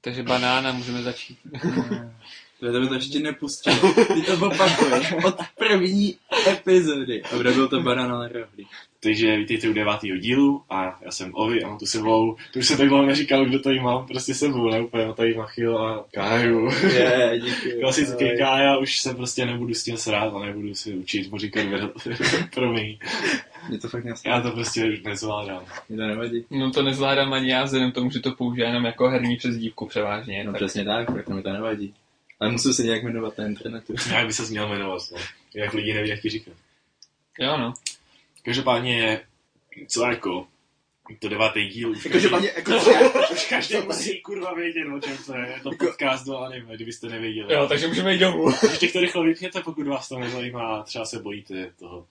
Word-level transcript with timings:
Takže 0.00 0.22
banána 0.22 0.72
můžeme 0.72 1.02
začít. 1.02 1.38
To 2.60 2.72
tebe 2.72 2.86
to 2.86 2.94
ještě 2.94 3.18
nepustil. 3.18 3.74
Ty 3.94 4.22
to 4.22 4.46
opakuješ 4.46 5.12
od 5.24 5.36
první 5.58 6.16
epizody. 6.48 7.22
Dobré, 7.32 7.52
byl 7.52 7.68
to 7.68 7.82
banana 7.82 8.18
na 8.18 8.28
rohlí. 8.28 8.66
Takže 9.00 9.36
vítejte 9.36 9.68
u 9.68 9.72
devátého 9.72 10.16
dílu 10.16 10.62
a 10.70 10.98
já 11.02 11.10
jsem 11.10 11.30
Ovi 11.34 11.62
a 11.62 11.68
mám 11.68 11.78
tu 11.78 11.86
sebou, 11.86 12.36
to 12.52 12.58
už 12.58 12.66
se 12.66 12.76
tak 12.76 12.88
dlouho 12.88 13.06
neříkal, 13.06 13.44
kdo 13.44 13.58
tady 13.58 13.80
mám, 13.80 14.06
prostě 14.06 14.34
sebou, 14.34 14.70
ne 14.70 14.80
úplně, 14.80 15.06
mám 15.06 15.14
tady 15.14 15.34
Machil 15.34 15.78
a 15.78 16.04
Káju. 16.12 16.70
Je, 16.82 17.40
díky. 17.44 17.72
Klasický 17.80 18.24
Ahoj. 18.24 18.38
Kája, 18.38 18.78
už 18.78 19.00
se 19.00 19.14
prostě 19.14 19.46
nebudu 19.46 19.74
s 19.74 19.84
tím 19.84 19.96
srát 19.96 20.34
a 20.34 20.46
nebudu 20.46 20.74
si 20.74 20.94
učit 20.94 21.30
mu 21.30 21.38
říkat 21.38 21.64
promiň. 22.54 22.98
Mě 23.68 23.78
to 23.78 23.88
fakt 23.88 24.04
nesmí. 24.04 24.30
Já 24.30 24.40
to 24.40 24.50
prostě 24.50 25.00
nezvládám. 25.04 25.64
Mě 25.88 25.98
to 25.98 26.06
nevadí. 26.06 26.44
No 26.50 26.70
to 26.70 26.82
nezvládám 26.82 27.32
ani 27.32 27.50
já, 27.50 27.64
vzhledem 27.64 27.90
k 27.92 27.94
tomu, 27.94 28.10
že 28.10 28.20
to 28.20 28.32
používám 28.32 28.68
jenom 28.68 28.84
jako 28.84 29.08
herní 29.08 29.36
přezdívku 29.36 29.86
převážně. 29.86 30.44
No 30.44 30.52
tak 30.52 30.60
přesně 30.60 30.84
tak, 30.84 31.06
proto 31.12 31.30
mi 31.30 31.42
to 31.42 31.52
nevadí. 31.52 31.94
Ale 32.40 32.50
musím 32.50 32.72
se 32.72 32.82
nějak 32.82 33.02
jmenovat 33.02 33.38
na 33.38 33.46
internetu. 33.46 33.94
Jak 34.12 34.26
by 34.26 34.32
se 34.32 34.42
měl 34.50 34.68
jmenovat, 34.68 35.02
no. 35.12 35.18
Jak 35.54 35.74
lidi 35.74 35.94
neví, 35.94 36.08
jak 36.08 36.20
ti 36.20 36.28
říkat. 36.28 36.54
Jo 37.38 37.58
no. 37.58 37.72
Každopádně 38.42 38.98
je, 38.98 39.20
co 39.88 40.06
jako, 40.06 40.46
to 41.18 41.28
devátý 41.28 41.68
díl. 41.68 41.90
už 41.90 42.26
paní, 42.30 42.46
jako 42.46 42.72
Už 43.32 43.46
každý 43.48 43.74
musí 43.86 44.20
kurva 44.20 44.54
vědět, 44.54 44.86
o 44.96 45.00
čem 45.00 45.16
to 45.26 45.34
je. 45.34 45.48
Je 45.48 45.60
to 45.62 45.70
podcast 45.70 46.26
do 46.26 46.38
anime, 46.38 46.74
kdybyste 46.74 47.08
nevěděli. 47.08 47.54
Jo, 47.54 47.66
takže 47.68 47.88
můžeme 47.88 48.12
jít 48.12 48.18
domů. 48.18 48.50
Ještě 48.70 48.88
to 48.88 49.00
rychle 49.00 49.26
vypněte, 49.26 49.60
pokud 49.60 49.86
vás 49.86 50.08
to 50.08 50.18
nezajímá 50.18 50.76
a 50.76 50.82
třeba 50.82 51.04
se 51.04 51.18
bojíte 51.18 51.70
toho, 51.78 52.06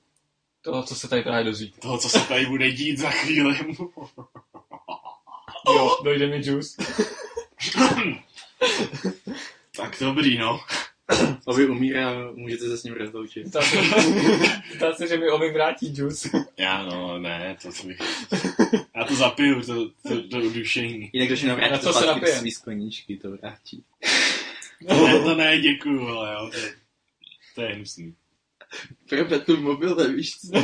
Toho, 0.68 0.84
co 0.84 0.96
se 0.96 1.08
tady 1.08 1.22
právě 1.22 1.44
dozvíte. 1.44 1.82
toho 1.82 1.98
co 1.98 2.10
se 2.10 2.20
tady 2.20 2.46
bude 2.46 2.72
dít 2.72 2.98
za 2.98 3.10
chvíli. 3.10 3.60
Jo, 5.76 5.98
dojde 6.04 6.28
mi 6.28 6.42
juice. 6.46 6.84
tak 9.76 9.96
dobrý, 10.00 10.38
no. 10.38 10.60
Ovi 11.46 11.66
umírá, 11.70 12.32
můžete 12.32 12.66
se 12.66 12.78
s 12.78 12.84
ním 12.84 12.94
rozloučit. 12.94 13.48
Zdá 13.48 14.94
se, 14.96 15.08
že 15.08 15.18
mi 15.18 15.30
Ovi 15.30 15.52
vrátí 15.52 15.94
juice. 15.98 16.30
Já 16.58 16.84
no, 16.84 17.20
ne, 17.20 17.58
to 17.62 17.72
co 17.72 17.88
bych... 17.88 17.98
Já 18.96 19.04
to 19.04 19.16
zapiju, 19.16 19.62
to, 19.62 19.90
to, 19.90 20.28
to 20.32 20.38
udušení. 20.38 21.10
Jinak 21.14 21.30
když 21.30 21.44
nám 21.44 21.62
Na 21.62 21.68
vrátí 21.68 21.84
co 21.84 21.94
se 21.94 22.00
zpátky 22.00 22.20
napijem? 22.20 22.40
svý 22.40 22.52
skoníčky, 22.52 23.18
to 23.18 23.32
vrátí. 23.32 23.84
To 24.88 25.08
ne, 25.08 25.20
to 25.20 25.36
ne, 25.36 25.60
děkuju, 25.60 26.08
ale 26.08 26.34
jo, 26.34 26.50
to 26.52 26.58
je, 26.58 26.74
to 27.56 27.62
je 27.62 27.68
hnusný. 27.76 28.16
Pro 29.10 29.26
Petru 29.26 29.58
mobil, 29.62 30.14
víš 30.16 30.38
co? 30.40 30.62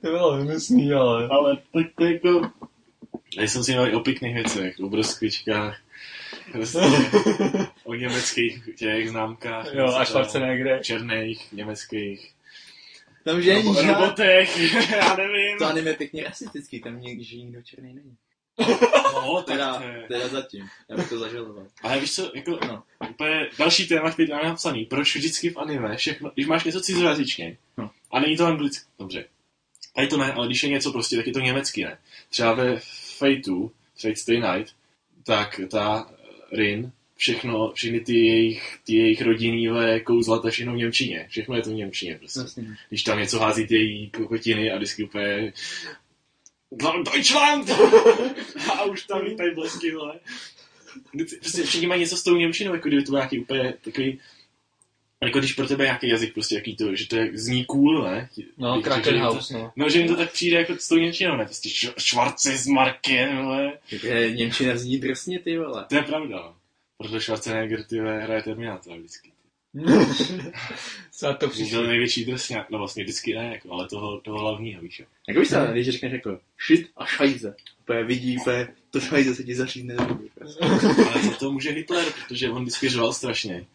To 0.00 0.10
bylo 0.10 0.32
hnusný, 0.32 0.92
ale... 0.92 1.28
Ale 1.28 1.56
tak 1.56 1.86
to 1.98 2.04
jako... 2.04 2.50
Já 3.36 3.42
jsem 3.42 3.64
si 3.64 3.74
mluvil 3.74 3.96
o 3.96 4.00
pěkných 4.00 4.34
věcech, 4.34 4.74
o 4.80 4.88
broskvičkách, 4.88 5.80
prostě 6.52 6.78
o 7.84 7.94
německých 7.94 8.68
těch 8.76 9.10
známkách. 9.10 9.74
Jo, 9.74 9.86
a 9.86 10.04
Schwarzenegger. 10.04 10.82
Černých, 10.82 11.52
německých. 11.52 12.34
Tam 13.24 13.42
že 13.42 13.54
Robo- 13.54 13.74
žádný. 13.74 13.92
robotech, 13.92 14.58
já 14.90 15.16
nevím. 15.16 15.58
To 15.58 15.66
anime 15.66 15.90
je 15.90 15.96
pěkně 15.96 16.24
rasistický, 16.24 16.80
tam 16.80 17.00
někdy 17.00 17.24
že 17.24 17.36
nikdo 17.36 17.62
černý 17.62 17.94
není. 17.94 18.16
No, 18.58 19.42
tak 19.42 19.56
Teda, 19.56 19.82
teda 20.08 20.28
zatím. 20.28 20.68
Já 20.88 20.96
bych 20.96 21.08
to 21.08 21.18
zažaloval. 21.18 21.66
Ale 21.82 22.00
víš 22.00 22.14
co, 22.14 22.30
jako, 22.34 22.50
No. 22.50 22.82
úplně 23.10 23.48
další 23.58 23.86
téma, 23.88 24.10
který 24.10 24.32
máme 24.32 24.48
napsaný. 24.48 24.84
Proč 24.84 25.16
vždycky 25.16 25.50
v 25.50 25.56
anime 25.58 25.96
všechno, 25.96 26.30
když 26.34 26.46
máš 26.46 26.64
něco 26.64 26.80
cizojazyčně, 26.80 27.56
No. 27.78 27.90
a 28.10 28.20
není 28.20 28.36
to 28.36 28.46
anglicky, 28.46 28.86
dobře. 28.98 29.24
Tady 29.94 30.06
to 30.08 30.16
ne, 30.16 30.32
ale 30.32 30.46
když 30.46 30.62
je 30.62 30.68
něco 30.68 30.92
prostě, 30.92 31.16
tak 31.16 31.26
je 31.26 31.32
to 31.32 31.40
německy, 31.40 31.84
ne. 31.84 31.98
Třeba 32.30 32.54
ve 32.54 32.80
Fateu, 33.18 33.70
Fate 34.00 34.16
Stay 34.16 34.40
Night, 34.40 34.74
tak 35.24 35.60
ta 35.70 36.10
Rin, 36.52 36.92
všechno, 37.16 37.72
všechny 37.72 38.00
ty 38.00 38.26
jejich, 38.26 38.78
ty 38.84 38.94
jejich 38.96 39.22
rodinné 39.22 40.00
kouzla, 40.00 40.38
to 40.38 40.50
všechno 40.50 40.72
v 40.72 40.76
Němčině. 40.76 41.26
Všechno 41.28 41.56
je 41.56 41.62
to 41.62 41.70
v 41.70 41.74
Němčině 41.74 42.18
prostě. 42.18 42.40
Vlastně. 42.40 42.76
Když 42.88 43.02
tam 43.02 43.18
něco 43.18 43.38
hází 43.40 43.66
ty 43.66 43.76
její 43.76 44.10
kokotiny 44.10 44.72
a 44.72 44.76
vždycky 44.76 45.04
úplně 45.04 45.52
Deutschland! 46.78 47.70
a 48.72 48.84
už 48.84 49.02
tam 49.02 49.20
lítají 49.22 49.54
blesky, 49.54 49.94
vole. 49.94 50.14
Prostě 51.40 51.62
všichni 51.62 51.86
mají 51.86 52.00
něco 52.00 52.16
s 52.16 52.22
tou 52.22 52.36
Němčinou, 52.36 52.74
jako 52.74 52.88
kdyby 52.88 53.02
to 53.02 53.10
byl 53.12 53.18
nějaký 53.18 53.38
úplně 53.38 53.74
takový 53.84 54.20
jako 55.22 55.38
když 55.38 55.52
pro 55.52 55.66
tebe 55.68 55.84
nějaký 55.84 56.08
jazyk 56.08 56.34
prostě 56.34 56.54
jaký 56.54 56.76
to, 56.76 56.94
že 56.94 57.08
to 57.08 57.16
je, 57.16 57.30
zní 57.34 57.64
cool, 57.64 58.02
ne? 58.04 58.28
No, 58.58 58.82
Krakenhaus, 58.82 59.48
to, 59.48 59.54
no. 59.54 59.72
No, 59.76 59.88
že 59.88 59.98
jim 59.98 60.08
to 60.08 60.16
tak 60.16 60.32
přijde 60.32 60.56
jako 60.58 60.76
s 60.76 60.88
tou 60.88 60.96
Němčinou, 60.96 61.36
ne? 61.36 61.44
Prostě 61.44 61.68
š- 61.68 61.94
Schwarze 61.98 62.56
z 62.58 62.66
Marken, 62.66 63.42
vole. 63.42 63.72
Je, 64.02 64.30
Němčina 64.32 64.76
zní 64.76 64.98
drsně, 64.98 65.38
ty 65.38 65.58
vole. 65.58 65.84
To 65.88 65.94
je 65.94 66.02
pravda, 66.02 66.36
no. 66.36 66.54
Proto 66.98 67.20
Schwarzenegger, 67.20 67.84
ty 67.84 68.00
vole, 68.00 68.20
hraje 68.20 68.42
Terminátora 68.42 68.96
vždycky. 68.96 69.30
Za 71.18 71.32
to 71.32 71.46
Byl 71.46 71.48
přišlo. 71.48 71.86
největší 71.86 72.24
drsňák, 72.24 72.70
no 72.70 72.78
vlastně 72.78 73.04
vždycky 73.04 73.34
ne, 73.34 73.50
jako, 73.52 73.72
ale 73.72 73.88
toho, 73.88 74.20
toho 74.20 74.38
hlavního, 74.38 74.82
víš 74.82 75.00
jo. 75.00 75.06
Jak 75.28 75.38
víš 75.38 75.48
se, 75.48 75.68
když 75.72 75.88
řekneš 75.88 76.12
jako 76.12 76.38
shit 76.66 76.90
a 76.96 77.06
šajze. 77.06 77.56
Úplně 77.80 78.04
vidí, 78.04 78.38
úplně 78.38 78.68
to 78.90 79.00
šajze 79.00 79.34
se 79.34 79.44
ti 79.44 79.54
prostě. 80.34 80.64
Ale 80.64 81.22
za 81.22 81.30
to 81.30 81.52
může 81.52 81.70
Hitler, 81.70 82.04
protože 82.12 82.50
on 82.50 82.62
vždycky 82.62 82.88
řval 82.88 83.12
strašně. 83.12 83.66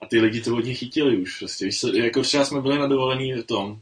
A 0.00 0.06
ty 0.06 0.20
lidi 0.20 0.40
to 0.40 0.56
od 0.56 0.64
něj 0.64 0.74
chytili 0.74 1.16
už. 1.16 1.38
Prostě. 1.38 1.64
Víš, 1.64 1.80
co, 1.80 1.96
jako 1.96 2.22
třeba 2.22 2.44
jsme 2.44 2.60
byli 2.60 2.78
na 2.78 2.86
dovolení 2.86 3.32
v 3.32 3.42
tom, 3.42 3.80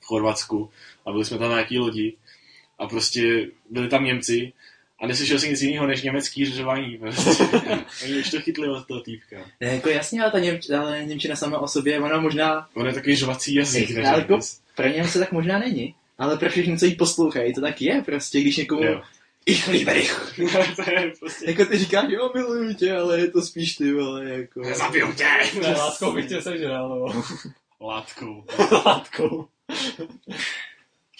v 0.00 0.04
Chorvatsku, 0.04 0.70
a 1.06 1.12
byli 1.12 1.24
jsme 1.24 1.38
tam 1.38 1.48
na 1.48 1.54
nějaký 1.54 1.78
lodi, 1.78 2.16
a 2.78 2.86
prostě 2.86 3.50
byli 3.70 3.88
tam 3.88 4.04
Němci, 4.04 4.52
a 5.00 5.06
neslyšel 5.06 5.38
jsem 5.38 5.50
nic 5.50 5.62
jiného 5.62 5.86
než 5.86 6.02
německý 6.02 6.46
řvání. 6.46 6.98
Prostě. 6.98 7.44
Oni 8.04 8.18
už 8.18 8.30
to 8.30 8.40
chytli 8.40 8.68
od 8.68 8.86
toho 8.86 9.00
týpka. 9.00 9.36
Ne, 9.60 9.74
jako 9.74 9.88
jasně, 9.88 10.22
ale 10.22 10.30
ta 10.32 10.38
Němč, 10.38 10.70
ale 10.70 11.04
Němčina 11.04 11.36
sama 11.36 11.58
o 11.58 11.68
sobě, 11.68 12.00
ona 12.00 12.20
možná, 12.20 12.68
On 12.74 12.86
je 12.86 12.92
takový 12.92 13.16
řvací 13.16 13.54
jazyk. 13.54 13.96
Ale 13.96 14.18
jako- 14.18 14.38
pro 14.74 14.88
Němce 14.88 15.18
tak 15.18 15.32
možná 15.32 15.58
není. 15.58 15.94
Ale 16.18 16.36
pro 16.36 16.50
všechny, 16.50 16.78
co 16.78 16.86
jí 16.86 16.94
poslouchají, 16.94 17.54
to 17.54 17.60
tak 17.60 17.82
je 17.82 18.02
prostě, 18.06 18.40
když 18.40 18.56
někomu 18.56 18.84
Jo. 18.84 19.02
ich 19.46 19.68
liebe 19.68 19.94
dich. 19.94 20.32
to 20.76 20.90
je 20.90 21.12
prostě... 21.20 21.50
Jako 21.50 21.64
ty 21.64 21.78
říkáš, 21.78 22.04
jo, 22.08 22.30
miluju 22.34 22.74
tě, 22.74 22.92
ale 22.96 23.20
je 23.20 23.30
to 23.30 23.42
spíš 23.42 23.74
ty, 23.76 23.92
vole, 23.92 24.24
jako... 24.30 24.62
Zabiju 24.74 25.12
tě! 25.12 25.24
Ne, 25.62 25.68
láskou 25.72 26.12
bych 26.12 26.28
tě 26.28 26.42
sežral, 26.42 26.88
no. 26.88 27.22
Látkou. 27.86 28.44
Látkou. 28.86 29.48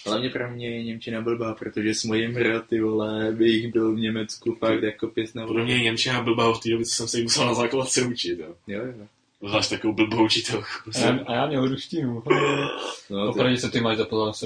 Hlavně 0.05 0.29
pro 0.29 0.51
mě 0.51 0.69
je 0.69 0.83
Němčina 0.83 1.21
blbá, 1.21 1.53
protože 1.53 1.93
s 1.93 2.03
mojím 2.03 2.33
hra, 2.33 2.59
ty 2.61 2.79
vole, 2.79 3.31
bych 3.31 3.73
byl 3.73 3.95
v 3.95 3.99
Německu 3.99 4.55
fakt 4.55 4.83
jako 4.83 5.07
pěs 5.07 5.33
na 5.33 5.47
Pro 5.47 5.63
mě 5.63 5.73
je 5.73 5.83
Němčina 5.83 6.21
blbá 6.21 6.53
v 6.53 6.59
té 6.59 6.69
době, 6.69 6.85
co 6.85 6.95
jsem 6.95 7.07
se 7.07 7.21
musel 7.21 7.45
na 7.45 7.53
základce 7.53 8.01
učit. 8.03 8.39
Jo. 8.39 8.55
Jo, 8.67 8.81
jo. 8.85 9.07
Zvlášť 9.47 9.69
takovou 9.69 9.93
blbou 9.93 10.25
učitelku. 10.25 10.67
A 10.95 10.99
já, 10.99 11.19
a 11.27 11.33
já 11.33 11.47
měl 11.47 11.67
ruštinu. 11.67 12.23
No, 13.09 13.25
to... 13.25 13.29
Opravdu, 13.29 13.57
co 13.57 13.69
ty 13.69 13.81
máš 13.81 13.97
za 13.97 14.05
pozornost, 14.05 14.43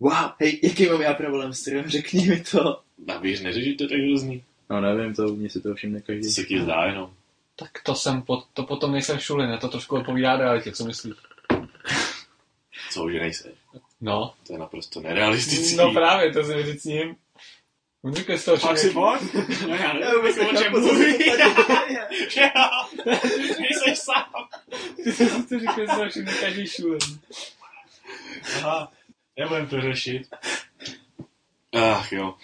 Wow, 0.00 0.30
hej, 0.38 0.60
jaký 0.62 0.86
mám 0.86 1.00
já 1.00 1.14
problém 1.14 1.52
s 1.52 1.62
trhem, 1.62 1.88
řekni 1.88 2.28
mi 2.28 2.40
to. 2.50 2.80
Nabíř, 3.06 3.40
neřeš, 3.42 3.64
že 3.64 3.74
to 3.74 3.88
tak 3.88 3.98
hrozný. 3.98 4.42
No 4.70 4.80
nevím, 4.80 5.14
to 5.14 5.26
mně 5.28 5.50
se 5.50 5.60
to 5.60 5.74
všimne 5.74 6.00
To 6.00 6.06
každý. 6.06 6.30
se 6.30 6.44
ti 6.44 6.60
zdá 6.60 6.84
jenom. 6.84 7.10
Tak 7.56 7.70
to 7.82 7.94
jsem, 7.94 8.22
po, 8.22 8.42
to 8.54 8.62
potom 8.62 8.92
nejsem 8.92 9.18
šulin, 9.18 9.50
a 9.50 9.56
to 9.58 9.68
trošku 9.68 9.96
odpovídá 9.96 10.36
realitě, 10.36 10.72
co 10.72 10.84
myslíš? 10.84 11.14
Co, 12.96 13.10
že 13.10 13.20
nejseš? 13.20 13.52
No. 14.00 14.34
To 14.46 14.52
je 14.52 14.58
naprosto 14.58 15.00
nerealistický. 15.00 15.76
No 15.76 15.92
právě, 15.92 16.32
to 16.32 16.44
jsem 16.44 16.62
říct 16.62 16.82
s 16.82 16.84
ním. 16.84 17.16
On 18.04 18.14
říká 18.14 18.36
z 18.38 18.44
toho 18.44 18.56
Fakt 18.56 18.78
si 18.78 18.90
člověka. 18.92 19.18
pojď? 19.32 19.46
No 19.68 19.74
já 19.74 19.98
Já 19.98 20.14
vůbec 20.14 20.36
nevím, 20.36 20.56
o 20.56 20.62
čem 20.62 20.72
mluví. 20.72 21.18
děje. 21.18 21.36
Nejseš 23.60 23.98
sám. 23.98 24.24
Ty 25.04 25.12
jsi 25.12 25.42
to 25.48 25.58
říká 25.58 25.72
z 25.74 25.86
toho 26.14 26.36
každý 26.40 26.66
šulin. 26.66 26.98
Aha, 28.56 28.92
nebudem 29.38 29.66
to 29.66 29.80
řešit. 29.80 30.22
Ach 31.72 32.12
jo. 32.12 32.34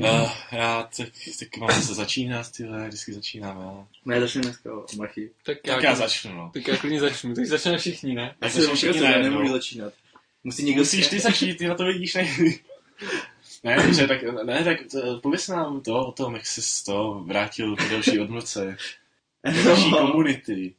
Uh, 0.00 0.30
já 0.52 0.82
tak, 0.96 1.08
tak 1.38 1.56
mám 1.56 1.82
se 1.82 1.94
začínat, 1.94 2.52
tyhle, 2.52 2.88
vždycky 2.88 3.12
začínám 3.12 3.56
já. 3.56 3.86
No 4.04 4.14
já 4.14 4.20
začnu 4.20 4.40
dneska 4.42 4.74
o 4.74 4.84
machy. 4.96 5.30
Tak 5.44 5.58
Tak 5.62 5.82
já 5.82 5.94
začnu, 5.94 6.32
no. 6.34 6.50
Tak 6.54 6.68
já 6.68 6.76
klidně 6.76 7.00
začnu, 7.00 7.34
tak 7.34 7.46
začneme 7.46 7.78
všichni, 7.78 8.14
ne? 8.14 8.22
Já 8.40 8.46
Já 8.46 8.50
jsem 8.52 8.62
jsem 8.62 8.76
všichni 8.76 9.00
najednou. 9.00 9.30
nemůžu 9.30 9.52
začínat. 9.52 9.92
Musí 10.44 10.62
někdo 10.64 10.80
Musíš 10.82 11.08
ty 11.08 11.20
začít, 11.20 11.54
ty 11.58 11.66
na 11.68 11.74
to 11.74 11.84
vidíš 11.84 12.14
nejlíp. 12.14 12.62
Ne, 13.64 13.76
dobře, 13.82 14.08
tak, 14.08 14.22
ne, 14.44 14.64
tak 14.64 14.78
to, 14.90 15.20
pověs 15.20 15.48
nám 15.48 15.80
to 15.80 16.06
o 16.06 16.12
tom, 16.12 16.34
jak 16.34 16.46
jsi 16.46 16.62
z 16.62 16.82
toho 16.82 17.24
vrátil 17.24 17.76
po 17.76 17.82
další 17.90 18.20
odmlce. 18.20 18.76
Další 19.64 19.90
No. 19.90 19.98
komunity. 19.98 20.74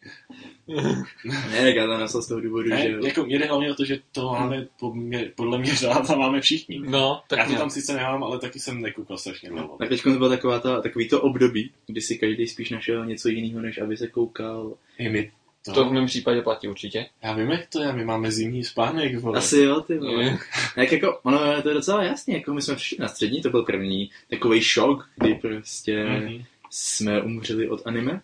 Ne, 1.25 1.61
tak 1.63 1.75
já 1.75 1.85
to 1.85 1.97
nasl 1.97 2.21
z 2.21 2.27
toho 2.27 2.41
důvodu, 2.41 2.69
Ne, 2.69 2.81
že... 2.81 3.07
jako 3.07 3.23
mě 3.25 3.39
jde 3.39 3.45
hlavně 3.45 3.71
o 3.71 3.75
to, 3.75 3.85
že 3.85 3.99
to 4.11 4.29
máme 4.31 4.67
po 4.79 4.93
mě, 4.93 5.31
podle 5.35 5.57
mě 5.59 5.75
řád 5.75 6.09
a 6.09 6.15
máme 6.15 6.41
všichni. 6.41 6.79
No, 6.79 7.21
tak 7.27 7.39
Já 7.39 7.45
to 7.45 7.55
tam 7.55 7.69
sice 7.69 7.93
nemám, 7.93 8.23
ale 8.23 8.39
taky 8.39 8.59
jsem 8.59 8.81
nekoukal 8.81 9.17
strašně 9.17 9.49
dlouho. 9.49 9.75
Tak 9.79 9.89
teď 9.89 10.03
bylo 10.07 10.29
taková 10.29 10.59
ta, 10.59 10.81
takový 10.81 11.07
to 11.09 11.21
období, 11.21 11.71
kdy 11.87 12.01
si 12.01 12.17
každý 12.17 12.47
spíš 12.47 12.69
našel 12.69 13.05
něco 13.05 13.29
jiného, 13.29 13.61
než 13.61 13.77
aby 13.77 13.97
se 13.97 14.07
koukal. 14.07 14.73
I 14.97 15.09
my 15.09 15.31
To, 15.65 15.71
To 15.73 15.85
v 15.85 15.91
mém 15.91 16.05
případě 16.05 16.41
platí 16.41 16.67
určitě. 16.67 17.05
Já 17.23 17.33
vím, 17.33 17.51
jak 17.51 17.67
to 17.67 17.81
je, 17.81 17.93
my 17.93 18.05
máme 18.05 18.31
zimní 18.31 18.63
spánek, 18.63 19.19
vole. 19.19 19.37
Asi 19.37 19.57
jo, 19.57 19.81
ty 19.81 19.97
vole. 19.97 20.37
Jak 20.77 20.91
jako, 20.91 21.19
ono 21.23 21.61
to 21.61 21.67
je 21.69 21.73
docela 21.73 22.03
jasný, 22.03 22.33
jako 22.33 22.53
my 22.53 22.61
jsme 22.61 22.75
přišli 22.75 22.97
na 22.99 23.07
střední, 23.07 23.41
to 23.41 23.49
byl 23.49 23.63
první 23.63 24.09
takový 24.29 24.61
šok, 24.61 25.09
kdy 25.15 25.35
prostě 25.35 26.03
Mhm. 26.05 26.43
jsme 26.69 27.21
umřeli 27.21 27.69
od 27.69 27.81
anime. 27.87 28.21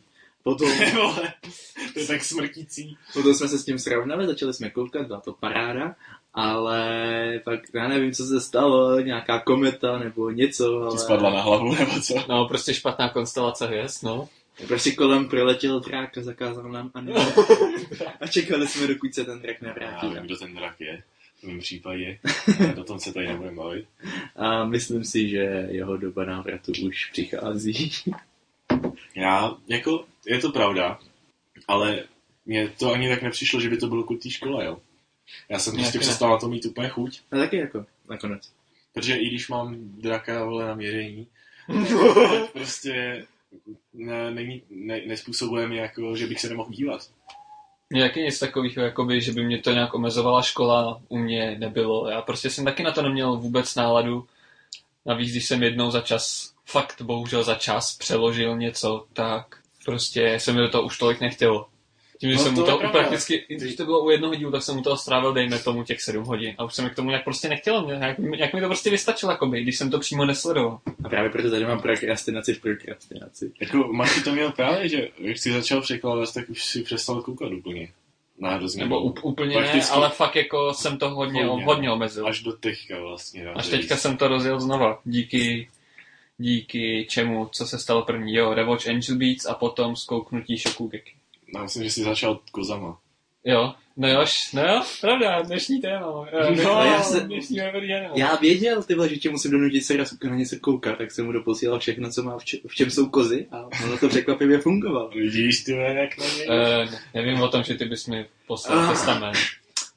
Potom, 0.47 0.69
to 1.93 1.99
je 1.99 2.07
tak 2.07 2.23
smrtící. 2.23 2.97
potom 3.13 3.33
jsme 3.33 3.47
se 3.47 3.59
s 3.59 3.65
tím 3.65 3.79
srovnali, 3.79 4.27
začali 4.27 4.53
jsme 4.53 4.69
koukat, 4.69 5.07
byla 5.07 5.19
to 5.19 5.33
paráda, 5.33 5.95
ale 6.33 7.39
pak 7.45 7.59
já 7.73 7.87
nevím, 7.87 8.11
co 8.11 8.25
se 8.25 8.41
stalo, 8.41 8.99
nějaká 8.99 9.39
kometa 9.39 9.99
nebo 9.99 10.29
něco, 10.29 10.81
ale 10.81 10.91
Ti 10.91 10.97
spadla 10.97 11.29
na 11.29 11.41
hlavu, 11.41 11.75
nebo 11.75 11.99
co? 12.01 12.13
No, 12.29 12.45
prostě 12.47 12.73
špatná 12.73 13.09
konstelace 13.09 13.67
hvězd, 13.67 14.03
no. 14.03 14.29
prostě 14.67 14.91
kolem 14.91 15.29
proletěl 15.29 15.79
drak 15.79 16.17
a 16.17 16.21
zakázal 16.23 16.71
nám 16.71 16.91
anime. 16.93 17.19
A 18.21 18.27
čekali 18.27 18.67
jsme, 18.67 18.87
dokud 18.87 19.13
se 19.13 19.25
ten 19.25 19.39
drak 19.39 19.55
Já 19.61 19.67
nevrátí. 19.67 20.07
vím, 20.07 20.17
kdo 20.17 20.37
ten 20.37 20.55
drak 20.55 20.75
je. 20.79 21.03
V 21.39 21.43
mém 21.43 21.59
případě. 21.59 22.19
O 22.81 22.83
tom 22.83 22.99
se 22.99 23.13
tady 23.13 23.27
nebudeme 23.27 23.55
bavit. 23.55 23.85
A 24.35 24.65
myslím 24.65 25.03
si, 25.03 25.29
že 25.29 25.67
jeho 25.69 25.97
doba 25.97 26.25
návratu 26.25 26.71
už 26.87 27.09
přichází. 27.11 27.91
Já, 29.15 29.55
jako, 29.67 30.05
je 30.27 30.39
to 30.39 30.51
pravda, 30.51 30.99
ale 31.67 32.03
mně 32.45 32.69
to 32.79 32.91
ani 32.91 33.09
tak 33.09 33.21
nepřišlo, 33.21 33.61
že 33.61 33.69
by 33.69 33.77
to 33.77 33.87
bylo 33.87 34.03
kvůli 34.03 34.19
té 34.19 34.29
škole, 34.29 34.65
jo. 34.65 34.77
Já 35.49 35.59
jsem 35.59 35.73
prostě 35.73 35.87
Jak 35.87 35.95
ne? 35.95 35.99
přestal 36.01 36.29
na 36.29 36.37
to 36.37 36.47
mít 36.47 36.65
úplně 36.65 36.89
chuť, 36.89 37.21
No 37.31 37.39
taky 37.39 37.57
jako, 37.57 37.85
nakonec. 38.09 38.51
protože 38.93 39.15
i 39.15 39.27
když 39.27 39.49
mám 39.49 39.75
draka, 39.79 40.45
vole, 40.45 40.67
na 40.67 40.75
měření, 40.75 41.27
prostě 42.53 43.25
ne, 43.93 44.31
není, 44.31 44.61
ne, 44.69 45.01
nespůsobuje 45.07 45.67
mi 45.67 45.77
jako, 45.77 46.15
že 46.15 46.27
bych 46.27 46.39
se 46.41 46.49
nemohl 46.49 46.69
dívat. 46.71 47.09
Nějaký 47.93 48.21
nic 48.21 48.39
takového, 48.39 48.81
jakoby, 48.81 49.21
že 49.21 49.31
by 49.31 49.43
mě 49.43 49.57
to 49.61 49.71
nějak 49.71 49.93
omezovala 49.93 50.41
škola, 50.41 51.01
u 51.07 51.17
mě 51.17 51.55
nebylo. 51.59 52.07
Já 52.09 52.21
prostě 52.21 52.49
jsem 52.49 52.65
taky 52.65 52.83
na 52.83 52.91
to 52.91 53.01
neměl 53.01 53.37
vůbec 53.37 53.75
náladu. 53.75 54.27
Navíc, 55.05 55.31
když 55.31 55.45
jsem 55.45 55.63
jednou 55.63 55.91
za 55.91 56.01
čas, 56.01 56.53
fakt 56.65 57.01
bohužel 57.01 57.43
za 57.43 57.55
čas, 57.55 57.97
přeložil 57.97 58.57
něco, 58.57 59.05
tak 59.13 59.57
prostě 59.87 60.39
se 60.39 60.53
mi 60.53 60.59
do 60.61 60.69
toho 60.69 60.83
už 60.83 60.97
tolik 60.97 61.21
nechtělo. 61.21 61.67
Tím, 62.19 62.29
že 62.31 62.37
No 62.37 62.43
jsem 62.43 62.55
to 62.55 62.61
mu 62.61 62.67
to 62.67 62.87
prakticky, 62.89 63.35
i 63.35 63.55
když 63.55 63.75
to 63.75 63.85
bylo 63.85 64.03
u 64.05 64.09
jednoho 64.09 64.35
dílu, 64.35 64.51
tak 64.51 64.63
jsem 64.63 64.75
mu 64.75 64.81
toho 64.81 64.97
strávil, 64.97 65.33
dejme 65.33 65.59
tomu, 65.59 65.83
těch 65.83 66.01
sedm 66.01 66.23
hodin. 66.23 66.55
A 66.57 66.63
už 66.63 66.73
se 66.73 66.81
mi 66.81 66.89
k 66.89 66.95
tomu 66.95 67.09
nějak 67.09 67.23
prostě 67.23 67.49
nechtělo, 67.49 67.85
mě- 67.85 67.93
jak, 68.07 68.17
jak 68.37 68.53
mi 68.53 68.61
to 68.61 68.67
prostě 68.67 68.89
vystačilo, 68.89 69.31
jakoby, 69.31 69.61
když 69.63 69.77
jsem 69.77 69.91
to 69.91 69.99
přímo 69.99 70.25
nesledoval. 70.25 70.79
A 71.03 71.09
právě 71.09 71.29
proto 71.29 71.49
tady 71.51 71.65
mám 71.65 71.81
prokrastinaci 71.81 72.53
v 72.53 72.61
prokrastinaci. 72.61 73.51
Jako 73.61 73.77
Marky 73.77 74.21
to 74.21 74.31
měl 74.31 74.51
právě, 74.51 74.89
že 74.89 75.07
když 75.17 75.39
jsi 75.39 75.51
začal 75.51 75.81
překládat, 75.81 76.33
tak 76.33 76.49
už 76.49 76.65
si 76.65 76.81
přestal 76.83 77.21
koukat 77.21 77.51
úplně. 77.51 77.89
Na 78.39 78.49
hrozně 78.55 78.83
Nebo 78.83 78.99
úplně 79.01 79.55
ne, 79.55 79.61
Prakticky 79.61 79.91
ale 79.91 80.09
fakt 80.09 80.35
jako 80.35 80.73
jsem 80.73 80.97
to 80.97 81.09
hodně, 81.09 81.45
Hodně. 81.45 81.65
hodně 81.65 81.91
omezil. 81.91 82.27
Až 82.27 82.41
do 82.43 82.51
teďka 82.53 82.99
vlastně. 83.01 83.45
Až 83.45 83.67
teďka 83.67 83.97
jsem 83.97 84.17
to 84.17 84.27
rozjel 84.27 84.59
znova. 84.59 84.99
Díky, 85.05 85.67
díky 86.37 87.05
čemu, 87.09 87.49
co 87.51 87.65
se 87.67 87.79
stalo 87.79 88.01
první. 88.05 88.33
Jo, 88.35 88.53
Rewatch 88.53 88.87
Angel 88.87 89.15
Beats 89.17 89.45
a 89.45 89.53
potom 89.53 89.95
zkouknutí 89.95 90.57
Shokugeki. 90.57 91.11
Já 91.55 91.63
myslím, 91.63 91.83
že 91.83 91.89
jsi 91.91 92.03
začal 92.03 92.39
kozama. 92.51 92.97
Jo, 93.43 93.73
no 93.97 94.07
jo, 94.09 94.25
no 94.53 94.61
jo, 94.67 94.81
pravda, 95.01 95.41
dnešní 95.41 95.81
téma. 95.81 95.99
No, 96.05 96.25
dnešní- 96.49 96.63
já 96.65 97.01
se- 97.03 97.19
Dnešní. 97.19 97.57
Já 98.15 98.35
věděl, 98.35 98.83
ty 98.83 98.95
vole, 98.95 99.09
že 99.09 99.15
tě 99.15 99.29
musím 99.29 99.51
donutit 99.51 99.81
se 99.81 99.97
raz 99.97 100.15
na 100.23 100.35
něco 100.35 100.55
koukat, 100.61 100.97
tak 100.97 101.11
jsem 101.11 101.25
mu 101.25 101.31
doposílal 101.31 101.79
všechno, 101.79 102.11
co 102.11 102.23
má, 102.23 102.37
v, 102.39 102.45
če- 102.45 102.57
v 102.67 102.75
čem 102.75 102.91
jsou 102.91 103.09
kozy 103.09 103.47
a 103.51 103.61
ono 103.85 103.97
to 103.99 104.09
překvapivě 104.09 104.57
fungovalo. 104.57 105.09
Vidíš, 105.09 105.63
ty 105.63 105.73
vole, 105.73 105.93
jak 105.93 106.17
na 106.17 106.25
něj? 106.25 106.47
Eh, 106.49 106.87
nevím 107.13 107.41
o 107.41 107.47
tom, 107.49 107.63
že 107.63 107.75
ty 107.75 107.85
bys 107.85 108.07
mi 108.07 108.25
poslal 108.47 108.79
Ah. 108.79 108.89
testament. 108.89 109.37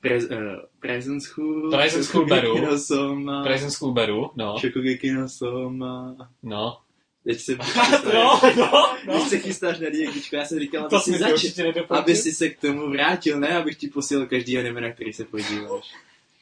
Prez, 0.01 0.25
uh, 0.25 0.37
present 0.81 1.23
School, 1.23 1.71
Present 1.71 2.05
School 2.05 2.27
beru. 2.27 2.47
Shokugeki 2.57 2.71
no 2.73 2.79
Soma, 2.79 3.43
Present 3.45 3.73
School 3.73 3.93
beru, 3.93 4.31
no, 4.37 4.59
Shokugeki 4.59 5.13
no 5.13 5.29
Soma. 5.29 6.17
no. 6.43 6.79
Teď 7.25 7.41
se, 7.41 7.57
No, 8.15 8.41
no, 8.57 8.97
Když 9.05 9.07
no. 9.07 9.25
se 9.29 9.39
chystáš 9.39 9.79
na 9.81 9.89
DXčko, 9.91 10.37
já 10.37 10.45
jsem 10.45 10.59
říkal, 10.61 10.85
aby 10.87 10.97
si, 10.99 11.03
jsme 11.05 11.13
si 11.13 11.19
zač- 11.19 11.33
určitě 11.33 11.63
nedoporučil. 11.63 11.97
aby 11.97 12.17
si 12.17 12.33
se 12.33 12.49
k 12.49 12.61
tomu 12.61 12.91
vrátil, 12.91 13.41
ne 13.41 13.49
abych 13.49 13.77
ti 13.77 13.89
posílal 13.89 14.27
každý 14.27 14.59
anime, 14.59 14.81
na 14.81 14.93
který 14.93 15.13
se 15.13 15.25
podíváš. 15.25 15.95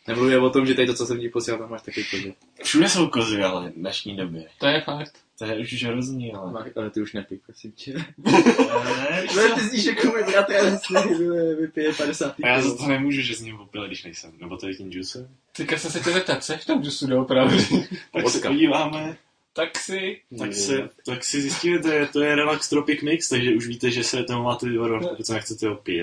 Nemluvím 0.08 0.42
o 0.42 0.50
tom, 0.50 0.66
že 0.66 0.74
tady 0.74 0.86
to, 0.86 0.94
co 0.94 1.06
jsem 1.06 1.20
ti 1.20 1.28
posílal, 1.28 1.60
tam 1.60 1.70
máš 1.70 1.82
taky 1.82 2.04
kozy. 2.04 2.34
Všude 2.62 2.88
jsou 2.88 3.06
kozy, 3.08 3.42
ale 3.42 3.70
v 3.70 3.74
dnešní 3.74 4.16
době. 4.16 4.46
To 4.58 4.66
je 4.66 4.80
fakt. 4.80 5.12
To 5.38 5.44
je 5.44 5.58
už 5.58 5.82
hrozný, 5.84 6.32
ale... 6.32 6.52
Máš- 6.52 6.70
Ale 6.76 6.90
ty 6.90 7.00
už 7.02 7.12
nepij, 7.12 7.38
prosím 7.46 7.72
tě. 7.72 7.92
Ne, 8.18 8.32
Ne, 9.36 9.54
ty 9.54 9.60
zníš 9.60 9.84
jako 9.84 10.06
můj 10.06 10.22
bratr, 10.24 10.52
ale 10.56 10.78
si 10.78 11.14
vypije 11.60 11.92
50 11.92 12.34
A 12.42 12.48
já 12.48 12.62
za 12.62 12.76
to 12.76 12.86
nemůžu, 12.86 13.20
že 13.20 13.34
s 13.34 13.40
ním 13.40 13.60
opil, 13.60 13.86
když 13.86 14.04
nejsem. 14.04 14.32
Nebo 14.40 14.56
to 14.56 14.68
je 14.68 14.74
tím 14.74 14.90
juicem. 14.92 15.28
Teďka 15.56 15.78
jsem 15.78 15.90
se 15.90 16.00
tě 16.00 16.10
zeptat, 16.10 16.44
co 16.44 16.52
je 16.52 16.58
v 16.58 16.64
tom 16.64 16.82
džusu 16.82 17.06
doopravdy? 17.06 17.56
Tak 18.12 18.28
se 18.30 18.48
podíváme. 18.48 19.16
tak 19.52 19.78
si... 19.78 20.20
Tak, 20.38 20.54
se, 20.54 20.88
tak 21.06 21.24
si 21.24 21.40
zjistíme, 21.42 21.78
to 21.78 21.88
je, 21.90 22.06
to 22.06 22.20
je 22.20 22.34
Relax 22.34 22.68
Tropic 22.68 23.02
Mix, 23.02 23.28
takže 23.28 23.54
už 23.54 23.66
víte, 23.66 23.90
že 23.90 24.04
se 24.04 24.24
tomu 24.24 24.42
máte 24.42 24.68
vyvarovat, 24.68 25.08
pokud 25.10 25.26
se 25.26 25.32
nechcete 25.32 25.68
opít. 25.68 26.02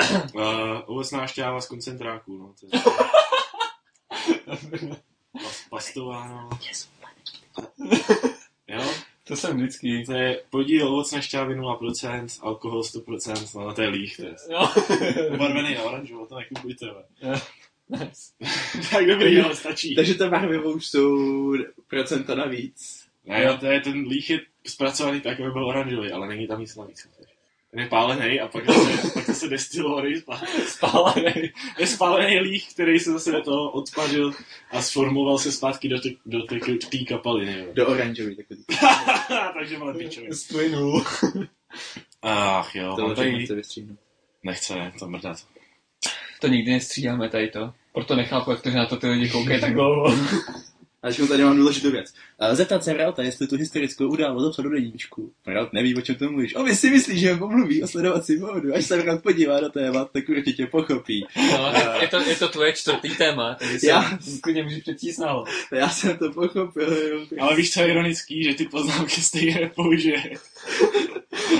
Uh, 0.34 0.80
ovocná 0.86 1.26
šťáva 1.26 1.60
z 1.60 1.66
koncentráků, 1.66 2.38
no. 2.38 2.54
To 2.60 2.66
je, 2.66 2.82
pas, 5.42 5.64
pastováno. 5.70 6.48
Jo, 8.66 8.82
To 9.24 9.36
jsem 9.36 9.56
vždycky. 9.56 10.02
to 10.06 10.12
je 10.12 10.42
podíl 10.50 10.88
ovocné 10.88 11.22
šťávy 11.22 11.54
0%, 11.54 12.26
alkohol 12.42 12.80
100%, 12.80 13.58
no 13.60 13.74
to 13.74 13.82
je 13.82 13.88
líh, 13.88 14.16
to 14.16 14.22
je. 14.22 14.34
No. 14.50 14.70
Ubarvený 15.34 15.74
na 15.78 15.82
oranžovo, 15.82 16.26
to 16.26 16.34
nekupujte. 16.38 16.90
ale. 16.90 17.04
Nice. 17.88 18.32
tak 18.90 19.06
dobrý, 19.06 19.40
ale 19.40 19.56
stačí. 19.56 19.94
Takže 19.94 20.14
ta 20.14 20.28
barvivou 20.28 20.72
už 20.72 20.86
jsou 20.86 21.18
procenta 21.86 22.34
navíc. 22.34 23.06
Ne, 23.24 23.44
no, 23.46 23.58
to 23.58 23.66
je, 23.66 23.80
ten 23.80 24.06
líh 24.06 24.30
je 24.30 24.40
zpracovaný 24.66 25.20
tak, 25.20 25.40
aby 25.40 25.50
byl 25.50 25.66
oranžový, 25.66 26.12
ale 26.12 26.28
není 26.28 26.46
tam 26.46 26.60
nic 26.60 26.76
navíc. 26.76 27.08
Ten 27.72 27.80
je 27.80 27.88
pálený 27.88 28.40
a 28.40 28.48
pak 28.48 28.66
zase, 28.66 29.10
pak 29.14 29.26
zase 29.26 29.48
zpátky. 30.20 30.48
Spálený. 30.66 31.50
Je 31.78 31.86
spálený 31.86 32.38
líh, 32.40 32.72
který 32.74 32.98
se 32.98 33.12
zase 33.12 33.32
do 33.32 33.42
toho 33.42 33.70
odpařil 33.70 34.32
a 34.70 34.82
sformoval 34.82 35.38
se 35.38 35.52
zpátky 35.52 35.88
do 35.88 36.00
té 36.00 36.08
do 36.26 36.42
té 36.42 36.56
té 36.90 36.98
kapaliny. 37.08 37.58
jo. 37.58 37.66
Do 37.74 37.88
oranžový 37.88 38.36
takový. 38.36 38.64
Takže 39.58 39.78
máme 39.78 39.94
pičově. 39.94 40.34
Splynul. 40.34 41.04
Ach 42.22 42.74
jo, 42.74 42.96
To 42.96 43.14
tady... 43.14 43.32
nechce 43.32 43.54
vystříhnout. 43.54 43.98
Nechce, 44.44 44.74
ne, 44.74 44.92
to 44.98 45.08
mrdat. 45.08 45.36
To 46.40 46.48
nikdy 46.48 46.72
nestřídáme 46.72 47.28
tady 47.28 47.48
to. 47.48 47.72
Proto 47.92 48.16
nechápu, 48.16 48.50
jak 48.50 48.62
to, 48.62 48.70
že 48.70 48.76
na 48.76 48.86
to 48.86 48.96
ty 48.96 49.06
lidi 49.06 49.30
koukají 49.30 49.60
tak 49.60 49.74
dlouho. 49.74 50.16
A 51.02 51.26
tady 51.28 51.44
mám 51.44 51.56
důležitou 51.56 51.90
věc. 51.90 52.14
A 52.38 52.54
Zeptat 52.54 52.84
se 52.84 52.92
Ralta, 52.92 53.22
jestli 53.22 53.46
tu 53.46 53.56
historickou 53.56 54.08
událost 54.08 54.42
zapsal 54.44 54.62
do 54.62 54.70
deníčku. 54.70 55.32
Ralt 55.46 55.72
neví, 55.72 55.94
o 55.96 56.00
čem 56.00 56.14
to 56.14 56.30
mluvíš. 56.30 56.54
O, 56.54 56.62
vy 56.64 56.76
si 56.76 56.90
myslíš, 56.90 57.20
že 57.20 57.36
pomluví 57.36 57.82
o 57.82 57.88
sledovací 57.88 58.36
módu. 58.36 58.74
Až 58.74 58.84
se 58.84 59.02
Ralt 59.02 59.22
podívá 59.22 59.60
do 59.60 59.68
témat, 59.68 60.10
tak 60.12 60.28
určitě 60.28 60.66
pochopí. 60.66 61.26
No, 61.36 61.72
je, 62.00 62.08
to, 62.08 62.20
je 62.20 62.36
to 62.36 62.48
tvoje 62.48 62.72
čtvrtý 62.72 63.16
téma, 63.16 63.54
takže 63.54 63.78
si 63.78 63.86
Já- 63.86 64.18
klidně 64.42 64.62
můžeš 64.62 64.82
přečíst 64.82 65.18
nálo. 65.18 65.44
Já 65.72 65.88
jsem 65.88 66.16
to 66.18 66.30
pochopil. 66.32 66.92
jo. 67.08 67.26
Ale 67.40 67.56
víš, 67.56 67.72
co 67.72 67.80
je 67.80 67.88
ironický, 67.88 68.44
že 68.44 68.54
ty 68.54 68.64
poznámky 68.64 69.20
stejně 69.20 69.54
nepoužije. 69.54 70.22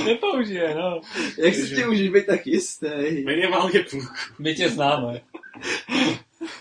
Nepoužije, 0.06 0.74
no. 0.74 1.00
Jak 1.38 1.54
si 1.54 1.74
tím 1.74 1.86
můžeš 1.88 2.08
být 2.08 2.26
tak 2.26 2.46
jistý? 2.46 2.86
Minimálně 3.26 3.84
půl. 3.90 4.06
My 4.38 4.54
tě 4.54 4.68
známe. 4.70 5.20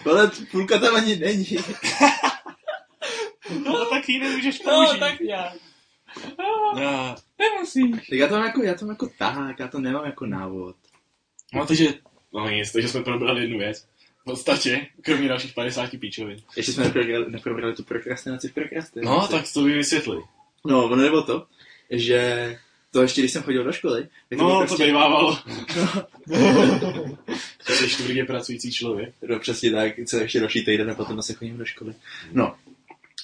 Ale 0.05 0.31
půlka 0.51 0.79
tam 0.79 0.95
ani 0.95 1.15
není. 1.15 1.47
No 3.65 3.86
tak 3.86 4.10
ji 4.10 4.19
nemůžeš 4.19 4.62
No, 4.63 4.71
použít. 4.74 5.00
tak 5.00 5.19
nějak. 5.19 5.53
No, 6.39 6.74
No, 6.81 7.15
nemusíš. 7.39 7.91
Tak 8.10 8.19
já 8.19 8.27
to 8.27 8.33
mám 8.33 8.43
jako, 8.45 8.63
já 8.63 8.74
to 8.75 8.86
mám 8.86 8.89
jako 8.93 9.10
tak, 9.17 9.60
já 9.60 9.67
to 9.67 9.79
nemám 9.79 10.05
jako 10.05 10.25
návod. 10.25 10.75
no 11.53 11.65
takže, 11.65 11.93
no 12.33 12.50
nic, 12.50 12.71
takže 12.71 12.88
jsme 12.89 13.03
probrali 13.03 13.41
jednu 13.41 13.57
věc. 13.60 13.88
V 14.21 14.24
podstatě, 14.24 14.88
kromě 15.01 15.27
dalších 15.27 15.53
50 15.53 15.89
píčovin. 16.00 16.38
Ještě 16.57 16.71
jsme 16.74 16.83
neprobrali, 16.83 17.25
neprobrali 17.31 17.74
tu 17.75 17.83
prokrastinaci 17.83 18.48
v 18.48 18.53
prokrastinaci. 18.53 19.10
No, 19.10 19.27
tak 19.27 19.45
to 19.53 19.62
by 19.63 19.74
vysvětli. 19.74 20.17
No, 20.65 20.86
ono 20.86 20.95
nebo 20.95 21.21
to, 21.21 21.48
že 21.89 22.57
to 22.91 23.01
ještě, 23.01 23.21
když 23.21 23.31
jsem 23.31 23.43
chodil 23.43 23.63
do 23.63 23.71
školy, 23.71 24.07
tak 24.29 24.39
to 24.39 24.43
No, 24.45 24.60
to 24.60 24.65
prostě, 24.65 24.86
bývávalo. 24.86 25.38
Ty 27.67 27.74
jsi 27.74 28.03
tvrdě 28.03 28.25
pracující 28.25 28.71
člověk. 28.71 29.13
no, 29.29 29.39
přesně 29.39 29.71
tak, 29.71 29.93
co 30.07 30.17
ještě 30.17 30.39
další 30.39 30.65
týden 30.65 30.91
a 30.91 30.95
potom 30.95 31.21
se 31.21 31.33
chodím 31.33 31.57
do 31.57 31.65
školy. 31.65 31.93
No, 32.31 32.55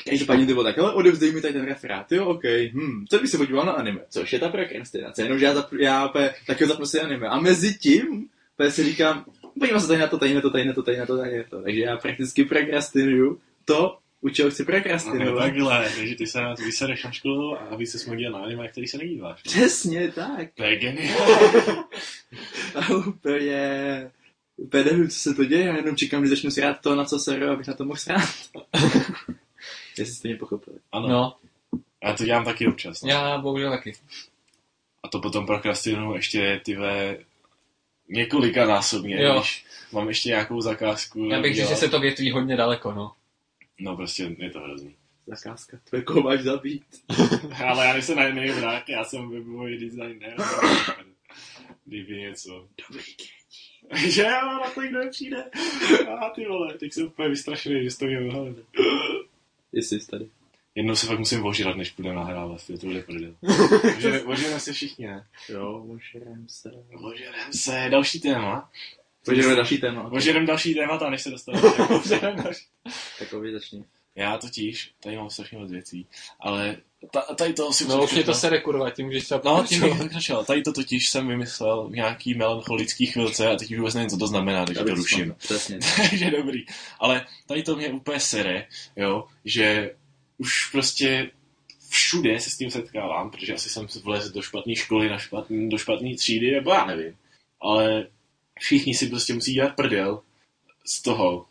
Každopádně 0.09 0.45
to 0.45 0.51
bylo 0.51 0.63
tak, 0.63 0.77
ale 0.77 0.93
odevzdej 0.93 1.31
mi 1.31 1.41
tady 1.41 1.53
ten 1.53 1.65
referát, 1.65 2.11
jo, 2.11 2.25
ok, 2.25 2.43
hm, 2.73 3.05
co 3.09 3.19
bych 3.19 3.29
se 3.29 3.37
podíval 3.37 3.65
na 3.65 3.71
anime, 3.71 3.99
což 4.09 4.33
je 4.33 4.39
ta 4.39 4.49
prokrastinace, 4.49 5.21
jenomže 5.23 5.45
já, 5.45 5.53
zapr- 5.55 5.79
já 5.81 6.07
úplně, 6.09 6.29
taky 6.47 6.65
zapnu 6.65 6.85
si 6.85 6.99
anime 7.01 7.27
a 7.27 7.39
mezi 7.39 7.73
tím, 7.73 8.27
úplně 8.53 8.71
si 8.71 8.83
říkám, 8.83 9.25
podívám 9.59 9.81
se 9.81 9.87
tady 9.87 9.99
na 9.99 10.07
to, 10.07 10.17
tady 10.17 10.33
na 10.35 10.41
to, 10.41 10.49
tady 10.49 10.65
na 10.65 10.73
to, 10.73 10.83
tady 10.83 10.97
na 10.97 11.05
to, 11.05 11.17
tady 11.17 11.37
na 11.37 11.43
to, 11.49 11.61
takže 11.61 11.79
já 11.81 11.97
prakticky 11.97 12.45
prokrastinuju 12.45 13.39
to, 13.65 13.97
u 14.21 14.29
čeho 14.29 14.49
chci 14.49 14.61
No, 14.61 14.65
prokrastinovat. 14.65 15.41
takhle, 15.43 15.89
takže 15.97 16.15
ty 16.15 16.27
se 16.27 16.39
vysereš 16.65 17.03
na 17.03 17.11
školu 17.11 17.55
a 17.55 17.57
aby 17.59 17.85
se 17.85 18.15
dívat 18.15 18.29
na 18.39 18.39
anime, 18.45 18.67
který 18.67 18.87
se 18.87 18.97
nedíváš. 18.97 19.41
Přesně 19.41 20.11
tak. 20.11 20.47
To 20.55 20.63
je 20.63 20.75
geniální. 20.75 21.15
A 22.75 22.89
úplně, 22.95 24.11
úplně 24.57 24.83
nevím, 24.83 25.09
co 25.09 25.19
se 25.19 25.33
to 25.33 25.43
děje, 25.45 25.65
já 25.65 25.75
jenom 25.77 25.95
čekám, 25.95 26.21
kdy 26.21 26.29
začnu 26.29 26.51
srát 26.51 26.81
to, 26.81 26.95
na 26.95 27.05
co 27.05 27.19
se 27.19 27.37
abych 27.47 27.67
na 27.67 27.73
to 27.73 27.85
mohl 27.85 27.97
srát. 27.99 28.29
Jestli 29.99 30.15
jste 30.15 30.27
mě 30.27 30.37
pochopili. 30.37 30.77
Ano, 30.91 31.07
No, 31.07 31.35
já 32.03 32.13
to 32.13 32.25
dělám 32.25 32.45
taky 32.45 32.67
občas. 32.67 33.01
No. 33.01 33.09
já 33.09 33.37
bohužel 33.37 33.71
taky. 33.71 33.93
A 35.03 35.07
to 35.07 35.19
potom 35.19 35.45
prokrastinuju 35.45 36.15
ještě 36.15 36.61
tyhle 36.65 37.17
několika 38.09 38.65
násobně, 38.65 39.21
Jo. 39.23 39.39
když 39.39 39.65
mám 39.91 40.07
ještě 40.07 40.29
nějakou 40.29 40.61
zakázku. 40.61 41.25
Já 41.25 41.41
bych 41.41 41.55
řekl, 41.55 41.69
že 41.69 41.75
se 41.75 41.89
to 41.89 41.99
větví 41.99 42.31
hodně 42.31 42.55
daleko, 42.57 42.91
no. 42.91 43.11
No 43.79 43.95
prostě 43.95 44.35
je 44.37 44.49
to 44.49 44.59
hrozný. 44.59 44.95
Zakázka, 45.27 45.79
tvoje 45.83 46.03
koho 46.03 46.21
máš 46.21 46.39
zabít. 46.41 46.83
Ale 47.67 47.85
já 47.85 47.93
nejsem 47.93 48.15
najmený 48.17 48.49
vrák, 48.51 48.89
já 48.89 49.03
jsem 49.03 49.29
webový 49.29 49.77
designer. 49.77 50.35
Kdyby 51.85 52.17
něco. 52.17 52.67
Dobrý. 52.89 53.03
že 54.11 54.21
jo, 54.21 54.29
na 54.61 54.69
to 54.75 54.81
nikdo 54.81 54.99
nepřijde. 54.99 55.43
A 56.21 56.29
ty 56.29 56.45
vole, 56.47 56.73
teď 56.73 56.93
jsem 56.93 57.05
úplně 57.07 57.29
vystrašený, 57.29 57.83
že 57.83 57.91
jsi 57.91 57.97
to 57.99 58.05
měl 58.05 58.23
vyhledat. 58.23 58.65
Jestli 59.73 59.99
jsi 59.99 60.07
tady. 60.07 60.29
Jednou 60.75 60.95
se 60.95 61.07
fakt 61.07 61.19
musím 61.19 61.45
ožrat, 61.45 61.77
než 61.77 61.91
půjdeme 61.91 62.15
nahrávat, 62.15 62.61
to 62.67 62.87
bude 62.87 63.01
prdel. 63.03 63.35
Ožere- 63.43 64.27
Ožereme 64.27 64.59
se 64.59 64.73
všichni, 64.73 65.07
ne? 65.07 65.27
Jo, 65.49 65.85
ožerem 65.89 66.45
se. 66.49 66.71
Ožerem 67.03 67.53
se, 67.53 67.87
další 67.89 68.19
téma. 68.19 68.71
Ožereme 69.27 69.55
další 69.55 69.77
téma. 69.77 70.03
Ožerem 70.11 70.45
další 70.45 70.73
témata, 70.75 71.09
než 71.09 71.21
se 71.21 71.29
dostaneme. 71.29 71.67
Další. 72.43 72.65
Takový 73.19 73.51
začni. 73.53 73.83
Já 74.17 74.37
totiž, 74.37 74.91
tady 74.99 75.17
mám 75.17 75.29
strašně 75.29 75.57
moc 75.57 75.71
věcí, 75.71 76.07
ale 76.39 76.77
ta, 77.11 77.21
tady 77.21 77.53
to 77.53 77.73
si 77.73 77.87
No 77.87 78.03
už 78.03 78.23
to 78.25 78.33
sere, 78.33 78.61
kurva, 78.61 78.89
tím 78.89 79.05
můžeš 79.05 79.23
třeba 79.23 79.41
No, 79.45 79.63
tím 79.63 79.81
bych 79.81 79.97
pokračoval. 79.97 80.45
Tady 80.45 80.61
to 80.61 80.73
totiž 80.73 81.09
jsem 81.09 81.27
vymyslel 81.27 81.87
v 81.87 81.91
nějaký 81.91 82.33
melancholický 82.33 83.05
chvilce 83.05 83.47
a 83.47 83.55
teď 83.55 83.71
už 83.71 83.77
vůbec 83.77 83.93
nevím, 83.93 84.09
co 84.09 84.17
to 84.17 84.27
znamená, 84.27 84.65
takže 84.65 84.83
to 84.83 84.95
ruším. 84.95 85.35
Přesně. 85.37 85.79
takže 86.09 86.31
dobrý. 86.31 86.65
Ale 86.99 87.25
tady 87.47 87.63
to 87.63 87.75
mě 87.75 87.89
úplně 87.89 88.19
sere, 88.19 88.67
jo, 88.95 89.27
že 89.45 89.95
už 90.37 90.69
prostě 90.71 91.31
všude 91.89 92.39
se 92.39 92.49
s 92.49 92.57
tím 92.57 92.71
setkávám, 92.71 93.31
protože 93.31 93.53
asi 93.53 93.69
jsem 93.69 93.87
vlez 94.03 94.31
do 94.31 94.41
špatné 94.41 94.75
školy, 94.75 95.09
na 95.09 95.17
špatný, 95.17 95.69
do 95.69 95.77
špatné 95.77 96.15
třídy, 96.15 96.51
nebo 96.51 96.73
já 96.73 96.85
nevím. 96.85 97.17
Ale 97.61 98.07
všichni 98.59 98.93
si 98.93 99.07
prostě 99.07 99.33
musí 99.33 99.53
dělat 99.53 99.75
prdel 99.75 100.21
z 100.85 101.01
toho, 101.01 101.45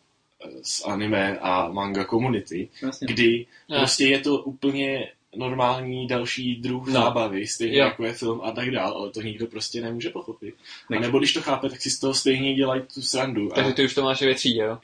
z 0.62 0.84
anime 0.86 1.38
a 1.38 1.68
manga 1.72 2.04
komunity, 2.04 2.68
Vlastně. 2.82 3.06
kdy 3.14 3.46
Ne. 3.68 3.76
prostě 3.78 4.04
je 4.04 4.20
to 4.20 4.38
úplně 4.38 5.08
normální 5.36 6.06
další 6.06 6.56
druh 6.56 6.86
No. 6.86 6.92
zábavy, 6.92 7.46
stejně 7.46 7.78
Jo. 7.78 7.84
jako 7.84 8.04
je 8.04 8.12
film 8.12 8.40
a 8.44 8.50
tak 8.50 8.70
dál, 8.70 8.92
ale 8.96 9.10
to 9.10 9.22
nikdo 9.22 9.46
prostě 9.46 9.80
nemůže 9.80 10.10
pochopit. 10.10 10.54
A 10.90 10.94
Ne- 10.94 11.00
nebo 11.00 11.18
když 11.18 11.32
to 11.32 11.40
chápe, 11.40 11.70
tak 11.70 11.80
si 11.80 11.90
z 11.90 11.98
toho 11.98 12.14
stejně 12.14 12.54
dělají 12.54 12.82
tu 12.94 13.02
srandu. 13.02 13.48
Takže 13.54 13.70
A, 13.70 13.74
ty 13.74 13.84
už 13.84 13.94
to 13.94 14.02
máš 14.02 14.22
ve 14.22 14.34
třídě, 14.34 14.60
jo? 14.60 14.78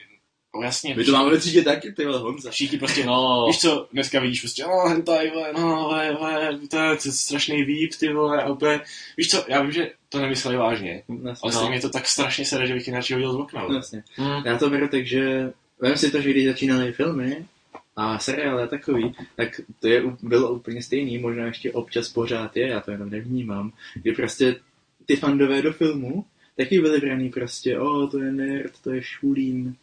No, 0.55 0.61
jasně, 0.61 0.95
My 0.95 1.03
to 1.03 1.11
máme 1.11 1.31
ve 1.31 1.37
třídě 1.37 1.61
taky, 1.61 1.91
ty 1.91 2.05
vole 2.05 2.19
Honza. 2.19 2.51
všichni 2.51 2.77
prostě, 2.79 3.05
No, 3.05 3.45
víš 3.47 3.59
co, 3.59 3.87
dneska 3.93 4.19
vidíš 4.19 4.39
prostě, 4.41 4.63
no 4.63 4.89
hentai, 4.89 5.29
vole, 5.29 5.53
no, 5.53 5.61
vole, 5.61 6.11
vole, 6.19 6.59
to 6.69 6.77
je 6.77 6.97
strašný 7.11 7.63
výp, 7.63 7.91
ty 7.99 8.13
vole, 8.13 8.43
a 8.43 8.49
úplně, 8.49 8.81
víš 9.17 9.29
co, 9.29 9.45
já 9.47 9.61
vím, 9.61 9.71
že 9.71 9.91
to 10.09 10.19
nemysleli 10.19 10.57
vážně, 10.57 11.03
Vlastně. 11.07 11.39
ale 11.43 11.53
No. 11.53 11.59
stejně 11.59 11.69
mě 11.69 11.81
to 11.81 11.89
tak 11.89 12.07
strašně 12.07 12.45
sere, 12.45 12.67
že 12.67 12.73
bych 12.73 12.87
ji 12.87 12.93
radši 12.93 13.13
hodil 13.13 13.33
z 13.33 13.35
okna. 13.35 13.61
vole. 13.61 13.73
Vlastně. 13.73 14.03
hm, 14.17 14.41
Já 14.45 14.57
to 14.57 14.69
beru 14.69 14.87
tak, 14.87 15.05
že 15.07 15.51
vem 15.79 15.97
si 15.97 16.11
to, 16.11 16.21
že 16.21 16.29
když 16.29 16.45
začínaly 16.45 16.91
filmy 16.93 17.45
a 17.95 18.19
seriály 18.19 18.63
a 18.63 18.67
takový, 18.67 19.15
tak 19.35 19.61
to 19.79 19.87
je, 19.87 20.03
bylo 20.21 20.51
úplně 20.53 20.81
stejný, 20.83 21.17
možná 21.17 21.45
ještě 21.45 21.71
občas 21.71 22.09
pořád 22.09 22.57
je, 22.57 22.67
já 22.67 22.79
to 22.79 22.91
jenom 22.91 23.09
nevnímám, 23.09 23.71
kdy 23.93 24.11
prostě 24.11 24.55
ty 25.05 25.15
fandové 25.15 25.61
do 25.61 25.73
filmu 25.73 26.25
taky 26.57 26.81
byli 26.81 26.99
braný 26.99 27.29
prostě, 27.29 27.79
o, 27.79 28.07
to 28.07 28.19
je 28.19 28.31
nerd, 28.31 28.71
to 28.83 28.91
je 28.93 29.03
šulín. 29.03 29.75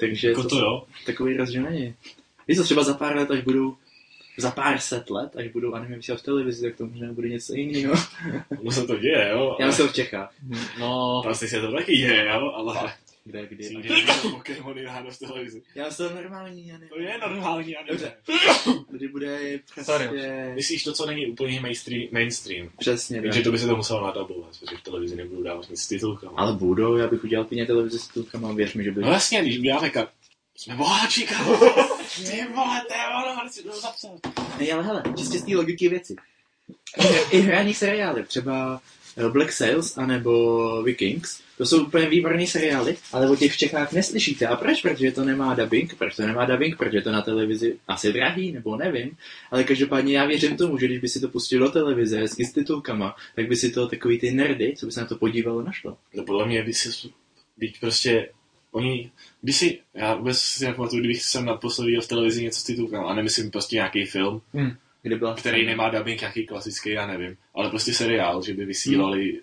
Takže 0.00 0.28
Jako 0.28 0.44
to 0.44 0.58
jo, 0.58 0.82
takový 1.06 1.36
rozdíl 1.36 1.62
není. 1.62 1.94
Víš 2.48 2.58
co, 2.58 2.64
třeba 2.64 2.82
za 2.82 2.94
pár 2.94 3.16
let, 3.16 3.30
až 3.30 3.40
budou 3.40 3.76
za 4.36 4.50
pár 4.50 4.78
set 4.78 5.10
let, 5.10 5.36
až 5.36 5.48
budou 5.48 5.72
anime 5.74 5.96
vysílat 5.96 6.20
v 6.20 6.24
televizi, 6.24 6.62
tak 6.62 6.76
to 6.76 6.86
možná 6.86 7.12
bude 7.12 7.28
něco 7.28 7.54
jiného. 7.54 7.94
ono 8.60 8.70
se 8.70 8.86
to 8.86 8.96
děje, 8.98 9.28
jo, 9.32 9.56
Já 9.58 9.64
ale 9.64 9.66
myslím 9.66 9.88
v 9.88 9.94
Čechách. 9.94 10.32
no, 10.80 11.20
vlastně 11.24 11.48
se 11.48 11.60
to 11.60 11.72
taky 11.72 11.96
děje, 11.96 12.26
jo, 12.26 12.52
ale 12.54 12.92
Kde, 13.28 13.46
kdy. 13.46 13.64
si 13.64 13.76
někdy 13.76 13.94
Pokémony 14.30 14.82
ráno 14.82 15.10
v 15.10 15.18
televizi. 15.18 15.62
Já 15.74 15.90
jsem 15.90 16.14
normální 16.14 16.72
anime. 16.72 16.88
To 16.88 17.00
je 17.00 17.18
normální 17.18 17.76
anime. 17.76 17.90
Dobře. 17.90 18.16
Kdy 18.90 19.08
bude 19.08 19.38
Sorry. 19.82 20.08
prostě... 20.08 20.52
Myslíš 20.54 20.84
to, 20.84 20.92
co 20.92 21.06
není 21.06 21.26
úplně 21.26 21.60
mainstream, 21.60 22.02
mainstream. 22.12 22.70
Přesně, 22.78 23.22
Takže 23.22 23.40
tak. 23.40 23.44
to 23.44 23.52
by 23.52 23.58
se 23.58 23.66
to 23.66 23.76
muselo 23.76 24.06
nadabovat, 24.06 24.58
protože 24.60 24.76
v 24.76 24.82
televizi 24.82 25.16
nebudou 25.16 25.42
dávat 25.42 25.70
nic 25.70 25.82
s 25.82 25.88
titulkama. 25.88 26.38
Ale 26.38 26.52
budou, 26.52 26.96
já 26.96 27.08
bych 27.08 27.24
udělal 27.24 27.44
klidně 27.46 27.66
televizi 27.66 27.98
s 27.98 28.06
titulkama, 28.08 28.52
věř 28.52 28.74
mi, 28.74 28.84
že 28.84 28.90
by... 28.90 29.00
No 29.00 29.12
jasně, 29.12 29.42
když 29.42 29.58
uděláme 29.58 29.90
kar... 29.90 30.08
Jsme 30.56 30.76
boháči, 30.76 31.26
kámo. 31.26 31.56
Ty 32.16 32.46
vole, 32.54 32.82
to 32.88 32.94
je 32.94 33.06
ono, 33.06 33.40
ale 33.40 33.50
si 33.50 33.62
to 33.62 33.80
zapsat. 33.80 34.20
Ne, 34.60 34.72
ale 34.72 34.82
hele, 34.82 35.02
čistě 35.18 35.38
z 35.38 35.44
té 35.44 35.56
logiky 35.56 35.88
věci. 35.88 36.16
I, 37.30 37.40
hraní 37.40 37.74
seriály, 37.74 38.22
třeba 38.22 38.80
Black 39.32 39.52
Sails 39.52 39.98
anebo 39.98 40.82
Vikings, 40.82 41.40
to 41.58 41.66
jsou 41.66 41.84
úplně 41.84 42.08
výborné 42.08 42.46
seriály, 42.46 42.96
ale 43.12 43.30
o 43.30 43.36
těch 43.36 43.52
v 43.52 43.56
Čechách 43.56 43.92
neslyšíte. 43.92 44.46
A 44.46 44.56
proč? 44.56 44.82
Protože 44.82 45.12
to 45.12 45.24
nemá 45.24 45.54
dubbing. 45.54 45.94
Proč 45.94 46.16
to 46.16 46.26
nemá 46.26 46.44
dubbing? 46.44 46.76
Protože 46.76 47.00
to 47.00 47.12
na 47.12 47.22
televizi 47.22 47.76
asi 47.88 48.12
drahý, 48.12 48.52
nebo 48.52 48.76
nevím. 48.76 49.16
Ale 49.50 49.64
každopádně 49.64 50.18
já 50.18 50.24
věřím 50.26 50.56
tomu, 50.56 50.78
že 50.78 50.86
když 50.86 50.98
by 50.98 51.08
si 51.08 51.20
to 51.20 51.28
pustil 51.28 51.60
do 51.60 51.70
televize 51.70 52.18
hezky 52.18 52.44
s 52.44 52.52
titulkama, 52.52 53.16
tak 53.36 53.48
by 53.48 53.56
si 53.56 53.70
to 53.70 53.88
takový 53.88 54.18
ty 54.18 54.30
nerdy, 54.30 54.74
co 54.76 54.86
by 54.86 54.92
se 54.92 55.00
na 55.00 55.06
to 55.06 55.16
podívalo, 55.16 55.62
našlo. 55.62 55.96
No 56.14 56.24
podle 56.24 56.46
mě 56.46 56.62
by 56.62 56.74
si, 56.74 57.08
být 57.56 57.74
prostě, 57.80 58.28
oni, 58.70 59.10
když 59.42 59.56
si, 59.56 59.78
já 59.94 60.14
vůbec 60.14 60.38
si 60.38 60.64
nepamatuju, 60.64 61.00
kdybych 61.00 61.22
jsem 61.22 61.44
naposledy 61.44 61.86
viděl 61.86 62.02
v 62.02 62.08
televizi 62.08 62.42
něco 62.42 62.60
s 62.60 62.64
titulkama, 62.64 63.08
a 63.08 63.14
nemyslím 63.14 63.50
prostě 63.50 63.76
nějaký 63.76 64.04
film, 64.04 64.40
Kde 65.02 65.16
byla 65.16 65.34
který 65.34 65.66
nemá 65.66 65.88
dubbing, 65.90 66.20
nějaký 66.20 66.46
klasický, 66.46 66.90
já 66.90 67.06
nevím, 67.06 67.36
ale 67.54 67.70
prostě 67.70 67.92
seriál, 67.92 68.42
že 68.42 68.54
by 68.54 68.64
vysílali 68.64 69.40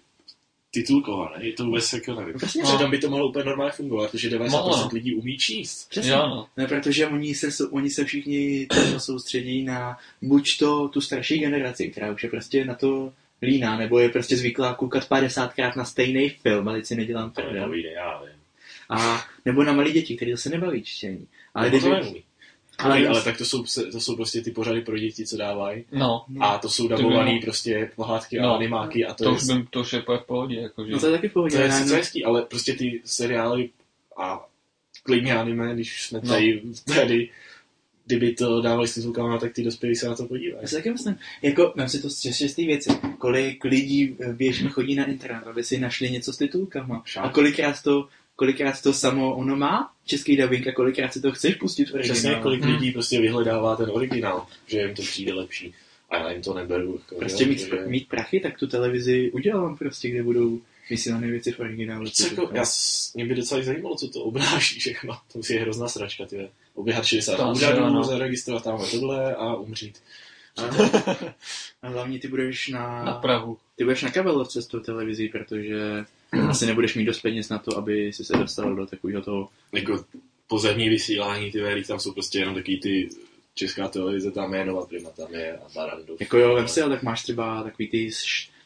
titulkovaný, 0.72 1.52
to 1.54 1.66
vůbec 1.66 1.94
jako 1.94 2.16
nevím. 2.16 2.34
No, 2.34 2.38
přesně, 2.40 2.62
No. 2.64 2.68
Přitom 2.70 2.92
by 2.92 2.98
to 2.98 3.10
mohlo 3.10 3.30
úplně 3.30 3.46
normálně 3.46 3.72
fungovat, 3.72 4.12
protože 4.12 4.30
90% 4.30 4.50
Mohlo. 4.50 4.90
lidí 4.94 5.16
umí 5.16 5.38
číst. 5.38 5.90
Přesně. 5.90 6.12
jo, 6.12 6.18
no. 6.18 6.48
Ne, 6.58 6.68
protože 6.68 7.08
oni 7.08 7.36
se, 7.36 7.68
oni 7.68 7.90
se 7.90 8.06
všichni 8.06 8.68
soustředí 8.98 9.64
na 9.64 9.98
buď 10.22 10.58
to 10.58 10.88
tu 10.90 11.02
starší 11.02 11.40
generaci, 11.40 11.90
která 11.90 12.12
už 12.12 12.24
je 12.24 12.30
prostě 12.30 12.66
na 12.66 12.76
to 12.76 13.14
líná, 13.42 13.78
nebo 13.78 14.00
je 14.00 14.10
prostě 14.10 14.38
zvyklá 14.38 14.74
koukat 14.74 15.10
50krát 15.10 15.78
na 15.78 15.86
stejný 15.86 16.30
film, 16.30 16.68
ale 16.68 16.78
teď 16.78 16.86
si 16.86 16.96
nedělám 16.96 17.32
To 17.32 17.42
prdel. 17.42 17.54
nepovíde, 17.62 17.92
já 17.92 18.22
vím. 18.24 18.36
A 18.90 19.26
nebo 19.46 19.64
na 19.64 19.74
malé 19.74 19.92
děti, 19.92 20.16
které 20.16 20.38
se 20.38 20.50
nebaví 20.50 20.84
čtení. 20.84 21.28
Ale, 21.54 21.70
kdyby, 21.70 21.90
neumí. 21.90 22.24
Ale, 22.78 22.96
Ale, 22.98 23.08
ale 23.08 23.24
tak 23.24 23.38
to 23.38 23.46
jsou, 23.46 23.64
to 23.92 24.00
jsou 24.00 24.16
prostě 24.16 24.42
ty 24.42 24.52
pořady 24.52 24.82
pro 24.82 24.98
děti, 24.98 25.26
co 25.26 25.38
dávají. 25.38 25.86
no, 25.92 26.26
A 26.40 26.58
to 26.58 26.70
jsou 26.70 26.84
by 26.84 26.90
dabovaný 26.90 27.32
mohlo- 27.32 27.42
prostě 27.42 27.92
pohádky 27.96 28.40
a 28.40 28.44
No. 28.44 28.56
animáky 28.56 29.06
a 29.06 29.14
to, 29.14 29.24
to, 29.24 29.30
je, 29.30 29.36
už, 29.36 29.44
bym, 29.44 29.68
to 29.70 29.80
už 29.82 29.94
je 29.94 30.02
po 30.02 30.18
v 30.18 30.26
pohodě, 30.26 30.56
jakože. 30.56 30.92
no 30.92 31.00
to 31.00 31.06
je 31.06 31.12
taky 31.12 31.30
v 31.30 31.34
pohodě. 31.34 31.56
to 31.58 31.62
je 31.64 31.72
sice 31.72 31.96
hezký, 31.96 32.26
ale 32.26 32.42
prostě 32.42 32.74
ty 32.74 33.02
seriály 33.06 33.70
a 34.18 34.46
klidně 35.04 35.36
anime, 35.38 35.74
když 35.74 36.04
jsme 36.08 36.20
No. 36.24 36.30
tady, 36.30 36.62
tady 36.86 37.30
kdyby 38.08 38.34
to 38.34 38.62
dávali 38.62 38.88
s 38.88 38.94
titulkama, 38.94 39.38
tak 39.38 39.54
ty 39.54 39.64
dospělí 39.64 39.96
se 39.96 40.08
na 40.08 40.16
to 40.16 40.26
podívají. 40.26 40.62
Já 40.62 40.68
si 40.68 40.76
taky 40.76 40.92
myslím, 40.92 41.16
jako, 41.42 41.74
mám 41.76 41.90
si 41.90 42.02
to 42.02 42.10
z 42.10 42.20
čistý 42.20 42.66
věci, 42.66 42.90
kolik 43.18 43.64
lidí 43.64 44.18
běžně 44.34 44.70
chodí 44.70 44.96
na 44.96 45.06
internet, 45.06 45.48
aby 45.48 45.64
si 45.64 45.80
našli 45.80 46.10
něco 46.12 46.34
s 46.34 46.38
titulkama. 46.38 47.02
Však. 47.06 47.26
A 47.26 47.30
kolikrát 47.30 47.82
to, 47.84 48.08
kolikrát 48.36 48.82
to 48.82 48.94
samo 48.94 49.36
ono 49.36 49.56
má, 49.56 49.92
český 50.06 50.38
dubbing, 50.38 50.68
a 50.68 50.72
kolikrát 50.72 51.14
si 51.14 51.22
to 51.22 51.32
chceš 51.32 51.56
pustit 51.56 51.86
v 51.90 51.94
originálu. 51.94 52.14
Přesně 52.20 52.36
kolik 52.36 52.62
Hmm. 52.62 52.74
lidí 52.74 52.92
prostě 52.92 53.22
vyhledává 53.22 53.76
ten 53.76 53.90
originál, 53.94 54.46
že 54.68 54.80
jim 54.82 54.96
to 54.96 55.02
přijde 55.02 55.34
lepší. 55.34 55.74
A 56.10 56.18
já 56.18 56.32
jim 56.32 56.42
to 56.42 56.54
neberu. 56.54 56.94
Jako, 57.00 57.16
Prostě 57.16 57.44
jo, 57.44 57.50
mít, 57.50 57.60
že- 57.60 57.84
mít 57.88 58.08
prachy, 58.08 58.40
tak 58.40 58.60
tu 58.60 58.68
televizi 58.68 59.32
udělám 59.32 59.78
prostě, 59.78 60.10
kde 60.10 60.24
budou 60.24 60.62
vysílané 60.90 61.28
věci 61.28 61.52
v 61.52 61.60
originálu. 61.60 62.10
Co, 62.10 62.28
jako, 62.28 62.50
já, 62.54 62.66
s- 62.66 63.14
mě 63.14 63.26
by 63.26 63.36
docela 63.36 63.64
zajímalo, 63.64 63.96
co 63.96 64.08
to 64.10 64.24
obnáší 64.24 64.80
všechno. 64.80 65.14
To 65.14 65.38
musí 65.38 65.54
je 65.54 65.62
hrozná 65.62 65.88
sračka, 65.88 66.26
ty. 66.26 66.50
Oběhat 66.74 67.06
60 67.06 67.36
To 67.38 67.44
asi 67.44 67.58
úřadů, 67.58 67.82
jo, 67.82 67.90
no. 67.90 68.04
zaregistrovat 68.04 68.64
tamhle 68.64 68.88
tohle 68.88 69.36
a 69.36 69.56
umřít. 69.56 69.98
A, 70.58 70.62
a 71.82 71.88
hlavně 71.90 72.20
ty 72.20 72.28
budeš 72.28 72.68
na, 72.68 73.04
Na 73.04 73.14
Prahu. 73.14 73.58
ty 73.76 73.84
budeš 73.84 74.02
na 74.02 74.12
kabelovce 74.12 74.62
s 74.62 74.68
tou 74.68 74.80
televizí, 74.80 75.30
protože 75.30 76.06
asi 76.50 76.66
nebudeš 76.66 76.96
mít 76.96 77.06
dost 77.06 77.22
peněz 77.22 77.50
na 77.50 77.58
to, 77.58 77.78
aby 77.78 78.14
si 78.14 78.26
se 78.26 78.38
dostal 78.38 78.76
do 78.76 78.86
takového 78.86 79.22
toho. 79.22 79.50
Jako 79.72 80.06
pozemní 80.48 80.90
vysílání, 80.90 81.52
ty 81.52 81.62
vedy, 81.62 81.84
tam 81.84 82.00
jsou 82.00 82.12
prostě 82.12 82.40
jenom 82.40 82.56
taky 82.56 82.78
ty 82.78 83.10
česká 83.56 83.88
televize, 83.88 84.32
tam 84.32 84.54
je 84.54 84.66
Nova 84.66 84.86
Prima, 84.86 85.10
tam 85.10 85.34
je 85.34 85.58
a 85.58 85.68
Barandov. 85.76 86.22
Jako 86.22 86.38
jo, 86.38 86.56
vem 86.56 86.68
si, 86.68 86.82
ale 86.82 86.96
tak 86.96 87.04
máš 87.04 87.24
třeba 87.24 87.64
takový 87.64 87.88
ty, 87.88 88.10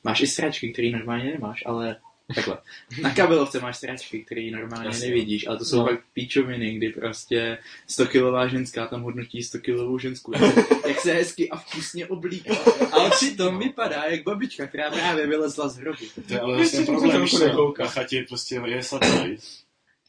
máš 0.03 0.21
i 0.21 0.27
sračky, 0.27 0.73
který 0.73 0.91
normálně 0.91 1.31
nemáš, 1.31 1.63
ale 1.65 1.95
Takhle. 2.35 2.57
Na 3.01 3.13
kabelovce 3.13 3.59
máš 3.59 3.77
sračky, 3.77 4.19
který 4.25 4.51
normálně 4.51 4.87
Jasně. 4.87 5.07
nevidíš, 5.07 5.47
ale 5.47 5.57
to 5.57 5.65
jsou 5.65 5.75
No. 5.77 5.81
no. 5.83 5.89
pak 5.89 5.99
píčoviny, 6.13 6.73
kdy 6.73 6.89
prostě 6.89 7.57
100 7.87 8.05
kilová 8.05 8.47
ženská 8.47 8.87
tam 8.87 9.01
hodnotí 9.01 9.43
100 9.43 9.59
kilovou 9.59 9.97
ženskou. 9.99 10.31
Jak 10.87 10.99
se, 10.99 11.13
hezky 11.13 11.49
a 11.49 11.57
vkusně 11.57 12.07
oblíká. 12.07 12.53
Ale 12.91 13.09
přitom 13.11 13.59
vypadá 13.59 14.03
jak 14.03 14.23
babička, 14.23 14.67
která 14.67 14.91
právě 14.91 15.27
vylezla 15.27 15.69
z 15.69 15.77
hrobu. 15.77 15.97
To 16.27 16.33
je 16.33 16.39
ale 16.39 16.55
vlastně 16.57 16.79
že 16.79 16.85
problém, 16.85 17.25
nekouká. 17.47 17.83
na 17.83 17.89
chatě 17.89 18.25
prostě 18.27 18.61
je 18.65 18.83
satelit. 18.83 19.39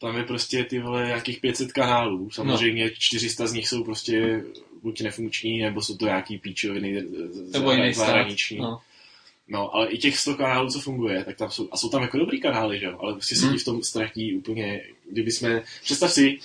Tam 0.01 0.17
je 0.17 0.23
prostě 0.23 0.63
ty 0.63 0.79
vole 0.79 1.05
nějakých 1.05 1.39
500 1.39 1.71
kanálů. 1.71 2.29
Samozřejmě 2.31 2.91
400 2.97 3.47
z 3.47 3.53
nich 3.53 3.67
jsou 3.67 3.83
prostě 3.83 4.43
buď 4.83 5.01
nefunkční, 5.01 5.59
nebo 5.61 5.81
jsou 5.81 5.97
to 5.97 6.05
nějaký 6.05 6.37
píčoviny 6.37 7.03
z- 7.29 7.51
Nebo 7.51 7.71
jiný 7.71 7.93
stát. 7.93 8.05
zahraniční. 8.05 8.57
No. 8.57 8.79
No, 9.51 9.75
ale 9.75 9.87
i 9.87 9.97
těch 9.97 10.17
100 10.17 10.35
kanálů, 10.35 10.69
co 10.69 10.79
funguje, 10.79 11.23
tak 11.23 11.37
tam 11.37 11.51
jsou, 11.51 11.67
a 11.71 11.77
jsou 11.77 11.89
tam 11.89 12.01
jako 12.01 12.17
dobrý 12.17 12.41
kanály, 12.41 12.79
že 12.79 12.85
jo, 12.85 12.97
ale 13.01 13.13
prostě 13.13 13.35
se 13.35 13.45
Hmm. 13.45 13.53
ti 13.55 13.59
v 13.61 13.65
tom 13.65 13.83
ztratí 13.83 14.35
úplně, 14.35 14.81
kdyby 15.11 15.31
jsme, 15.31 15.63
představ 15.83 16.11
si, 16.11 16.39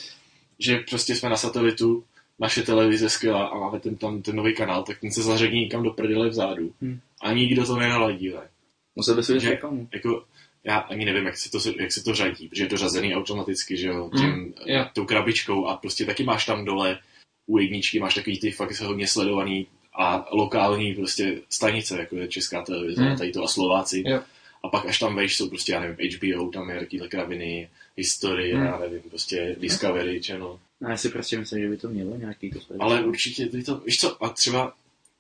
že 0.59 0.79
prostě 0.79 1.15
jsme 1.15 1.29
na 1.29 1.37
satelitu, 1.37 2.05
naše 2.39 2.63
televize 2.63 3.11
skvělá 3.11 3.47
a 3.47 3.59
máme 3.59 3.81
ten, 3.81 3.97
tam 3.97 4.23
ten 4.23 4.37
nový 4.37 4.55
kanál, 4.55 4.83
tak 4.83 5.01
ten 5.01 5.13
se 5.13 5.23
zařadí 5.23 5.61
někam 5.61 5.83
do 5.83 5.91
prdele 5.91 6.29
vzadu. 6.29 6.75
Hmm. 6.83 7.01
A 7.23 7.33
nikdo 7.33 7.67
to 7.67 7.77
nenaladí, 7.77 8.29
ne? 8.29 8.49
Musel 8.97 9.15
by 9.15 9.23
si 9.23 9.41
Že- 9.41 9.51
reklamu. 9.51 9.89
Jako, 9.95 10.25
já 10.65 10.77
ani 10.79 11.05
nevím, 11.05 11.27
jak 11.27 11.37
se 11.37 11.51
to, 11.51 11.59
jak 11.81 11.93
se 11.93 12.05
to 12.05 12.15
řadí, 12.15 12.49
protože 12.49 12.65
je 12.65 12.69
to 12.69 12.77
řazený 12.77 13.15
automaticky, 13.15 13.77
že 13.77 13.89
jo, 13.89 14.11
tím, 14.17 14.55
jo. 14.67 14.85
tou 14.93 15.05
krabičkou 15.05 15.67
a 15.67 15.77
prostě 15.77 16.05
taky 16.05 16.25
máš 16.25 16.47
tam 16.47 16.65
dole 16.65 16.99
u 17.47 17.59
jedničky 17.59 17.99
máš 18.01 18.15
takový 18.15 18.41
ty 18.41 18.51
fakt 18.51 18.81
hodně 18.81 19.07
sledovaný 19.07 19.67
a 19.97 20.29
lokální 20.33 20.95
prostě 20.95 21.41
stanice, 21.51 21.99
jako 21.99 22.17
je 22.17 22.29
Česká 22.29 22.63
televize, 22.63 23.03
Hmm. 23.03 23.13
a 23.13 23.17
tady 23.17 23.33
to 23.33 23.45
a 23.45 23.49
Slováci. 23.49 24.03
Jo. 24.07 24.21
A 24.65 24.69
pak 24.69 24.87
až 24.87 24.99
tam 24.99 25.17
vejš, 25.17 25.37
jsou 25.37 25.49
prostě, 25.49 25.73
já 25.73 25.81
nevím, 25.81 25.97
HBO, 26.17 26.51
tam 26.51 26.71
je 26.71 26.79
takovýhle 26.81 27.09
kraviny, 27.09 27.69
historie, 27.97 28.57
Hmm. 28.57 28.67
já 28.67 28.79
nevím, 28.79 29.01
prostě 29.11 29.57
Discovery 29.61 30.23
Channel. 30.23 30.59
No, 30.81 30.89
já 30.91 30.97
si 30.97 31.09
prostě 31.09 31.39
myslím, 31.39 31.63
že 31.63 31.69
by 31.69 31.77
to 31.77 31.89
mělo 31.89 32.17
nějaký 32.17 32.51
to 32.51 32.59
Ale 32.79 33.05
určitě 33.05 33.47
ty 33.47 33.63
to, 33.63 33.77
víš 33.77 34.01
co, 34.01 34.25
a 34.25 34.29
třeba 34.29 34.73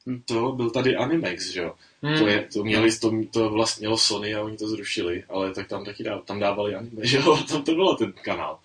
Hmm. 0.06 0.22
to 0.24 0.52
byl 0.52 0.70
tady 0.70 0.96
Animax, 0.96 1.50
že 1.50 1.60
jo. 1.60 1.74
Hmm. 2.02 2.18
To, 2.18 2.26
je, 2.26 2.48
to, 2.52 2.64
měli, 2.64 2.96
to, 2.98 3.12
to 3.32 3.50
vlastně 3.50 3.80
mělo 3.80 3.98
Sony 3.98 4.34
a 4.34 4.42
oni 4.42 4.56
to 4.56 4.68
zrušili, 4.68 5.24
ale 5.28 5.54
tak 5.54 5.68
tam 5.68 5.84
taky 5.84 6.04
dá, 6.04 6.18
tam 6.18 6.40
dávali 6.40 6.74
anime, 6.74 7.06
že 7.06 7.16
jo, 7.16 7.36
tam 7.48 7.62
to 7.62 7.74
bylo 7.74 7.96
ten 7.96 8.12
kanál. 8.22 8.58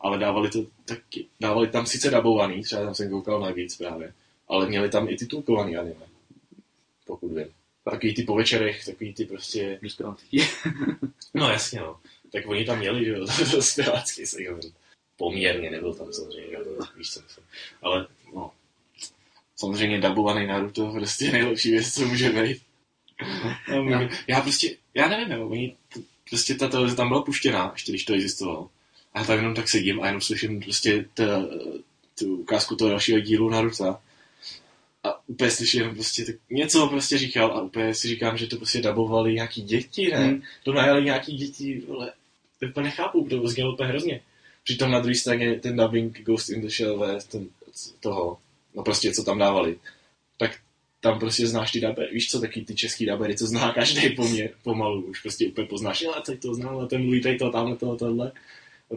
Ale 0.00 0.18
dávali 0.18 0.50
to 0.50 0.66
taky, 0.84 1.26
dávali 1.40 1.68
tam 1.68 1.86
sice 1.86 2.10
dabovaný, 2.10 2.62
třeba 2.62 2.82
tam 2.84 2.94
jsem 2.94 3.10
koukal 3.10 3.40
na 3.40 3.50
víc 3.50 3.76
právě, 3.76 4.12
ale 4.48 4.68
měli 4.68 4.88
tam 4.88 5.08
i 5.08 5.16
titulkovaný 5.16 5.76
anime, 5.76 6.06
pokud 7.06 7.28
vím. 7.32 7.46
Takový 7.84 8.14
ty 8.14 8.22
po 8.22 8.34
večerech, 8.34 8.84
takový 8.84 9.14
ty 9.14 9.24
prostě, 9.24 9.78
Dospělácký. 9.82 10.42
no 11.34 11.50
jasně 11.50 11.80
no, 11.80 12.00
tak 12.32 12.46
oni 12.46 12.64
tam 12.64 12.78
měli, 12.78 13.04
že 13.04 13.10
jo, 13.10 13.26
to 13.50 13.62
zpěvácký 13.62 14.26
segment. 14.26 14.64
Poměrně 15.16 15.70
nebyl 15.70 15.94
tam 15.94 16.12
samozřejmě, 16.12 16.50
že 16.50 16.54
jo, 16.54 16.64
to 16.64 16.84
víš 16.96 17.10
co 17.10 17.20
myslím. 17.20 17.44
Ale 17.82 18.06
no, 18.34 18.50
samozřejmě 19.56 20.00
dabovaný 20.00 20.46
Naruto 20.46 20.92
prostě 20.92 21.24
je 21.24 21.32
nejlepší 21.32 21.70
věc, 21.70 21.94
co 21.94 22.06
může 22.06 22.30
být. 22.30 22.62
No. 23.68 24.08
Já 24.26 24.40
prostě, 24.40 24.76
já 24.94 25.08
nevím, 25.08 25.32
jo, 25.32 25.48
oni, 25.48 25.76
prostě 26.30 26.54
ta 26.54 26.68
televize 26.68 26.96
tam 26.96 27.08
byla 27.08 27.22
puštěná, 27.22 27.70
ještě 27.72 27.92
když 27.92 28.04
to 28.04 28.14
existovalo. 28.14 28.70
A 29.12 29.18
já 29.18 29.24
tam 29.24 29.36
jenom 29.36 29.54
tak 29.54 29.68
sedím 29.68 30.02
a 30.02 30.06
jenom 30.06 30.20
slyším 30.20 30.60
prostě 30.60 31.08
ta, 31.14 31.24
tu 32.18 32.36
ukázku 32.36 32.76
toho 32.76 32.90
dalšího 32.90 33.20
dílu 33.20 33.50
Naruto. 33.50 33.96
A 35.04 35.28
úplně 35.28 35.50
slyším 35.50 35.80
jenom 35.80 35.94
prostě 35.94 36.24
tak 36.24 36.36
něco 36.50 36.86
prostě 36.88 37.18
říkal 37.18 37.52
a 37.52 37.62
úplně 37.62 37.94
si 37.94 38.08
říkám, 38.08 38.36
že 38.36 38.46
to 38.46 38.56
prostě 38.56 38.82
dabovali 38.82 39.34
nějaký 39.34 39.62
děti, 39.62 40.10
ne? 40.10 40.26
Hmm. 40.26 40.42
To 40.62 40.72
najali 40.72 41.04
nějaký 41.04 41.36
děti, 41.36 41.82
vole. 41.88 42.12
To 42.60 42.66
úplně 42.66 42.84
nechápu, 42.84 43.26
to 43.30 43.48
znělo 43.48 43.72
úplně 43.72 43.88
hrozně. 43.88 44.20
Přitom 44.64 44.90
na 44.90 45.00
druhé 45.00 45.14
straně 45.14 45.60
ten 45.60 45.76
dubbing 45.76 46.20
Ghost 46.22 46.50
in 46.50 46.60
the 46.60 46.68
Shell, 46.68 46.98
ve, 46.98 47.18
ten, 47.20 47.48
toho, 48.00 48.38
no 48.74 48.82
prostě 48.82 49.12
co 49.12 49.24
tam 49.24 49.38
dávali, 49.38 49.78
tak 50.36 50.58
tam 51.00 51.18
prostě 51.18 51.46
znáš 51.46 51.72
ty 51.72 51.80
dabery, 51.80 52.14
víš 52.14 52.30
co, 52.30 52.40
taky 52.40 52.64
ty 52.64 52.74
český 52.74 53.06
dabery, 53.06 53.36
co 53.36 53.46
zná 53.46 53.72
každý 53.72 54.10
poměr, 54.10 54.50
pomalu, 54.62 55.02
už 55.02 55.20
prostě 55.20 55.48
úplně 55.48 55.66
poznáš, 55.66 56.04
ale 56.04 56.22
teď 56.26 56.40
to 56.40 56.54
znám, 56.54 56.78
a 56.78 56.86
ten 56.86 57.02
mluví 57.02 57.20
tady 57.20 57.36
to, 57.36 57.50
tamhle 57.50 57.76
to, 57.76 57.96
tohle. 57.96 58.32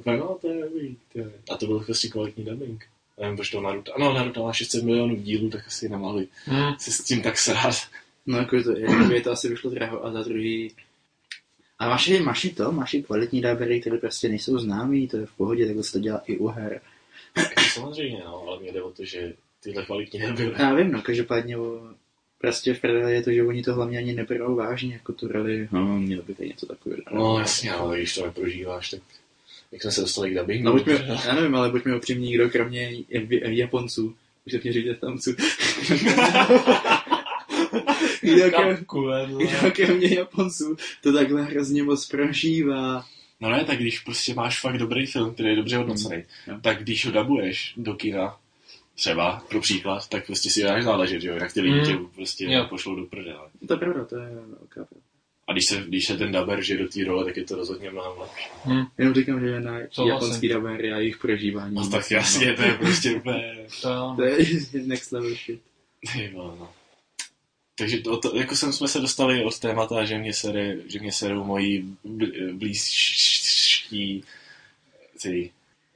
A 0.06 0.12
no, 0.12 0.38
to 0.42 0.48
je 0.48 0.62
dobrý, 0.62 0.98
to 1.14 1.20
je. 1.20 1.32
A 1.52 1.58
to 1.58 1.68
byl 1.68 1.80
prostě 1.80 2.08
kvalitní 2.08 2.46
dubbing. 2.46 2.86
Nevím, 3.20 3.36
proč 3.36 3.50
to 3.50 3.62
Naruto, 3.62 3.96
ano, 3.96 4.14
Naruto 4.14 4.44
má 4.44 4.54
600 4.54 4.84
milionů 4.84 5.16
dílů, 5.16 5.50
tak 5.50 5.68
asi 5.68 5.90
nemohli 5.90 6.28
Hmm. 6.46 6.74
se 6.80 6.92
s 6.92 7.04
tím 7.04 7.22
tak 7.22 7.38
srát. 7.38 7.76
No, 8.26 8.38
jako 8.38 8.56
je 8.56 8.64
to, 8.64 8.78
jako 8.78 9.14
je 9.14 9.22
to 9.22 9.32
asi 9.32 9.50
vyšlo 9.50 9.70
draho 9.72 10.06
a 10.06 10.12
za 10.12 10.24
druhý... 10.24 10.72
A 11.80 11.90
máš 11.90 12.10
máš 12.20 12.46
i 12.46 12.50
to, 12.50 12.72
máš 12.72 12.94
i 12.94 13.04
kvalitní 13.04 13.42
dabery, 13.42 13.82
které 13.82 13.98
prostě 13.98 14.30
nejsou 14.30 14.60
známý, 14.60 15.08
to 15.08 15.18
je 15.18 15.26
v 15.26 15.32
pohodě, 15.32 15.66
takhle 15.66 15.84
se 15.84 15.92
to 15.92 16.00
dělá 16.00 16.18
i 16.26 16.38
u 16.38 16.48
her. 16.48 16.82
Samozřejmě, 17.74 18.22
no, 18.26 18.44
ale 18.48 18.60
mě 18.60 18.72
jde 18.72 18.82
o 18.82 18.92
to, 18.92 19.06
že 19.06 19.34
tyhle 19.64 19.86
kvalitní 19.86 20.20
nebyly. 20.20 20.54
Já 20.60 20.74
vím, 20.74 20.92
no, 20.92 21.02
každopádně 21.02 21.58
o, 21.58 21.82
prostě 22.38 22.74
v 22.74 22.82
prdeli 22.82 23.14
je 23.14 23.24
to, 23.24 23.32
že 23.32 23.44
oni 23.44 23.64
to 23.64 23.74
hlavně 23.74 23.98
ani 23.98 24.14
neberou 24.14 24.56
vážně, 24.56 24.94
jako 24.94 25.14
tu 25.14 25.28
roli, 25.28 25.68
no, 25.72 26.00
mělo 26.00 26.24
by 26.24 26.34
být 26.34 26.48
něco 26.50 26.66
takového. 26.66 27.02
No 27.12 27.40
jasně, 27.40 27.72
ale 27.72 27.98
když 27.98 28.16
to 28.16 28.26
neprožíváš, 28.26 28.90
tak 28.90 29.02
jak 29.72 29.82
jsme 29.82 29.92
se 29.92 30.02
dostali 30.02 30.32
k 30.32 30.38
dubbingu. 30.40 30.66
No, 30.66 30.72
buďme, 30.74 31.22
já 31.26 31.34
nevím, 31.36 31.56
ale 31.56 31.70
buďme 31.70 31.96
upřímní, 31.96 32.34
kdo 32.34 32.50
kromě 32.50 32.92
Japonců, 33.42 34.16
už 34.46 34.52
se 34.52 34.60
mě 34.64 34.74
říct 34.74 34.86
Japonců, 34.86 35.36
kdo, 38.22 38.44
kromě 39.76 40.08
Japonců 40.16 40.78
to 41.04 41.14
takhle 41.14 41.44
hrozně 41.44 41.84
moc 41.84 42.08
prožívá. 42.08 43.06
No 43.40 43.50
ne, 43.50 43.64
tak 43.66 43.78
když 43.80 44.00
prostě 44.00 44.34
máš 44.34 44.62
fakt 44.62 44.78
dobrý 44.78 45.06
film, 45.06 45.34
který 45.34 45.50
je 45.50 45.56
dobře 45.56 45.78
hodnocený, 45.78 46.24
Jo. 46.48 46.58
tak 46.62 46.84
když 46.84 47.06
ho 47.06 47.12
dabuješ 47.12 47.74
do 47.78 47.94
kina, 47.94 48.38
třeba 48.96 49.44
pro 49.50 49.62
příklad, 49.62 50.08
tak 50.10 50.26
prostě 50.26 50.50
si 50.50 50.64
dáš 50.64 50.84
záležet, 50.84 51.22
že 51.22 51.28
jo, 51.28 51.34
jinak 51.34 51.54
ty 51.54 51.62
lidi 51.62 51.76
Mm. 51.80 51.86
tě 51.86 51.98
prostě 52.16 52.46
Jo. 52.46 52.66
pošlou 52.70 52.96
do 52.96 53.06
prdele. 53.06 53.50
To 53.68 53.74
je 53.74 53.78
pravda, 53.78 54.06
to 54.06 54.16
je 54.16 54.30
velká 54.30 54.74
pravda. 54.74 55.07
A 55.48 55.54
když 55.54 55.66
se, 55.66 55.84
když 55.88 56.06
se 56.06 56.18
ten 56.18 56.32
daber 56.32 56.64
žije 56.64 56.80
do 56.80 56.88
té 56.88 57.04
role, 57.04 57.26
tak 57.26 57.38
je 57.38 57.44
to 57.44 57.56
rozhodně 57.56 57.90
mnohem 57.90 58.20
lepší. 58.20 58.48
Hmm. 58.64 58.86
Jenom 58.98 59.14
říkám, 59.14 59.40
že 59.40 59.60
na 59.60 59.80
Souhlasím. 59.90 60.08
japonský 60.08 60.48
dabery 60.48 60.94
a 60.94 60.98
jejich 60.98 61.18
prožívání. 61.18 61.76
No 61.76 61.90
tak 61.90 62.12
jasně, 62.12 62.54
to 62.54 62.62
je 62.62 62.74
prostě 62.74 63.16
úplně... 63.16 63.58
To. 63.82 64.14
To 64.16 64.24
je 64.24 64.38
next 64.86 65.12
level 65.12 65.36
shit. 65.36 65.62
Ty 66.14 66.32
vole, 66.34 66.56
no. 66.60 66.70
Takže 67.80 67.98
to, 67.98 68.18
to, 68.18 68.36
jako 68.36 68.56
jsem, 68.56 68.74
jsme 68.74 68.88
se 68.88 69.00
dostali 69.00 69.44
od 69.44 69.60
témata, 69.60 70.06
že 70.06 70.18
mě, 70.18 70.34
sere, 70.34 70.76
že 70.88 71.00
mě 71.00 71.12
serou 71.12 71.44
moji 71.44 71.86
bl- 72.06 72.58
blízští 72.58 74.24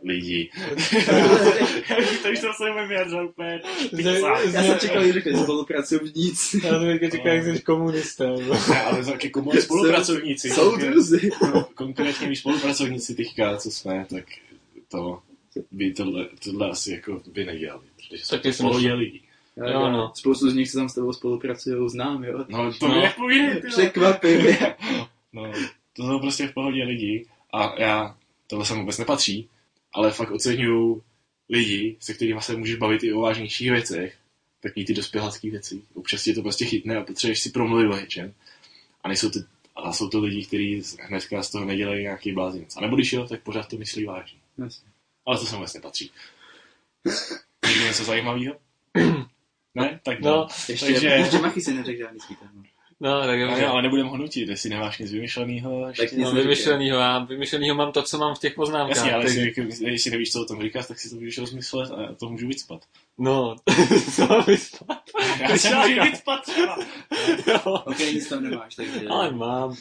ty 0.02 0.08
lidi. 0.08 0.50
Takže 2.24 2.42
jsem 2.42 2.52
se 2.58 2.74
mi 2.82 2.88
vyjadřil 2.88 3.26
úplně. 3.26 3.62
Já 4.54 4.64
jsem 4.64 4.80
čekal, 4.80 5.06
že 5.06 5.14
řekne 5.14 5.44
spolupracovníci. 5.44 6.62
Já 6.68 6.80
to 6.80 6.86
teďka 6.86 7.10
říkám, 7.10 7.28
jak 7.28 7.44
jsi 7.44 7.62
komunista. 7.62 8.26
ale 8.86 9.06
taky 9.06 9.30
komu 9.30 9.52
spolupracovníci. 9.52 10.50
Jsou 10.50 10.76
druzy. 10.78 11.30
No, 11.54 11.64
konkrétně 11.76 12.28
my 12.28 12.36
spolupracovníci 12.36 13.16
teďka, 13.16 13.58
co 13.58 13.72
jsme, 13.72 14.06
tak 14.10 14.26
to 14.92 15.20
by 15.72 15.94
tohle, 15.94 16.28
tohle 16.44 16.70
asi 16.70 16.92
jako 16.92 17.22
by 17.34 17.46
nedělali. 17.46 17.82
Protože 18.10 18.28
Taky 18.30 18.48
to 18.50 18.54
jsem 18.54 18.68
pohodě 18.68 18.94
lidí. 18.94 19.22
Jo, 19.58 19.90
no. 19.90 20.12
Spoustu 20.16 20.50
z 20.50 20.54
nich 20.54 20.70
se 20.70 20.78
tam 20.78 20.90
s 20.90 20.94
tebou 20.94 21.14
spolupracují, 21.14 21.90
znám, 21.90 22.24
jo. 22.24 22.46
No 22.50 22.74
to 22.74 22.88
No. 22.88 22.96
no. 22.96 23.02
nepovídej, 23.02 23.50
ty 23.56 23.60
vole. 23.62 23.70
Překvapivě. 23.72 24.76
No, 25.34 25.52
to 25.96 26.04
jsou 26.04 26.20
prostě 26.20 26.48
v 26.48 26.54
pohodě 26.54 26.84
lidi 26.84 27.26
a 27.54 27.82
já, 27.82 28.16
tohle 28.48 28.66
sem 28.66 28.80
vůbec 28.80 28.98
nepatří, 28.98 29.50
ale 29.94 30.12
fakt 30.12 30.32
oceňuju 30.32 31.04
lidi, 31.50 31.98
se 32.00 32.14
kterými 32.14 32.42
se 32.42 32.56
můžeš 32.58 32.76
bavit 32.76 33.04
i 33.04 33.14
o 33.14 33.22
vážnějších 33.22 33.72
věcech, 33.72 34.18
takový 34.60 34.86
ty 34.86 34.94
dospělácký 34.94 35.50
věci. 35.50 35.82
Občas 35.94 36.24
tě 36.24 36.34
to 36.34 36.42
prostě 36.42 36.66
chytne 36.66 36.98
a 36.98 37.04
potřebuješ 37.04 37.40
si 37.40 37.50
promluvit 37.50 37.88
o 37.88 37.98
něčem. 38.00 38.34
A 39.04 39.08
nejsou 39.08 39.30
ty, 39.30 39.40
a 39.76 39.94
jsou 39.94 40.10
to 40.10 40.20
lidi, 40.20 40.46
kteří 40.46 40.84
hnedka 41.02 41.44
z 41.44 41.50
toho 41.50 41.66
nedělají 41.66 42.02
nějaký 42.02 42.32
blázinec. 42.32 42.78
A 42.78 42.82
nebo 42.82 42.96
když 42.96 43.14
jo, 43.14 43.28
tak 43.28 43.42
pořád 43.44 43.70
to 43.70 43.78
myslí 43.78 44.06
vážně. 44.06 44.40
Jasně. 44.58 44.90
Ale 45.26 45.40
to 45.40 45.46
sem 45.46 45.58
vůbec 45.58 45.74
nepatří. 45.74 46.12
Někdo 47.68 47.86
něco 47.86 48.04
zajímavého? 48.04 48.56
Ne? 49.76 50.00
Tak 50.04 50.20
No, 50.20 50.48
Ještě, 50.70 50.86
Takže- 50.94 51.08
ještě 51.08 51.38
Machy 51.40 51.62
si 51.62 51.74
neřekl 51.74 51.98
žádný 52.00 52.20
svítá. 52.20 52.46
No. 52.56 52.64
No, 53.02 53.20
tak 53.20 53.30
Ale, 53.30 53.40
dobře. 53.48 53.66
ale 53.66 53.82
nebudem 53.82 54.08
ho 54.08 54.18
nutit, 54.18 54.50
jestli 54.50 54.70
nemáš 54.70 54.98
nic 55.00 55.12
vymyšleného. 55.12 55.88
ještě- 55.88 56.04
Tak 56.04 56.12
nic 56.12 56.30
vymyšlenýho, 56.32 56.98
já 57.00 57.20
vymyšlenýho 57.20 57.76
mám 57.76 57.92
to, 57.92 58.04
co 58.04 58.18
mám 58.18 58.36
v 58.36 58.40
těch 58.40 58.54
poznámkách. 58.54 58.98
Jasně, 58.98 59.14
ale 59.14 59.26
tak- 59.26 59.34
jestli, 59.58 59.92
jestli 59.92 60.12
nevíš, 60.12 60.32
co 60.32 60.42
o 60.42 60.46
tom 60.46 60.62
říkáš, 60.62 60.88
tak 60.88 61.00
si 61.00 61.10
to 61.10 61.16
můžeš 61.16 61.38
rozmyslet 61.38 61.92
a 61.92 62.16
to 62.20 62.30
můžu 62.30 62.48
vycpat. 62.48 62.82
No, 63.18 63.56
co 64.16 64.42
vyspat? 64.48 65.02
Já 65.42 65.58
se 65.58 65.76
můžu 65.76 66.02
vycpat. 66.04 66.40
Jo. 66.58 66.76
Ok, 67.86 68.00
nic 68.00 68.30
tam 68.30 68.44
nemáš, 68.44 68.76
takže... 68.76 69.08
Ale 69.10 69.32
mám 69.32 69.76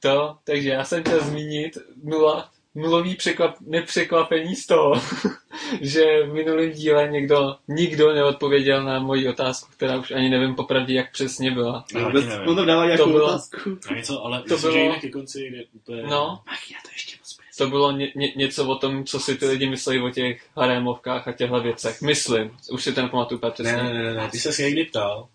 to, 0.00 0.36
takže 0.44 0.68
já 0.68 0.84
jsem 0.84 1.00
chtěl 1.02 1.20
zmínit 1.24 1.78
nula, 2.04 2.50
nulový 2.78 3.14
překvap, 3.16 3.54
nepřekvapení 3.60 4.56
z 4.56 4.66
toho, 4.66 4.94
že 5.80 6.22
v 6.26 6.32
minulém 6.32 6.70
díle 6.70 7.08
někdo, 7.08 7.56
nikdo 7.68 8.12
neodpověděl 8.14 8.84
na 8.84 8.98
moji 9.00 9.28
otázku, 9.28 9.70
která 9.76 9.96
už 9.96 10.10
ani 10.10 10.28
nevím 10.28 10.54
popravdě, 10.54 10.94
jak 10.94 11.12
přesně 11.12 11.50
byla. 11.50 11.84
Já 11.94 12.06
Vůbec, 12.06 12.24
on 12.46 12.56
tam 12.56 12.66
dává 12.66 12.84
nějakou 12.86 13.04
To 13.04 13.10
bylo- 13.10 13.26
otázku. 13.26 13.78
Něco, 13.94 14.24
ale 14.24 14.42
To 14.42 14.48
to 14.48 14.54
myslím, 14.54 14.72
bylo- 14.72 14.84
že 14.84 14.90
jde 14.90 15.00
ke 15.00 15.10
konci, 15.10 15.50
kde. 15.86 16.02
No, 16.02 16.38
Ach, 16.46 16.70
já 16.70 16.76
to 16.84 16.88
ještě 16.92 17.16
moc 17.20 17.38
to 17.58 17.68
bylo 17.68 17.90
ně, 17.92 18.12
ně, 18.16 18.32
něco 18.36 18.66
o 18.68 18.74
tom, 18.74 19.04
co 19.04 19.20
si 19.20 19.36
ty 19.36 19.46
lidi 19.46 19.68
myslí 19.70 20.00
o 20.00 20.10
těch 20.10 20.46
harémovkách 20.56 21.28
a 21.28 21.32
těchto 21.32 21.60
věcech. 21.60 22.02
Myslím. 22.02 22.50
Už 22.72 22.84
si 22.84 22.92
to 22.92 23.02
nepamatuju 23.02 23.38
úplně 23.38 23.50
přesně. 23.52 23.72
Ne, 23.72 23.82
ne, 23.94 24.02
ne, 24.02 24.14
ne, 24.14 24.28
ty 24.30 24.38
se 24.38 24.62
někdy 24.62 24.84
ptal, 24.84 25.28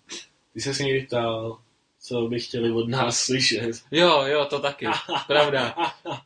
ty 0.53 0.61
se 0.61 0.83
někdy 0.83 1.01
ptal, 1.07 1.57
co 2.05 2.27
by 2.27 2.39
chtěli 2.39 2.71
od 2.71 2.89
nás 2.89 3.19
slyšet. 3.19 3.71
Jo, 3.91 4.23
jo, 4.25 4.45
to 4.45 4.59
taky. 4.59 4.87
Pravda. 5.27 5.75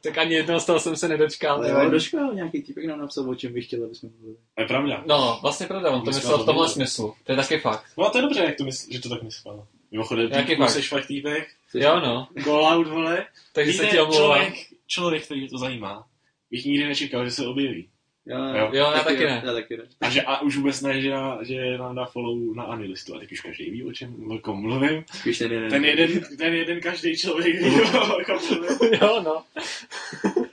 Tak 0.03 0.17
ani 0.17 0.33
jednoho 0.35 0.59
z 0.59 0.65
toho 0.65 0.79
jsem 0.79 0.95
se 0.95 1.07
nedočkal. 1.07 1.55
Ale 1.57 1.83
jo. 1.85 1.89
doškol, 1.89 2.33
nějaký 2.33 2.61
typek 2.61 2.85
nám 2.85 2.99
napsal, 2.99 3.29
o 3.29 3.35
čem 3.35 3.53
bych 3.53 3.65
chtěl, 3.65 3.85
aby 3.85 3.95
jsme 3.95 4.09
mluvili. 4.09 4.35
To 4.55 4.61
je 4.61 4.67
pravda. 4.67 5.03
No, 5.07 5.39
vlastně 5.41 5.67
pravda, 5.67 5.89
on 5.91 6.01
to 6.01 6.11
myslel 6.11 6.37
to 6.37 6.43
v 6.43 6.45
tomhle 6.45 6.69
smyslu. 6.69 7.13
To 7.23 7.31
je 7.31 7.35
taky 7.35 7.59
fakt. 7.59 7.83
No 7.97 8.05
a 8.05 8.09
to 8.09 8.17
je 8.17 8.21
dobře, 8.21 8.39
jak 8.39 8.55
to 8.57 8.63
mysl, 8.63 8.87
že 8.91 9.01
to 9.01 9.09
tak 9.09 9.23
myslel. 9.23 9.67
Mimochodem, 9.91 10.31
Jaký 10.31 10.47
ty 10.47 10.55
fakt? 10.55 10.69
jsi 10.69 10.81
fakt 10.81 11.05
týpek, 11.07 11.47
Jo, 11.73 11.99
no. 11.99 12.27
call 12.43 12.65
out, 12.65 12.87
vole. 12.87 13.25
Takže 13.53 13.73
se 13.73 13.85
ti 13.87 13.99
omlouvám. 13.99 14.17
člověk, 14.37 14.53
člověk, 14.87 15.25
který 15.25 15.49
to 15.49 15.57
zajímá, 15.57 16.07
bych 16.51 16.65
nikdy 16.65 16.85
nečekal, 16.87 17.25
že 17.25 17.31
se 17.31 17.47
objeví. 17.47 17.89
Jo, 18.29 18.37
Jo. 18.37 18.69
Jo, 18.73 18.91
já 18.95 19.03
taky 19.03 19.23
ne. 19.25 19.41
Já 19.45 19.53
taky 19.53 19.77
ne. 19.77 19.83
A, 20.01 20.09
že, 20.09 20.21
a 20.21 20.41
už 20.41 20.57
vůbec 20.57 20.81
ne, 20.81 21.01
že, 21.01 21.13
že 21.41 21.77
nám 21.77 21.95
dá 21.95 22.05
follow 22.05 22.55
na 22.55 22.63
Anilistu. 22.63 23.15
A 23.15 23.19
teď 23.19 23.31
už 23.31 23.41
každý 23.41 23.71
ví, 23.71 23.83
o 23.83 23.91
čem 23.91 24.31
o 24.31 24.39
kom 24.39 24.61
mluvím. 24.61 25.03
Spíš 25.13 25.37
ten 25.37 25.51
jeden. 25.51 25.69
Ten 25.69 25.85
jeden, 25.85 26.37
ten 26.37 26.53
jeden 26.53 26.79
každý 26.81 27.17
člověk 27.17 27.55
ví, 27.61 27.81
o 27.81 28.25
kom 28.25 28.39
mluvím. 28.49 28.99
Jo, 29.01 29.21
no. 29.25 29.43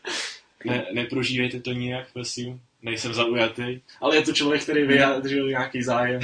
Ne, 0.65 0.87
neprožívejte 0.93 1.61
to 1.61 1.73
nijak, 1.73 2.13
prosím. 2.13 2.61
Nejsem 2.83 3.15
zaujatý. 3.15 3.81
Ale 4.01 4.17
je 4.17 4.23
to 4.23 4.33
člověk, 4.33 4.63
který 4.63 4.83
vyjádřil 4.87 5.49
nějaký 5.49 5.83
zájem. 5.83 6.21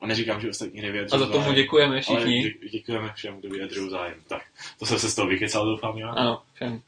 A 0.00 0.06
neříkám, 0.06 0.40
že 0.40 0.48
ostatní 0.50 0.80
A 0.80 0.82
nevyjadřují 0.82 1.20
za 1.20 1.26
tomu 1.26 1.40
zájem. 1.42 1.54
děkujeme 1.54 1.92
Ale 1.94 2.00
všichni. 2.00 2.44
dě- 2.44 2.70
děkujeme 2.70 3.12
všem, 3.14 3.40
kdo 3.40 3.48
vyjadřují 3.48 3.90
zájem. 3.90 4.14
Tak, 4.28 4.42
to 4.78 4.86
jsem 4.86 4.98
se 4.98 5.10
z 5.10 5.14
toho 5.14 5.28
vykecal, 5.28 5.66
doufám, 5.66 5.98
já. 5.98 6.08
Ano, 6.10 6.42
všem. 6.54 6.80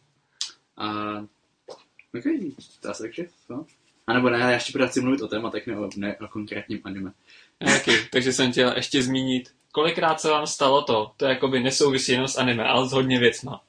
A... 0.76 0.90
Ok, 2.18 2.24
to 2.80 2.90
asi 2.90 3.02
takže, 3.02 3.24
no. 3.50 3.66
A 4.06 4.12
nebo 4.12 4.30
ne, 4.30 4.38
já 4.38 4.50
ještě 4.50 4.72
pořád 4.72 4.86
chci 4.86 5.00
mluvit 5.00 5.22
o 5.22 5.28
tématech, 5.28 5.66
ne 5.66 5.78
o, 5.78 5.88
ne 5.96 6.16
o 6.16 6.28
konkrétním 6.28 6.80
anime. 6.84 7.12
Taky. 7.58 7.92
Takže 8.12 8.32
jsem 8.32 8.52
chtěl 8.52 8.72
ještě 8.76 9.02
zmínit, 9.02 9.54
kolikrát 9.72 10.20
se 10.20 10.30
vám 10.30 10.46
stalo 10.46 10.82
to, 10.82 11.12
to 11.16 11.26
jakoby 11.26 11.60
nesouvisí 11.60 12.12
jenom 12.12 12.28
s 12.28 12.38
anime, 12.38 12.64
ale 12.64 12.88
s 12.88 12.92
hodně 12.92 13.18
věcma. 13.18 13.60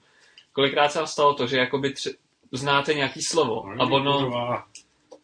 Kolikrát 0.54 0.92
se 0.92 1.00
vám 1.00 1.08
stalo 1.08 1.34
to, 1.34 1.48
že 1.48 1.58
jakoby 1.58 1.94
tři, 1.94 2.16
znáte 2.52 2.94
nějaký 2.94 3.22
slovo 3.22 3.66
a 3.80 3.84
ono, 3.84 4.32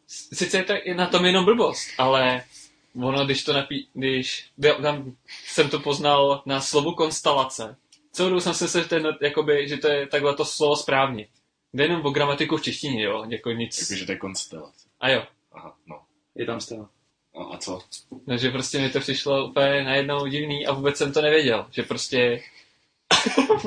sice 0.07 0.57
je 0.57 0.63
to 0.63 0.73
i 0.83 0.93
na 0.93 1.07
tom 1.07 1.25
jenom 1.25 1.45
blbost, 1.45 1.87
ale 1.97 2.43
ono, 2.95 3.25
když 3.25 3.43
to 3.43 3.53
napí, 3.53 3.87
když, 3.93 4.49
tam 4.81 5.15
jsem 5.45 5.69
to 5.69 5.79
poznal 5.79 6.43
na 6.45 6.61
slovu 6.61 6.91
konstelace. 6.91 7.75
Celou 8.11 8.29
dobu 8.29 8.41
jsem 8.41 8.51
myslel, 8.61 8.83
že, 8.83 8.89
to 8.89 8.95
je, 8.95 9.03
jakoby, 9.21 9.67
že 9.67 9.77
to 9.77 9.87
je 9.87 10.07
takhle 10.07 10.35
to 10.35 10.45
slovo 10.45 10.75
správně. 10.75 11.27
Jde 11.73 11.83
jenom 11.83 12.05
o 12.05 12.11
gramatiku 12.11 12.57
v 12.57 12.61
češtině, 12.61 13.03
jo, 13.03 13.25
jako 13.29 13.51
nic. 13.51 13.81
Jakože 13.81 14.05
to 14.05 14.11
je 14.11 14.17
konstelace. 14.17 14.80
A 15.01 15.09
jo, 15.09 15.23
Aha, 15.51 15.75
no. 15.87 16.01
Je 16.35 16.45
tam 16.45 16.61
stále. 16.61 16.85
A, 17.35 17.43
a 17.43 17.57
co? 17.57 17.81
takže 18.25 18.51
prostě 18.51 18.79
mi 18.79 18.89
to 18.89 18.99
přišlo 18.99 19.47
úplně 19.47 19.83
najednou 19.83 20.27
divný 20.27 20.65
a 20.67 20.73
vůbec 20.73 20.97
jsem 20.97 21.13
to 21.13 21.21
nevěděl, 21.21 21.67
že 21.71 21.83
prostě... 21.83 22.41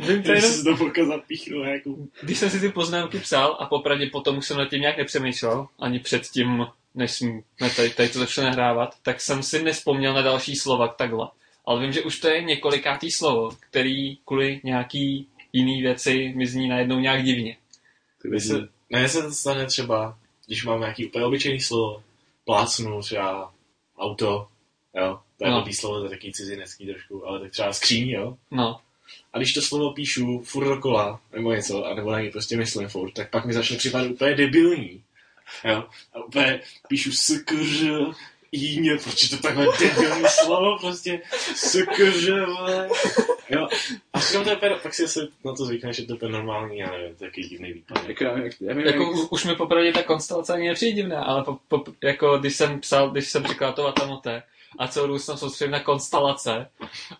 Vím 0.00 0.22
to 0.22 0.32
jenom, 0.32 0.64
to 0.94 1.06
zapíchnul 1.06 1.66
jako... 1.66 1.96
když 2.22 2.38
jsem 2.38 2.50
si 2.50 2.60
ty 2.60 2.68
poznámky 2.68 3.18
psal 3.18 3.56
a 3.60 3.66
popravdě 3.66 4.10
potom 4.12 4.38
už 4.38 4.46
jsem 4.46 4.56
nad 4.56 4.70
tím 4.70 4.80
nějak 4.80 4.96
nepřemýšlel, 4.96 5.66
ani 5.78 5.98
předtím, 5.98 6.66
než 6.94 7.12
jsme 7.12 7.70
tady, 7.76 7.90
tady 7.90 8.08
to 8.08 8.18
začali 8.18 8.46
nahrávat, 8.46 8.96
tak 9.02 9.20
jsem 9.20 9.42
si 9.42 9.62
nespomněl 9.62 10.14
na 10.14 10.22
další 10.22 10.56
slova 10.56 10.88
takhle. 10.88 11.28
Ale 11.64 11.82
vím, 11.82 11.92
že 11.92 12.02
už 12.02 12.20
to 12.20 12.28
je 12.28 12.42
několikátý 12.42 13.10
slovo, 13.10 13.50
který 13.70 14.16
kvůli 14.16 14.60
nějaký 14.64 15.28
jiný 15.52 15.82
věci 15.82 16.32
mi 16.36 16.46
zní 16.46 16.68
najednou 16.68 16.98
nějak 16.98 17.24
divně. 17.24 17.56
Mně 18.24 18.40
se, 18.40 18.68
ne, 18.90 19.08
se 19.08 19.22
to 19.22 19.32
stane 19.32 19.66
třeba, 19.66 20.18
když 20.46 20.64
mám 20.64 20.80
nějaký 20.80 21.06
úplně 21.06 21.24
obyčejný 21.24 21.60
slovo, 21.60 22.02
plácnu 22.44 23.02
třeba 23.02 23.54
auto, 23.98 24.48
jo, 24.94 25.20
to 25.38 25.44
je 25.44 25.50
No. 25.50 25.60
blbý 25.60 25.74
slovo, 25.74 25.98
to 25.98 26.04
je 26.04 26.10
takový 26.10 26.32
cizinecký 26.32 26.86
trošku, 26.86 27.26
ale 27.28 27.40
tak 27.40 27.50
třeba 27.50 27.72
skříň, 27.72 28.08
jo. 28.08 28.36
No, 28.50 28.80
A 29.32 29.38
když 29.38 29.52
to 29.52 29.62
slovo 29.62 29.92
píšu 29.92 30.42
furt 30.42 30.64
dokola, 30.68 31.20
nebo 31.32 31.52
něco, 31.52 31.84
a 31.84 31.94
nebo 31.94 32.10
na 32.12 32.20
něj 32.20 32.30
prostě 32.30 32.56
myslím 32.56 32.88
furt, 32.88 33.12
tak 33.12 33.30
pak 33.30 33.44
mi 33.44 33.52
začne 33.52 33.76
připadat 33.76 34.10
úplně 34.10 34.34
debilní. 34.34 35.02
Jo? 35.64 35.84
A 36.12 36.24
úplně 36.24 36.60
píšu 36.88 37.12
skř, 37.12 37.84
jímě, 38.52 38.96
proč 39.04 39.22
je 39.22 39.28
to 39.28 39.42
takhle 39.42 39.66
debilní 39.80 40.24
slovo, 40.28 40.78
prostě 40.80 41.20
vole. 42.46 42.88
Jo. 43.50 43.68
A 44.12 44.20
říkám, 44.20 44.44
to 44.44 44.50
je 44.50 44.56
úplně, 44.56 44.74
pak 44.82 44.94
si 44.94 45.04
asi 45.04 45.20
na 45.44 45.54
to 45.54 45.64
zvykneš, 45.64 45.96
že 45.96 46.04
to 46.04 46.26
je 46.26 46.32
normální, 46.32 46.78
já 46.78 46.90
nevím, 46.90 47.16
to 47.16 47.24
je 47.24 47.30
takový 47.30 47.48
divný 47.48 47.72
výpad. 47.72 48.08
Jako, 48.08 48.24
já, 48.24 48.38
jak, 48.38 48.52
já 48.60 48.74
nevím, 48.74 48.86
jako 48.86 49.02
jak, 49.02 49.32
už 49.32 49.44
mi 49.44 49.56
popravdě 49.56 49.92
ta 49.92 50.02
konstelace 50.02 50.52
ani 50.52 50.68
nepřijde 50.68 50.92
divná, 50.92 51.24
ale 51.24 51.44
po, 51.44 51.58
po, 51.68 51.84
jako 52.02 52.38
když 52.38 52.56
jsem 52.56 52.80
psal, 52.80 53.10
když 53.10 53.28
jsem 53.28 53.46
říkal 53.46 53.72
to 53.72 53.86
Atamote 53.86 54.42
a 54.78 54.88
celou 54.88 55.06
dobu 55.06 55.18
jsem 55.18 55.36
soustředil 55.36 55.72
na 55.72 55.80
konstelace 55.80 56.70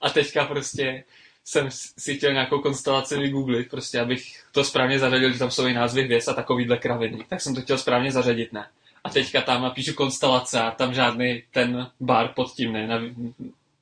a 0.01 0.11
teďka 0.11 0.45
prostě 0.45 1.05
jsem 1.45 1.69
si 1.71 2.15
chtěl 2.15 2.33
nějakou 2.33 2.59
konstelaci 2.59 3.19
vygooglit, 3.19 3.71
prostě 3.71 4.01
abych 4.01 4.43
to 4.53 4.65
správně 4.65 4.99
zařadil, 4.99 5.33
že 5.33 5.39
tam 5.39 5.51
jsou 5.51 5.67
i 5.67 5.75
názvy 5.75 6.03
hvězd 6.03 6.29
a 6.29 6.35
takovýhle 6.35 6.79
kraviny. 6.79 7.25
Tak 7.29 7.41
jsem 7.41 7.55
to 7.55 7.61
chtěl 7.61 7.79
správně 7.79 8.13
zařadit, 8.13 8.53
ne. 8.53 8.67
A 9.07 9.11
teďka 9.11 9.41
tam 9.41 9.63
napíšu 9.63 9.95
konstelace 9.95 10.61
a 10.61 10.71
tam 10.71 10.95
žádný 10.95 11.43
ten 11.53 11.91
bar 12.01 12.29
pod 12.35 12.53
tím 12.55 12.73
ne, 12.73 12.87
na, 12.87 13.01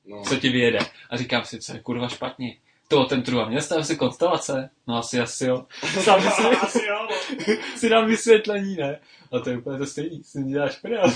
No. 0.07 0.23
co 0.23 0.35
ti 0.35 0.49
vyjede. 0.49 0.79
A 1.09 1.17
říkám 1.17 1.45
si, 1.45 1.59
co 1.59 1.73
je 1.73 1.79
kurva 1.79 2.07
špatně. 2.09 2.55
To 2.87 3.05
ten 3.05 3.23
trua, 3.23 3.49
měl 3.49 3.61
jste 3.61 3.75
asi 3.75 3.95
konstelace? 3.95 4.69
No 4.87 4.97
asi, 4.97 5.19
asi 5.19 5.45
jo. 5.45 5.65
Sám 6.03 6.21
si, 6.21 6.27
Asi 6.61 6.85
jo, 6.85 7.07
no. 7.09 7.55
si 7.77 7.89
dám 7.89 8.07
vysvětlení, 8.07 8.75
ne? 8.75 8.99
A 9.31 9.39
to 9.39 9.49
je 9.49 9.57
úplně 9.57 9.77
to 9.77 9.85
stejný, 9.85 10.23
si 10.23 10.43
děláš 10.43 10.75
prdel. 10.75 11.13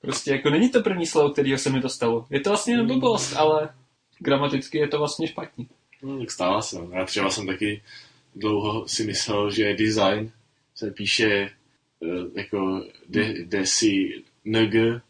Prostě 0.00 0.30
jako 0.30 0.50
není 0.50 0.70
to 0.70 0.80
první 0.82 1.06
slovo, 1.06 1.30
kterýho 1.30 1.58
se 1.58 1.70
mi 1.70 1.80
dostalo. 1.80 2.26
Je 2.30 2.40
to 2.40 2.50
vlastně 2.50 2.74
jenom 2.74 2.86
blbost, 2.86 3.32
ale 3.36 3.68
gramaticky 4.18 4.78
je 4.78 4.88
to 4.88 4.98
vlastně 4.98 5.26
špatný. 5.28 5.68
No, 6.02 6.18
tak 6.18 6.30
stává 6.30 6.62
se. 6.62 6.76
no. 6.78 6.88
Já 6.92 7.04
třeba 7.04 7.30
jsem 7.30 7.46
taky 7.46 7.82
dlouho 8.34 8.88
si 8.88 9.04
myslel, 9.04 9.50
že 9.50 9.74
design 9.74 10.32
se 10.74 10.90
píše 10.90 11.50
jako 12.34 12.84
de, 13.08 13.44
desi 13.44 14.22
ng 14.44 15.00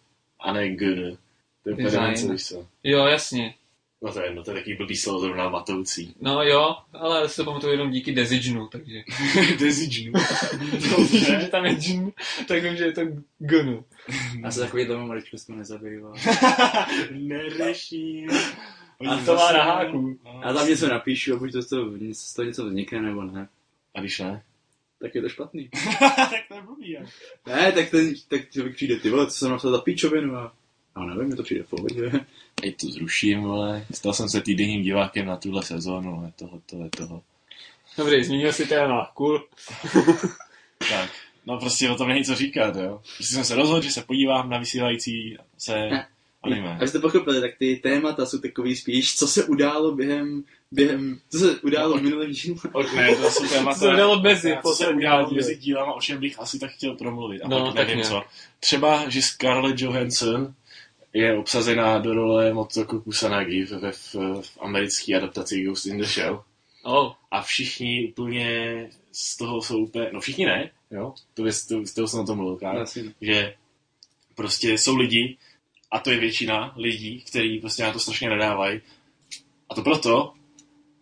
a 0.40 0.52
ne 0.52 0.68
gn. 0.68 1.16
To 1.64 1.70
je 1.70 1.76
něco, 2.08 2.28
víš 2.28 2.46
co. 2.46 2.66
Jo, 2.84 3.06
jasně. 3.06 3.54
No 4.02 4.12
to 4.12 4.20
je 4.20 4.26
jedno, 4.26 4.44
to 4.44 4.50
je 4.50 4.54
takový 4.56 4.76
blbý 4.76 4.96
slovo 4.96 5.20
zrovna 5.20 5.48
matoucí. 5.48 6.14
No 6.20 6.42
jo, 6.42 6.76
ale 6.92 7.28
si 7.28 7.36
to 7.36 7.44
pamatuju 7.44 7.72
jenom 7.72 7.90
díky 7.90 8.12
Designu, 8.12 8.68
takže. 8.68 9.02
Design. 9.58 10.12
že 11.08 11.48
tam 11.50 11.66
je 11.66 11.74
džin, 11.74 12.12
tak 12.48 12.62
vím, 12.62 12.76
že 12.76 12.84
je 12.84 12.92
to 12.92 13.00
gnu. 13.38 13.84
já 14.42 14.50
se 14.50 14.60
takový 14.60 14.86
tomu 14.86 15.06
maličko 15.06 15.38
jsme 15.38 15.56
nezabýval. 15.56 16.14
Neřeším. 17.10 18.30
A 19.08 19.16
to 19.24 19.34
má 19.34 19.52
na 19.52 19.62
háku. 19.64 20.18
Já 20.42 20.52
tam 20.52 20.68
něco 20.68 20.88
napíšu 20.88 21.34
a 21.34 21.38
buď 21.38 21.52
to 21.52 21.62
z 21.62 21.68
toho 22.34 22.44
něco 22.44 22.66
vznikne, 22.66 23.02
nebo 23.02 23.22
ne. 23.22 23.48
A 23.94 24.00
když 24.00 24.18
ne? 24.18 24.42
Tak 25.00 25.14
je 25.14 25.22
to 25.22 25.28
špatný. 25.28 25.68
tak 25.98 26.48
to 26.48 26.54
je 26.54 26.62
blbý, 26.62 26.92
jo. 26.92 27.00
Ne, 27.46 27.72
tak 27.72 27.90
ten, 27.90 28.14
tak 28.28 28.50
člověk 28.50 28.74
přijde, 28.74 28.96
ty 28.96 29.10
vole, 29.10 29.26
co 29.26 29.38
jsem 29.38 29.50
napsal 29.50 29.70
za 29.70 29.80
píčovinu 29.80 30.36
a... 30.36 30.54
A 30.94 31.04
nevím, 31.04 31.28
mi 31.28 31.36
to 31.36 31.42
přijde 31.42 31.62
v 31.62 31.68
pohodě. 31.68 32.10
Ej, 32.62 32.72
to 32.72 32.86
zruším, 32.86 33.40
vole. 33.40 33.86
Stal 33.94 34.12
jsem 34.12 34.28
se 34.28 34.40
týdenním 34.40 34.82
divákem 34.82 35.26
na 35.26 35.36
tuhle 35.36 35.62
sezónu, 35.62 36.22
je 36.26 36.32
toho, 36.36 36.62
to 36.66 36.82
je 36.82 36.90
toho. 36.90 37.22
Dobrý, 37.98 38.24
zmínil 38.24 38.52
si 38.52 38.66
téma, 38.66 39.10
cool. 39.14 39.44
Tak, 40.90 41.10
no 41.46 41.58
prostě 41.58 41.90
o 41.90 41.94
tom 41.94 42.08
není 42.08 42.24
co 42.24 42.34
říkat, 42.34 42.76
jo. 42.76 43.00
Prostě 43.16 43.34
jsem 43.34 43.44
se 43.44 43.54
rozhodl, 43.54 43.82
že 43.82 43.90
se 43.90 44.02
podívám 44.02 44.50
na 44.50 44.58
vysílající 44.58 45.38
se 45.58 45.88
anime. 46.42 46.74
Abyste 46.74 46.98
pochopili, 46.98 47.40
tak 47.40 47.50
ty 47.58 47.76
témata 47.76 48.26
jsou 48.26 48.38
takový 48.38 48.76
spíš, 48.76 49.16
co 49.16 49.28
se 49.28 49.44
událo 49.44 49.94
během, 49.94 50.44
během, 50.72 51.20
co 51.30 51.38
se 51.38 51.60
událo 51.60 51.98
v 51.98 52.02
minulém 52.02 52.30
dílu. 52.32 52.56
Ne, 52.96 53.16
to 53.16 53.30
jsou 53.30 53.48
témata. 53.48 53.78
Se 53.78 53.88
událo 53.88 54.20
mezi 54.22 54.56
co 54.62 54.74
se 54.74 54.88
událo 54.88 55.30
mezi 55.30 55.56
dílama, 55.56 55.92
o 55.94 56.00
čem 56.00 56.20
bych 56.20 56.40
asi 56.40 56.58
tak 56.58 56.70
chtěl 56.70 56.94
promluvit. 56.94 57.42
A 57.42 57.48
No, 57.48 57.58
no, 57.58 57.66
tak 57.66 57.74
tak 57.76 57.86
nevím 57.88 57.96
nějak. 57.96 58.12
co. 58.12 58.22
Třeba, 58.60 59.08
že 59.08 59.22
Scarlett 59.22 59.80
Johansson 59.80 60.54
je 61.12 61.36
obsazená 61.36 61.98
do 61.98 62.14
role 62.14 62.52
Motoko 62.52 63.00
Kusanagi 63.00 63.64
v, 63.64 63.70
v, 63.70 64.14
v, 64.14 64.42
v 64.42 64.58
americké 64.60 65.14
adaptaci 65.16 65.62
Ghost 65.64 65.86
in 65.86 65.98
the 65.98 66.04
Shell. 66.04 66.44
Oh, 66.82 67.12
A 67.30 67.42
všichni 67.42 68.08
úplně 68.08 68.50
z 69.12 69.36
toho 69.36 69.62
jsou 69.62 69.78
úplně, 69.78 70.10
no 70.12 70.20
všichni 70.20 70.46
ne, 70.46 70.70
jo, 70.90 71.14
to, 71.34 71.46
je, 71.46 71.52
to, 71.68 71.86
z 71.86 71.94
toho 71.94 72.08
jsem 72.08 72.20
na 72.20 72.26
tom 72.26 72.36
mluvil, 72.38 72.58
že 73.20 73.54
prostě 74.34 74.72
jsou 74.72 74.96
lidi, 74.96 75.36
a 75.90 75.98
to 75.98 76.10
je 76.10 76.18
většina 76.18 76.72
lidí, 76.76 77.20
kteří 77.26 77.58
prostě 77.58 77.82
na 77.82 77.92
to 77.92 77.98
strašně 77.98 78.30
nadávají. 78.30 78.80
A 79.68 79.74
to 79.74 79.82
proto, 79.82 80.32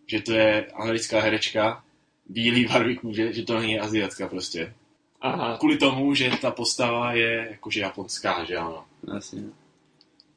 že 0.07 0.21
to 0.21 0.33
je 0.33 0.65
americká 0.73 1.19
herečka 1.19 1.83
bílý 2.25 2.65
barvy 2.65 2.95
kůže, 2.95 3.33
že 3.33 3.43
to 3.43 3.59
není 3.59 3.79
Aziatka 3.79 4.27
prostě. 4.27 4.73
Aha. 5.21 5.57
Kvůli 5.57 5.77
tomu, 5.77 6.13
že 6.15 6.31
ta 6.41 6.51
postava 6.51 7.13
je 7.13 7.47
jakože 7.51 7.79
japonská, 7.79 8.43
že 8.43 8.55
ano. 8.55 8.85
Vlastně. 9.03 9.43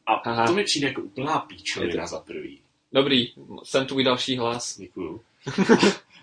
A 0.06 0.14
Aha. 0.14 0.46
to 0.46 0.52
mi 0.52 0.64
přijde 0.64 0.86
jako 0.86 1.02
úplná 1.02 1.38
píčovina 1.38 2.06
za 2.06 2.20
prvý. 2.20 2.58
Dobrý, 2.92 3.32
jsem 3.64 3.86
tvůj 3.86 4.04
další 4.04 4.36
hlas. 4.36 4.76
Děkuju. 4.78 5.20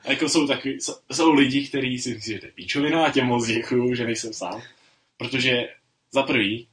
A 0.06 0.12
jako 0.12 0.30
jsou 0.30 0.48
takový, 0.48 0.82
jsou, 0.82 0.94
jsou 1.12 1.34
lidi, 1.34 1.68
kteří 1.68 2.00
si 2.00 2.14
myslí, 2.14 2.34
že 2.34 2.40
to 2.40 2.46
je 2.46 2.52
píčovina 2.52 3.06
a 3.06 3.12
těm 3.12 3.26
moc 3.26 3.48
děkuju, 3.48 3.96
že 3.96 4.06
nejsem 4.06 4.34
sám. 4.34 4.62
Protože 5.18 5.68
za 6.12 6.24
prvý, 6.24 6.68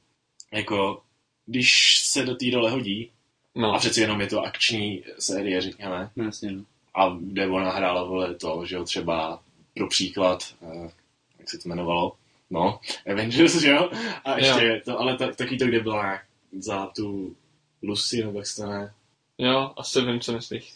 jako, 0.51 1.01
když 1.45 1.99
se 1.99 2.25
do 2.25 2.35
té 2.35 2.45
role 2.53 2.71
hodí, 2.71 3.11
No, 3.55 3.73
a 3.73 3.77
přeci 3.79 4.01
jenom 4.01 4.21
je 4.21 4.27
to 4.27 4.41
akční 4.41 5.03
série, 5.19 5.61
řekněme, 5.61 6.09
No, 6.15 6.23
jasně, 6.25 6.51
no. 6.51 6.63
a 6.95 7.17
kde 7.21 7.47
ona 7.47 7.71
hrála 7.71 8.03
vole 8.03 8.35
to, 8.35 8.65
že 8.65 8.75
jo, 8.75 8.83
třeba 8.83 9.39
pro 9.75 9.87
příklad, 9.87 10.43
eh, 10.61 10.89
jak 11.39 11.49
se 11.49 11.57
to 11.57 11.69
jmenovalo, 11.69 12.11
no, 12.49 12.79
Avengers, 13.11 13.55
že 13.61 13.69
jo, 13.69 13.89
a 14.25 14.37
ještě 14.37 14.65
Jo. 14.65 14.79
to, 14.85 14.99
ale 14.99 15.17
ta, 15.17 15.31
taky 15.31 15.57
to, 15.57 15.65
kde 15.65 15.79
byla 15.79 16.19
za 16.59 16.85
tu 16.85 17.35
Lucy, 17.83 18.23
nebo 18.25 18.37
jak 18.39 18.47
se 18.47 18.61
to 18.61 18.69
ne, 18.69 18.93
jo, 19.37 19.73
asi 19.77 20.01
vím, 20.01 20.19
co 20.19 20.33
myslíš. 20.33 20.73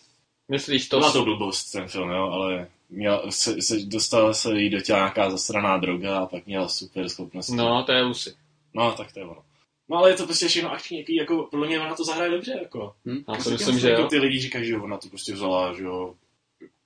Myslíš 0.52 0.90
to? 0.90 1.00
Byla 1.00 1.12
to 1.12 1.24
blbost, 1.26 1.72
ten 1.72 1.88
film, 1.88 2.10
jo, 2.10 2.24
ale 2.24 2.68
měla, 2.90 3.32
se, 3.32 3.62
se, 3.62 3.80
dostala 3.80 4.34
se 4.34 4.54
jí 4.60 4.70
do 4.70 4.82
těla 4.82 5.00
nějaká 5.00 5.30
zasraná 5.30 5.78
droga 5.78 6.20
a 6.20 6.26
pak 6.26 6.46
měla 6.46 6.68
super 6.68 7.10
schopnosti. 7.10 7.56
No, 7.56 7.84
to 7.84 7.92
je 7.92 8.02
Lucy. 8.04 8.36
no 8.74 8.92
tak 8.92 9.12
to 9.14 9.20
je 9.20 9.26
ono. 9.26 9.42
No 9.90 9.98
ale 9.98 10.10
je 10.12 10.16
to 10.16 10.26
prostě 10.26 10.48
všechno 10.48 10.72
akční, 10.72 10.98
jaký, 11.00 11.16
jako, 11.16 11.48
podle 11.52 11.68
mě 11.68 11.80
ona 11.80 11.96
to 11.96 12.04
zahraje 12.04 12.32
dobře, 12.32 12.60
jako. 12.62 12.94
Hm? 13.06 13.12
Já 13.16 13.18
si 13.18 13.24
Prostě 13.50 13.52
myslím, 13.52 13.80
že 13.80 13.90
jako. 13.90 14.08
Ty 14.08 14.18
lidi 14.18 14.40
říkají, 14.40 14.66
že 14.68 14.78
ona 14.78 14.98
to 14.98 15.10
prostě 15.10 15.34
vzala, 15.34 15.74
že 15.74 15.84
jo, 15.84 16.16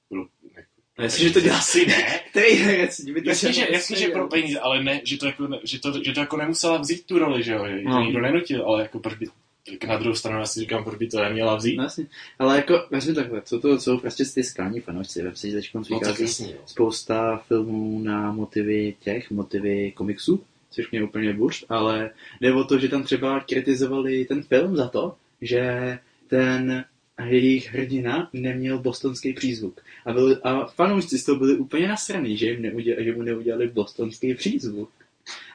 pro, 0.09 0.19
jako, 0.55 0.69
jasně, 1.01 1.27
že 1.27 1.33
to 1.33 1.39
dělá 1.41 1.57
asi 1.57 1.85
ne. 1.85 2.19
Který 2.29 2.53
herec? 2.55 2.99
by 2.99 3.21
to 3.21 3.29
Jasně, 3.29 3.53
že, 3.53 3.67
jasně, 3.71 3.95
že 3.97 4.07
pro 4.07 4.27
peníze, 4.27 4.59
ale 4.59 4.83
ne, 4.83 5.01
že 5.03 5.17
to, 5.17 5.25
jako, 5.25 5.47
ne, 5.47 5.59
že, 5.63 5.79
to, 5.79 6.03
že 6.03 6.11
to 6.11 6.19
jako 6.19 6.37
nemusela 6.37 6.77
vzít 6.77 7.05
tu 7.05 7.19
roli, 7.19 7.43
že 7.43 7.51
jo, 7.53 7.67
že 7.67 7.83
to 7.83 7.89
No. 7.89 8.01
nikdo 8.03 8.21
nenutil, 8.21 8.65
ale 8.65 8.81
jako 8.81 8.99
proč 8.99 9.15
by, 9.17 9.27
tak 9.69 9.83
na 9.89 9.97
druhou 9.97 10.15
stranu 10.15 10.39
já 10.39 10.45
si 10.45 10.59
říkám, 10.59 10.83
proč 10.83 10.97
by 10.97 11.07
to 11.07 11.21
neměla 11.21 11.55
vzít. 11.55 11.77
No, 11.77 11.83
jasně. 11.83 12.05
Ale 12.39 12.55
jako, 12.55 12.85
vezmi 12.91 13.13
takhle, 13.13 13.41
co 13.41 13.59
to 13.59 13.79
jsou 13.79 13.97
prostě 13.97 14.25
ty 14.25 14.43
skalní 14.43 14.79
fanoušci, 14.79 15.23
si, 15.33 15.49
že 15.51 15.55
teď 15.55 15.73
No 15.73 15.81
vychází 15.81 16.53
spousta 16.65 17.37
filmů 17.37 17.99
na 17.99 18.31
motivy 18.31 18.95
těch, 18.99 19.31
motivy 19.31 19.91
komiksů, 19.91 20.43
což 20.71 20.91
mě 20.91 21.03
úplně 21.03 21.33
burst, 21.33 21.65
ale 21.69 22.09
jde 22.41 22.53
o 22.53 22.63
to, 22.63 22.79
že 22.79 22.87
tam 22.87 23.03
třeba 23.03 23.39
kritizovali 23.39 24.25
ten 24.25 24.43
film 24.43 24.75
za 24.75 24.87
to, 24.87 25.15
že 25.41 25.99
ten 26.27 26.85
jejich 27.25 27.73
hrdina 27.73 28.29
neměl 28.33 28.79
bostonský 28.79 29.33
přízvuk. 29.33 29.81
A, 30.05 30.13
byl, 30.13 30.39
a 30.43 30.65
fanoušci 30.65 31.17
z 31.17 31.25
toho 31.25 31.39
byli 31.39 31.57
úplně 31.57 31.87
nasraný, 31.87 32.37
že, 32.37 32.45
jim 32.45 32.61
neudělali, 32.61 33.05
že 33.05 33.15
mu 33.15 33.21
neudělali 33.21 33.67
bostonský 33.67 34.33
přízvuk. 34.33 34.89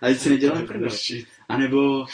A 0.03 0.07
teď 0.07 0.19
si 0.19 0.31
nedělám 0.31 0.67
prdel. 0.67 0.89
A 1.49 1.59
nebo, 1.59 2.07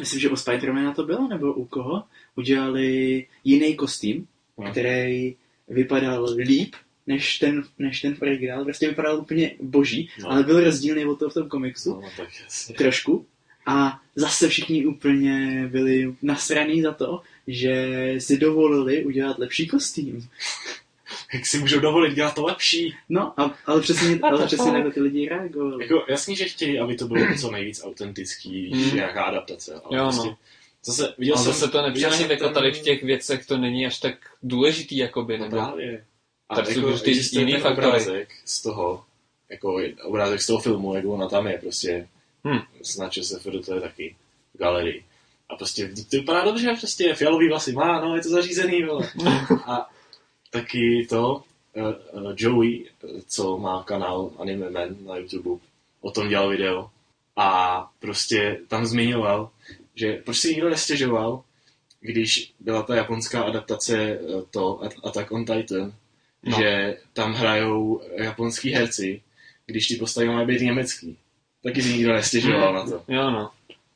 myslím, 0.00 0.20
že 0.20 0.28
u 0.28 0.36
Spidermana 0.36 0.94
to 0.94 1.02
bylo, 1.04 1.28
nebo 1.28 1.52
u 1.52 1.64
koho, 1.64 2.02
udělali 2.36 3.26
jiný 3.44 3.76
kostým, 3.76 4.26
No. 4.58 4.70
který 4.70 5.36
vypadal 5.68 6.34
líp, 6.36 6.74
než 7.12 7.38
ten, 7.38 7.64
než 7.78 8.00
ten 8.00 8.14
v 8.14 8.22
originálu. 8.22 8.64
Prostě 8.64 8.88
vypadal 8.88 9.16
úplně 9.16 9.50
boží, 9.60 10.10
No. 10.22 10.30
ale 10.30 10.42
byl 10.42 10.64
rozdílný 10.64 11.04
od 11.06 11.18
toho 11.18 11.30
v 11.30 11.34
tom 11.34 11.48
komiksu. 11.48 11.90
No, 12.02 12.08
tak 12.16 12.28
jasně. 12.44 12.74
Trošku. 12.74 13.26
A 13.66 14.00
zase 14.16 14.48
všichni 14.48 14.86
úplně 14.86 15.66
byli 15.70 16.14
nasraný 16.22 16.82
za 16.82 16.92
to, 16.92 17.20
že 17.46 17.74
si 18.18 18.38
dovolili 18.38 19.04
udělat 19.04 19.38
lepší 19.38 19.66
kostým. 19.68 20.28
Jak 21.34 21.46
si 21.46 21.58
můžou 21.58 21.80
dovolit 21.80 22.14
dělat 22.14 22.34
to 22.34 22.42
lepší? 22.42 22.94
No, 23.08 23.40
a, 23.40 23.54
ale 23.66 23.80
přesně, 23.80 24.18
ale 24.22 24.46
přesně 24.46 24.72
na 24.72 24.82
to 24.82 24.90
ty 24.90 25.00
lidi 25.00 25.28
reagovali. 25.28 25.84
Jako, 25.84 26.04
jasně, 26.08 26.36
že 26.36 26.44
chtějí, 26.44 26.78
aby 26.78 26.94
to 26.94 27.08
bylo 27.08 27.26
co 27.40 27.50
nejvíc 27.50 27.84
autentický, 27.84 28.70
Mm. 28.74 28.94
nějaká 28.96 29.22
adaptace. 29.22 29.74
Ale 29.84 29.98
Jo, 29.98 30.04
prostě, 30.04 30.28
no. 30.28 30.36
Zase, 30.84 31.14
viděl 31.18 31.34
Ale 31.36 31.44
jsem, 31.44 31.52
zase 31.52 31.68
to 31.72 31.82
nepřijde 31.82 32.34
jako 32.34 32.44
ten- 32.44 32.54
tady 32.54 32.72
v 32.72 32.80
těch 32.82 33.02
věcech, 33.02 33.46
to 33.46 33.58
není 33.58 33.86
až 33.86 33.98
tak 33.98 34.14
důležitý, 34.42 34.96
jakoby, 34.96 35.38
No 35.38 35.44
nebo... 35.44 35.56
právě. 35.56 36.04
A 36.52 36.56
Tak 36.56 36.68
jako, 36.68 36.80
důležitý 36.80 37.10
existuje 37.10 37.40
jiný 37.46 37.52
faktory. 37.60 37.86
obrázek 37.86 38.28
z 38.44 38.62
toho, 38.62 39.04
jako 39.50 39.80
obrázek 40.04 40.42
z 40.42 40.46
toho 40.46 40.60
filmu, 40.60 40.94
jak 40.94 41.04
ona 41.04 41.28
tam 41.28 41.46
je, 41.46 41.58
prostě 41.58 42.08
Hm. 42.48 42.58
snad 42.82 43.12
ČSFD 43.12 43.66
to 43.66 43.74
je 43.74 43.80
taky 43.80 44.16
v 44.54 44.58
galerii. 44.58 45.04
A 45.48 45.56
prostě 45.56 45.88
to 45.88 46.16
vypadá 46.16 46.44
dobře, 46.44 46.76
prostě 46.80 47.14
fialový 47.14 47.48
vlasy 47.48 47.72
má, 47.72 48.00
no, 48.00 48.16
je 48.16 48.22
to 48.22 48.28
zařízený, 48.28 48.82
vole. 48.84 49.12
A 49.66 49.90
taky 50.50 51.06
to, 51.10 51.42
uh, 52.12 52.22
uh, 52.22 52.32
Joey, 52.36 52.86
co 53.26 53.58
má 53.58 53.82
kanál 53.82 54.30
Anime 54.38 54.70
Man 54.70 54.96
na 55.06 55.16
YouTube, 55.16 55.60
o 56.00 56.10
tom 56.10 56.28
dělal 56.28 56.48
video 56.48 56.90
a 57.36 57.90
prostě 57.98 58.60
tam 58.68 58.86
zmiňoval, 58.86 59.50
že 59.94 60.12
proč 60.12 60.38
si 60.38 60.48
nikdo 60.48 60.70
nestěžoval, 60.70 61.42
když 62.00 62.52
byla 62.60 62.82
ta 62.82 62.96
japonská 62.96 63.42
adaptace 63.42 63.98
eh, 64.02 64.18
to 64.50 64.80
Attack 65.04 65.32
on 65.32 65.44
Titan, 65.44 65.92
No. 66.44 66.58
že 66.58 66.96
tam 67.12 67.32
hrajou 67.34 68.02
japonský 68.16 68.70
herci, 68.70 69.22
když 69.66 69.88
ty 69.88 69.96
postavy 69.96 70.26
mají 70.28 70.46
být 70.46 70.60
německý. 70.60 71.16
Taky 71.62 71.82
si 71.82 71.88
nikdo 71.92 72.12
nestěžoval 72.12 72.74
na 72.74 72.84
to. 72.86 73.02
Jo, 73.08 73.30
no. 73.30 73.50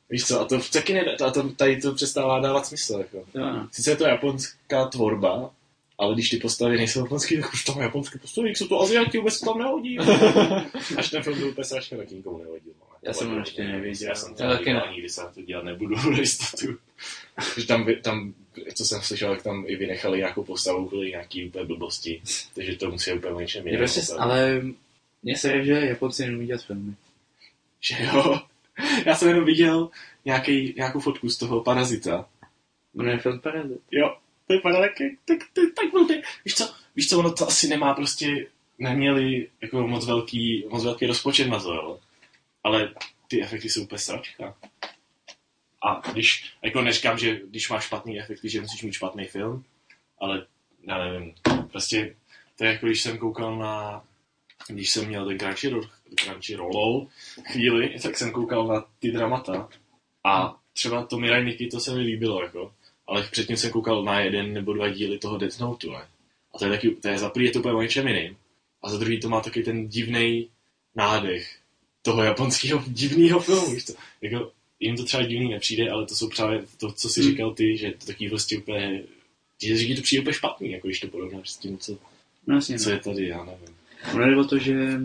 Víš 0.09 0.25
co, 0.25 0.41
a 0.41 0.45
to 0.45 0.59
taky 0.73 0.93
ne, 0.93 1.01
a 1.25 1.31
to, 1.31 1.49
tady 1.49 1.81
to 1.81 1.93
přestává 1.93 2.39
dávat 2.39 2.65
smysl. 2.65 2.97
Jako. 2.97 3.17
Jo, 3.17 3.45
no. 3.45 3.67
Sice 3.71 3.91
je 3.91 3.95
to 3.95 4.05
japonská 4.07 4.85
tvorba, 4.87 5.49
ale 5.97 6.13
když 6.13 6.29
ty 6.29 6.37
postavy 6.37 6.77
nejsou 6.77 6.99
japonský, 6.99 7.41
tak 7.41 7.53
už 7.53 7.63
tam 7.65 7.79
japonské 7.81 8.19
postavy, 8.19 8.47
jak 8.47 8.57
jsou 8.57 8.67
to 8.67 8.81
Aziati, 8.81 9.17
vůbec 9.17 9.39
tam 9.39 9.57
nehodí. 9.59 9.99
Až 10.97 11.09
ten 11.09 11.23
film 11.23 11.37
byl 11.39 11.47
úplně 11.49 11.65
strašně, 11.65 11.97
tak 11.97 12.09
nikomu 12.11 12.37
nehodil. 12.37 12.73
no. 12.79 12.85
Já 13.03 13.13
jsem 13.13 13.29
ho 13.29 13.39
ještě 13.39 13.63
neviděl. 13.63 14.09
Já 14.09 14.15
jsem 14.15 14.35
to 14.35 14.43
Já 14.43 14.49
taky 14.51 14.73
ne. 14.73 14.83
nikdy 14.91 15.09
se 15.09 15.21
na 15.21 15.27
to 15.27 15.41
dělat 15.41 15.63
nebudu, 15.65 15.95
jistotu. 16.19 16.77
Že 17.57 17.67
tam, 17.67 17.87
tam, 18.01 18.33
co 18.73 18.85
jsem 18.85 19.01
slyšel, 19.01 19.31
jak 19.31 19.43
tam 19.43 19.63
i 19.67 19.75
vynechali 19.75 20.17
nějakou 20.17 20.43
postavu 20.43 20.87
kvůli 20.87 21.09
nějaký 21.09 21.45
úplně 21.47 21.65
blbosti. 21.65 22.21
Takže 22.53 22.75
to 22.75 22.91
musí 22.91 23.13
úplně 23.13 23.41
něčem 23.41 23.67
Je 23.67 23.73
jiném. 23.73 23.79
prostě, 23.79 24.13
ale 24.13 24.61
mně 25.23 25.37
se 25.37 25.65
že 25.65 25.71
Japonci 25.73 26.27
neumí 26.27 26.47
dělat 26.47 26.63
filmy. 26.63 26.93
Že 27.79 27.95
jo. 28.03 28.39
Já 29.05 29.15
jsem 29.15 29.27
jenom 29.27 29.45
viděl 29.45 29.89
nějaký, 30.25 30.73
nějakou 30.77 30.99
fotku 30.99 31.29
z 31.29 31.37
toho 31.37 31.61
parazita. 31.63 32.25
Ono 32.99 33.09
je 33.09 33.17
film 33.17 33.39
Parazit. 33.39 33.81
Jo, 33.91 34.17
to 34.47 34.53
vypadá 34.53 34.79
tak, 34.79 34.91
tak, 35.25 35.37
tak, 35.53 35.65
tak 35.75 35.91
blbě. 35.91 36.21
Víš 36.45 36.55
co, 36.55 36.73
víš 36.95 37.09
co, 37.09 37.19
ono 37.19 37.33
to 37.33 37.47
asi 37.47 37.67
nemá 37.67 37.93
prostě, 37.93 38.47
neměli 38.79 39.47
jako 39.61 39.87
moc 39.87 40.05
velký, 40.05 40.65
moc 40.69 40.83
velký 40.83 41.05
rozpočet 41.05 41.47
na 41.47 41.59
to, 41.59 41.73
jo. 41.73 41.99
Ale 42.63 42.93
ty 43.27 43.41
efekty 43.41 43.69
jsou 43.69 43.83
úplně 43.83 43.99
sračka. 43.99 44.55
A 45.87 46.01
když, 46.11 46.53
jako 46.61 46.81
neříkám, 46.81 47.17
že 47.17 47.39
když 47.49 47.69
máš 47.69 47.85
špatný 47.85 48.19
efekty, 48.19 48.49
že 48.49 48.61
musíš 48.61 48.83
mít 48.83 48.93
špatný 48.93 49.25
film, 49.25 49.63
ale 50.19 50.45
já 50.87 50.97
nevím, 50.97 51.33
prostě 51.71 52.15
to 52.57 52.63
je 52.63 52.71
jako 52.71 52.85
když 52.85 53.01
jsem 53.01 53.17
koukal 53.17 53.57
na, 53.57 54.03
když 54.67 54.89
jsem 54.89 55.07
měl 55.07 55.25
ten 55.27 55.39
Crunchyroll, 55.39 55.89
Crunchyrollou 56.15 57.07
chvíli, 57.51 57.99
tak 58.01 58.17
jsem 58.17 58.31
koukal 58.31 58.67
na 58.67 58.85
ty 58.99 59.11
dramata 59.11 59.69
a 60.23 60.59
třeba 60.73 61.05
to 61.05 61.17
Mirai 61.17 61.45
Nikki, 61.45 61.67
to 61.67 61.79
se 61.79 61.95
mi 61.95 61.99
líbilo, 61.99 62.43
jako. 62.43 62.73
Ale 63.07 63.23
předtím 63.23 63.57
jsem 63.57 63.71
koukal 63.71 64.03
na 64.03 64.19
jeden 64.19 64.53
nebo 64.53 64.73
dva 64.73 64.89
díly 64.89 65.19
toho 65.19 65.37
Death 65.37 65.59
Note, 65.59 65.87
ne? 65.87 66.07
A 66.53 66.57
to 66.57 66.65
je 66.65 66.71
taky, 66.71 66.89
to 66.89 67.07
je 67.07 67.17
za 67.17 67.29
prvý 67.29 67.45
je 67.45 67.51
to 67.51 67.59
úplně 67.59 67.83
něčem 67.83 68.07
jiným. 68.07 68.37
A 68.81 68.89
za 68.89 68.97
druhý 68.97 69.19
to 69.19 69.29
má 69.29 69.41
taky 69.41 69.63
ten 69.63 69.87
divný 69.87 70.49
nádech 70.95 71.57
toho 72.01 72.23
japonského 72.23 72.83
divného 72.87 73.39
filmu, 73.39 73.73
víš 73.73 73.85
to? 73.85 73.93
Jako, 74.21 74.51
jim 74.79 74.95
to 74.97 75.03
třeba 75.03 75.23
divný 75.23 75.49
nepřijde, 75.49 75.89
ale 75.89 76.05
to 76.05 76.15
jsou 76.15 76.29
právě 76.29 76.63
to, 76.79 76.91
co 76.91 77.09
si 77.09 77.21
Hmm. 77.21 77.29
říkal 77.31 77.53
ty, 77.53 77.77
že 77.77 77.91
to 77.99 78.05
taky 78.05 78.29
prostě 78.29 78.57
úplně, 78.57 79.03
že 79.63 79.77
říkají 79.77 79.95
to 79.95 80.01
přijde 80.01 80.21
úplně 80.21 80.33
špatný, 80.33 80.71
jako 80.71 80.87
když 80.87 80.99
to 80.99 81.07
porovnáš 81.07 81.49
s 81.49 81.57
tím, 81.57 81.77
co, 81.77 81.97
No 82.47 82.55
jasně. 82.55 82.79
co 82.79 82.89
je 82.89 82.99
tady, 82.99 83.27
já 83.27 83.45
nevím. 83.45 83.75
Ono 84.13 84.25
jde 84.29 84.37
o 84.37 84.43
to, 84.43 84.57
že 84.57 84.99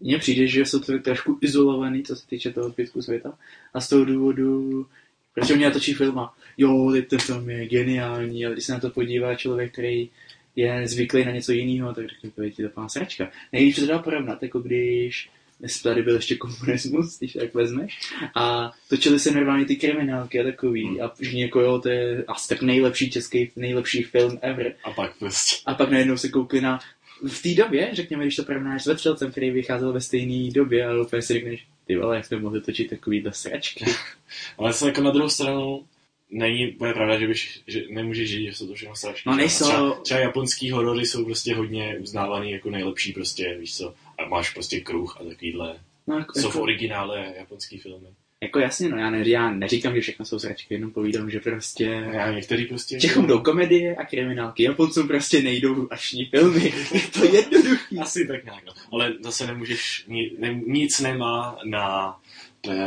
mně 0.00 0.18
přijde, 0.18 0.46
že 0.46 0.64
jsou 0.66 0.80
to 0.80 0.98
trošku 0.98 1.38
izolovaný, 1.42 2.02
co 2.02 2.16
se 2.16 2.26
týče 2.26 2.52
toho 2.52 2.68
zbytku 2.68 3.02
světa. 3.02 3.38
A 3.74 3.80
z 3.80 3.88
toho 3.88 4.04
důvodu, 4.04 4.86
protože 5.34 5.54
oni 5.54 5.64
natočí 5.64 5.94
film 5.94 6.18
a 6.18 6.34
jo, 6.58 6.90
teď 6.92 7.08
ten 7.08 7.18
film 7.18 7.50
je 7.50 7.66
geniální, 7.68 8.46
ale 8.46 8.54
když 8.54 8.64
se 8.64 8.72
na 8.72 8.80
to 8.80 8.90
podívá 8.90 9.34
člověk, 9.34 9.72
který 9.72 10.10
je 10.56 10.88
zvyklý 10.88 11.24
na 11.24 11.30
něco 11.32 11.52
jiného, 11.52 11.94
tak 11.94 12.08
řekne, 12.08 12.30
to 12.30 12.42
je 12.42 12.50
ti 12.50 12.62
to 12.62 12.68
pán 12.68 12.88
sračka. 12.88 13.30
Nejvíc 13.52 13.74
se 13.74 13.80
to 13.80 13.86
dá 13.86 13.98
porovnat, 13.98 14.42
jako 14.42 14.60
když 14.60 15.30
dnes 15.62 15.82
tady 15.82 16.02
byl 16.02 16.14
ještě 16.14 16.36
komunismus, 16.36 17.18
když 17.18 17.32
tak 17.32 17.54
vezmeš. 17.54 17.98
A 18.34 18.72
točili 18.88 19.18
se 19.18 19.30
normálně 19.30 19.64
ty 19.64 19.76
kriminálky 19.76 20.40
a 20.40 20.44
takový. 20.44 21.00
A 21.00 21.08
všichni 21.08 21.42
jako 21.42 21.60
jo, 21.60 21.78
to 21.78 21.88
je 21.88 22.24
asi 22.28 22.48
tak 22.48 22.62
nejlepší 22.62 23.10
český, 23.10 23.50
nejlepší 23.56 24.02
film 24.02 24.38
ever. 24.42 24.74
A 24.84 24.90
pak 24.90 25.18
prostě, 25.18 25.62
A 25.66 25.74
pak 25.74 25.90
najednou 25.90 26.16
se 26.16 26.28
koukli 26.28 26.60
na... 26.60 26.80
V 27.28 27.42
té 27.42 27.62
době, 27.62 27.90
řekněme, 27.92 28.24
když 28.24 28.36
to 28.36 28.44
porovnáš 28.44 28.82
s 28.82 28.86
Vetřelcem, 28.86 29.30
který 29.30 29.50
vycházel 29.50 29.92
ve 29.92 30.00
stejné 30.00 30.50
době, 30.50 30.86
a 30.86 31.02
úplně 31.02 31.22
si 31.22 31.32
řekneš, 31.32 31.66
ty 31.86 31.96
vole, 31.96 32.16
jak 32.16 32.24
jsme 32.24 32.38
mohli 32.38 32.60
točit 32.60 32.90
takovýhle 32.90 33.32
sračky. 33.32 33.84
ale 34.58 34.72
se 34.72 34.86
jako 34.86 35.00
na 35.00 35.10
druhou 35.10 35.28
stranu, 35.28 35.84
není, 36.32 36.66
bude 36.66 36.92
pravda, 36.92 37.18
že, 37.18 37.26
byš, 37.26 37.60
že 37.66 37.82
nemůžeš 37.90 38.30
žít, 38.30 38.46
že 38.46 38.54
jsou 38.54 38.66
to 38.66 38.74
všechno 38.74 38.96
strašně. 38.96 39.30
No, 39.30 39.36
nejsou. 39.36 39.64
Třeba, 39.64 39.94
třeba 39.94 40.20
japonský 40.20 40.70
horory 40.70 41.06
jsou 41.06 41.24
prostě 41.24 41.54
hodně 41.54 41.98
uznávaný 42.00 42.50
jako 42.50 42.70
nejlepší 42.70 43.12
prostě, 43.12 43.56
víš 43.60 43.76
co, 43.76 43.94
a 44.24 44.28
máš 44.28 44.50
prostě 44.50 44.80
kruh 44.80 45.16
a 45.20 45.24
takovýhle. 45.24 45.76
No, 46.06 46.18
jako, 46.18 46.40
Jsou 46.40 46.50
v 46.50 46.54
jako, 46.54 46.62
originále 46.62 47.34
japonský 47.38 47.78
filmy. 47.78 48.08
jako 48.40 48.58
jasně, 48.58 48.88
no 48.88 48.96
já, 48.96 49.10
ne, 49.10 49.28
já 49.28 49.50
neříkám, 49.50 49.94
že 49.94 50.00
všechno 50.00 50.24
jsou 50.24 50.38
sračky, 50.38 50.74
jenom 50.74 50.90
povídám, 50.90 51.30
že 51.30 51.40
prostě... 51.40 51.84
Já 52.12 52.32
některý 52.32 52.66
prostě... 52.66 53.00
Čechům 53.00 53.26
jdou 53.26 53.38
komedie 53.40 53.96
a 53.96 54.04
kriminálky, 54.04 54.62
Japoncům 54.62 55.08
prostě 55.08 55.42
nejdou 55.42 55.88
akční 55.90 56.24
filmy. 56.26 56.72
Je 56.94 57.00
to 57.00 57.24
jednoduchý. 57.24 57.98
Asi 57.98 58.26
tak 58.26 58.44
nějak, 58.44 58.64
no. 58.64 58.72
Ale 58.92 59.14
zase 59.20 59.46
nemůžeš, 59.46 60.04
ni, 60.08 60.30
ne, 60.38 60.60
nic 60.66 61.00
nemá 61.00 61.58
na, 61.64 62.16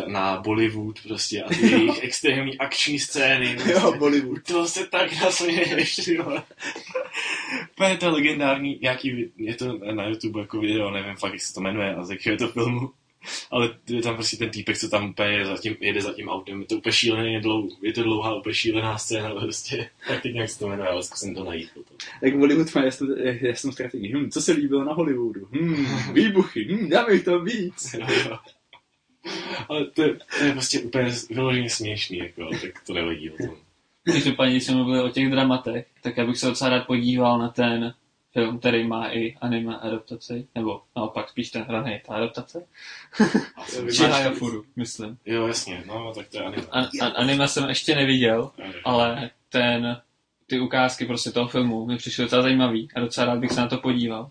na 0.07 0.41
Bollywood 0.41 0.99
prostě 1.03 1.43
a 1.43 1.49
ty 1.49 1.67
jejich 1.71 2.03
extrémní 2.03 2.57
akční 2.57 2.99
scény. 2.99 3.57
Jo, 3.71 3.93
Bollywood. 3.97 4.43
To 4.43 4.67
se 4.67 4.87
tak 4.87 5.21
nasměješ, 5.21 6.09
vole. 6.23 6.43
Úplně 7.71 7.89
je 7.89 7.97
to 7.97 8.11
legendární, 8.11 8.79
nějaký, 8.81 9.31
je 9.37 9.55
to 9.55 9.79
na 9.91 10.07
YouTube 10.07 10.41
jako 10.41 10.59
video, 10.59 10.91
nevím 10.91 11.15
fakt, 11.15 11.33
jak 11.33 11.41
se 11.41 11.53
to 11.53 11.61
jmenuje 11.61 11.95
a 11.95 12.03
z 12.03 12.09
jakého 12.09 12.33
je 12.33 12.37
to 12.37 12.47
filmu. 12.47 12.89
Ale 13.51 13.75
je 13.87 14.01
tam 14.01 14.15
prostě 14.15 14.37
ten 14.37 14.49
týpek, 14.49 14.77
co 14.77 14.89
tam 14.89 15.09
úplně 15.09 15.29
je 15.29 15.45
za 15.45 15.57
tím, 15.57 15.75
jede 15.79 16.01
za 16.01 16.13
tím 16.13 16.29
autem, 16.29 16.61
je 16.61 16.67
to 16.67 16.75
úplně 16.75 16.93
šílený, 16.93 17.33
je, 17.33 17.41
dlou, 17.41 17.69
je 17.81 17.93
to 17.93 18.03
dlouhá, 18.03 18.35
úplně 18.35 18.53
šílená 18.53 18.97
scéna, 18.97 19.35
prostě. 19.35 19.89
Tak 20.07 20.21
teď 20.21 20.33
nějak 20.33 20.49
se 20.49 20.59
to 20.59 20.67
jmenuje, 20.67 20.89
ale 20.89 21.03
zkusím 21.03 21.35
to 21.35 21.43
najít 21.43 21.69
potom. 21.73 21.97
Tak 22.21 22.33
Hollywood 22.33 22.75
má 22.75 22.83
jasnou, 22.83 23.07
jasnou 23.41 23.71
strategii. 23.71 24.13
Hm, 24.13 24.29
co 24.29 24.41
se 24.41 24.51
líbilo 24.51 24.83
na 24.83 24.93
Hollywoodu? 24.93 25.47
Hm, 25.51 26.13
výbuchy, 26.13 26.67
hm, 26.69 26.89
dáme 26.89 27.19
tam 27.19 27.45
víc. 27.45 27.93
Jo, 27.93 28.07
jo. 28.29 28.37
Ale 29.69 29.85
to 29.85 30.01
je, 30.01 30.13
to 30.37 30.43
je 30.43 30.51
prostě 30.51 30.79
úplně 30.79 31.11
vyloženě 31.29 31.69
směšný, 31.69 32.17
jako, 32.17 32.49
tak 32.61 32.85
to 32.87 32.93
nevadí 32.93 33.29
o 33.29 33.37
tom. 33.37 33.55
Každopádně, 34.03 34.51
když 34.51 34.63
jsme 34.63 34.75
mluvili 34.75 35.01
o 35.01 35.09
těch 35.09 35.29
dramatech, 35.29 35.87
tak 36.01 36.17
já 36.17 36.25
bych 36.25 36.37
se 36.37 36.47
docela 36.47 36.69
rád 36.69 36.87
podíval 36.87 37.39
na 37.39 37.49
ten 37.49 37.93
film, 38.33 38.59
který 38.59 38.87
má 38.87 39.07
i 39.07 39.35
anime 39.41 39.79
adaptaci, 39.79 40.47
nebo 40.55 40.81
naopak 40.95 41.29
spíš 41.29 41.51
ten 41.51 41.61
hraný 41.61 41.91
je 41.91 42.01
ta 42.07 42.13
adaptace. 42.13 42.65
Či 43.95 44.03
Hayafuru, 44.03 44.65
myslím. 44.75 45.17
Jo, 45.25 45.47
jasně, 45.47 45.83
no, 45.87 46.13
tak 46.15 46.27
to 46.27 46.37
je 46.37 46.43
anime. 46.43 46.63
A, 46.71 46.79
a, 46.79 47.07
anime 47.15 47.47
jsem 47.47 47.69
ještě 47.69 47.95
neviděl, 47.95 48.51
ale 48.83 49.29
ten, 49.49 50.01
ty 50.47 50.59
ukázky 50.59 51.05
prostě 51.05 51.31
toho 51.31 51.47
filmu 51.47 51.85
mi 51.85 51.97
přišly 51.97 52.23
docela 52.23 52.41
zajímavý 52.41 52.89
a 52.95 52.99
docela 52.99 53.27
rád 53.27 53.39
bych 53.39 53.51
se 53.51 53.61
na 53.61 53.67
to 53.67 53.77
podíval. 53.77 54.29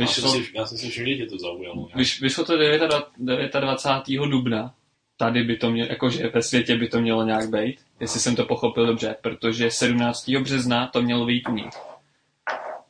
Já 0.00 0.06
jsem, 0.06 0.24
Vyšlo, 0.24 0.44
si, 0.44 0.50
já 0.54 0.66
jsem 0.66 0.78
si 0.78 0.90
všiml, 0.90 1.16
že 1.16 1.26
to 1.26 1.38
zaujalo. 1.38 1.88
vyš, 1.94 2.20
vyšlo 2.20 2.44
to 2.44 2.56
29. 2.56 3.52
29. 3.60 4.26
dubna. 4.30 4.74
Tady 5.16 5.42
by 5.44 5.56
to 5.56 5.70
mělo, 5.70 5.88
jakože 5.90 6.28
ve 6.28 6.42
světě 6.42 6.76
by 6.76 6.88
to 6.88 7.00
mělo 7.00 7.24
nějak 7.24 7.50
být, 7.50 7.80
jestli 8.00 8.20
jsem 8.20 8.36
to 8.36 8.44
pochopil 8.44 8.86
dobře, 8.86 9.16
protože 9.20 9.70
17. 9.70 10.30
března 10.30 10.86
to 10.86 11.02
mělo 11.02 11.26
vyjít 11.26 11.48
u 11.48 11.52
nich. 11.52 11.70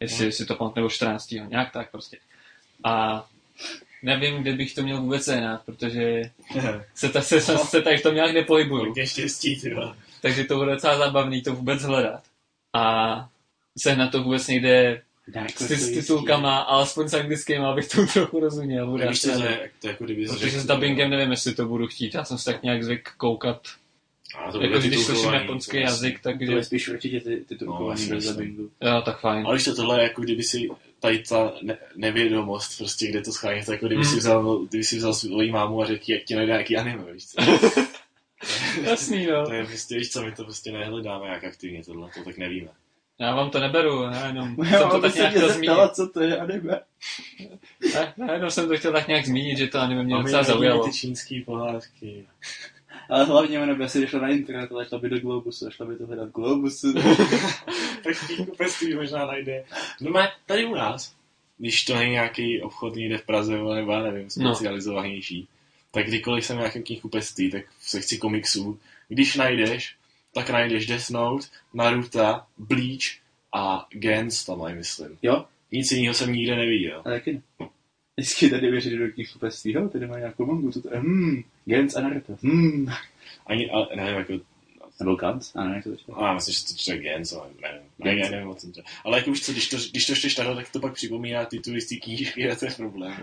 Jestli 0.01 0.33
si 0.33 0.47
to 0.47 0.55
pamatuju, 0.55 0.83
nebo 0.83 0.91
14. 0.91 1.31
nějak 1.31 1.73
tak 1.73 1.91
prostě. 1.91 2.19
A 2.85 3.25
nevím, 4.03 4.43
kde 4.43 4.53
bych 4.53 4.75
to 4.75 4.83
měl 4.83 5.01
vůbec 5.01 5.25
sehnat, 5.25 5.63
protože 5.65 6.23
se, 6.95 7.09
ta, 7.09 7.23
se, 7.23 7.41
se, 7.41 7.59
se 7.59 7.83
tady 7.83 7.97
v 7.97 8.03
tom 8.03 8.15
nějak 8.15 8.35
nepohybuju. 8.35 8.85
Hodně 8.85 9.07
štěstí. 9.07 9.61
Takže 10.23 10.45
to 10.45 10.57
bude 10.57 10.73
docela 10.73 10.99
zábavný 10.99 11.43
to 11.43 11.55
vůbec 11.55 11.83
hledat. 11.83 12.23
A 12.77 13.29
sehnat 13.79 14.13
to 14.13 14.23
vůbec 14.23 14.49
někde 14.49 15.03
s, 15.57 15.69
ty, 15.69 15.77
s 15.77 15.91
titulkama, 15.91 16.59
alespoň 16.59 17.09
s 17.09 17.15
anglickým, 17.15 17.63
abych 17.63 17.89
to 17.89 18.07
trochu 18.07 18.41
rozuměl. 18.41 18.87
Bude 18.87 19.09
Víš, 19.09 19.21
to 19.21 19.29
je, 19.31 19.37
to 19.81 19.87
je 19.87 19.91
jako 19.93 20.05
kdyby 20.05 20.27
Protože 20.27 20.39
řekl, 20.51 20.59
s 20.63 20.67
dubbingem 20.67 21.11
nevím, 21.11 21.31
jestli 21.31 21.55
to 21.55 21.67
budu 21.67 21.87
chtít. 21.87 22.15
Já 22.15 22.25
jsem 22.25 22.39
si 22.39 22.45
tak 22.45 22.63
nějak 22.63 22.85
zvyk 22.85 23.09
koukat. 23.17 23.63
A 24.39 24.53
to 24.53 24.63
Jako 24.63 24.79
když 24.79 24.93
slyším 24.95 25.07
titulkovaný, 25.07 25.43
japonský 25.43 25.71
to 25.71 25.77
jazyk, 25.77 26.21
To 26.23 26.29
takže... 26.29 26.53
je 26.53 26.65
spíš 26.65 26.89
určitě 26.89 27.21
ty, 27.21 27.37
ty 27.37 27.65
No, 27.65 27.79
no, 27.81 27.95
bez 28.09 28.25
dubbingu. 28.27 28.71
Jo, 28.81 29.03
tak 29.05 29.21
fajn. 29.21 29.47
Ale 29.47 29.55
když 29.57 29.65
to 29.65 29.75
tohle 29.75 30.03
jako 30.03 30.23
kdyby 30.23 30.43
si 30.43 30.69
tady 31.01 31.19
ta 31.19 31.53
ne, 31.63 31.79
nevědomost, 31.97 32.79
prostě 32.79 33.07
kde 33.07 33.21
to 33.23 33.33
schránit, 33.33 33.67
to 33.67 33.73
jako 33.73 33.87
kdyby 33.87 34.05
si 34.05 34.11
Hmm. 34.11 34.19
vzal, 34.19 34.59
kdyby 34.59 34.85
si 34.85 34.97
vzal 34.97 35.15
svoji 35.15 35.51
mámu 35.53 35.83
a 35.83 35.87
řekl, 35.87 36.05
jak 36.09 36.23
ti 36.25 36.35
najde 36.35 36.53
nějaký 36.53 36.77
anime, 36.77 37.13
víš 37.13 37.27
co? 37.27 37.43
Jasný, 38.83 39.27
no. 39.27 39.47
To 39.47 39.53
je 39.53 39.67
prostě, 39.67 39.97
víš 39.99 40.11
co, 40.11 40.23
my 40.23 40.33
to 40.33 40.45
prostě 40.45 40.73
nehledáme 40.73 41.29
jak 41.29 41.45
aktivně 41.45 41.85
tohle, 41.85 42.11
to 42.15 42.25
tak 42.25 42.37
nevíme. 42.39 42.69
Já 43.21 43.35
vám 43.35 43.51
to 43.51 43.61
neberu, 43.61 44.03
já 44.03 44.27
jenom 44.27 44.55
Moje 44.57 44.71
jsem 44.71 44.89
to 44.91 45.01
tak 45.01 45.13
se 45.13 45.19
nějak 45.19 45.31
chtěl 45.35 45.49
zeptala, 45.53 45.77
zmínit. 45.87 45.95
co 45.95 46.09
to 46.09 46.21
je 46.21 46.39
anime. 46.39 46.81
Ne, 47.95 48.13
ne, 48.17 48.33
jenom 48.33 48.51
jsem 48.51 48.69
to 48.69 48.77
chtěl 48.77 48.93
tak 48.93 49.09
nějak 49.09 49.27
zmínit, 49.27 49.59
že 49.59 49.67
to 49.67 49.79
anime 49.79 50.03
mě 50.05 50.15
docela 50.23 50.43
zaujalo. 50.43 50.85
ty 50.85 50.93
čínský 50.93 51.41
pohádky. 51.41 52.27
Ale 53.11 53.25
hlavně 53.25 53.61
ona 53.61 53.75
by 53.75 53.85
asi 53.85 54.07
šla 54.07 54.21
na 54.21 54.29
internet, 54.29 54.73
ale 54.73 54.87
šla 54.87 54.99
by 54.99 55.09
do 55.09 55.19
Globusu, 55.21 55.67
a 55.67 55.71
šla 55.71 55.87
by 55.87 55.97
to 55.97 56.07
hledat 56.07 56.29
v 56.29 56.33
Globusu. 56.33 56.93
tak 58.05 58.15
v 58.17 58.27
knihkupectví 58.27 58.95
možná 58.95 59.27
najde. 59.27 59.65
No 60.01 60.11
má 60.11 60.29
tady 60.47 60.65
u 60.65 60.75
nás, 60.75 61.15
když 61.59 61.85
to 61.85 61.95
není 61.95 62.11
nějaký 62.13 62.63
obchod 62.63 62.95
někde 62.97 63.19
v 63.19 63.27
Praze, 63.27 63.53
nebo 63.53 63.93
já 63.93 64.03
nevím, 64.03 64.29
No. 64.39 64.55
specializovanější, 64.55 65.49
tak 65.91 66.07
kdykoliv 66.07 66.45
jsem 66.45 66.57
v 66.57 66.61
nějakém 66.61 66.83
knihkupectví, 66.83 67.51
tak 67.51 67.63
v 67.79 67.91
sekci 67.91 68.19
komiksů, 68.19 68.79
když 69.09 69.37
najdeš, 69.37 69.95
tak 70.35 70.51
najdeš 70.51 70.87
Death 70.87 71.11
Note, 71.11 71.47
Naruto, 71.75 72.41
Bleach 72.59 73.21
a 73.53 73.87
Gens 73.91 74.45
tam 74.45 74.59
mají, 74.59 74.75
myslím. 74.77 75.19
Jo, 75.23 75.45
Nic 75.73 75.93
jiného 75.93 76.15
jsem 76.15 76.33
nikde 76.33 76.57
neviděl. 76.57 77.01
a 77.01 77.03
taky 77.11 77.33
ne. 77.33 77.69
Vždycky 78.17 78.51
tady 78.51 78.71
věří 78.71 78.97
do 78.97 79.09
knihkupectví, 79.09 79.73
jo, 79.73 79.89
tady 79.89 80.07
má 80.07 80.19
nějakou 80.19 80.47
mangu, 80.47 80.73
co 80.73 80.83
to 80.83 80.95
je, 80.95 81.01
hmm, 81.01 81.43
Gens 81.65 81.97
a 81.97 82.01
Naruto, 82.01 82.37
hmm. 82.43 82.87
Ani, 83.47 83.71
a, 83.71 83.97
nevím, 83.97 84.15
jako, 84.19 84.33
Nebo 85.01 85.15
Gans, 85.15 85.57
a 85.57 85.65
ne, 85.65 85.75
jak 85.75 85.85
to 85.85 85.97
čte. 85.97 86.13
a 86.13 86.35
myslím, 86.35 86.55
že 86.55 86.65
to 86.65 86.75
čte 86.75 86.99
Gens, 86.99 87.33
ale 87.33 87.49
nevím, 87.63 87.81
ne, 87.99 88.15
ne, 88.15 88.31
nevím, 88.31 88.49
o 88.49 88.55
čem 88.55 88.73
to. 88.73 88.81
Ale 89.05 89.19
jako 89.19 89.31
už 89.31 89.41
co, 89.41 89.53
když 89.53 89.69
to, 89.69 89.77
když 89.91 90.07
to 90.07 90.15
čteš 90.15 90.35
takhle, 90.35 90.55
tak 90.55 90.73
to 90.73 90.81
pak 90.81 90.93
připomíná 90.95 91.45
tituly 91.45 91.81
z 91.81 91.89
té 91.89 91.97
knížky 91.97 92.51
a 92.51 92.57
to 92.57 92.65
je 92.65 92.71
problém. 92.71 93.17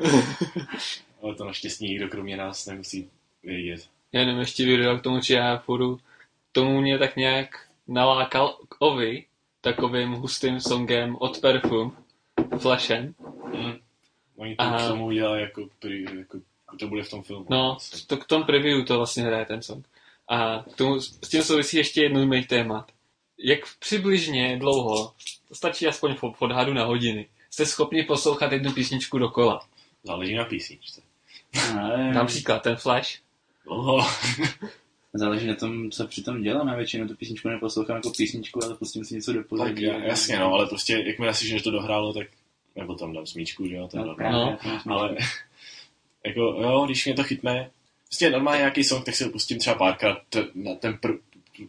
ale 1.22 1.36
to 1.36 1.46
naštěstí 1.46 1.86
nikdo 1.88 2.08
kromě 2.08 2.38
nás 2.38 2.66
nemusí 2.66 3.10
vědět. 3.44 3.88
Já 4.12 4.20
jenom 4.20 4.40
ještě 4.40 4.66
video 4.66 4.98
k 4.98 5.02
tomu, 5.02 5.22
či 5.22 5.34
já 5.34 5.58
furu. 5.58 6.00
Tomu 6.58 6.82
mě 6.82 7.00
tak 7.00 7.16
nějak 7.16 7.68
nalákal 7.88 8.58
Ovi 8.80 9.26
takovým 9.62 10.12
hustým 10.12 10.60
songem 10.60 11.16
od 11.20 11.42
Perfum, 11.42 11.98
Flashem. 12.60 13.16
Mm. 13.54 13.74
Oni 14.38 14.56
to 14.56 14.62
A- 14.64 14.78
k 14.78 14.88
tomu 14.88 15.06
udělali 15.06 15.42
jako, 15.42 15.68
pri, 15.80 16.06
jako, 16.18 16.40
to 16.80 16.88
bude 16.88 17.04
v 17.04 17.10
tom 17.10 17.24
filmu. 17.24 17.46
No, 17.50 17.78
to 18.08 18.18
k 18.18 18.26
tom 18.26 18.44
preview 18.44 18.86
to 18.86 18.98
vlastně 18.98 19.24
hraje 19.24 19.46
ten 19.46 19.62
song. 19.62 19.88
A 20.28 20.66
k 20.74 20.76
tomu, 20.76 21.00
s 21.00 21.30
tím 21.30 21.44
souvisí 21.44 21.78
ještě 21.78 22.02
jedno 22.02 22.22
z 22.22 22.26
mých 22.26 22.48
témat. 22.48 22.92
Jak 23.38 23.60
přibližně 23.80 24.58
dlouho, 24.58 25.14
to 25.48 25.56
stačí 25.56 25.88
aspoň 25.88 26.16
v 26.16 26.42
odhadu 26.42 26.74
na 26.74 26.86
hodiny, 26.86 27.28
jste 27.50 27.66
schopni 27.66 28.04
poslouchat 28.04 28.52
jednu 28.52 28.72
písničku 28.72 29.18
dokola. 29.18 29.60
Záleží 30.04 30.36
na 30.36 30.46
písničce. 30.46 31.02
Například 32.14 32.64
ten 32.64 32.76
Flash. 32.76 33.20
Oh, 33.66 34.12
záleží 35.18 35.48
na 35.48 35.56
tom, 35.56 35.92
co 35.92 36.08
přitom 36.08 36.42
dělám. 36.42 36.68
Já 36.68 36.76
většinou 36.76 37.08
tu 37.08 37.16
písničku 37.16 37.50
neposlouchám 37.50 37.96
jako 37.96 38.12
písničku, 38.18 38.64
ale 38.64 38.76
pustím 38.76 39.06
si 39.06 39.16
něco 39.16 39.34
do 39.34 39.40
tak 39.40 39.48
pozadí. 39.48 39.86
ja- 39.88 40.04
jasně, 40.04 40.40
no, 40.40 40.54
ale 40.54 40.66
prostě, 40.68 41.04
jakmile 41.06 41.34
si, 41.34 41.48
že 41.48 41.64
to 41.64 41.72
dohrálo, 41.72 42.14
tak 42.14 42.28
nebo 42.76 42.96
tam 42.96 43.14
dám 43.14 43.26
smíčku, 43.26 43.68
že 43.68 43.76
jo, 43.76 43.88
to 43.88 43.98
No, 43.98 44.16
právě, 44.16 44.58
No, 44.86 44.96
Ale 45.00 45.16
jako, 46.26 46.42
jo, 46.42 46.84
když 46.86 47.06
mě 47.06 47.14
to 47.16 47.24
chytne, 47.24 47.70
prostě 48.08 48.30
normálně 48.30 48.58
nějaký 48.60 48.84
song, 48.84 49.06
tak 49.06 49.16
si 49.16 49.24
ho 49.24 49.30
pustím 49.30 49.60
třeba 49.60 49.76
párkrát, 49.76 50.22
na 50.56 50.76
ten, 50.76 50.94
pr- 50.94 51.20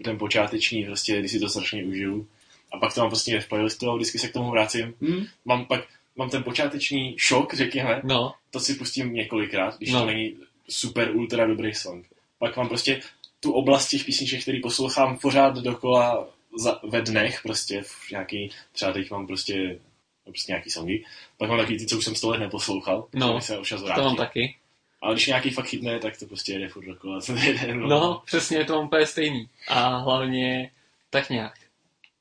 ten 0.05 0.19
počáteční, 0.19 0.85
prostě, 0.85 1.19
když 1.19 1.31
si 1.31 1.41
to 1.41 1.49
strašně 1.49 1.85
užiju. 1.85 2.27
A 2.73 2.79
pak 2.79 2.95
to 2.95 3.01
mám 3.01 3.11
prostě 3.11 3.41
v 3.41 3.49
playlistu 3.49 3.91
a 3.91 3.95
vždycky 3.95 4.19
se 4.19 4.29
k 4.29 4.33
tomu 4.33 4.51
vracím. 4.51 4.95
Hm? 5.03 5.25
Mám 5.45 5.67
pak, 5.67 5.85
mám 6.17 6.31
ten 6.31 6.43
počáteční 6.43 7.15
šok, 7.19 7.55
řekněme, 7.55 8.01
No, 8.05 8.35
to 8.51 8.61
si 8.61 8.75
pustím 8.75 9.13
několikrát, 9.13 9.79
když 9.79 9.93
No. 9.93 10.01
to 10.01 10.07
není 10.07 10.35
super 10.69 11.17
ultra 11.17 11.47
dobrý 11.47 11.75
song. 11.75 12.07
Pak 12.39 12.57
mám 12.57 12.69
prostě 12.69 13.01
tu 13.41 13.53
oblast 13.53 13.89
těch 13.89 14.05
písniček, 14.05 14.43
který 14.43 14.61
poslouchám 14.61 15.19
pořád 15.19 15.55
dokola 15.59 16.27
za, 16.59 16.81
ve 16.89 17.03
dnech, 17.03 17.41
prostě 17.43 17.83
v 17.83 18.11
nějaký, 18.11 18.51
třeba 18.73 18.93
teď 18.93 19.11
mám 19.11 19.27
prostě, 19.27 19.79
no 20.27 20.33
prostě 20.33 20.53
nějaký 20.53 20.71
songy. 20.71 21.05
Pak 21.39 21.49
mám 21.49 21.59
takový 21.59 21.79
ty, 21.79 21.87
co 21.87 21.99
už 21.99 22.05
jsem 22.05 22.15
sto 22.15 22.31
let 22.31 22.39
neposlouchal, 22.39 23.07
No, 23.15 23.27
no, 23.33 23.41
se 23.41 23.59
občas 23.59 23.81
to 23.83 23.87
mám 23.87 23.97
vrátí. 23.97 24.17
taky. 24.17 24.57
Ale 25.03 25.15
když 25.15 25.27
nějaký 25.27 25.51
fakt 25.51 25.67
chytne, 25.67 25.99
tak 25.99 26.19
to 26.19 26.27
prostě 26.27 26.53
jede 26.53 26.69
furt 26.69 26.85
dokola. 26.87 27.21
Jede, 27.43 27.75
No, 27.75 28.23
přesně 28.27 28.65
to 28.65 28.75
mám 28.77 28.85
úplně 28.87 29.07
stejný. 29.07 29.49
A 29.69 29.97
hlavně 29.97 30.71
tak 31.11 31.31
nějak. 31.31 31.55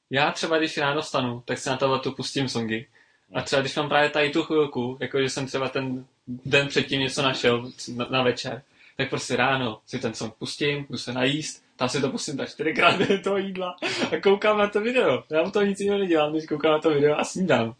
Já 0.09 0.31
třeba, 0.31 0.57
když 0.57 0.77
ráno 0.77 1.01
stanu, 1.03 1.41
tak 1.45 1.57
si 1.57 1.69
na 1.69 1.77
tohle 1.77 1.99
tu 1.99 2.11
pustím 2.11 2.49
songy. 2.49 2.85
A 3.33 3.41
třeba 3.41 3.61
když 3.61 3.75
mám 3.75 3.89
právě 3.89 4.09
tady 4.09 4.29
tu 4.29 4.43
chvilku, 4.43 4.97
jako 4.99 5.21
že 5.21 5.29
jsem 5.29 5.47
třeba 5.47 5.69
ten 5.69 6.05
den 6.27 6.67
předtím 6.67 6.99
něco 6.99 7.21
našel 7.21 7.71
na, 7.95 8.07
na 8.09 8.23
večer, 8.23 8.61
tak 8.97 9.09
prostě 9.09 9.35
ráno 9.35 9.81
si 9.85 9.99
ten 9.99 10.13
song 10.13 10.33
pustím, 10.33 10.85
jdu 10.89 10.97
se 10.97 11.13
najíst, 11.13 11.63
tam 11.75 11.89
si 11.89 12.01
to 12.01 12.09
pustím 12.09 12.37
tak 12.37 12.49
čtyřikrát 12.49 12.95
během 12.97 13.21
toho 13.21 13.37
jídla 13.37 13.75
a 14.11 14.21
koukám 14.21 14.57
na 14.57 14.67
to 14.67 14.81
video. 14.81 15.23
Já 15.29 15.43
mu 15.43 15.51
to 15.51 15.63
nic 15.63 15.79
jiného 15.79 15.99
nedělám, 15.99 16.33
než 16.33 16.45
koukám 16.45 16.71
na 16.71 16.79
to 16.79 16.89
video 16.89 17.19
a 17.19 17.23
snídám. 17.23 17.75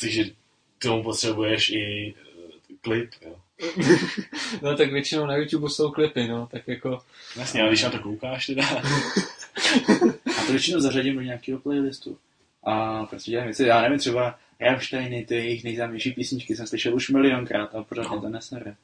Takže 0.00 0.24
tomu 0.78 1.02
potřebuješ 1.02 1.70
i 1.70 2.14
uh, 2.16 2.76
klip, 2.80 3.10
jo. 3.22 3.36
No 4.62 4.76
tak 4.76 4.92
většinou 4.92 5.26
na 5.26 5.36
YouTube 5.36 5.70
jsou 5.70 5.90
klipy, 5.90 6.28
no, 6.28 6.48
tak 6.50 6.68
jako, 6.68 7.02
Jasně, 7.36 7.60
ale 7.60 7.70
když 7.70 7.82
na 7.82 7.90
to 7.90 7.98
koukáš 7.98 8.46
teda, 8.46 8.62
A 10.38 10.44
to 10.46 10.52
většinou 10.52 10.80
zařadím 10.80 11.14
do 11.14 11.20
nějakého 11.20 11.58
playlistu. 11.58 12.18
A 12.64 13.06
prostě 13.06 13.30
dělám 13.30 13.46
věci, 13.46 13.64
já 13.64 13.82
nevím, 13.82 13.98
třeba 13.98 14.38
Rammsteiny, 14.60 15.24
ty 15.24 15.34
jejich 15.34 15.64
nejznámější 15.64 16.12
písničky 16.12 16.56
jsem 16.56 16.66
slyšel 16.66 16.94
už 16.94 17.08
milionkrát 17.08 17.74
a 17.74 17.82
pořád 17.82 18.10
mě 18.10 18.20
to 18.20 18.28
nesere. 18.28 18.76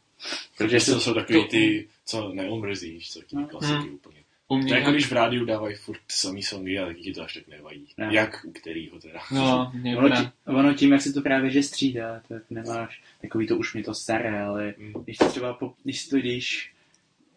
Protože 0.59 0.77
Protože 0.77 0.93
to 0.93 1.01
jsou 1.01 1.14
takový 1.14 1.45
ty, 1.49 1.89
co 2.07 2.29
neomrzí, 2.35 2.91
víš 2.91 3.11
co, 3.12 3.21
ty 3.21 3.37
No. 3.37 3.47
klasiky 3.47 3.75
Hmm. 3.79 3.95
úplně. 3.95 4.19
U 4.51 4.55
To 4.57 4.62
mě, 4.62 4.75
je 4.75 4.79
jako 4.79 4.91
když 4.91 5.07
v 5.07 5.12
rádiu 5.12 5.45
dávají 5.45 5.77
furt 5.77 5.97
ty 5.99 6.12
samý 6.12 6.43
songy 6.43 6.79
a 6.79 6.87
taky 6.87 7.01
ti 7.01 7.12
to 7.12 7.23
až 7.23 7.35
tak 7.35 7.49
nevadí. 7.49 7.87
Ne. 7.99 8.09
Jak 8.12 8.45
u 8.45 8.53
kterýho 8.53 9.01
teda. 9.01 9.21
no, 9.33 9.73
mě 9.81 9.97
ono, 9.97 10.33
ono 10.47 10.75
tím, 10.75 10.93
jak 10.93 11.03
se 11.03 11.12
to 11.12 11.21
právě 11.23 11.51
že 11.51 11.62
střídá, 11.62 12.23
tak 12.29 12.43
nemáš 12.51 13.03
takový 13.23 13.47
to 13.47 13.57
už 13.57 13.75
mě 13.75 13.83
to 13.85 13.95
staré, 13.95 14.41
ale 14.43 14.75
Mm. 14.79 14.93
když 15.05 15.16
to 15.19 15.29
třeba, 15.29 15.55
po, 15.55 15.75
když 15.85 16.01
si 16.01 16.11
to 16.11 16.16
jdeš, 16.16 16.73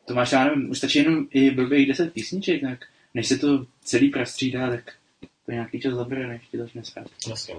to 0.05 0.13
máš, 0.15 0.31
já 0.31 0.43
nevím, 0.43 0.69
už 0.69 0.77
stačí 0.77 0.99
jenom 0.99 1.27
i 1.31 1.51
blbých 1.51 1.87
10 1.87 2.13
písniček, 2.13 2.61
tak 2.61 2.85
než 3.13 3.27
se 3.27 3.37
to 3.37 3.65
celý 3.83 4.09
prostřídá, 4.09 4.69
tak 4.69 4.93
to 5.45 5.51
nějaký 5.51 5.79
čas 5.81 5.93
zabere, 5.93 6.27
než 6.27 6.41
ti 6.51 6.57
to 6.57 6.63
začne 6.63 6.83
srát. 6.83 7.07
Jasně. 7.29 7.55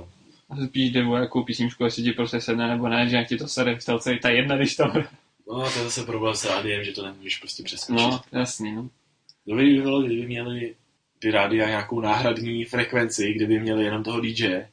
Spíš 0.67 0.91
jde 0.91 1.05
o 1.05 1.17
jakou 1.17 1.43
písničku, 1.43 1.85
jestli 1.85 2.03
ti 2.03 2.13
prostě 2.13 2.41
sedne 2.41 2.69
nebo 2.69 2.89
ne, 2.89 3.09
že 3.09 3.17
jak 3.17 3.29
ti 3.29 3.37
to 3.37 3.49
sere 3.49 3.77
v 3.77 3.85
celé 3.85 4.19
ta 4.23 4.31
jedna, 4.31 4.57
když 4.57 4.77
to... 4.77 4.85
No, 5.49 5.71
to 5.71 5.79
je 5.79 5.85
zase 5.85 6.05
problém 6.05 6.35
s 6.35 6.45
rádiem, 6.45 6.85
že 6.85 6.93
to 6.93 7.07
nemůžeš 7.07 7.37
prostě 7.39 7.63
přeskočit. 7.63 8.03
No, 8.03 8.21
jasný, 8.33 8.73
no. 8.73 8.89
Dobrý 9.47 9.77
by 9.77 9.83
bylo, 9.83 10.03
kdyby 10.03 10.27
měli 10.27 10.75
ty 11.19 11.31
rádia 11.31 11.69
nějakou 11.69 12.01
náhradní 12.01 12.65
frekvenci, 12.65 13.33
kdyby 13.33 13.61
měli 13.61 13.85
jenom 13.85 14.03
toho 14.03 14.21
DJ 14.21 14.65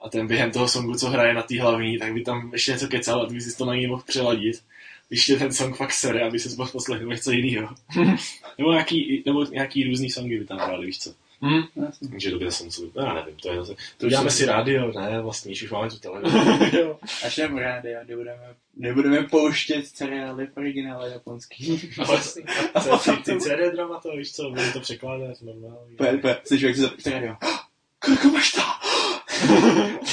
a 0.00 0.08
ten 0.08 0.26
během 0.26 0.50
toho 0.50 0.68
songu, 0.68 0.94
co 0.94 1.08
hraje 1.10 1.34
na 1.34 1.42
té 1.42 1.60
hlavní, 1.60 1.98
tak 1.98 2.12
by 2.12 2.20
tam 2.20 2.50
ještě 2.52 2.72
něco 2.72 2.88
kecal 2.88 3.22
a 3.22 3.26
ty 3.26 3.34
by 3.34 3.40
si 3.40 3.58
to 3.58 3.64
na 3.64 3.74
něj 3.74 3.86
mohl 3.86 4.02
přeladit. 4.06 4.62
Když 5.08 5.26
tě 5.26 5.36
ten 5.36 5.52
song 5.52 5.76
fakt 5.76 5.92
sere, 5.92 6.26
aby 6.26 6.38
se 6.38 6.56
mohl 6.56 6.70
poslechnul 6.70 7.10
něco 7.10 7.30
jiného. 7.30 7.74
nebo, 8.58 8.72
nějaký, 8.72 9.22
nebo 9.26 9.44
nějaký 9.44 9.84
různý 9.84 10.10
songy 10.10 10.38
by 10.38 10.44
tam 10.44 10.58
hráli, 10.58 10.86
víš 10.86 10.98
co. 10.98 11.14
Hm, 11.42 11.62
No. 11.76 11.90
Takže 12.10 12.30
to 12.30 12.38
by 12.38 12.44
zase 12.44 12.64
muselo 12.64 12.86
být, 12.86 12.96
no, 12.96 13.02
já 13.04 13.14
nevím, 13.14 13.34
to 13.36 13.50
je 13.52 13.56
zase, 13.58 13.74
to 13.98 14.06
už 14.06 14.10
děláme 14.10 14.30
jsou- 14.30 14.36
si 14.36 14.46
rádio, 14.46 14.92
ne, 15.00 15.20
vlastně, 15.20 15.52
už 15.52 15.70
máme 15.70 15.90
tu 15.90 15.98
televizi. 15.98 16.36
Jo. 16.78 16.98
Až 17.26 17.36
nebo 17.36 17.58
rádi, 17.58 17.94
a 17.94 18.04
nebudeme, 18.08 18.54
nebudeme 18.76 19.22
pouštět 19.22 19.86
seriály 19.86 20.46
v 20.46 20.56
originále 20.56 21.10
japonský. 21.10 21.90
Ale 22.04 22.20
co, 22.20 22.98
ty, 22.98 23.22
ty 23.32 23.38
CD 23.40 23.72
drama 23.72 24.00
to, 24.00 24.16
víš 24.16 24.32
co, 24.32 24.50
bude 24.50 24.72
to 24.72 24.80
překládat 24.80 25.42
normálně. 25.42 25.96
Pojď, 25.96 26.36
slyšu, 26.46 26.66
jak 26.66 26.76
se 26.76 26.82
zapíš 26.82 27.06
rádio. 27.06 27.36
Koliko 28.04 28.28
máš 28.28 28.52
to? 28.52 28.60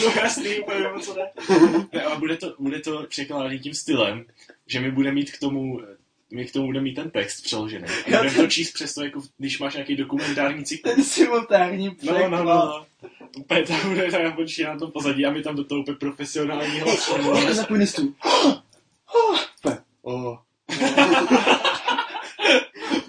No 0.05 0.11
jasný, 0.21 0.59
úplně 0.59 0.85
co 1.01 1.13
jde. 1.13 1.21
Ne, 1.93 2.03
ale 2.03 2.17
bude 2.19 2.37
to, 2.37 2.55
bude 2.59 2.79
to 2.79 3.03
překládaný 3.09 3.59
tím 3.59 3.73
stylem, 3.73 4.25
že 4.67 4.79
my 4.79 4.91
budeme 4.91 5.15
mít 5.15 5.31
k 5.31 5.39
tomu, 5.39 5.81
my 6.33 6.45
k 6.45 6.51
tomu 6.53 6.65
budeme 6.65 6.83
mít 6.83 6.93
ten 6.93 7.09
text 7.11 7.41
přeložený. 7.41 7.83
A 7.85 7.91
Já 8.09 8.17
budeme 8.17 8.35
to- 8.37 8.47
číst 8.47 8.71
přesto, 8.71 9.03
jako 9.03 9.21
když 9.37 9.59
máš 9.59 9.73
nějaký 9.73 9.95
dokumentární 9.95 10.65
cyklus. 10.65 10.95
Ten 10.95 11.03
simultánní 11.03 11.87
No, 11.87 11.95
překlad. 11.95 12.27
no, 12.27 12.37
no, 12.37 12.43
no. 12.43 12.85
Úplně 13.37 13.63
tam 13.63 13.89
bude 13.89 14.11
ta 14.11 14.19
japončina 14.19 14.73
na 14.73 14.79
tom 14.79 14.91
pozadí 14.91 15.25
a 15.25 15.31
my 15.31 15.41
tam 15.43 15.55
do 15.55 15.63
toho 15.63 15.81
úplně 15.81 15.97
profesionální 15.97 16.79
hlas. 16.79 17.11
Já 17.45 17.53
zapojím 17.53 17.87
stůl. 17.87 18.13
Pojď. 19.61 19.75
O, 20.01 20.37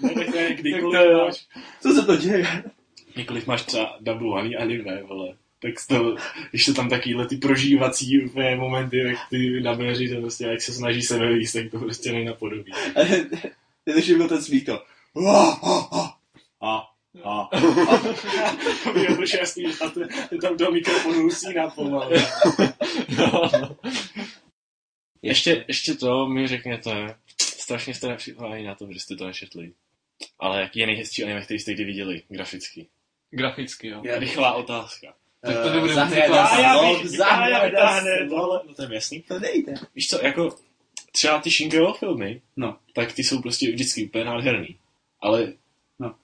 Ne, 0.01 0.13
tak 0.15 0.31
to 0.31 0.37
je 0.37 0.47
Tak 0.47 0.57
kdykoliv 0.59 1.11
máš, 1.25 1.47
co 1.81 1.89
se 1.93 2.05
to 2.05 2.15
děje? 2.17 2.63
kdykoliv 3.13 3.47
máš 3.47 3.61
třeba 3.63 3.97
dubovaný 4.01 4.55
anime, 4.55 5.03
vole. 5.03 5.35
Tak 5.59 5.73
to, 5.87 6.15
když 6.49 6.65
to 6.65 6.73
tam 6.73 6.89
takovýhle 6.89 7.27
ty 7.27 7.37
prožívací 7.37 8.25
úplně 8.25 8.55
momenty, 8.55 8.97
jak 8.97 9.17
ty 9.29 9.61
dabeři, 9.61 10.15
to 10.15 10.21
prostě, 10.21 10.43
jak 10.45 10.61
se 10.61 10.73
snaží 10.73 11.01
sebe 11.01 11.33
víc, 11.33 11.53
tak 11.53 11.71
to 11.71 11.79
prostě 11.79 12.11
nenapodobí. 12.11 12.71
Je 13.85 13.93
to, 13.93 14.01
že 14.01 14.15
byl 14.15 14.29
ten 14.29 14.43
smích 14.43 14.65
to. 14.65 14.83
A, 15.27 15.41
a, 15.41 16.17
a, 16.61 16.89
a. 17.23 17.49
To 18.83 18.93
by 18.93 18.99
bylo 18.99 19.23
a 19.85 19.89
to, 19.89 19.99
to 20.29 20.37
tam 20.41 20.57
do 20.57 20.71
mikrofonu 20.71 21.25
usíná 21.25 21.69
pomalu. 21.69 22.15
Ještě, 25.21 25.65
ještě 25.67 25.93
to 25.93 26.27
mi 26.27 26.47
řekněte, 26.47 27.15
strašně 27.41 27.93
jste 27.93 28.07
nepřipraveni 28.07 28.67
na 28.67 28.75
to, 28.75 28.87
že 28.91 28.99
jste 28.99 29.15
to 29.15 29.25
nečetli. 29.27 29.73
Ale 30.39 30.61
jaký 30.61 30.79
je 30.79 30.87
nejhezčí 30.87 31.23
anime, 31.23 31.41
který 31.41 31.59
jste 31.59 31.73
kdy 31.73 31.83
viděli, 31.83 32.23
graficky? 32.29 32.87
graficky, 33.31 33.87
jo. 33.87 34.01
Já- 34.05 34.19
Rychlá 34.19 34.53
otázka. 34.53 35.13
Tak 35.41 35.63
to 35.63 35.69
nebude 35.73 35.93
vytáhne 35.93 36.25
slov. 38.17 38.29
tohle, 38.29 38.61
no 38.67 38.73
to 38.73 38.81
je 38.83 38.89
jasný. 38.91 39.21
To 39.21 39.39
nejde. 39.39 39.73
Víš 39.95 40.07
co, 40.07 40.25
jako 40.25 40.55
třeba 41.11 41.39
ty 41.41 41.49
Shingeho 41.49 41.93
filmy, 41.93 42.41
No. 42.55 42.77
tak 42.95 43.13
ty 43.13 43.23
jsou 43.23 43.41
prostě 43.41 43.71
vždycky 43.71 44.05
úplně 44.05 44.25
nádherný. 44.25 44.77
Ale 45.21 45.53
No. 45.99 46.15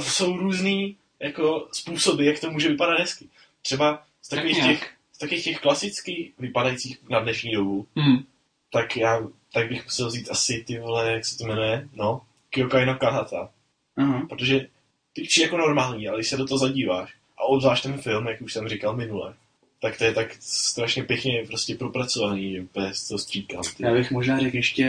jsou 0.00 0.36
různý 0.36 0.96
jako 1.20 1.68
způsoby, 1.72 2.26
jak 2.26 2.40
to 2.40 2.50
může 2.50 2.68
vypadat 2.68 2.98
hezky. 3.00 3.28
Třeba 3.62 4.02
z 4.22 4.28
takových 4.28 4.56
nějak. 4.56 4.78
těch, 4.78 4.90
z 5.12 5.18
takových 5.18 5.44
těch 5.44 5.60
klasických 5.60 6.32
vypadajících 6.38 6.98
na 7.08 7.20
dnešní 7.20 7.52
dobu, 7.52 7.86
Hm, 7.98 8.24
tak 8.72 8.96
já 8.96 9.20
tak 9.52 9.68
bych 9.68 9.84
musel 9.84 10.06
vzít 10.08 10.30
asi 10.30 10.64
ty 10.66 10.78
vole, 10.78 11.12
jak 11.12 11.24
se 11.24 11.38
to 11.38 11.46
jmenuje, 11.46 11.88
no, 11.92 12.20
Kyokai 12.50 12.86
no 12.86 12.94
Kahata. 12.94 13.50
Aha. 13.96 14.26
Protože 14.28 14.66
ty 15.12 15.26
jako 15.40 15.56
normální, 15.56 16.08
ale 16.08 16.18
když 16.18 16.28
se 16.28 16.36
do 16.36 16.46
toho 16.46 16.58
zadíváš, 16.58 17.14
a 17.42 17.44
obzvlášť 17.44 17.82
ten 17.82 17.98
film, 17.98 18.26
jak 18.26 18.40
už 18.40 18.52
jsem 18.52 18.68
říkal 18.68 18.96
minule, 18.96 19.34
tak 19.80 19.98
to 19.98 20.04
je 20.04 20.12
tak 20.12 20.36
strašně 20.40 21.02
pěkně 21.02 21.44
prostě 21.46 21.74
propracovaný, 21.74 22.52
že 22.52 22.62
úplně 22.62 22.94
z 22.94 23.08
toho 23.08 23.18
stříkám. 23.18 23.62
Ty. 23.76 23.84
Já 23.84 23.92
bych 23.92 24.10
možná 24.10 24.38
řekl 24.38 24.56
ještě 24.56 24.86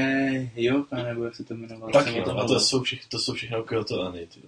Joka, 0.56 1.04
nebo 1.04 1.24
jak 1.24 1.36
se 1.36 1.44
to 1.44 1.54
jmenovalo. 1.54 1.92
Taky, 1.92 2.12
Jsem 2.12 2.22
o 2.22 2.26
tom 2.26 2.36
no, 2.36 2.42
a 2.42 2.48
to 2.48 2.60
jsou, 2.60 2.82
všech, 2.82 3.06
to 3.06 3.20
jsou 3.20 3.34
všechno 3.34 3.64
Kyoto 3.64 4.02
Any, 4.02 4.28
ty. 4.28 4.40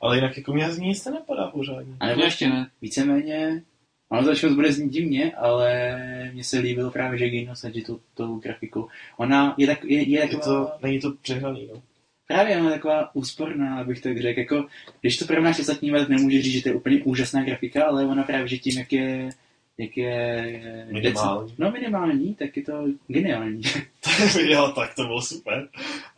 Ale 0.00 0.16
jinak 0.16 0.36
jako 0.36 0.52
mě 0.52 0.70
z 0.70 0.78
ní 0.78 0.88
nic 0.88 1.04
nenapadá 1.04 1.46
pořádně. 1.46 1.94
A 2.00 2.06
nebo 2.06 2.22
ještě 2.22 2.48
ne. 2.48 2.70
víceméně, 2.82 3.62
ono 4.08 4.22
to 4.22 4.26
začalo 4.26 4.54
bude 4.54 4.72
znít 4.72 4.92
divně, 4.92 5.32
ale 5.32 6.30
mně 6.32 6.44
se 6.44 6.58
líbilo 6.58 6.90
právě, 6.90 7.18
že 7.18 7.28
Gino 7.28 7.56
Saji 7.56 7.82
tou, 7.82 8.00
tou 8.14 8.38
grafikou. 8.38 8.88
Ona 9.16 9.54
je, 9.58 9.66
tak, 9.66 9.84
je, 9.84 10.02
je 10.02 10.20
Je 10.20 10.28
taková, 10.28 10.44
to, 10.44 10.72
není 10.82 11.00
to 11.00 11.12
přehnaný, 11.22 11.68
no. 11.74 11.82
Právě 12.26 12.56
ona 12.56 12.66
je 12.66 12.74
taková 12.74 13.14
úsporná, 13.14 13.78
abych 13.78 14.00
tak 14.00 14.22
řekl. 14.22 14.38
Jako, 14.38 14.66
když 15.00 15.16
to 15.16 15.26
porovnáš 15.26 15.56
s 15.56 15.60
ostatními, 15.60 15.98
tak 15.98 16.08
nemůžeš 16.08 16.44
říct, 16.44 16.52
že 16.52 16.62
to 16.62 16.68
je 16.68 16.74
úplně 16.74 17.02
úžasná 17.02 17.44
grafika, 17.44 17.84
ale 17.84 18.06
ona 18.06 18.22
právě, 18.22 18.48
že 18.48 18.58
tím, 18.58 18.78
jak 18.78 18.92
je, 18.92 19.30
jak 19.78 19.96
je 19.96 20.86
Minimální. 20.92 21.54
No 21.58 21.70
minimální, 21.70 22.34
tak 22.34 22.56
je 22.56 22.62
to 22.62 22.86
geniální. 23.08 23.62
jo, 24.40 24.72
tak 24.74 24.94
to 24.94 25.02
bylo 25.02 25.22
super. 25.22 25.68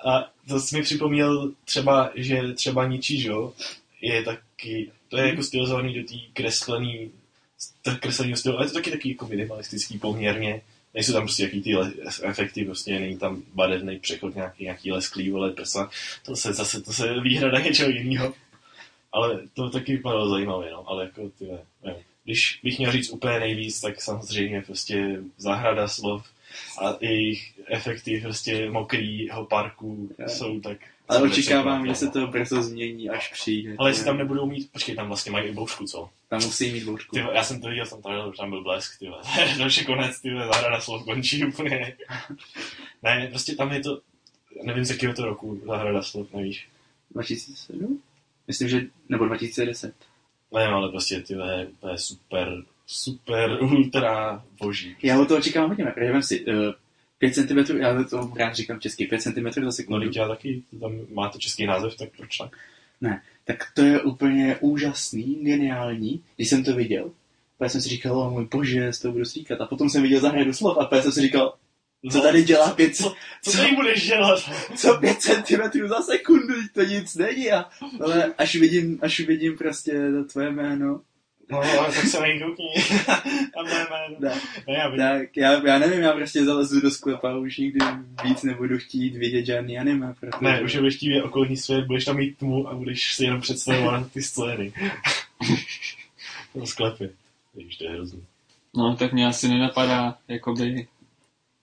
A 0.07 0.33
to 0.49 0.61
jsi 0.61 0.77
mi 0.77 0.83
připomněl 0.83 1.53
třeba, 1.65 2.11
že 2.15 2.43
třeba 2.55 2.87
Nichijou 2.87 3.53
je 4.01 4.23
taky, 4.23 4.91
to 5.09 5.17
je 5.17 5.29
jako 5.29 5.43
stylizovaný 5.43 5.95
do 5.95 6.09
té 6.09 6.15
kreslený, 6.33 7.11
tak 7.83 8.01
kreslený 8.01 8.37
stylu, 8.37 8.57
ale 8.57 8.67
je 8.67 8.69
to 8.69 8.75
taky 8.75 8.91
taky 8.91 9.09
jako 9.09 9.27
minimalistický 9.27 9.99
poměrně. 9.99 10.61
Nejsou 10.97 11.13
tam 11.13 11.23
prostě 11.23 11.43
jaký 11.43 11.63
ty 11.63 11.75
le- 11.77 11.93
efekty, 12.23 12.65
prostě 12.65 13.01
není 13.01 13.19
tam 13.19 13.43
barevný 13.55 13.99
přechod, 13.99 14.35
nějaký, 14.35 14.65
nějaký 14.65 14.93
lesklý, 14.93 15.31
vole, 15.31 15.51
prsa. 15.51 15.91
To 16.25 16.37
se 16.37 16.53
zase, 16.53 16.81
to 16.81 16.93
se 16.93 17.21
výhrada 17.21 17.61
něčeho 17.61 17.91
jiného. 17.91 18.35
Ale 19.13 19.41
to 19.55 19.71
taky 19.71 19.93
vypadalo 19.93 20.29
zajímavě, 20.29 20.71
no, 20.71 20.89
ale 20.89 21.05
jako 21.05 21.31
ty, 21.39 21.45
nevím. 21.85 22.03
Když 22.25 22.61
bych 22.63 22.79
měl 22.79 22.93
říct 22.93 23.11
úplně 23.11 23.41
nejvíc, 23.41 23.81
tak 23.81 24.03
samozřejmě 24.03 24.63
prostě 24.63 25.21
zahrada 25.39 25.89
slov 25.89 26.27
a 26.81 26.97
jejich 27.01 27.53
efekty 27.67 28.21
prostě 28.21 28.71
mokrýho 28.71 29.45
parku 29.45 30.11
Jo. 30.19 30.29
jsou 30.29 30.61
tak... 30.61 30.79
Ale 31.09 31.23
očekávám, 31.23 31.87
že 31.87 31.95
se 31.95 32.05
no. 32.05 32.11
to 32.11 32.27
brzo 32.27 32.63
změní, 32.63 33.11
až 33.11 33.33
přijde. 33.33 33.75
Ale 33.79 33.91
jestli 33.91 34.05
tam 34.05 34.19
nebudou 34.19 34.47
mít, 34.47 34.73
počkej, 34.73 34.95
tam 34.95 35.07
vlastně 35.07 35.33
mají 35.33 35.49
i 35.49 35.53
boušku, 35.53 35.85
co? 35.85 36.11
Tam 36.29 36.43
musí 36.43 36.73
mít 36.73 36.85
vole, 36.85 36.99
já 37.35 37.45
jsem 37.45 37.61
to 37.61 37.69
viděl, 37.69 37.87
jsem 37.87 38.03
tam, 38.03 38.33
tam 38.33 38.51
byl 38.51 38.63
blesk, 38.63 38.99
ty 38.99 39.09
vole. 39.09 39.23
Další 39.59 39.85
konec, 39.85 40.21
ty 40.21 40.31
vole, 40.31 40.47
zahrada 40.47 40.81
slov 40.81 41.05
končí 41.05 41.45
úplně. 41.45 41.97
ne, 43.03 43.27
prostě 43.31 43.55
tam 43.55 43.73
je 43.73 43.81
to, 43.81 44.01
nevím 44.65 44.85
z 44.85 44.91
jakého 44.91 45.15
to 45.15 45.25
roku, 45.25 45.61
zahrada 45.67 46.03
slov, 46.03 46.33
nevíš. 46.33 46.69
2007? 47.11 48.03
Myslím, 48.47 48.69
že, 48.69 48.81
nebo 49.09 49.27
2010. 49.27 49.95
Nevím, 50.55 50.75
ale 50.75 50.89
prostě 50.89 51.21
ty 51.21 51.35
vole, 51.35 51.67
to 51.81 51.89
je 51.89 51.99
super, 51.99 52.63
super, 52.87 53.63
ultra 53.63 54.45
boží. 54.61 54.97
Já 55.03 55.21
od 55.21 55.29
toho 55.29 55.41
čekám 55.41 55.69
hodně, 55.69 55.85
protože 55.85 56.13
vem 56.13 56.23
si, 56.23 56.45
uh, 56.45 56.55
5 57.19 57.35
cm, 57.35 57.77
já 57.77 58.05
to 58.05 58.33
rád 58.39 58.55
říkám 58.55 58.81
česky, 58.81 59.07
5 59.07 59.23
cm 59.23 59.51
za 59.53 59.61
No, 59.61 59.73
sekundu. 59.73 60.07
teď 60.07 60.17
já 60.17 60.29
taky, 60.29 60.63
tam 60.81 61.01
má 61.15 61.29
to 61.29 61.39
český 61.39 61.67
název, 61.67 61.97
tak 61.97 62.09
proč 62.17 62.39
ne? 62.39 62.51
Tak 63.45 63.65
to 63.75 63.83
je 63.83 64.03
úplně 64.03 64.57
úžasný, 64.61 65.39
geniální, 65.43 66.23
když 66.37 66.49
jsem 66.49 66.65
to 66.65 66.77
viděl. 66.77 67.11
Pak 67.59 67.71
jsem 67.71 67.81
si 67.81 67.89
říkal, 67.89 68.19
o 68.19 68.31
můj 68.31 68.45
bože, 68.45 68.93
z 68.93 68.99
toho 68.99 69.13
budu 69.13 69.25
stříkat. 69.25 69.61
A 69.61 69.67
potom 69.67 69.91
jsem 69.91 70.03
viděl 70.03 70.21
zahradu 70.21 70.53
slov 70.53 70.79
a 70.79 70.85
pak 70.85 71.03
jsem 71.03 71.13
si 71.13 71.21
říkal, 71.21 71.55
co 72.13 72.21
tady 72.21 72.45
dělá 72.45 72.71
5, 72.71 72.97
Co, 72.97 73.15
co 73.43 73.53
tady 73.53 73.73
budeš 73.73 74.07
dělat? 74.07 74.41
co 74.77 74.99
5 74.99 75.19
cm 75.21 75.89
za 75.89 76.01
sekundu, 76.01 76.55
to 76.75 76.83
nic 76.83 77.15
není. 77.15 77.53
A, 77.53 77.65
ale 78.01 78.35
až 78.39 78.57
vidím, 78.57 78.99
až 79.03 79.21
vidím 79.21 79.59
prostě 79.59 79.93
to 79.93 80.25
tvoje 80.25 80.51
jméno, 80.51 81.01
No, 81.51 81.59
ale 81.59 81.95
tak 81.95 82.07
se 82.07 82.19
koukni. 82.19 82.75
Tam 83.55 83.65
ne, 83.65 83.87
ne, 84.19 84.41
ne, 84.67 84.75
já. 84.75 84.91
Tak, 84.91 85.37
já, 85.37 85.67
já 85.67 85.79
nevím, 85.79 86.01
já 86.01 86.13
prostě 86.13 86.45
zalezu 86.45 86.81
do 86.81 86.91
sklepa 86.91 87.33
a 87.33 87.37
už 87.37 87.59
nikdy 87.59 87.79
víc 88.25 88.43
nebudu 88.43 88.79
chtít 88.79 89.17
vidět 89.17 89.47
žádný 89.47 89.79
anime, 89.79 90.15
protože... 90.21 90.45
Ne, 90.45 90.63
už 90.63 90.77
budeš 90.77 90.97
tím 90.97 91.23
okolní 91.25 91.57
svět, 91.57 91.87
budeš 91.87 92.05
tam 92.05 92.17
mít 92.17 92.39
tmu 92.39 92.69
a 92.69 92.75
budeš 92.75 93.15
si 93.15 93.25
jenom 93.25 93.41
představovat 93.41 94.13
ty 94.13 94.23
scény. 94.23 94.73
to 96.53 96.67
sklepy. 96.67 97.11
Víš, 97.55 97.77
to 97.77 97.85
je 97.85 97.91
hrozný. 97.91 98.25
No, 98.77 98.97
tak 98.97 99.13
mě 99.13 99.27
asi 99.27 99.49
nenapadá, 99.49 100.19
jakoby, 100.29 100.87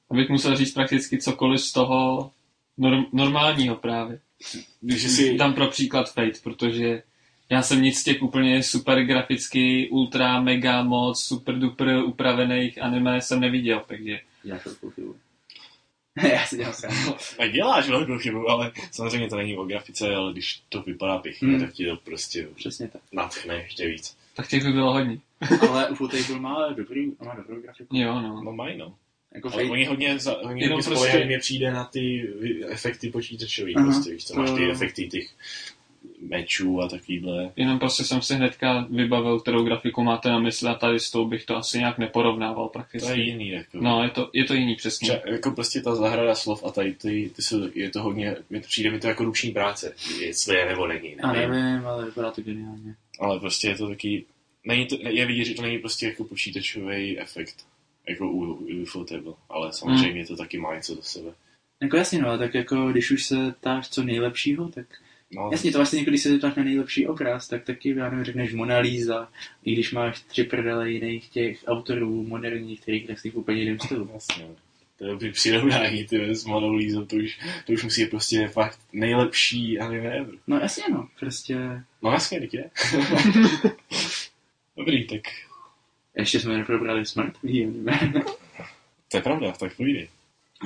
abych 0.09 0.29
musel 0.29 0.55
říct 0.55 0.73
prakticky 0.73 1.17
cokoliv 1.17 1.61
z 1.61 1.71
toho 1.71 2.31
norm, 2.77 3.05
normálního 3.13 3.75
právě. 3.75 4.19
Když 4.81 5.11
si... 5.11 5.37
Dám 5.37 5.53
pro 5.53 5.67
příklad 5.67 6.13
Fate, 6.13 6.39
protože 6.43 7.03
já 7.49 7.61
jsem 7.61 7.81
nic 7.81 7.99
z 7.99 8.03
těch 8.03 8.21
úplně 8.21 8.63
super 8.63 9.03
graficky, 9.03 9.89
ultra, 9.89 10.41
mega 10.41 10.83
moc, 10.83 11.23
super 11.23 11.59
duper 11.59 11.97
upravených 12.05 12.81
anime 12.81 13.21
jsem 13.21 13.39
neviděl, 13.39 13.83
takže 13.87 14.19
Já 14.43 14.59
to 14.59 14.89
chybu. 14.89 15.15
já 16.33 16.45
si 16.45 16.57
dělám 16.57 16.73
srandu. 16.73 17.15
A 17.39 17.47
děláš 17.47 17.89
velkou 17.89 18.17
chybu, 18.17 18.49
ale 18.49 18.71
samozřejmě 18.91 19.27
to 19.29 19.35
není 19.37 19.57
o 19.57 19.65
grafice, 19.65 20.15
ale 20.15 20.31
když 20.31 20.61
to 20.69 20.81
vypadá 20.81 21.17
pěkně, 21.17 21.47
Hmm. 21.47 21.59
tak 21.59 21.73
ti 21.73 21.85
to 21.85 21.95
prostě 21.95 22.47
Přesně 22.55 22.87
tak. 22.87 23.01
natchne 23.11 23.55
ještě 23.55 23.87
víc. 23.87 24.17
tak 24.35 24.47
těch 24.47 24.63
by 24.63 24.71
bylo 24.71 24.93
hodně. 24.93 25.17
Ale 25.69 25.89
Ufotable 25.89 26.39
má 26.39 26.69
dobrý, 26.77 27.11
má 27.25 27.35
dobrou 27.35 27.61
grafiku. 27.61 27.97
Jo, 27.97 28.21
no. 28.21 28.41
No 28.43 28.51
mají, 28.53 28.77
no. 28.77 28.95
Jako 29.35 29.47
Ale 29.47 29.57
Fate, 29.63 29.71
oni 29.71 29.85
hodně, 29.85 30.19
za, 30.19 30.37
hodně, 30.43 30.63
Jenom 30.63 30.81
hodně 30.81 30.95
prostě- 30.95 31.25
mě 31.25 31.39
přijde 31.39 31.71
na 31.73 31.85
ty 31.85 32.27
efekty 32.69 33.09
počítačový, 33.09 33.75
Aha, 33.75 33.85
prostě, 33.85 34.11
víš 34.13 34.25
co, 34.25 34.35
máš 34.39 34.49
ty 34.51 34.71
efekty 34.71 35.07
těch 35.07 35.29
mečů 36.29 36.81
a 36.81 36.87
takovýhle. 36.89 37.51
Jenom 37.55 37.79
prostě 37.79 38.03
jsem 38.03 38.21
si 38.21 38.35
hnedka 38.35 38.87
vybavil, 38.89 39.39
kterou 39.39 39.63
grafiku 39.63 40.03
máte 40.03 40.29
na 40.29 40.39
mysli 40.39 40.69
a 40.69 40.73
tady 40.73 40.99
s 40.99 41.11
tou 41.11 41.25
bych 41.25 41.45
to 41.45 41.57
asi 41.57 41.77
nějak 41.77 41.97
neporovnával 41.97 42.69
To 42.69 42.69
je 42.69 42.71
prakticky. 42.71 43.21
jiný, 43.21 43.49
jako. 43.49 43.77
No, 43.81 44.03
je 44.03 44.09
to, 44.09 44.29
je 44.33 44.43
to 44.43 44.53
jiný 44.53 44.75
přesně. 44.75 45.09
Třeba, 45.09 45.33
jako 45.33 45.51
prostě 45.51 45.81
ta 45.81 45.95
zahrada 45.95 46.35
slov 46.35 46.63
a 46.65 46.71
tady 46.71 46.93
ty, 46.93 47.31
ty 47.35 47.41
jsou, 47.41 47.69
je 47.73 47.89
to 47.89 48.03
hodně, 48.03 48.35
mi 48.49 48.61
to 48.61 48.67
přijde 48.67 48.91
mi 48.91 48.99
to 48.99 49.07
jako 49.07 49.23
ruční 49.23 49.51
práce, 49.51 49.95
jestli 50.19 50.55
je 50.55 50.65
nebo 50.65 50.87
není, 50.87 51.15
a 51.15 51.33
nevím. 51.33 51.49
nevím, 51.51 51.87
ale 51.87 52.05
vypadá 52.05 52.31
to 52.31 52.41
geniálně. 52.41 52.95
Ale 53.19 53.39
prostě 53.39 53.67
je 53.67 53.75
to 53.75 53.87
taky, 53.87 54.25
není 54.65 54.85
to, 54.85 54.97
je 54.99 55.25
vidět, 55.25 55.45
že 55.45 55.53
to 55.53 55.61
není 55.61 55.77
prostě 55.77 56.05
jako 56.07 56.23
počítačový 56.23 57.19
efekt, 57.19 57.55
jako 58.09 58.27
u, 58.27 58.53
u 58.53 58.81
Ufotable, 58.81 59.33
ale 59.49 59.73
samozřejmě 59.73 60.25
to 60.25 60.35
taky 60.35 60.57
má 60.57 60.75
něco 60.75 60.95
do 60.95 61.01
sebe. 61.01 61.31
Jako 61.81 61.97
jasně, 61.97 62.19
no, 62.19 62.27
ale 62.27 62.37
tak 62.37 62.53
jako 62.53 62.91
když 62.91 63.11
už 63.11 63.25
se 63.25 63.55
ptáš 63.59 63.89
co 63.89 64.03
nejlepšího, 64.03 64.67
tak 64.67 64.85
No, 65.35 65.49
jasně 65.51 65.71
to 65.71 65.77
vlastně, 65.77 65.99
jako 65.99 66.09
když 66.09 66.21
se 66.21 66.37
ptáš 66.37 66.55
na 66.55 66.63
nejlepší 66.63 67.07
obraz, 67.07 67.47
tak 67.47 67.63
taky, 67.63 67.89
já 67.89 68.09
nevím, 68.09 68.25
řekneš 68.25 68.53
Mona 68.53 68.77
Lisa, 68.77 69.29
i 69.63 69.73
když 69.73 69.91
máš 69.91 70.21
tři 70.21 70.43
prdele 70.43 70.91
jiných 70.91 71.29
těch 71.29 71.63
autorů 71.67 72.23
moderních, 72.23 72.81
který 72.81 73.01
kreslí 73.01 73.29
v 73.29 73.35
úplně 73.35 73.59
jiném 73.61 73.79
stylu. 73.79 74.09
Jasně. 74.13 74.43
no. 74.43 74.55
To 74.97 75.25
je 75.25 75.31
přirovnání, 75.31 76.05
ty 76.05 76.35
s 76.35 76.45
Monou 76.45 76.73
Lízou, 76.73 77.05
to 77.05 77.15
už, 77.15 77.39
to 77.65 77.73
už 77.73 77.83
musí 77.83 78.03
být 78.03 78.09
prostě 78.09 78.47
fakt 78.47 78.79
nejlepší 78.93 79.79
anime 79.79 80.17
ever. 80.17 80.35
No 80.47 80.59
jasně, 80.59 80.83
no, 80.91 81.07
prostě 81.19 81.83
No 82.01 82.11
jasně, 82.11 82.39
tak 82.39 82.53
je. 82.53 82.69
Dobrý, 84.77 85.07
tak 85.07 85.21
ještě 86.17 86.39
jsme 86.39 86.57
neprobrali 86.57 87.05
smrt, 87.05 87.33
anime. 87.43 88.13
to 89.11 89.17
je 89.17 89.21
pravda, 89.23 89.51
tak 89.51 89.75
povídej. 89.77 90.09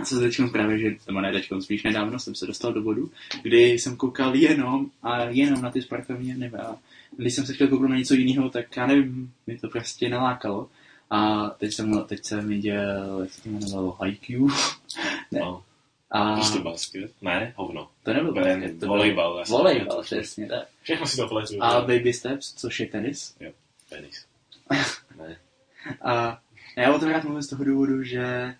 A 0.01 0.05
co 0.05 0.19
teď 0.19 0.37
právě, 0.51 0.79
že, 0.79 0.95
nebo 1.07 1.21
ne 1.21 1.31
teď, 1.31 1.49
spíš 1.59 1.83
nedávno 1.83 2.19
jsem 2.19 2.35
se 2.35 2.47
dostal 2.47 2.73
do 2.73 2.81
bodu, 2.81 3.11
kdy 3.41 3.65
jsem 3.69 3.95
koukal 3.95 4.35
jenom 4.35 4.85
a 5.03 5.23
jenom 5.23 5.61
na 5.61 5.71
ty 5.71 5.81
sportovní 5.81 6.33
anime. 6.33 6.57
A 6.59 6.77
když 7.17 7.33
jsem 7.33 7.45
se 7.45 7.53
chtěl 7.53 7.67
kouknout 7.67 7.89
na 7.91 7.97
něco 7.97 8.13
jiného, 8.13 8.49
tak 8.49 8.77
já 8.77 8.87
nevím, 8.87 9.33
mi 9.47 9.57
to 9.57 9.69
prostě 9.69 10.09
nalákalo. 10.09 10.69
A 11.09 11.49
teď 11.49 11.73
jsem, 11.73 12.03
teď 12.07 12.25
jsem 12.25 12.47
viděl, 12.47 13.19
jak 13.21 13.33
se 13.33 13.43
to 13.43 13.49
jmenovalo, 13.49 13.91
Haikyuu. 13.91 14.49
Ne. 15.31 15.39
No, 15.39 15.63
A 16.11 16.35
prostě 16.35 16.59
basket. 16.59 17.11
Ne, 17.21 17.53
hovno. 17.55 17.89
to 18.03 18.13
nebyl 18.13 18.33
basket, 18.33 18.71
to 18.71 18.77
byl 18.79 18.87
volejbal, 18.87 19.37
já 19.37 19.43
Volejbal, 19.49 19.95
to- 19.97 20.01
přesně, 20.01 20.47
tak. 20.47 20.67
Všechno 20.83 21.07
si 21.07 21.17
to 21.17 21.27
pletu. 21.27 21.63
A 21.63 21.81
Baby 21.81 22.13
Steps, 22.13 22.53
což 22.53 22.79
je 22.79 22.85
tenis. 22.85 23.35
Penis. 23.89 24.25
Ne. 25.17 25.37
A 26.01 26.39
já 26.77 26.93
o 26.93 26.99
tom 26.99 27.09
rád 27.09 27.23
mluvím 27.23 27.41
z 27.41 27.47
toho 27.47 27.63
důvodu, 27.63 28.03
že 28.03 28.53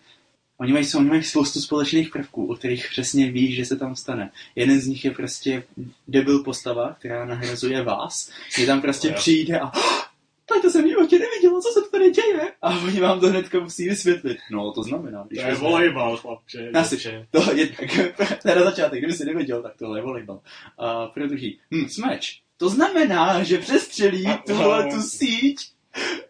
oni 0.59 0.73
mají, 0.73 0.85
oni 0.95 1.09
mají 1.09 1.23
spoustu 1.23 1.61
společných 1.61 2.09
prvků, 2.09 2.45
o 2.45 2.55
kterých 2.55 2.87
přesně 2.89 3.31
víš, 3.31 3.55
že 3.55 3.65
se 3.65 3.75
tam 3.75 3.95
stane. 3.95 4.31
Jeden 4.55 4.81
z 4.81 4.87
nich 4.87 5.05
je 5.05 5.11
prostě 5.11 5.63
debil 6.07 6.43
postava, 6.43 6.95
která 6.99 7.25
nahrazuje 7.25 7.83
vás, 7.83 8.31
kdy 8.55 8.65
tam 8.65 8.81
prostě 8.81 9.11
přijde 9.11 9.59
a 9.59 9.71
tak 10.49 10.61
to 10.61 10.69
jsem 10.69 10.83
v 10.85 10.87
životě 10.87 11.19
neviděla, 11.19 11.61
co 11.61 11.69
se 11.69 11.91
tady 11.91 12.11
děje. 12.11 12.51
A 12.61 12.69
oni 12.79 12.99
vám 12.99 13.19
to 13.19 13.27
hnedka 13.27 13.59
musí 13.59 13.89
vysvětlit. 13.89 14.37
No, 14.51 14.71
to 14.71 14.83
znamená, 14.83 15.25
když 15.27 15.41
To 15.41 15.47
je 15.47 15.55
volejbal, 15.55 16.17
chlapče. 16.17 16.69
Já 16.73 16.87
děvče. 16.89 17.27
To 17.31 17.53
je 17.53 17.67
tak, 17.67 18.37
to 18.41 18.49
je 18.49 18.55
na 18.55 18.63
začátek, 18.63 18.99
kdyby 18.99 19.13
si 19.13 19.25
nevěděl, 19.25 19.63
tak 19.63 19.77
tohle 19.77 19.99
je 19.99 20.03
volejbal. 20.03 20.39
A 20.77 21.05
pro 21.05 21.27
druhý, 21.27 21.59
hm, 21.71 21.89
smeč. 21.89 22.41
To 22.57 22.69
znamená, 22.69 23.43
že 23.43 23.57
přestřelí 23.57 24.27
tuhle 24.47 24.85
no. 24.85 24.91
tu 24.91 25.01
síť. 25.01 25.57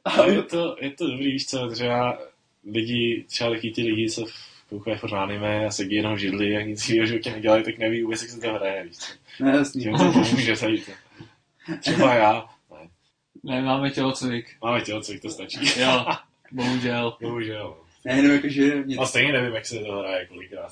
A 0.05 0.25
je 0.25 0.43
to, 0.43 0.75
je 0.81 0.91
to 0.91 1.07
dobrý, 1.07 1.31
víš 1.31 1.45
co, 1.45 1.69
třeba 1.69 2.19
lidi, 2.71 3.25
třeba 3.27 3.49
taky 3.49 3.71
ty 3.71 3.81
lidi, 3.81 4.09
co 4.09 4.25
koukají 4.69 4.97
furt 4.97 5.11
na 5.11 5.23
anime 5.23 5.65
a 5.65 5.71
sedí 5.71 5.95
jenom 5.95 6.15
v 6.15 6.17
židli 6.17 6.57
a 6.57 6.61
nic 6.61 6.89
jiného 6.89 7.07
životě 7.07 7.31
nedělají, 7.31 7.63
tak 7.63 7.77
neví 7.77 8.03
vůbec, 8.03 8.21
jak 8.21 8.31
se 8.31 8.39
to 8.39 8.53
hraje, 8.53 8.83
víš 8.83 8.97
co. 8.97 9.13
No 9.39 9.49
jasný. 9.49 9.83
Že 9.83 9.89
jim 9.89 9.97
to 9.97 10.11
pomůže 10.11 10.57
tady 10.57 10.81
to. 10.81 10.91
Třeba 11.79 12.13
já, 12.13 12.45
ne, 12.71 12.89
Ne, 13.43 13.61
máme 13.61 13.89
tělocvik. 13.89 14.55
máme 14.63 14.81
tělocvik, 14.81 15.21
to 15.21 15.29
stačí. 15.29 15.59
Jo, 15.81 16.05
bohužel. 16.51 17.17
Bohužel. 17.21 17.77
Ne, 18.05 18.15
jenom 18.15 18.31
jako, 18.31 18.49
že 18.49 18.75
mě 18.75 18.97
A 18.97 19.05
stejně 19.05 19.33
nevím, 19.33 19.55
jak 19.55 19.65
se 19.65 19.79
to 19.79 19.97
hraje 19.97 20.25
kolikrát. 20.25 20.71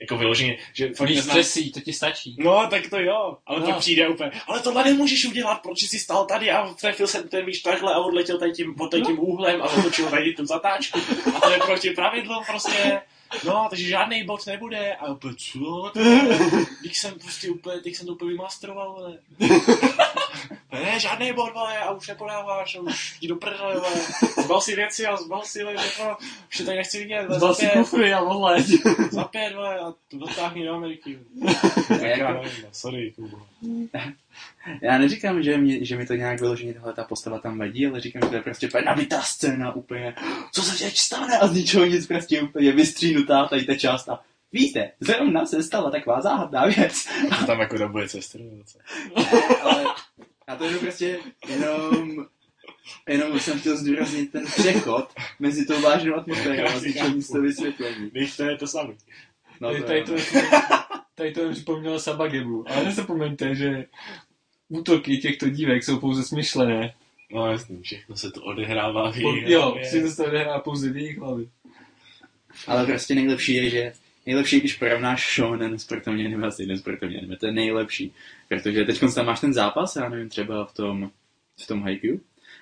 Jako 0.00 0.16
vyloženě, 0.16 0.58
že 0.72 0.88
fakt 0.94 1.08
Víš 1.08 1.16
neznám... 1.16 1.36
přesí, 1.36 1.72
to 1.72 1.80
ti 1.80 1.92
stačí. 1.92 2.36
No, 2.38 2.66
tak 2.70 2.90
to 2.90 2.98
jo, 3.00 3.36
ale 3.46 3.60
No. 3.60 3.66
no. 3.66 3.72
pak 3.72 3.80
přijde 3.80 4.08
úplně, 4.08 4.30
ale 4.46 4.60
tohle 4.60 4.84
nemůžeš 4.84 5.24
udělat, 5.24 5.54
proč 5.62 5.82
jsi 5.82 5.98
stál 5.98 6.26
tady 6.26 6.50
a 6.50 6.74
trefil 6.80 7.06
jsem 7.06 7.28
ten 7.28 7.44
míč 7.46 7.60
takhle 7.60 7.94
a 7.94 7.98
odletěl 7.98 8.38
tady 8.38 8.52
tím, 8.52 8.74
pod 8.74 8.90
tady 8.90 9.02
tím 9.02 9.18
úhlem 9.20 9.62
a 9.62 9.64
otočil 9.64 10.10
tady 10.10 10.32
tu 10.32 10.46
zatáčku 10.46 10.98
a 11.36 11.40
to 11.40 11.50
je 11.50 11.58
proti 11.58 11.90
pravidlu 11.90 12.34
prostě. 12.46 13.00
No, 13.44 13.66
takže 13.70 13.88
žádný 13.88 14.24
bod 14.24 14.46
nebude 14.46 14.94
a 14.94 15.06
úplně, 15.12 15.34
co? 15.52 15.92
Teď 16.82 16.94
jsem 16.96 17.18
prostě 17.18 17.50
úplně, 17.50 17.80
teď 17.80 17.94
jsem 17.96 18.06
to 18.06 18.12
úplně 18.12 18.30
vymasteroval, 18.30 18.92
vole. 18.92 19.18
Ne, 20.72 21.00
žádný 21.00 21.32
bod, 21.32 21.54
vole, 21.54 21.78
a 21.78 21.90
už 21.90 22.08
nepodáváš, 22.08 22.74
a 22.76 22.80
už 22.80 23.18
ti 23.20 23.28
do 23.28 23.36
prdele, 23.36 23.74
vole. 23.74 23.96
Zbal 24.44 24.60
si 24.60 24.76
věci 24.76 25.06
a 25.06 25.16
zbal 25.16 25.42
si, 25.42 25.64
vole, 25.64 25.76
všechno, 25.76 26.16
už 26.50 26.58
to 26.58 26.64
tady 26.64 26.76
nechci 26.76 26.98
vidět, 26.98 27.26
vole, 27.26 27.38
Zbal 27.38 27.54
si 27.54 27.66
kufry 27.66 28.12
a 28.12 28.20
odleď. 28.20 28.66
za 29.10 29.24
pět, 29.24 29.54
vole, 29.54 29.78
a 29.78 29.92
to 30.10 30.18
dotáhni 30.18 30.64
do 30.64 30.74
Ameriky. 30.74 31.18
Já 32.00 32.06
jako, 32.06 32.32
nevím, 32.32 32.62
no, 32.62 32.68
sorry, 32.72 33.12
Kubo. 33.16 33.38
já 34.82 34.98
neříkám, 34.98 35.42
že, 35.42 35.56
mě, 35.58 35.84
že 35.84 35.96
mi 35.96 36.06
to 36.06 36.14
nějak 36.14 36.40
vyloženě 36.40 36.74
tahle 36.74 36.92
ta 36.92 37.04
postava 37.04 37.38
tam 37.38 37.58
vadí, 37.58 37.86
ale 37.86 38.00
říkám, 38.00 38.22
že 38.22 38.28
to 38.28 38.34
je 38.34 38.42
prostě 38.42 38.68
úplně 38.68 38.84
nabitá 38.84 39.22
scéna, 39.22 39.72
úplně, 39.72 40.14
co 40.52 40.62
se 40.62 40.84
teď 40.84 40.96
stane 40.98 41.38
a 41.38 41.46
z 41.46 41.52
ničeho 41.54 41.84
nic 41.84 42.06
prostě 42.06 42.42
úplně 42.42 42.72
vystřínutá 42.72 43.46
tady 43.46 43.64
ta 43.64 43.74
část 43.74 44.08
a 44.08 44.20
víte, 44.52 44.90
zrovna 45.00 45.46
se 45.46 45.62
stala 45.62 45.90
taková 45.90 46.20
záhadná 46.20 46.66
věc. 46.66 47.08
To 47.40 47.46
tam 47.46 47.60
jako 47.60 47.78
dobuje 47.78 48.08
cestru, 48.08 48.44
nebo 48.44 48.64
co? 48.64 48.78
ale 49.62 49.84
já 50.48 50.56
to 50.56 50.64
jenom 50.64 50.80
prostě 50.80 51.18
jenom 51.48 52.26
Jenom 53.08 53.40
jsem 53.40 53.60
chtěl 53.60 53.76
zdůraznit 53.76 54.32
ten 54.32 54.46
přechod 54.46 55.08
mezi 55.38 55.66
tou 55.66 55.80
vážnou 55.80 56.14
atmosférou 56.14 56.66
a 56.66 56.78
zničení 56.78 57.22
to 57.32 57.40
vysvětlení. 57.40 58.10
Když 58.10 58.36
to 58.36 58.42
je 58.44 58.56
to 58.56 58.66
samý. 58.66 58.94
No, 59.60 59.68
Tady, 59.68 59.80
to 59.80 59.86
tady, 59.86 59.98
je, 59.98 60.04
to, 60.04 60.14
tady 61.14 61.32
to 61.32 61.50
připomnělo 61.50 61.98
Sabagemu. 61.98 62.64
Ale 62.70 62.84
nezapomeňte, 62.84 63.54
že 63.54 63.86
útoky 64.68 65.18
těchto 65.18 65.48
dívek 65.48 65.84
jsou 65.84 66.00
pouze 66.00 66.22
smyšlené. 66.22 66.94
No 67.32 67.50
jasný, 67.52 67.82
všechno 67.82 68.16
se 68.16 68.30
to 68.30 68.42
odehrává 68.42 69.10
v 69.12 69.20
Po, 69.22 69.28
jejich 69.28 69.48
jo, 69.48 69.62
hlavě. 69.62 69.90
si 69.90 70.02
to 70.02 70.08
se 70.10 70.26
odehrává 70.26 70.60
pouze 70.60 70.90
v 70.90 70.96
jejich 70.96 71.18
hlavě. 71.18 71.46
Ale 72.66 72.86
prostě 72.86 73.14
nejlepší 73.14 73.54
je, 73.54 73.70
že 73.70 73.92
nejlepší, 74.26 74.60
když 74.60 74.76
porovnáš 74.76 75.34
shonen 75.34 75.78
sportovní 75.78 76.26
anime 76.26 76.50
s 76.50 76.58
jiným 76.58 76.78
sportovní 76.78 77.18
anime, 77.18 77.36
to 77.36 77.46
je 77.46 77.52
nejlepší. 77.52 78.14
Protože 78.48 78.84
teď 78.84 79.00
tam 79.14 79.26
máš 79.26 79.40
ten 79.40 79.54
zápas, 79.54 79.96
já 79.96 80.08
nevím, 80.08 80.28
třeba 80.28 80.64
v 80.64 80.74
tom, 80.74 81.10
v 81.64 81.66
tom 81.66 81.82
Haikyuu, 81.82 82.20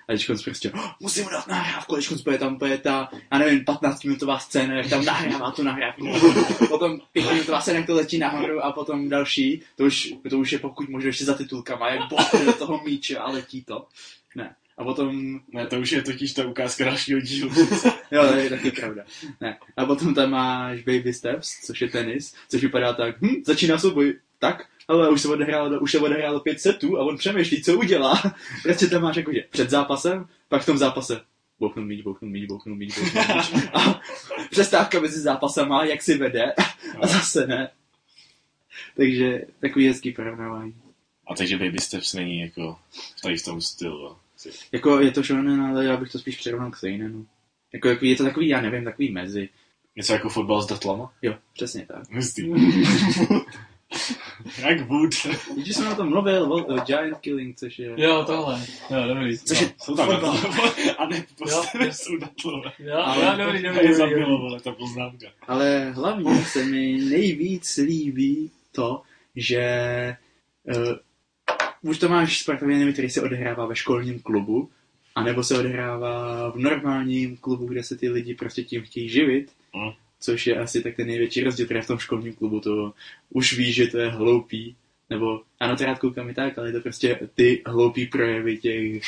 a 0.08 0.12
teď 0.12 0.26
prostě, 0.44 0.72
oh, 0.72 0.90
musím 1.00 1.26
dát 1.32 1.46
nahrávku, 1.46 1.96
teď 1.96 2.22
bude 2.24 2.38
tam 2.38 2.56
bude 2.56 2.78
ta, 2.78 3.10
já 3.32 3.38
nevím, 3.38 3.60
15-minutová 3.60 4.38
scéna, 4.38 4.74
jak 4.74 4.88
tam 4.88 5.04
nahrává 5.04 5.50
tu 5.50 5.62
nahrávku. 5.62 6.06
potom 6.68 7.00
5-minutová 7.16 7.60
scéna, 7.60 7.78
jak 7.78 7.86
to 7.86 7.94
letí 7.94 8.18
nahoru 8.18 8.64
a 8.64 8.72
potom 8.72 9.08
další, 9.08 9.62
to 9.76 9.84
už, 9.84 10.14
to 10.30 10.38
už 10.38 10.52
je 10.52 10.58
pokud 10.58 10.88
možno 10.88 11.08
ještě 11.08 11.24
za 11.24 11.34
titulkama, 11.34 11.90
jak 11.90 12.08
bouchne 12.08 12.44
do 12.44 12.52
toho 12.52 12.84
míče 12.84 13.18
a 13.18 13.30
letí 13.30 13.64
to. 13.64 13.86
Ne. 14.34 14.54
A 14.78 14.84
potom 14.84 15.40
Ne, 15.52 15.66
to 15.66 15.80
už 15.80 15.92
je 15.92 16.02
totiž 16.02 16.32
ta 16.32 16.46
ukázka 16.46 16.84
dalšího 16.84 17.20
dílu. 17.20 17.50
Jo, 18.10 18.28
to 18.28 18.36
je 18.36 18.50
taky 18.50 18.70
pravda. 18.70 19.04
Ne. 19.40 19.58
A 19.76 19.86
potom 19.86 20.14
tam 20.14 20.30
máš 20.30 20.82
Baby 20.82 21.12
Steps, 21.12 21.66
což 21.66 21.80
je 21.80 21.88
tenis, 21.88 22.34
což 22.48 22.62
vypadá 22.62 22.92
tak, 22.92 23.22
hm, 23.22 23.42
začíná 23.46 23.78
souboj, 23.78 24.14
tak, 24.38 24.66
ale 24.88 25.10
už 25.10 25.20
se 25.20 25.28
odehrálo, 25.28 25.80
už 25.80 25.92
se 25.92 25.98
odehrálo 25.98 26.40
pět 26.40 26.60
setů 26.60 26.98
a 26.98 27.04
on 27.04 27.16
přemýšlí, 27.16 27.62
co 27.62 27.78
udělá. 27.78 28.22
Prostě 28.62 28.86
tam 28.86 29.02
máš 29.02 29.16
jakože 29.16 29.40
před 29.50 29.70
zápasem, 29.70 30.26
pak 30.48 30.62
v 30.62 30.66
tom 30.66 30.78
zápase 30.78 31.20
bouchnu 31.60 31.84
míč, 31.84 32.02
bouchnu 32.02 32.28
míč, 32.28 32.46
bouchnu 32.46 32.74
míč, 32.74 32.98
bouchnu 32.98 33.22
míč. 33.34 33.68
A 33.72 34.00
přestávka 34.50 35.00
mezi 35.00 35.20
zápasama, 35.20 35.84
jak 35.84 36.02
si 36.02 36.18
vede 36.18 36.52
a 37.00 37.06
zase 37.06 37.46
ne. 37.46 37.70
Takže 38.96 39.40
takový 39.60 39.86
hezký 39.86 40.12
porovnávání. 40.12 40.74
A 41.26 41.34
takže 41.34 41.58
Baby 41.58 41.78
Steps 41.78 42.14
není 42.14 42.40
jako 42.40 42.78
tady 43.22 43.36
v 43.36 43.44
tom 43.44 43.60
stylu. 43.60 44.16
Jako 44.72 45.00
je 45.00 45.10
to 45.10 45.22
shonen, 45.22 45.60
ale 45.62 45.84
já 45.84 45.96
bych 45.96 46.12
to 46.12 46.18
spíš 46.18 46.36
přirovnal 46.36 46.70
k 46.70 46.76
Seinenu. 46.76 47.26
Jako, 47.72 47.88
jako 47.88 48.04
je 48.04 48.16
to 48.16 48.24
takový, 48.24 48.48
já 48.48 48.60
nevím, 48.60 48.84
takový 48.84 49.10
mezi. 49.12 49.48
Něco 49.96 50.12
jako 50.12 50.28
fotbal 50.28 50.62
s 50.62 50.66
datlama? 50.66 51.12
Jo, 51.22 51.34
přesně 51.54 51.86
tak. 51.86 52.12
Hustý. 52.14 52.42
Jak 54.58 54.88
Wood. 54.88 55.10
Když 55.56 55.76
jsem 55.76 55.92
o 55.92 55.94
tom 55.94 56.08
mluvil, 56.08 56.42
o, 56.52 56.64
o 56.64 56.80
Giant 56.80 57.18
Killing, 57.20 57.56
což 57.56 57.78
je... 57.78 57.94
Jo, 57.96 58.24
tohle. 58.26 58.60
Jo, 58.90 59.08
dobrý. 59.14 59.38
Což 59.38 59.60
je 59.60 59.72
Jsou 59.82 59.96
tam 59.96 60.06
fotbal. 60.10 60.34
datlové. 60.42 60.92
A 60.98 61.06
ne, 61.06 61.24
prostě 61.38 61.92
jsou 61.92 62.16
datlové. 62.16 62.72
Jo, 62.78 62.96
Ale- 62.96 63.24
jo, 63.24 63.30
dobrý, 63.46 63.62
dobrý, 63.62 63.64
je 63.64 63.72
dobrý, 63.82 63.94
zabilo, 63.94 64.60
ta 64.60 64.72
poznámka. 64.72 65.26
Ale 65.48 65.90
hlavně 65.90 66.44
se 66.44 66.64
mi 66.64 66.92
nejvíc 67.10 67.76
líbí 67.76 68.50
to, 68.72 69.02
že 69.36 69.62
už 71.82 71.98
to 71.98 72.08
máš 72.08 72.38
sportovní 72.38 72.74
anime, 72.74 72.92
který 72.92 73.10
se 73.10 73.22
odehrává 73.22 73.66
ve 73.66 73.76
školním 73.76 74.20
klubu, 74.20 74.70
anebo 75.14 75.44
se 75.44 75.58
odehrává 75.58 76.50
v 76.50 76.56
normálním 76.58 77.36
klubu, 77.36 77.66
kde 77.66 77.82
se 77.82 77.96
ty 77.96 78.08
lidi 78.08 78.34
prostě 78.34 78.62
tím 78.62 78.82
chtějí 78.82 79.08
živit, 79.08 79.52
Mm. 79.74 79.90
což 80.20 80.46
je 80.46 80.56
asi 80.56 80.82
tak 80.82 80.96
ten 80.96 81.06
největší 81.06 81.42
rozdíl, 81.44 81.66
protože 81.66 81.82
v 81.82 81.86
tom 81.86 81.98
školním 81.98 82.32
klubu 82.34 82.60
to 82.60 82.92
už 83.30 83.58
víš, 83.58 83.74
že 83.74 83.86
to 83.86 83.98
je 83.98 84.08
hloupý, 84.10 84.76
nebo 85.10 85.40
ano, 85.60 85.76
to 85.76 85.84
rád 85.84 85.98
koukám 85.98 86.30
i 86.30 86.34
tak, 86.34 86.58
ale 86.58 86.68
je 86.68 86.72
to 86.72 86.80
prostě 86.80 87.18
ty 87.34 87.62
hloupý 87.66 88.06
projevy 88.06 88.56
těch, 88.58 89.02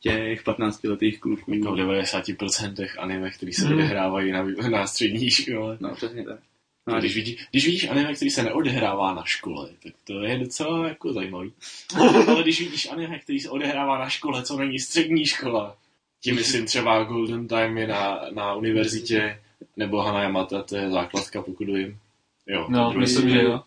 těch 0.00 0.42
15 0.42 0.84
letých 0.84 1.20
kluků. 1.20 1.54
Jako 1.54 1.72
v 1.72 1.76
90% 1.76 2.86
anime, 2.98 3.30
který 3.30 3.52
se 3.52 3.64
Hmm. 3.66 3.74
odehrávají 3.74 4.32
na, 4.32 4.46
na 4.70 4.86
střední 4.86 5.30
škole. 5.30 5.76
No, 5.80 5.94
přesně 5.94 6.24
tak. 6.24 6.38
No, 6.86 6.98
když, 6.98 7.14
vidí, 7.14 7.38
když 7.50 7.66
vidíš 7.66 7.88
anime, 7.88 8.14
který 8.14 8.30
se 8.30 8.42
neodehrává 8.42 9.14
na 9.14 9.24
škole, 9.24 9.68
tak 9.82 9.92
to 10.06 10.20
je 10.22 10.38
docela 10.38 10.88
jako 10.88 11.12
zajímavý. 11.12 11.52
Ale 12.28 12.42
když 12.42 12.60
vidíš 12.60 12.88
anime, 12.90 13.18
který 13.18 13.40
se 13.40 13.50
odehrává 13.50 13.98
na 13.98 14.08
škole, 14.08 14.42
co 14.42 14.56
není 14.56 14.78
střední 14.78 15.26
škola, 15.26 15.76
tím 16.20 16.34
myslím 16.34 16.66
třeba 16.66 17.04
Golden 17.04 17.48
Time 17.48 17.78
je 17.78 17.86
na, 17.86 18.20
na 18.34 18.54
univerzitě, 18.54 19.42
nebo 19.76 19.98
Hana 20.02 20.22
Yamata, 20.22 20.62
to 20.62 20.76
je 20.76 20.90
základka, 20.90 21.42
pokud 21.42 21.66
vím. 21.66 21.98
Jo, 22.46 22.66
No, 22.70 22.90
druhý- 22.90 23.00
myslím, 23.00 23.30
že 23.30 23.42
jo. 23.42 23.62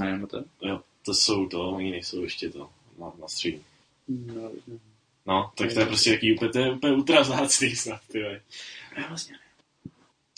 A 0.00 0.04
nebo 0.04 0.26
to? 0.26 0.44
jo, 0.62 0.80
to 1.04 1.14
jsou 1.14 1.48
to, 1.48 1.70
oni 1.70 1.90
nejsou 1.90 2.22
ještě 2.22 2.50
to 2.50 2.68
na, 3.00 3.12
na 3.20 3.28
střední. 3.28 3.62
No, 4.08 4.34
no. 4.66 4.78
No, 5.26 5.50
tak 5.56 5.72
to 5.74 5.80
je 5.80 5.86
prostě 5.86 6.10
jaký 6.10 6.34
úplně, 6.34 6.50
to 6.50 6.58
je 6.58 6.72
úplně 6.72 6.92
ultra 6.92 7.20
vzácný 7.20 7.76
snad, 7.76 8.00
ty. 8.12 8.18
Já 8.96 9.08
vlastně 9.08 9.36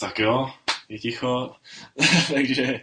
Tak 0.00 0.18
jo, 0.18 0.50
je 0.94 0.98
ticho, 0.98 1.54
takže 2.34 2.80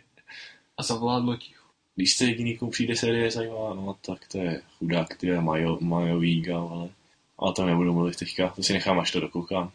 A 0.77 0.83
zavládlo 0.83 1.37
ticho. 1.37 1.65
Když 1.95 2.13
se 2.13 2.25
jediný, 2.25 2.57
komu 2.57 2.71
přijde 2.71 2.95
série 2.95 3.31
zajímavá, 3.31 3.73
no 3.73 3.95
tak 4.05 4.27
to 4.27 4.37
je 4.37 4.61
chudák, 4.77 5.17
ty 5.17 5.27
je 5.27 5.41
Majo, 5.41 5.77
Majový 5.81 6.41
gal, 6.41 6.69
ale, 6.73 6.89
ale 7.37 7.53
to 7.53 7.65
nebudu 7.65 7.93
mluvit 7.93 8.15
teďka, 8.15 8.49
to 8.49 8.63
si 8.63 8.73
nechám, 8.73 8.99
až 8.99 9.11
to 9.11 9.19
dokoukám. 9.19 9.71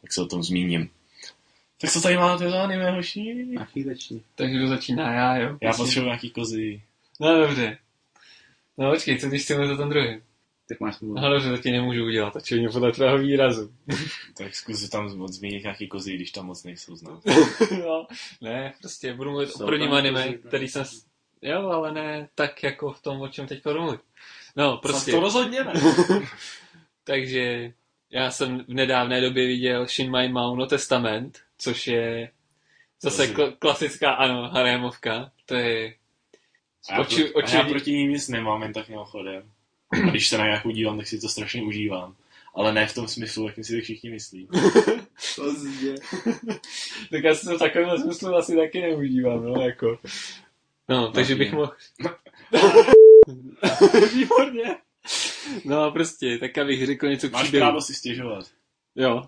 Tak 0.00 0.12
se 0.12 0.22
o 0.22 0.26
tom 0.26 0.42
zmíním. 0.42 0.90
Tak 1.80 1.90
co 1.90 2.00
tady 2.00 2.16
máte 2.16 2.50
za 2.50 2.62
anime, 2.62 2.90
hoši? 2.90 3.46
na 3.52 3.64
chvíleční. 3.64 4.22
Takže 4.34 4.56
kdo 4.56 4.68
začíná 4.68 5.14
já, 5.14 5.36
jo? 5.36 5.58
Já 5.62 5.72
potřebuji 5.72 6.06
nějaký 6.06 6.30
kozy. 6.30 6.82
No 7.20 7.40
dobře. 7.40 7.78
No 8.78 8.90
počkej, 8.90 9.18
co 9.18 9.28
když 9.28 9.42
chci 9.42 9.54
mluvit 9.54 9.72
o 9.72 9.76
tom 9.76 9.88
druhém? 9.88 10.20
Tak 10.68 10.80
máš 10.80 10.96
smůlu. 10.96 11.20
No 11.20 11.30
dobře, 11.30 11.50
to 11.50 11.58
ti 11.58 11.70
nemůžu 11.70 12.04
udělat, 12.04 12.36
očividně 12.36 12.68
podle 12.68 12.92
tvého 12.92 13.18
výrazu. 13.18 13.72
Tak 14.38 14.54
zkus 14.54 14.88
tam 14.88 15.16
moc 15.16 15.32
zmínit 15.32 15.62
nějaký 15.62 15.88
kozy, 15.88 16.14
když 16.14 16.30
tam 16.30 16.46
moc 16.46 16.64
nejsou 16.64 16.96
znát. 16.96 17.22
no, 17.70 18.06
ne, 18.40 18.74
prostě 18.80 19.14
budu 19.14 19.30
mluvit 19.30 19.50
Jsou 19.50 19.64
o 19.64 19.66
prvním 19.66 19.92
anime, 19.92 20.24
kozy, 20.24 20.38
který 20.38 20.68
jsem... 20.68 20.84
Jo, 21.42 21.68
ale 21.68 21.92
ne 21.92 22.28
tak 22.34 22.62
jako 22.62 22.92
v 22.92 23.02
tom, 23.02 23.20
o 23.20 23.28
čem 23.28 23.46
teď 23.46 23.64
budu 23.64 23.80
mluvit. 23.80 24.00
No, 24.56 24.76
prostě. 24.76 25.10
To 25.10 25.20
rozhodně 25.20 25.64
ne. 25.64 25.72
Takže 27.04 27.72
já 28.10 28.30
jsem 28.30 28.58
v 28.58 28.74
nedávné 28.74 29.20
době 29.20 29.46
viděl 29.46 29.86
Shin 29.86 30.10
Mai 30.10 30.28
Mao 30.28 30.56
no 30.56 30.66
Testament, 30.66 31.40
což 31.58 31.86
je 31.86 32.30
zase 33.02 33.26
kl- 33.26 33.56
klasická, 33.58 34.12
ano, 34.12 34.48
harémovka. 34.48 35.32
To 35.46 35.54
je... 35.54 35.94
A 36.90 36.94
já, 36.94 37.00
Oči- 37.00 37.32
a 37.44 37.56
já 37.56 37.64
proti 37.64 37.92
ním 37.92 38.10
nic 38.10 38.28
nemám, 38.28 38.62
jen 38.62 38.72
tak 38.72 38.88
mimochodem. 38.88 39.50
A 39.92 39.96
když 40.10 40.28
se 40.28 40.38
na 40.38 40.44
nějakou 40.44 40.70
dívám, 40.70 40.96
tak 40.96 41.06
si 41.06 41.20
to 41.20 41.28
strašně 41.28 41.62
užívám. 41.62 42.16
Ale 42.54 42.72
ne 42.72 42.86
v 42.86 42.94
tom 42.94 43.08
smyslu, 43.08 43.46
jak 43.46 43.64
si 43.64 43.76
to 43.76 43.82
všichni 43.82 44.10
myslí. 44.10 44.48
Pozdě. 45.36 45.94
Tak 47.10 47.24
já 47.24 47.34
si 47.34 47.46
to 47.46 47.56
v 47.56 47.58
takovém 47.58 47.98
smyslu 47.98 48.34
asi 48.34 48.56
taky 48.56 48.80
neužívám, 48.80 49.44
no, 49.44 49.62
jako. 49.62 49.98
No, 50.88 51.12
takže 51.12 51.34
bych 51.34 51.52
mohl... 51.52 51.72
Výborně. 54.14 54.76
No 55.64 55.82
a 55.82 55.90
prostě, 55.90 56.38
tak 56.38 56.58
abych 56.58 56.86
řekl 56.86 57.08
něco 57.08 57.28
k 57.28 57.32
Máš 57.32 57.42
příběhu. 57.42 57.62
právo 57.62 57.80
si 57.80 57.94
stěžovat. 57.94 58.46
Jo. 58.96 59.22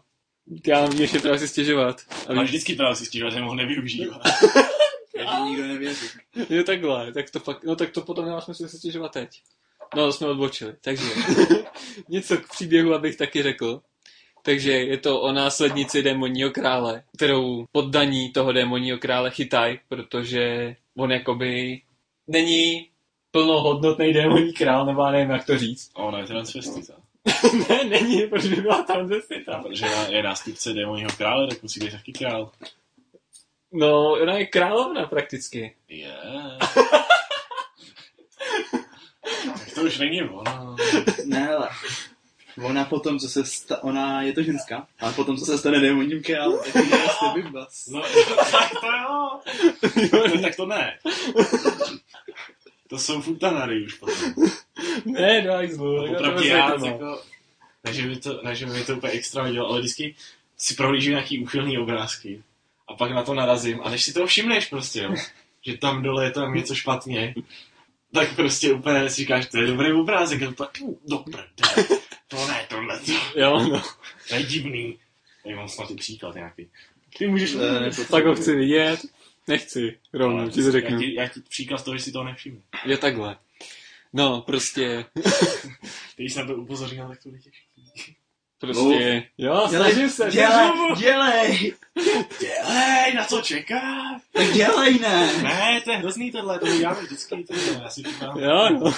Já 0.66 0.80
mám 0.82 0.92
ještě 1.00 1.18
právo 1.20 1.38
si 1.38 1.48
stěžovat. 1.48 2.02
Máš 2.10 2.26
Aby... 2.28 2.44
vždycky 2.44 2.74
právo 2.74 2.94
si 2.94 3.06
stěžovat, 3.06 3.34
že 3.34 3.40
mohl 3.40 3.56
nevyužívat. 3.56 4.22
Takže 5.16 5.40
nikdo 5.44 5.66
nevěří. 5.66 6.06
Jo, 6.50 6.62
takhle, 6.64 7.12
tak 7.12 7.30
to 7.30 7.40
fakt, 7.40 7.64
no 7.64 7.76
tak 7.76 7.90
to 7.90 8.00
potom 8.02 8.24
nemá 8.24 8.40
smysl 8.40 8.68
si 8.68 8.78
stěžovat 8.78 9.12
teď. 9.12 9.42
No, 9.96 10.06
to 10.06 10.12
jsme 10.12 10.26
odbočili, 10.26 10.74
takže 10.80 11.04
něco 12.08 12.36
k 12.36 12.48
příběhu, 12.48 12.94
abych 12.94 13.16
taky 13.16 13.42
řekl. 13.42 13.80
Takže 14.42 14.72
je 14.72 14.98
to 14.98 15.20
o 15.20 15.32
následnici 15.32 16.02
démonního 16.02 16.50
krále, 16.50 17.02
kterou 17.16 17.66
poddaní 17.72 18.32
toho 18.32 18.52
démonního 18.52 18.98
krále 18.98 19.30
chytaj, 19.30 19.78
protože 19.88 20.76
on 20.96 21.12
jakoby 21.12 21.80
není 22.26 22.88
plnohodnotný 23.30 24.12
démonní 24.12 24.52
král, 24.52 24.86
nebo 24.86 25.02
já 25.02 25.10
nevím, 25.10 25.30
jak 25.30 25.46
to 25.46 25.58
říct. 25.58 25.90
A 25.94 25.98
ona 25.98 26.18
je 26.18 26.26
transvestita. 26.26 26.94
ne, 27.68 27.84
není, 27.84 28.26
proč 28.26 28.46
by 28.46 28.56
byla 28.56 28.82
transvestita. 28.82 29.62
Protože 29.62 29.86
je 30.08 30.22
nástupce 30.22 30.72
démonního 30.72 31.10
krále, 31.16 31.46
tak 31.46 31.62
musí 31.62 31.80
být 31.80 31.92
taky 31.92 32.12
král. 32.12 32.50
No, 33.72 34.12
ona 34.12 34.38
je 34.38 34.46
královna 34.46 35.06
prakticky. 35.06 35.74
Je. 35.88 36.14
tak 36.74 36.97
to 39.74 39.82
už 39.82 39.98
není 39.98 40.22
ono. 40.22 40.76
Ne, 41.24 41.48
ale 41.54 41.68
ona 42.64 42.84
potom, 42.84 43.18
co 43.18 43.28
se 43.28 43.44
sta- 43.44 43.84
ona 43.84 44.22
je 44.22 44.32
to 44.32 44.42
ženská, 44.42 44.86
ale 45.00 45.12
potom, 45.12 45.36
co 45.36 45.44
se 45.44 45.58
stane 45.58 45.80
démonním 45.80 46.22
králem, 46.22 46.58
tak 46.72 46.84
je 46.84 46.98
prostě 46.98 47.26
bimbas. 47.34 47.86
No, 47.92 48.02
tak 48.52 48.70
to 48.80 48.86
jo. 48.86 49.40
No, 50.34 50.42
tak 50.42 50.56
to 50.56 50.66
ne. 50.66 50.98
To 52.88 52.98
jsou 52.98 53.20
futanary 53.22 53.84
už 53.84 53.94
potom. 53.94 54.14
ne, 55.04 55.40
hajzlu, 55.40 56.02
tak 56.02 56.10
to 56.10 56.16
Opravdu 56.18 56.42
já, 56.44 56.68
netrvá. 56.68 56.86
jako, 56.88 57.22
ne, 57.84 57.92
že 57.92 58.06
by 58.06 58.16
to, 58.16 58.40
ne, 58.42 58.54
že 58.54 58.66
by 58.66 58.72
mi 58.72 58.84
to 58.84 58.96
úplně 58.96 59.12
extra 59.12 59.42
nedělo, 59.42 59.68
ale 59.68 59.80
vždycky 59.80 60.14
si 60.56 60.74
prohlížím 60.74 61.10
nějaký 61.12 61.42
úchylný 61.42 61.78
obrázky 61.78 62.42
a 62.88 62.94
pak 62.94 63.10
na 63.12 63.22
to 63.22 63.34
narazím 63.34 63.80
a 63.82 63.90
než 63.90 64.04
si 64.04 64.12
toho 64.12 64.26
všimneš 64.26 64.66
prostě, 64.66 65.00
jo, 65.02 65.14
že 65.62 65.78
tam 65.78 66.02
dole 66.02 66.24
je 66.24 66.30
tam 66.30 66.54
něco 66.54 66.74
špatně, 66.74 67.34
tak 68.14 68.36
prostě 68.36 68.72
úplně 68.72 69.10
si 69.10 69.16
říkáš, 69.16 69.46
to 69.46 69.58
je 69.58 69.66
dobrý 69.66 69.92
obrázek, 69.92 70.42
a 70.42 70.52
to 70.52 70.68
"Uh, 70.80 70.94
do 71.08 71.18
prdele, 71.18 71.88
to 72.28 72.46
ne, 72.48 72.66
tohle, 72.68 73.00
to, 73.00 73.12
Jo, 73.40 73.58
no. 73.72 73.82
to 74.28 74.34
je 74.34 74.42
divný. 74.42 74.98
Tady 75.42 75.54
mám 75.54 75.68
snad 75.68 75.90
i 75.90 75.94
příklad 75.94 76.34
nějaký. 76.34 76.68
Ty 77.18 77.26
můžeš... 77.26 77.54
Eh, 77.54 77.80
ne, 77.80 77.90
Tak 78.10 78.24
ho 78.26 78.34
chci 78.34 78.56
vidět. 78.56 79.00
Nechci, 79.48 79.98
rovnou, 80.12 80.38
Ale 80.38 80.50
ti 80.50 80.62
to 80.62 80.72
řeknu. 80.72 80.90
Já 80.90 80.98
ti, 80.98 81.14
já 81.14 81.28
ti 81.28 81.40
příklad 81.40 81.84
toho, 81.84 81.96
že 81.96 82.02
si 82.04 82.12
toho 82.12 82.24
nevšimnu. 82.24 82.62
Je 82.84 82.98
takhle. 82.98 83.36
No, 84.12 84.40
prostě, 84.40 85.04
Když 86.16 86.32
jsem 86.32 86.46
na 86.46 86.54
to 86.54 86.60
upozornil, 86.60 87.08
tak 87.08 87.22
to 87.22 87.28
bude 87.28 87.40
prostě, 88.60 89.22
jo, 89.38 89.66
snažím 89.68 90.10
se, 90.10 90.30
dělej, 90.30 90.70
dělej. 90.98 90.98
dělej, 90.98 91.74
Dělej, 92.40 93.14
na 93.14 93.24
co 93.24 93.40
čekáš? 93.40 94.22
tak 94.32 94.52
dělej, 94.52 94.98
ne. 94.98 95.32
Ne, 95.42 95.80
to 95.84 95.90
je 95.90 95.96
hrozný 95.96 96.32
tohle, 96.32 96.58
to 96.58 96.78
děláme 96.78 97.00
vždycky, 97.02 97.44
to 97.44 97.54
je, 97.54 97.60
já 97.82 97.90
si 97.90 98.02
říkám. 98.02 98.38
Jo, 98.38 98.68
no. 98.80 98.94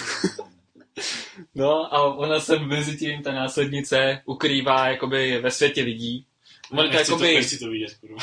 No 1.54 1.94
a 1.94 2.14
ona 2.16 2.40
se 2.40 2.58
mezi 2.58 2.96
tím, 2.96 3.22
ta 3.22 3.32
následnice, 3.32 4.22
ukrývá 4.24 4.88
jakoby 4.88 5.40
ve 5.40 5.50
světě 5.50 5.82
lidí. 5.82 6.24
Ona 6.72 6.82
to 6.82 6.88
Nechci 6.88 7.06
to, 7.06 7.12
jakoby, 7.12 7.34
nechci 7.34 7.58
to 7.58 7.68
vidět, 7.70 7.94
kurva. 8.00 8.16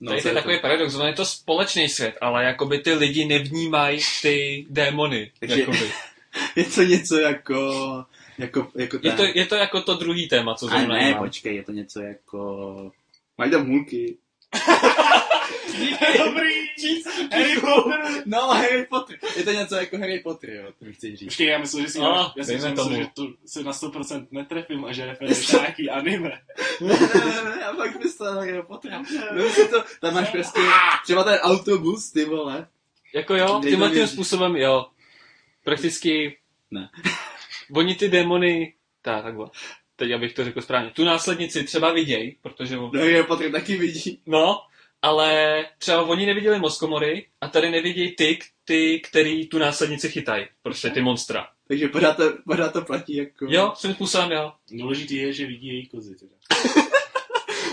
No, 0.00 0.10
tady 0.10 0.22
co 0.22 0.28
je 0.28 0.34
takový 0.34 0.58
paradox, 0.60 0.94
on 0.94 1.06
je 1.06 1.12
to 1.12 1.24
společný 1.26 1.88
svět, 1.88 2.14
ale 2.20 2.44
jakoby 2.44 2.78
ty 2.78 2.92
lidi 2.94 3.24
nevnímají 3.24 4.00
ty 4.22 4.66
démony. 4.70 5.30
Takže- 5.40 5.60
Jakoby. 5.60 5.92
Je 6.56 6.64
to 6.64 6.82
něco 6.82 7.18
jako, 7.18 8.04
jako, 8.38 8.68
jako 8.74 8.98
Je, 9.02 9.12
to, 9.12 9.24
je 9.34 9.46
to 9.46 9.54
jako 9.54 9.80
to 9.82 9.94
druhý 9.94 10.28
téma, 10.28 10.54
co 10.54 10.66
A 10.66 10.68
zrovna 10.68 10.94
ne, 10.96 11.10
mám. 11.10 11.18
počkej, 11.24 11.56
je 11.56 11.62
to 11.62 11.72
něco 11.72 12.00
jako... 12.00 12.92
Mají 13.38 13.50
tam 13.50 13.66
hůlky. 13.66 14.16
Dobrý! 16.18 16.52
Harry 17.32 17.60
Potter! 17.60 18.22
No, 18.26 18.38
Harry 18.48 18.86
Potter. 18.86 19.18
Je 19.36 19.44
to 19.44 19.52
něco 19.52 19.74
jako 19.74 19.98
Harry 19.98 20.18
Potter, 20.20 20.50
jo, 20.50 20.72
to 20.78 20.84
mi 20.84 20.92
chci 20.92 21.16
říct. 21.16 21.28
Počkej, 21.28 21.46
já 21.46 21.58
myslím, 21.58 21.84
že 21.84 21.90
si, 21.90 21.98
A, 21.98 22.32
já 22.36 22.44
si 22.44 22.54
myslím, 22.54 22.74
tomu. 22.74 22.96
že 22.96 23.06
to 23.14 23.26
se 23.46 23.62
na 23.62 23.72
100% 23.72 24.26
netrefím 24.30 24.84
a 24.84 24.92
že 24.92 25.06
referuješ 25.06 25.52
na 25.52 25.58
nějaký 25.60 25.90
anime. 25.90 26.28
ne, 26.80 26.94
ne, 27.14 27.44
ne, 27.44 27.58
já 27.60 27.74
fakt 27.74 27.98
myslel 28.04 28.34
Harry 28.34 28.62
Potter. 28.62 29.00
Vem 29.32 29.50
si 29.50 29.68
to, 29.68 29.84
tam 30.00 30.14
máš 30.14 30.30
prostě 30.30 30.60
třeba 31.04 31.24
ten 31.24 31.34
autobus, 31.34 32.10
ty 32.10 32.24
vole. 32.24 32.66
Jako 33.14 33.34
jo, 33.36 33.60
tímhle 33.64 33.90
tím 33.90 34.06
způsobem 34.06 34.56
jo. 34.56 34.86
Prakticky 35.64 36.38
Ne. 36.70 36.88
Oni 37.74 37.94
ty 37.94 38.08
démony, 38.08 38.74
tak, 39.02 39.22
takhle. 39.24 39.46
Teď 39.96 40.12
abych 40.12 40.34
to 40.34 40.44
řekl 40.44 40.60
správně. 40.60 40.90
Tu 40.90 41.04
následnici 41.04 41.64
třeba 41.64 41.92
viděj, 41.92 42.36
protože 42.42 42.76
No, 42.76 42.90
Harry 42.94 43.22
Potter 43.22 43.52
taky 43.52 43.76
vidí. 43.76 44.20
No, 44.26 44.60
ale 45.02 45.64
třeba 45.78 46.02
oni 46.02 46.26
neviděli 46.26 46.58
Moskomory 46.58 47.26
a 47.40 47.48
tady 47.48 47.70
nevidějí 47.70 48.16
ty, 48.16 48.38
ty, 48.64 49.00
který 49.00 49.46
tu 49.46 49.58
následnici 49.58 50.08
chytají. 50.08 50.46
Prostě 50.62 50.90
ty 50.90 51.02
monstra. 51.02 51.48
Takže 51.68 51.88
pořád 51.88 52.16
to, 52.16 52.32
pořád 52.44 52.72
to 52.72 52.82
platí 52.82 53.16
jako... 53.16 53.46
Jo, 53.48 53.72
svým 53.76 53.94
způsobem 53.94 54.30
jo. 54.30 54.52
Důležitý 54.70 55.16
je, 55.16 55.32
že 55.32 55.46
vidí 55.46 55.68
její 55.68 55.86
kozy. 55.86 56.16
Teda. 56.16 56.32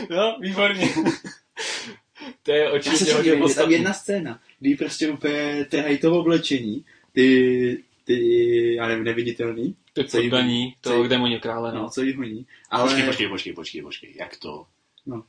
Jo, 0.09 0.35
výborně. 0.39 0.89
to 2.43 2.51
je 2.51 2.63
Já 2.63 2.69
se 2.69 2.75
určitě 2.75 2.97
shodím, 2.97 3.39
hodně 3.39 3.51
je 3.51 3.55
tam 3.55 3.71
jedna 3.71 3.93
scéna, 3.93 4.39
kdy 4.59 4.75
prostě 4.75 5.09
úplně 5.09 5.65
trhají 5.69 5.97
to 5.97 6.19
oblečení, 6.19 6.85
ty, 7.11 7.83
ty, 8.13 8.73
já 8.75 8.87
nevím, 8.87 9.03
neviditelný, 9.03 9.75
Ty 9.93 10.03
co 10.05 10.19
jí- 10.19 10.29
poddaní 10.29 10.75
co 10.81 10.89
toho 10.89 11.03
jí- 11.03 11.09
démonio 11.09 11.39
krále, 11.39 11.73
no, 11.73 11.81
no. 11.81 11.89
co 11.89 12.01
jí 12.03 12.13
honí. 12.13 12.45
Ale... 12.69 12.83
Počkej, 12.83 13.05
počkej, 13.05 13.27
počkej, 13.29 13.53
počkej, 13.53 13.81
počkej, 13.81 14.13
jak 14.19 14.37
to? 14.37 14.65
No. 15.05 15.23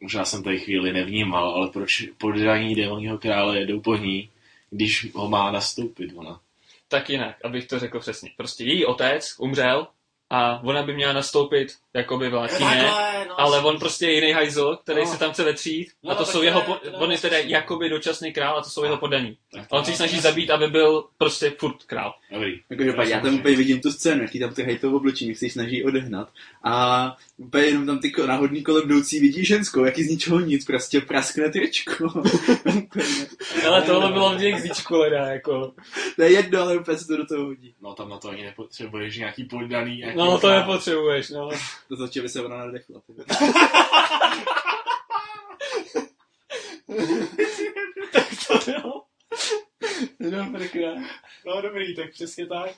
Možná 0.00 0.24
jsem 0.24 0.42
tady 0.42 0.58
chvíli 0.58 0.92
nevnímal, 0.92 1.50
ale 1.50 1.68
proč 1.70 2.08
poddaní 2.18 2.74
démonního 2.74 3.18
krále 3.18 3.58
jedou 3.58 3.80
po 3.80 3.96
ní, 3.96 4.30
když 4.70 5.14
ho 5.14 5.28
má 5.28 5.50
nastoupit 5.50 6.12
ona? 6.14 6.40
Tak 6.88 7.10
jinak, 7.10 7.36
abych 7.44 7.66
to 7.66 7.78
řekl 7.78 8.00
přesně. 8.00 8.30
Prostě 8.36 8.64
její 8.64 8.86
otec 8.86 9.34
umřel 9.38 9.86
a 10.34 10.60
ona 10.64 10.82
by 10.82 10.94
měla 10.94 11.12
nastoupit 11.12 11.68
jakoby 11.94 12.28
vládkyně, 12.28 12.82
no, 13.28 13.40
ale 13.40 13.60
on 13.60 13.78
prostě 13.78 14.06
je 14.06 14.12
jiný 14.14 14.32
hajzl, 14.32 14.78
který 14.82 15.00
No. 15.00 15.06
se 15.06 15.18
tam 15.18 15.32
chce 15.32 15.44
vetřít 15.44 15.88
No, 16.02 16.10
a 16.10 16.14
to 16.14 16.24
jsou 16.24 16.38
to 16.38 16.44
jeho, 16.44 16.60
je- 16.60 16.64
po, 16.66 16.74
to 16.74 16.86
je 16.86 16.92
on 16.92 17.12
je 17.12 17.18
teda 17.18 17.36
jasný. 17.36 17.50
jakoby 17.52 17.88
dočasný 17.88 18.32
král 18.32 18.58
a 18.58 18.62
to 18.62 18.70
jsou 18.70 18.84
jeho 18.84 18.96
poddaní. 18.96 19.36
Tak 19.54 19.66
A 19.70 19.76
on 19.78 19.84
si 19.84 19.92
snaží 19.96 20.16
jasný. 20.16 20.30
zabít, 20.30 20.50
aby 20.50 20.66
byl 20.66 21.04
prostě 21.18 21.52
furt 21.58 21.82
král. 21.86 22.14
Dobrý. 22.32 22.60
Pak 22.96 23.08
já 23.08 23.20
tam 23.20 23.34
úplně 23.34 23.56
vidím 23.56 23.80
tu 23.80 23.92
scénu, 23.92 24.22
jak 24.22 24.34
jí 24.34 24.40
tam 24.40 24.54
trhají 24.54 24.78
to 24.78 24.92
oblečení, 24.92 25.30
jak 25.30 25.38
se 25.38 25.50
snaží 25.50 25.84
odehnat. 25.84 26.28
A 26.64 27.16
úplně 27.36 27.64
jenom 27.64 27.86
tam 27.86 27.98
ty 27.98 28.12
náhodný 28.26 28.62
kolem 28.62 28.84
jdoucí 28.84 29.20
vidí 29.20 29.44
ženskou, 29.44 29.84
jak 29.84 29.98
jí 29.98 30.04
z 30.04 30.10
ničeho 30.10 30.40
nic, 30.40 30.64
prostě 30.64 31.00
praskne 31.00 31.50
tričko. 31.50 31.94
Ale 33.68 33.82
tohle 33.82 34.12
bylo 34.12 34.36
v 34.36 34.42
jejich 34.42 34.60
zíčku 34.60 34.94
leda, 34.96 35.26
jako. 35.26 35.72
to 36.16 36.22
je 36.22 36.32
jedno, 36.32 36.60
ale 36.62 36.76
úplně 36.78 36.98
se 36.98 37.06
to 37.06 37.16
do 37.16 37.26
toho 37.26 37.44
hodí. 37.44 37.74
No 37.82 37.94
tam 37.94 38.08
na 38.08 38.18
to 38.18 38.28
ani 38.28 38.42
nepotřebuješ 38.44 39.16
nějaký 39.16 39.44
poddaný. 39.44 39.96
Nějaký 39.96 40.18
No 40.24 40.38
to 40.38 40.50
nepotřebuješ, 40.50 41.30
no. 41.30 41.50
To 41.88 41.96
za 41.96 42.08
by 42.22 42.28
se 42.28 42.42
ona 42.42 42.56
nadechla. 42.56 43.02
vole. 43.08 43.24
To 48.46 48.70
jo. 48.70 49.02
Dobrý. 50.20 50.68
No 51.46 51.62
dobrý, 51.62 51.96
tak 51.96 52.10
přesně 52.10 52.46
tak. 52.46 52.70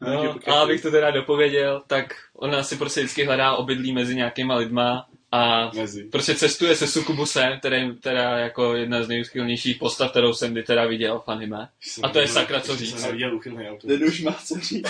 No, 0.00 0.32
pokračuj. 0.32 0.52
a 0.52 0.62
abych 0.62 0.82
to 0.82 0.90
teda 0.90 1.10
dopověděl, 1.10 1.82
tak 1.86 2.14
ona 2.34 2.62
si 2.62 2.76
prostě 2.76 3.00
vždycky 3.00 3.24
hledá 3.24 3.52
obydlí 3.56 3.92
mezi 3.92 4.14
nějakýma 4.14 4.56
lidma 4.56 5.08
a 5.34 5.70
Mezi. 5.74 6.04
prostě 6.04 6.34
cestuje 6.34 6.76
se 6.76 6.86
Sukubusem, 6.86 7.58
který 7.58 7.96
teda 7.96 8.22
jako 8.38 8.74
jedna 8.74 9.02
z 9.02 9.08
nejúchylnějších 9.08 9.76
postav, 9.76 10.10
kterou 10.10 10.32
jsem 10.34 10.52
kdy 10.52 10.62
teda 10.62 10.86
viděl 10.86 11.18
v 11.26 11.28
anime. 11.28 11.68
A 12.02 12.08
to 12.08 12.18
je 12.18 12.28
sakra, 12.28 12.60
co 12.60 12.76
říct. 12.76 13.00
Jsem 13.00 13.12
viděl 13.12 13.34
uchylný 13.36 13.68
auto. 13.68 13.86
Ten 13.86 14.04
už 14.04 14.20
má 14.20 14.32
co 14.46 14.54
říct. 14.60 14.86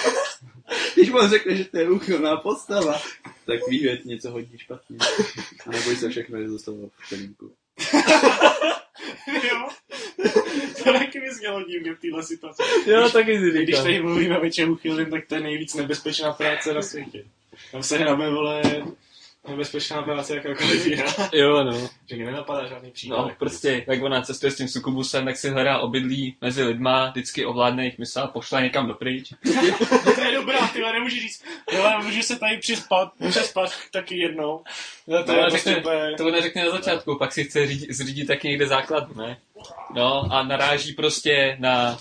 Když 0.94 1.10
mu 1.10 1.28
řekne, 1.28 1.56
že 1.56 1.64
to 1.64 1.78
je 1.78 1.90
úchylná 1.90 2.36
postava, 2.36 3.00
tak 3.46 3.60
ví, 3.68 3.78
že 3.78 3.88
je 3.88 3.98
něco 4.04 4.30
hodně 4.30 4.58
špatně. 4.58 4.96
A 5.66 5.70
neboj 5.70 5.96
se, 5.96 6.08
všechno 6.10 6.38
je 6.38 6.48
zase 6.50 6.70
v 6.70 7.08
kelímku. 7.08 7.52
jo. 9.26 9.68
To 10.84 10.92
taky 10.92 11.20
mi 11.20 11.34
znělo 11.34 11.62
divně 11.62 11.94
v 11.94 12.00
téhle 12.00 12.22
situaci. 12.22 12.62
Jo, 12.86 13.10
taky 13.10 13.38
si 13.38 13.50
Když 13.50 13.66
říkám. 13.66 13.82
tady 13.82 14.02
mluvíme 14.02 14.38
o 14.38 14.50
čem 14.50 14.70
uchylným, 14.70 15.10
tak 15.10 15.26
to 15.26 15.34
je 15.34 15.40
nejvíc 15.40 15.74
nebezpečná 15.74 16.32
práce 16.32 16.74
na 16.74 16.82
světě. 16.82 17.24
Tam 17.72 17.82
se 17.82 17.98
hrabe, 17.98 18.30
vole, 18.30 18.62
nebezpečná 19.48 20.02
práce 20.02 20.36
jakákoliv 20.36 20.86
jiná. 20.90 21.04
Jo, 21.32 21.64
no. 21.64 21.88
Že 22.08 22.16
mě 22.16 22.24
nenapadá 22.24 22.66
žádný 22.66 22.90
případ. 22.90 23.16
No, 23.16 23.34
prostě, 23.38 23.84
jak 23.88 24.02
ona 24.02 24.22
cestuje 24.22 24.50
s 24.52 24.56
tím 24.56 24.68
Sukubusem, 24.68 25.24
tak 25.24 25.36
si 25.36 25.50
hledá 25.50 25.78
obydlí 25.78 26.36
mezi 26.40 26.62
lidma, 26.62 27.10
vždycky 27.10 27.44
ovládne 27.44 27.84
jich 27.84 27.98
mysl 27.98 28.20
a 28.20 28.26
pošle 28.26 28.62
někam 28.62 28.88
dopryč. 28.88 29.32
To 30.14 30.20
je 30.20 30.32
dobrá, 30.34 30.68
ty 30.68 30.80
nemůžeš 30.80 31.22
říct, 31.22 31.44
jo, 31.72 31.90
můžu 32.02 32.22
se 32.22 32.38
tady 32.38 32.56
přispat, 32.58 33.12
přespat 33.30 33.70
taky 33.92 34.18
jednou. 34.18 34.64
No, 35.06 35.24
to, 35.24 35.32
prostě 35.34 35.58
řekne, 35.58 35.76
úplně- 35.76 36.14
to 36.16 36.26
ona 36.26 36.40
řekne 36.40 36.64
na 36.64 36.70
začátku, 36.70 37.18
pak 37.18 37.32
si 37.32 37.44
chce 37.44 37.66
řídit, 37.66 37.90
zřídit 37.92 38.24
taky 38.26 38.48
někde 38.48 38.66
základ, 38.66 39.16
ne? 39.16 39.38
No 39.94 40.22
a 40.32 40.42
naráží 40.42 40.92
prostě 40.92 41.56
na, 41.60 41.98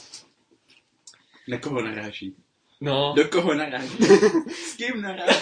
Na 1.48 1.58
koho 1.58 1.82
naráží? 1.82 2.36
No, 2.84 3.14
Do 3.16 3.28
koho 3.28 3.54
naráží? 3.54 3.98
S 4.70 4.76
kým 4.76 5.02
naráží? 5.02 5.40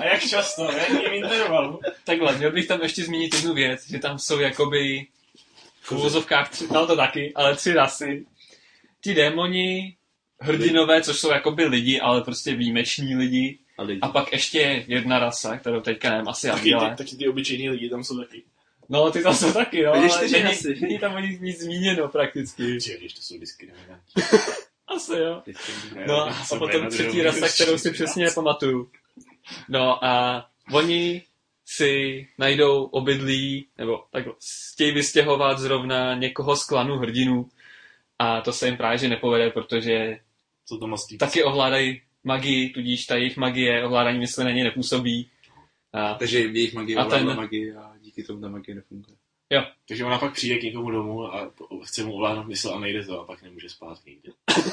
A 0.00 0.04
jak 0.04 0.20
často, 0.28 0.72
ne? 0.72 0.78
Jakým 0.78 1.12
intervalu? 1.12 1.80
takhle, 2.04 2.36
měl 2.38 2.52
bych 2.52 2.66
tam 2.68 2.80
ještě 2.80 3.04
zmínit 3.04 3.34
jednu 3.34 3.54
věc, 3.54 3.88
že 3.90 3.98
tam 3.98 4.18
jsou 4.18 4.40
jakoby 4.40 5.06
v 5.80 5.92
uvozovkách 5.92 6.50
tři, 6.50 6.66
no 6.72 6.86
to 6.86 6.96
taky, 6.96 7.32
ale 7.34 7.56
tři 7.56 7.72
rasy. 7.72 8.26
Ti 9.00 9.14
démoni, 9.14 9.96
hrdinové, 10.40 11.02
což 11.02 11.18
jsou 11.18 11.30
jakoby 11.30 11.64
lidi, 11.64 12.00
ale 12.00 12.22
prostě 12.22 12.54
výjimeční 12.54 13.16
lidi. 13.16 13.58
A 13.78 13.82
lidi. 13.82 14.00
A 14.00 14.08
pak 14.08 14.32
ještě 14.32 14.84
jedna 14.88 15.18
rasa, 15.18 15.56
kterou 15.56 15.80
teďka 15.80 16.10
nevím, 16.10 16.28
asi 16.28 16.46
Taky 16.46 16.74
Anděle. 16.74 16.90
ty, 16.90 16.96
taky 16.96 17.16
ty 17.16 17.28
obyčejní 17.28 17.70
lidi 17.70 17.90
tam 17.90 18.04
jsou 18.04 18.18
taky. 18.18 18.42
No, 18.88 19.10
ty 19.10 19.22
tam 19.22 19.34
jsou 19.34 19.52
taky, 19.52 19.82
no, 19.82 19.92
ale 19.92 20.08
není, 20.32 20.58
není 20.80 20.98
tam 20.98 21.14
o 21.14 21.18
nich 21.18 21.40
nic 21.40 21.60
zmíněno 21.60 22.08
prakticky. 22.08 22.80
Či, 22.80 22.96
když 22.98 23.12
to 23.12 23.22
jsou 23.22 23.38
diskriminanti. 23.38 24.12
Asi 24.86 25.12
jo. 25.12 25.42
No 26.06 26.22
a 26.26 26.34
potom 26.58 26.88
třetí 26.88 27.22
rasa, 27.22 27.48
kterou 27.48 27.78
si 27.78 27.90
přesně 27.90 28.24
nepamatuju. 28.24 28.90
No 29.68 30.04
a 30.04 30.46
oni 30.72 31.22
si 31.64 32.26
najdou 32.38 32.84
obydlí, 32.84 33.66
nebo 33.78 34.04
tak 34.10 34.24
chtějí 34.72 34.92
vystěhovat 34.92 35.58
zrovna 35.58 36.14
někoho 36.14 36.56
z 36.56 36.64
klanu 36.64 36.98
hrdinů 36.98 37.48
a 38.18 38.40
to 38.40 38.52
se 38.52 38.66
jim 38.66 38.76
právě 38.76 38.98
že 38.98 39.08
nepovede, 39.08 39.50
protože 39.50 40.18
Co 40.64 40.78
to 40.78 40.94
taky 41.18 41.44
ovládají 41.44 42.02
magii, 42.24 42.70
tudíž 42.70 43.06
ta 43.06 43.16
jejich 43.16 43.36
magie, 43.36 43.84
ovládání 43.86 44.18
mysli 44.18 44.44
na 44.44 44.50
ně 44.50 44.64
nepůsobí. 44.64 45.30
A, 45.92 46.14
Takže 46.14 46.38
jejich 46.38 46.74
magie 46.74 46.98
A 46.98 47.04
ten- 47.04 47.36
magii 47.36 47.74
a 47.74 47.92
díky 48.00 48.22
tomu 48.22 48.40
ta 48.40 48.48
magie 48.48 48.74
nefunguje. 48.74 49.15
Takže 49.88 50.04
ona 50.04 50.18
pak 50.18 50.32
přijde 50.32 50.58
k 50.58 50.62
někomu 50.62 50.90
domů 50.90 51.34
a 51.34 51.50
chce 51.84 52.04
mu 52.04 52.14
ovládnout 52.14 52.46
mysl 52.46 52.70
a 52.70 52.78
nejde 52.80 53.04
to 53.04 53.20
a 53.20 53.24
pak 53.24 53.42
nemůže 53.42 53.68
spát 53.68 53.98
nikdy. 54.06 54.32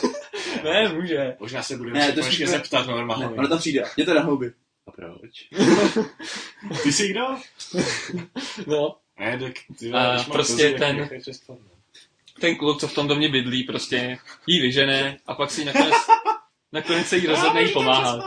ne, 0.63 0.89
může. 0.93 1.35
Možná 1.39 1.63
se 1.63 1.77
budeme 1.77 1.99
Ne, 1.99 2.05
ne, 2.07 2.11
to 2.13 2.19
konečně 2.21 2.47
zeptat 2.47 2.87
Ne, 2.87 2.93
normálně. 2.93 3.25
ona 3.25 3.47
tam 3.47 3.59
přijde, 3.59 3.83
mě 3.97 4.05
to 4.05 4.13
na 4.13 4.21
houby. 4.21 4.53
A 4.87 4.91
proč? 4.91 5.47
Ty 6.83 6.91
jsi 6.93 7.07
kdo? 7.07 7.27
No, 8.67 8.97
Ne, 9.19 9.39
tak 9.39 9.53
ty 9.79 9.91
A 9.91 10.13
když 10.15 10.25
prostě 10.27 10.53
kozy, 10.53 10.71
tak 10.71 10.79
ten- 10.79 11.09
no. 11.49 11.57
ten 12.39 12.55
kluk, 12.55 12.79
co 12.79 12.87
v 12.87 12.93
tom 12.95 13.07
domě 13.07 13.29
bydlí, 13.29 13.63
prostě 13.63 14.17
jí 14.47 14.61
vyžene 14.61 15.17
a 15.25 15.35
pak 15.35 15.51
si 15.51 15.65
nakonec, 15.65 15.93
nakonec 16.71 17.07
se 17.07 17.17
jí 17.17 17.27
rozhodne 17.27 17.61
jí 17.63 17.73
pomáhat. 17.73 18.25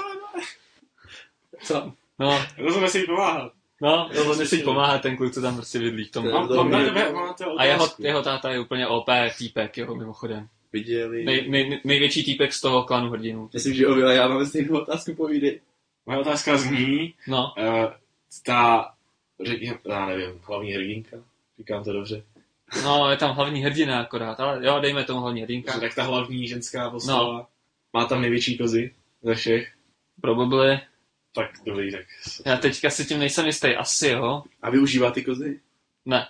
Co? 1.62 1.92
No, 2.18 2.47
Rozhodne 2.59 2.88
si 2.88 2.99
jí 2.99 3.07
pomáhat. 3.07 3.53
No, 3.83 4.09
rozhodne 4.14 4.47
si 4.47 4.57
jí 4.57 4.62
pomáhat 4.62 5.03
ten 5.03 5.16
kluk, 5.16 5.33
co 5.33 5.41
tam 5.43 5.57
prostě 5.57 5.79
bydlí 5.79 6.05
v 6.05 6.11
tom. 6.11 6.24
To 6.24 6.31
Mám, 6.33 6.49
to 6.49 6.55
mám 6.55 6.70
mám 6.70 6.85
tebe 6.85 7.12
A 7.59 7.64
jeho, 7.64 7.89
jeho 7.99 8.22
táta 8.22 8.51
je 8.51 8.61
úplně 8.61 8.87
OP 8.87 9.07
týpek, 9.39 9.77
jeho 9.77 9.95
mimochodem. 9.95 10.49
Viděli. 10.72 11.24
Nej, 11.24 11.49
nej, 11.49 11.81
největší 11.85 12.24
týpek 12.24 12.53
z 12.53 12.61
toho 12.61 12.83
klanu 12.83 13.11
hrdinů. 13.11 13.51
Myslím, 13.55 13.74
že 13.74 13.87
Ovila, 13.87 14.12
já 14.12 14.29
máme 14.29 14.47
stejnou 14.47 14.81
otázku, 14.81 15.14
povídej. 15.14 15.61
Moje 16.07 16.18
otázka 16.18 16.57
zní, 16.57 17.14
No, 17.29 17.53
uh, 17.59 17.85
ta, 18.45 18.93
řekně, 19.45 19.79
já 19.89 20.07
nevím, 20.07 20.41
hlavní 20.43 20.72
hrdinka, 20.72 21.16
říkám 21.59 21.85
to 21.85 21.93
dobře, 21.93 22.22
no, 22.85 23.11
je 23.11 23.16
tam 23.16 23.35
hlavní 23.35 23.62
hrdina 23.62 24.01
akorát, 24.01 24.41
ale 24.41 24.66
jo, 24.66 24.81
dejme 24.81 25.05
tomu 25.05 25.20
hlavní 25.20 25.43
hrdinka. 25.43 25.81
tak 25.81 25.95
ta 25.95 26.03
hlavní 26.03 26.49
ženská 26.49 26.91
postava 26.91 27.49
má 27.93 28.05
tam 28.05 28.20
největší 28.20 28.59
kozy 28.59 28.95
ze 29.22 29.35
všech, 29.35 29.72
Probably. 30.20 30.81
Tak 31.37 31.51
dobrý, 31.66 31.93
tak 31.93 32.01
Já 32.47 32.57
teďka 32.57 32.91
si 32.91 33.05
tím 33.05 33.18
nejsem 33.18 33.47
jistý, 33.47 33.68
asi 33.68 34.09
jo. 34.09 34.43
A 34.62 34.70
využívá 34.70 35.11
ty 35.11 35.24
kozy? 35.24 35.61
Ne. 36.05 36.28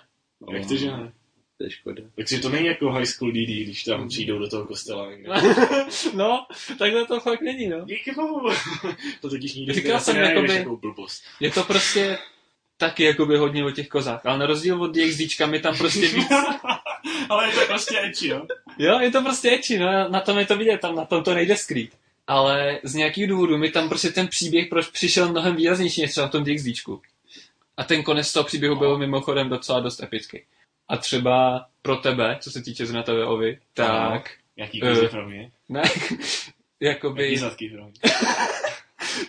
jak 0.51 0.67
to, 0.67 0.75
že 0.75 0.85
ne? 0.85 1.11
To 1.57 1.63
je 1.63 1.71
škoda. 1.71 2.03
Takže 2.15 2.39
to 2.39 2.49
není 2.49 2.67
jako 2.67 2.91
high 2.91 3.05
school 3.05 3.31
DD, 3.31 3.63
když 3.63 3.83
tam 3.83 4.07
přijdou 4.07 4.39
do 4.39 4.49
toho 4.49 4.65
kostela. 4.65 5.11
někde. 5.11 5.29
no, 6.13 6.45
takhle 6.79 7.05
to 7.05 7.19
fakt 7.19 7.41
není, 7.41 7.67
no. 7.67 7.85
Díky 7.85 8.11
bohu. 8.11 8.49
to 9.21 9.29
totiž 9.29 9.55
nikdy 9.55 9.73
Říkal 9.73 9.99
jsem, 9.99 10.17
jakoby- 10.17 10.53
jako 10.53 10.77
blbost. 10.77 11.23
Je 11.39 11.51
to 11.51 11.63
prostě 11.63 12.17
taky 12.77 13.03
jakoby 13.03 13.37
hodně 13.37 13.65
o 13.65 13.71
těch 13.71 13.87
kozách, 13.87 14.25
ale 14.25 14.37
na 14.37 14.45
rozdíl 14.45 14.83
od 14.83 14.95
DXDčka 14.95 15.45
mi 15.45 15.59
tam 15.59 15.77
prostě 15.77 16.07
víc... 16.07 16.27
Ale 17.29 17.47
je 17.47 17.53
to 17.53 17.65
prostě 17.65 18.01
eči, 18.03 18.27
jo? 18.27 18.47
jo, 18.77 18.99
je 18.99 19.11
to 19.11 19.21
prostě 19.21 19.51
eči, 19.51 19.79
no, 19.79 20.09
na 20.09 20.19
tom 20.19 20.37
je 20.37 20.45
to 20.45 20.57
vidět, 20.57 20.81
tam 20.81 20.95
na 20.95 21.05
tom 21.05 21.23
to 21.23 21.33
nejde 21.33 21.57
skrýt. 21.57 21.91
Ale 22.27 22.79
z 22.83 22.93
nějakých 22.95 23.27
důvodů 23.27 23.57
mi 23.57 23.69
tam 23.71 23.89
prostě 23.89 24.09
ten 24.09 24.27
příběh 24.27 24.67
proč 24.69 24.87
přišel 24.87 25.29
mnohem 25.29 25.55
výraznější 25.55 26.01
než 26.01 26.11
třeba 26.11 26.25
na 26.27 26.31
tom 26.31 26.43
DXDčku. 26.43 27.01
A 27.77 27.83
ten 27.83 28.03
konec 28.03 28.33
toho 28.33 28.43
příběhu 28.43 28.75
byl 28.75 28.97
mimochodem 28.97 29.49
docela 29.49 29.79
dost 29.79 30.03
epický. 30.03 30.41
A 30.87 30.97
třeba 30.97 31.65
pro 31.81 31.95
tebe, 31.95 32.37
co 32.41 32.51
se 32.51 32.61
týče 32.61 32.85
tebe 32.85 33.25
Ovi, 33.25 33.59
tak... 33.73 34.29
Jaký 34.57 34.83
Eh. 34.83 34.89
kozy 34.89 35.07
pro 35.07 35.29
mě? 35.29 35.51
Ne, 35.69 35.81
Jaký 36.01 36.15
jakoby 36.81 37.37
zadky 37.37 37.69
pro 37.69 37.83
mě? 37.83 37.93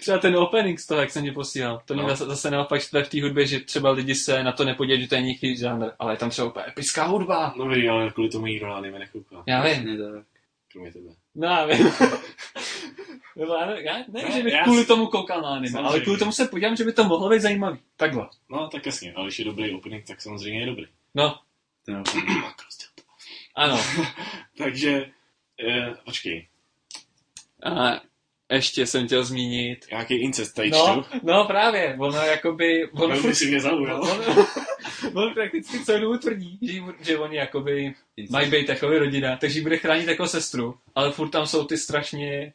třeba 0.01 0.19
ten 0.19 0.37
opening 0.37 0.81
z 0.81 0.87
toho, 0.87 1.01
jak 1.01 1.11
jsem 1.11 1.25
ti 1.25 1.31
posílal. 1.31 1.83
To 1.85 1.95
mě 1.95 2.03
No. 2.03 2.09
zase, 2.09 2.25
zase 2.25 2.51
naopak 2.51 2.81
štve 2.83 3.03
v 3.05 3.09
té 3.09 3.23
hudbě, 3.23 3.47
že 3.47 3.61
třeba 3.61 3.91
lidi 3.91 4.15
se 4.15 4.45
na 4.45 4.53
to 4.53 4.65
nepodívají, 4.65 5.03
že 5.03 5.09
to 5.09 5.15
je 5.15 5.23
nějaký 5.23 5.57
žánr, 5.57 5.87
ale 5.99 6.13
je 6.13 6.17
tam 6.17 6.31
třeba 6.31 6.49
úplně 6.49 6.67
epická 6.69 7.05
hudba. 7.05 7.55
Dobrý, 7.59 7.89
ale 7.89 8.11
kvůli 8.11 8.29
tomu 8.31 8.47
nikdo 8.47 8.67
na 8.67 8.75
anime 8.77 8.99
nekouká. 8.99 9.43
Já 9.47 9.63
vím. 9.63 9.99
Kromě 10.73 10.93
tebe. 10.93 11.11
No, 11.35 11.47
já 11.49 11.67
vím. 11.67 11.87
Nebo 13.37 13.55
já 13.55 13.67
ne, 13.67 13.83
já 13.83 13.99
ne, 13.99 14.05
Ne, 14.09 14.31
že 14.33 14.43
bych 14.43 14.53
já 14.53 14.65
kvůli 14.65 14.87
tomu 14.87 15.07
koukal 15.07 15.43
na 15.43 15.49
anime, 15.49 15.79
ale 15.79 16.01
kvůli 16.01 16.19
tomu 16.19 16.33
se 16.33 16.49
podívám, 16.49 16.77
že 16.77 16.85
by 16.85 16.93
to 16.93 17.05
mohlo 17.05 17.29
být 17.29 17.41
zajímavý. 17.41 17.79
Takhle. 17.97 18.29
No, 18.49 18.69
tak 18.69 18.87
jasně, 18.87 19.13
ale 19.13 19.27
když 19.27 19.39
je 19.39 19.45
dobrý 19.45 19.75
opening, 19.75 20.07
tak 20.07 20.23
samozřejmě 20.23 20.61
je 20.61 20.67
dobrý. 20.67 20.87
No, 21.15 21.41
To 21.85 21.91
je 21.91 22.03
ano. 23.55 23.81
Takže, 24.59 25.11
eh, 25.69 25.95
počkej, 26.05 26.49
A 27.63 28.01
ještě 28.51 28.87
jsem 28.87 29.07
chtěl 29.07 29.25
zmínit. 29.25 29.87
nějaký 29.91 30.15
incest 30.15 30.53
tady 30.55 30.71
No, 30.71 31.05
čtu. 31.09 31.19
no 31.23 31.45
právě, 31.45 31.97
ono 31.99 32.17
jakoby, 32.19 32.89
ono 32.93 33.09
Velmi 33.15 33.35
si 33.35 33.47
mě 33.47 33.61
zaujal. 33.61 34.03
on, 34.03 34.47
on 35.15 35.35
prakticky 35.35 35.85
celou 35.85 36.01
dobu 36.01 36.19
tvrdí, 36.19 36.59
že, 36.63 36.81
že 37.01 37.19
oni 37.19 37.37
jakoby 37.37 37.95
mají 38.31 38.51
být 38.51 38.67
takový 38.67 38.99
rodina, 38.99 39.37
takže 39.37 39.59
ji 39.59 39.63
bude 39.63 39.77
chránit 39.77 40.09
jako 40.09 40.27
sestru, 40.27 40.75
ale 40.95 41.13
furt 41.13 41.29
tam 41.29 41.47
jsou 41.47 41.65
ty 41.65 41.77
strašně 41.79 42.53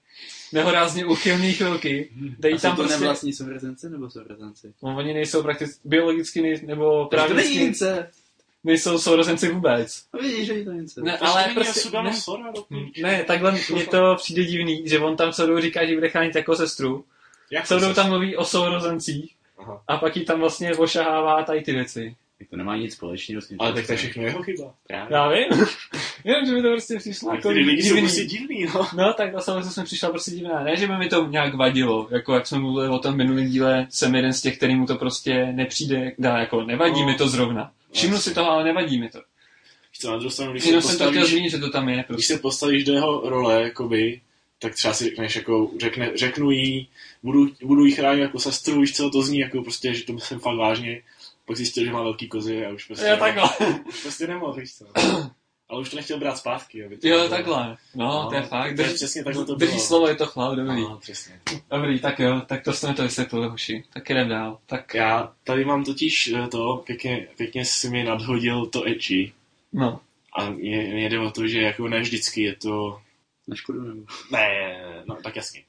nehorázně 0.54 1.06
uchylný 1.06 1.54
chvilky, 1.54 2.10
dají 2.40 2.56
A 2.56 2.58
tam 2.58 2.72
jsou 2.72 2.76
to 2.76 2.82
prostě, 2.84 3.00
nevlastní 3.00 3.34
sourozenci 3.34 3.90
nebo 3.90 4.10
sourozenci? 4.10 4.74
no, 4.84 4.96
oni 4.98 5.14
nejsou 5.14 5.44
prakticky 5.44 5.80
biologicky 5.86 6.42
nej, 6.42 6.62
nebo 6.66 7.06
Takže 7.06 7.28
to 7.28 7.34
není 7.34 7.48
právě 7.50 7.68
ince. 7.68 8.12
Nejsou 8.64 8.98
sourozenci 8.98 9.50
vůbec. 9.52 10.04
A 10.14 10.18
vidíš, 10.18 10.48
že 10.48 10.54
je 10.54 10.66
to 10.66 10.72
ince. 10.72 11.02
Ne, 11.02 11.18
To 11.18 11.26
ale 11.26 11.50
prostě, 11.54 12.02
ne, 12.04 12.14
Sora, 12.14 12.52
Hm, 12.70 12.86
píči. 12.86 13.02
ne, 13.02 13.24
takhle 13.24 13.52
mně 13.72 13.86
to 13.86 14.16
přijde 14.16 14.44
divný, 14.44 14.84
že 14.86 15.00
on 15.00 15.16
tam 15.18 15.32
celou 15.32 15.48
dobu 15.48 15.62
říká, 15.62 15.86
že 15.86 15.94
bude 15.96 16.10
chránit 16.10 16.36
jako 16.36 16.56
sestru, 16.56 17.06
Jak 17.52 17.68
tam 17.96 18.10
mluví 18.10 18.36
o 18.38 18.46
sourozencích 18.46 19.36
Aha. 19.60 19.82
a 19.88 19.98
pak 19.98 20.18
jí 20.18 20.26
tam 20.26 20.40
vlastně 20.40 20.76
ošahává 20.76 21.44
tady 21.44 21.62
ty 21.62 21.72
věci. 21.72 22.16
Tak 22.40 22.50
to 22.50 22.58
nemá 22.58 22.78
nic 22.78 22.94
společného 22.94 23.42
s 23.42 23.48
tím. 23.48 23.58
Ale 23.60 23.74
tak 23.74 23.86
to 23.86 23.92
je 23.92 23.98
všechno 23.98 24.24
jeho 24.24 24.44
chyba. 24.44 24.74
Právě. 24.88 25.18
Já 25.18 25.30
vím. 25.30 25.48
Jenom, 26.24 26.46
že 26.46 26.52
mi 26.54 26.62
to 26.62 26.68
prostě 26.70 26.98
přišlo 26.98 27.36
jako 27.36 27.48
Některý 27.52 27.66
lidi 27.70 27.82
jsou 27.84 27.88
divný. 27.96 28.02
prostě 28.02 28.26
divný, 28.26 28.66
no. 28.76 28.88
No, 28.98 29.14
tak 29.14 29.32
to 29.32 29.40
samozřejmě 29.42 29.64
jsme 29.72 29.84
přišla 29.84 30.10
prostě 30.10 30.32
divná. 30.32 30.64
Ne, 30.64 30.76
že 30.76 30.88
by 30.88 30.98
mi 30.98 31.08
to 31.10 31.26
nějak 31.26 31.54
vadilo, 31.56 32.08
jako 32.12 32.34
jak 32.36 32.48
jsme 32.48 32.60
mluvili 32.60 32.90
o 32.90 33.00
tom 33.00 33.18
minulém 33.18 33.48
díle, 33.50 33.88
jsem 33.90 34.16
jeden 34.16 34.34
z 34.34 34.42
těch, 34.42 34.58
kterýmu 34.58 34.86
to 34.86 34.96
prostě 34.96 35.46
nepřijde, 35.52 36.12
dá, 36.20 36.38
jako 36.38 36.64
nevadí 36.64 37.02
No. 37.02 37.06
mi 37.08 37.16
to 37.16 37.28
zrovna. 37.28 37.72
Všimnu 37.94 38.18
si 38.18 38.34
toho, 38.34 38.52
ale 38.52 38.64
nevadí 38.64 39.00
mi 39.00 39.10
to. 39.10 39.22
Co, 40.00 40.12
na 40.12 40.18
druhou 40.18 40.30
stranu, 40.32 40.52
když 40.52 40.64
se, 40.64 40.70
Jenom 40.70 40.82
jsem 40.82 40.92
to 40.92 40.96
chtěl 40.96 41.08
postavíš, 41.08 41.32
zmínit, 41.32 41.50
že 41.50 41.58
to 41.58 41.70
tam 41.70 41.90
je. 41.90 41.96
když 41.96 42.06
Prostě. 42.08 42.34
se 42.34 42.40
postavíš 42.40 42.84
do 42.84 42.94
jeho 42.94 43.30
role, 43.30 43.64
jakoby, 43.64 44.22
tak 44.60 44.76
třeba 44.76 44.94
si 44.94 45.04
řekneš, 45.04 45.36
jako, 45.36 45.72
řekne, 45.80 46.12
řeknu 46.18 46.52
jí, 46.52 46.90
budu, 47.24 47.50
budu 47.64 47.86
jí 47.86 47.92
chránit 47.92 48.22
jako 48.22 48.40
sestru, 48.40 48.82
víš 48.82 48.96
co, 48.96 49.10
to 49.10 49.22
zní 49.22 49.40
jako 49.40 49.62
prostě, 49.64 49.94
že 49.94 50.04
to 50.04 50.14
myslím 50.14 50.40
fakt 50.40 50.58
vážně. 50.58 51.02
Pak 51.46 51.58
zjistil, 51.58 51.86
že 51.86 51.92
má 51.92 52.04
velký 52.04 52.28
kozy 52.28 52.66
a 52.66 52.70
už 52.70 52.86
prostě, 52.86 53.06
Jo, 53.06 53.18
takhle. 53.18 53.44
už 53.90 54.02
prostě 54.02 54.28
nemohl, 54.28 54.54
víš 54.54 54.74
co. 54.76 54.86
Ale 55.70 55.82
už 55.82 55.90
to 55.90 55.96
nechtěl 55.96 56.20
brát 56.20 56.38
zpátky. 56.38 56.86
Aby 56.86 56.98
to 56.98 57.08
Jo, 57.08 57.18
bylo- 57.18 57.30
takhle. 57.30 57.78
No, 57.96 58.30
to 58.30 58.36
je 58.36 58.42
fakt. 58.42 58.76
Drž, 58.76 58.94
přesně 58.94 59.24
takhle 59.24 59.46
to 59.46 59.56
drží 59.56 59.72
bylo. 59.72 59.84
slovo, 59.84 60.08
je 60.08 60.16
to 60.16 60.26
chlap, 60.26 60.56
dobrý. 60.56 60.82
No, 60.82 60.98
přesně. 60.98 61.42
Dobrý, 61.72 62.00
tak 62.00 62.20
jo, 62.20 62.42
tak 62.48 62.64
to 62.64 62.74
jsme 62.74 62.94
to 62.94 63.04
vysvětlili, 63.04 63.48
hoši. 63.50 63.84
Tak 63.94 64.10
jdem 64.10 64.30
dál. 64.30 64.60
Tak, 64.66 64.94
Já 64.94 65.34
tady 65.44 65.66
mám 65.66 65.84
totiž 65.84 66.28
eh, 66.28 66.48
to, 66.48 66.84
pěkně, 66.86 67.28
pěkně 67.38 67.66
si 67.66 67.90
mi 67.90 68.04
nadhodil 68.04 68.66
to 68.66 68.88
eči. 68.88 69.34
no. 69.74 70.00
A 70.36 70.50
mě, 70.50 70.78
mě 70.94 71.10
jde 71.10 71.20
o 71.20 71.32
to, 71.32 71.48
že 71.48 71.62
jako 71.62 71.88
ne 71.88 72.02
vždycky 72.02 72.42
je 72.44 72.56
to... 72.56 73.02
Na 73.48 73.56
škodu 73.56 73.82
nebo? 73.82 74.02
Ne, 74.32 74.76
no 75.06 75.16
tak 75.24 75.36
jasně. 75.36 75.64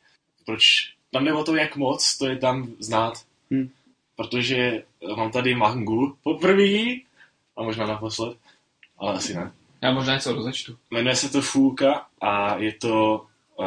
Proč? 0.46 0.62
Tam 1.10 1.24
jde 1.24 1.32
o 1.32 1.44
to, 1.44 1.56
jak 1.56 1.76
moc 1.76 2.18
to 2.18 2.26
je 2.26 2.36
tam 2.38 2.72
znát. 2.78 3.12
Hm. 3.50 3.68
Protože 4.16 4.82
mám 5.16 5.30
tady 5.30 5.54
mangu 5.54 6.16
poprvé, 6.22 6.64
a 7.56 7.62
možná 7.62 7.86
naposled, 7.86 8.38
ale 8.98 9.12
asi 9.14 9.34
ne. 9.34 9.52
Já 9.84 9.92
možná 9.92 10.14
něco 10.14 10.32
rozečtu. 10.32 10.76
Jmenuje 10.90 11.16
se 11.16 11.32
to 11.32 11.42
Fuka 11.42 12.06
a 12.20 12.56
je 12.56 12.72
to 12.72 13.26
uh, 13.56 13.66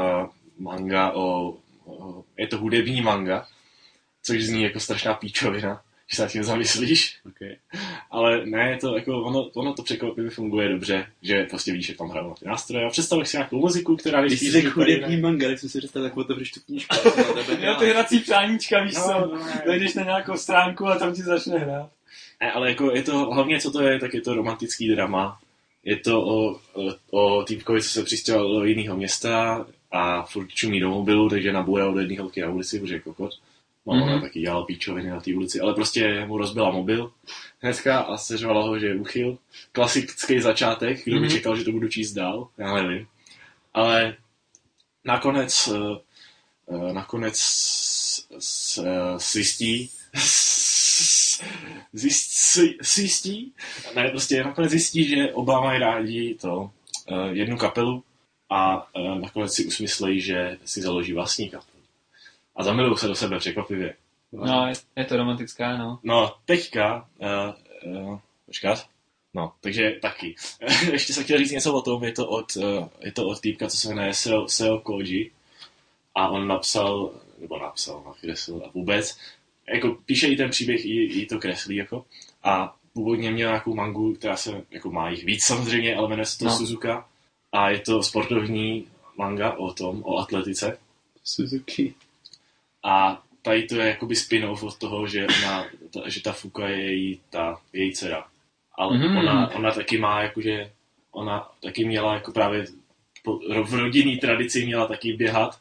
manga 0.60 1.12
o, 1.12 1.58
o... 1.86 2.24
Je 2.38 2.48
to 2.48 2.58
hudební 2.58 3.02
manga, 3.02 3.48
což 4.24 4.44
zní 4.44 4.64
jako 4.64 4.80
strašná 4.80 5.14
píčovina, 5.14 5.82
když 6.08 6.16
se 6.18 6.22
nad 6.22 6.32
tím 6.32 6.44
zamyslíš. 6.44 7.20
Okay. 7.28 7.56
Ale 8.12 8.46
ne, 8.46 8.70
je 8.70 8.78
to 8.78 8.96
jako, 8.96 9.24
ono, 9.24 9.44
ono 9.44 9.74
to 9.74 9.84
překvapivě 9.84 10.30
funguje 10.32 10.70
dobře, 10.70 11.08
že 11.22 11.44
prostě 11.44 11.72
víš, 11.72 11.90
jak 11.90 11.98
tam 11.98 12.10
hrajou 12.10 12.30
na 12.30 12.36
ty 12.36 12.46
nástroje 12.46 12.86
a 12.86 12.90
představíš 12.90 13.28
si 13.28 13.38
nějakou 13.38 13.60
muziku, 13.60 13.96
která 13.96 14.22
Když 14.22 14.40
jsi 14.40 14.52
řekl 14.52 14.80
hudební 14.80 15.18
manga, 15.18 15.48
tak 15.48 15.60
jsem 15.60 15.70
si 15.70 15.80
představil, 15.80 16.06
jak 16.06 16.18
otevřeš 16.18 16.52
tu 16.52 16.60
knížku. 16.66 16.96
na 17.60 17.68
Jo, 17.68 17.76
ty 17.76 17.90
hrací 17.90 18.20
přáníčka, 18.20 18.84
víš 18.84 18.94
No, 18.94 19.02
co? 19.02 19.12
no. 19.12 19.42
Dojdeš 19.66 19.94
na 19.94 20.04
nějakou 20.04 20.38
stránku 20.38 20.88
a 20.88 20.96
tam 20.96 21.14
ti 21.14 21.22
začne 21.22 21.60
hrát. 21.60 21.90
Ne, 22.42 22.52
ale 22.52 22.70
jako 22.70 22.92
je 22.92 23.04
to, 23.04 23.18
hlavně 23.18 23.60
co 23.60 23.72
to 23.72 23.82
je, 23.82 24.00
tak 24.00 24.14
je 24.14 24.22
to 24.22 24.34
romantický 24.34 24.90
drama. 24.90 25.40
Je 25.88 25.96
to 25.98 26.14
o, 26.26 26.60
o, 27.12 27.44
týpkovi, 27.44 27.82
co 27.82 27.90
se 27.90 28.04
přistěhoval 28.04 28.54
do 28.54 28.64
jiného 28.66 28.98
města 28.98 29.66
a 29.92 30.24
furt 30.24 30.48
čumí 30.48 30.80
do 30.80 30.90
mobilu, 30.90 31.30
takže 31.30 31.54
naboural 31.54 31.94
do 31.94 32.00
jedné 32.00 32.20
holky 32.20 32.42
na 32.42 32.50
ulici, 32.50 32.80
protože 32.80 32.96
je 32.96 33.00
kokot. 33.00 33.32
No, 33.86 33.94
mm-hmm. 33.94 34.12
Mhm. 34.12 34.22
taky 34.22 34.40
dělala 34.40 34.66
píčoviny 34.66 35.10
na 35.10 35.20
té 35.22 35.34
ulici, 35.36 35.60
ale 35.60 35.74
prostě 35.74 36.26
mu 36.26 36.38
rozbila 36.38 36.72
mobil 36.72 37.12
hnedka 37.60 38.00
a 38.00 38.18
seřvala 38.18 38.64
ho, 38.64 38.80
že 38.80 38.88
je 38.88 38.96
uchyl. 38.96 39.38
Klasický 39.72 40.40
začátek, 40.42 41.04
kdo 41.06 41.20
by 41.20 41.26
Mhm. 41.26 41.36
čekal, 41.36 41.56
že 41.56 41.64
to 41.64 41.72
budu 41.72 41.88
číst 41.88 42.14
dál, 42.14 42.48
já 42.58 42.74
nevím. 42.74 43.08
Ale 43.74 44.16
nakonec, 45.06 45.70
eh, 45.76 45.98
eh, 46.90 46.94
nakonec 46.94 47.36
s- 47.38 48.28
s- 48.40 48.78
eh, 48.78 49.20
zjistí, 49.20 49.90
zjistí, 52.82 53.54
ne, 53.96 54.10
prostě 54.10 54.44
nakonec 54.44 54.72
zjistí, 54.72 55.04
že 55.04 55.34
oba 55.34 55.62
mají 55.62 55.80
rádi 55.80 56.38
to, 56.42 56.72
eh, 57.12 57.30
jednu 57.32 57.58
kapelu 57.58 58.04
a 58.50 58.90
eh, 58.96 59.20
nakonec 59.20 59.54
si 59.54 59.66
usmyslejí, 59.66 60.22
že 60.22 60.58
si 60.66 60.82
založí 60.82 61.14
vlastní 61.14 61.50
kapelu. 61.50 61.78
A 62.56 62.64
zamilují 62.64 62.98
se 62.98 63.08
do 63.08 63.16
sebe 63.16 63.40
překvapivě. 63.40 63.96
No, 64.32 64.68
je, 64.68 64.74
je 64.96 65.06
to 65.06 65.18
romantická, 65.18 65.78
no. 65.78 66.00
No, 66.04 66.36
teďka, 66.46 67.08
uh, 67.86 67.94
uh, 67.94 68.20
počkat, 68.46 68.88
no, 69.34 69.54
takže 69.62 69.92
taky. 70.02 70.36
Ještě 70.92 71.14
jsem 71.14 71.24
chtěl 71.24 71.38
říct 71.38 71.52
něco 71.52 71.74
o 71.74 71.82
tom, 71.82 72.04
je 72.04 72.12
to 72.12 72.28
od, 72.28 72.56
uh, 72.56 72.88
je 73.00 73.12
to 73.12 73.28
od 73.28 73.42
týpka, 73.42 73.68
co 73.68 73.78
se 73.78 73.88
jmenuje 73.90 74.14
Seo, 74.14 74.48
Seo 74.48 74.80
Koji 74.80 75.32
a 76.16 76.28
on 76.28 76.48
napsal, 76.48 77.12
nebo 77.40 77.60
napsal, 77.60 78.04
nakreslil 78.06 78.62
a 78.66 78.70
vůbec, 78.74 79.18
jako 79.74 79.98
píše 80.06 80.28
i 80.28 80.38
ten 80.38 80.50
příběh, 80.50 80.86
i, 80.86 81.04
i 81.04 81.26
to 81.26 81.40
kreslí, 81.40 81.76
jako, 81.76 82.06
a 82.44 82.76
původně 82.94 83.32
měl 83.32 83.50
nějakou 83.50 83.76
mangu, 83.76 84.14
která 84.14 84.36
se, 84.36 84.62
jako 84.72 84.92
má 84.92 85.10
jich 85.10 85.24
víc 85.26 85.44
samozřejmě, 85.44 85.96
ale 85.96 86.10
jmenuje 86.10 86.26
se 86.26 86.38
to 86.38 86.46
No. 86.46 86.52
Suzuka 86.52 87.08
a 87.52 87.70
je 87.70 87.80
to 87.80 88.04
sportovní 88.04 88.88
manga 89.18 89.54
o 89.54 89.74
tom, 89.74 90.04
o 90.06 90.18
atletice 90.18 90.78
Suzuki. 91.24 91.94
a 92.84 93.24
tady 93.42 93.64
to 93.64 93.76
je 93.76 93.88
jakoby 93.88 94.16
spin-off 94.16 94.64
od 94.64 94.78
toho, 94.78 95.08
že, 95.08 95.28
ona, 95.28 95.66
ta, 95.94 96.10
že 96.10 96.22
ta 96.22 96.32
Fuka 96.32 96.68
je 96.68 96.84
její, 96.84 97.20
ta, 97.30 97.62
její 97.74 97.94
dcera. 97.94 98.28
Ale 98.76 98.98
mm. 98.98 99.18
ona, 99.18 99.52
ona 99.56 99.72
taky 99.72 99.98
má 99.98 100.22
jakože, 100.22 100.72
ona 101.12 101.50
taky 101.64 101.86
měla 101.86 102.14
jako 102.14 102.32
právě 102.32 102.66
po, 103.24 103.40
v 103.64 103.74
rodinný 103.74 104.18
tradici 104.18 104.66
měla 104.66 104.88
taky 104.88 105.14
běhat, 105.14 105.60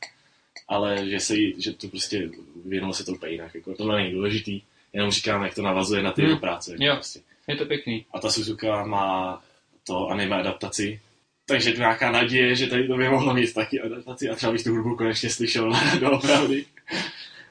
ale 0.69 1.11
že 1.11 1.21
se 1.21 1.37
jí, 1.37 1.55
že 1.59 1.73
to 1.73 1.89
prostě 1.89 2.31
věnulo 2.69 2.93
se 2.95 3.05
to 3.05 3.13
úplně 3.13 3.33
jinak. 3.33 3.55
Jako, 3.55 3.75
tohle 3.75 3.97
není 4.03 4.13
důležitý, 4.13 4.61
jenom 4.93 5.11
říkám, 5.11 5.43
jak 5.45 5.55
to 5.55 5.63
navazuje 5.63 6.03
na 6.03 6.13
ty 6.13 6.23
Hmm. 6.23 6.29
jeho 6.29 6.41
práce. 6.41 6.73
Jako 6.73 6.85
Jo. 6.85 6.95
prostě. 6.95 7.21
Je 7.49 7.57
to 7.57 7.65
pěkný. 7.67 8.07
A 8.13 8.19
ta 8.21 8.31
Suzuka 8.31 8.85
má 8.87 9.43
to 9.87 10.09
anime 10.09 10.37
adaptaci, 10.37 11.01
takže 11.47 11.73
tu 11.73 11.79
nějaká 11.79 12.11
naděje, 12.11 12.55
že 12.57 12.67
tady 12.67 12.89
to 12.89 12.97
by 12.97 13.09
mohlo 13.09 13.35
mít 13.35 13.55
taky 13.55 13.81
adaptaci 13.81 14.29
a 14.31 14.35
třeba 14.35 14.53
bych 14.53 14.63
tu 14.65 14.71
hudbu 14.75 14.97
konečně 14.97 15.31
slyšel 15.31 15.73
doopravdy. 16.01 16.65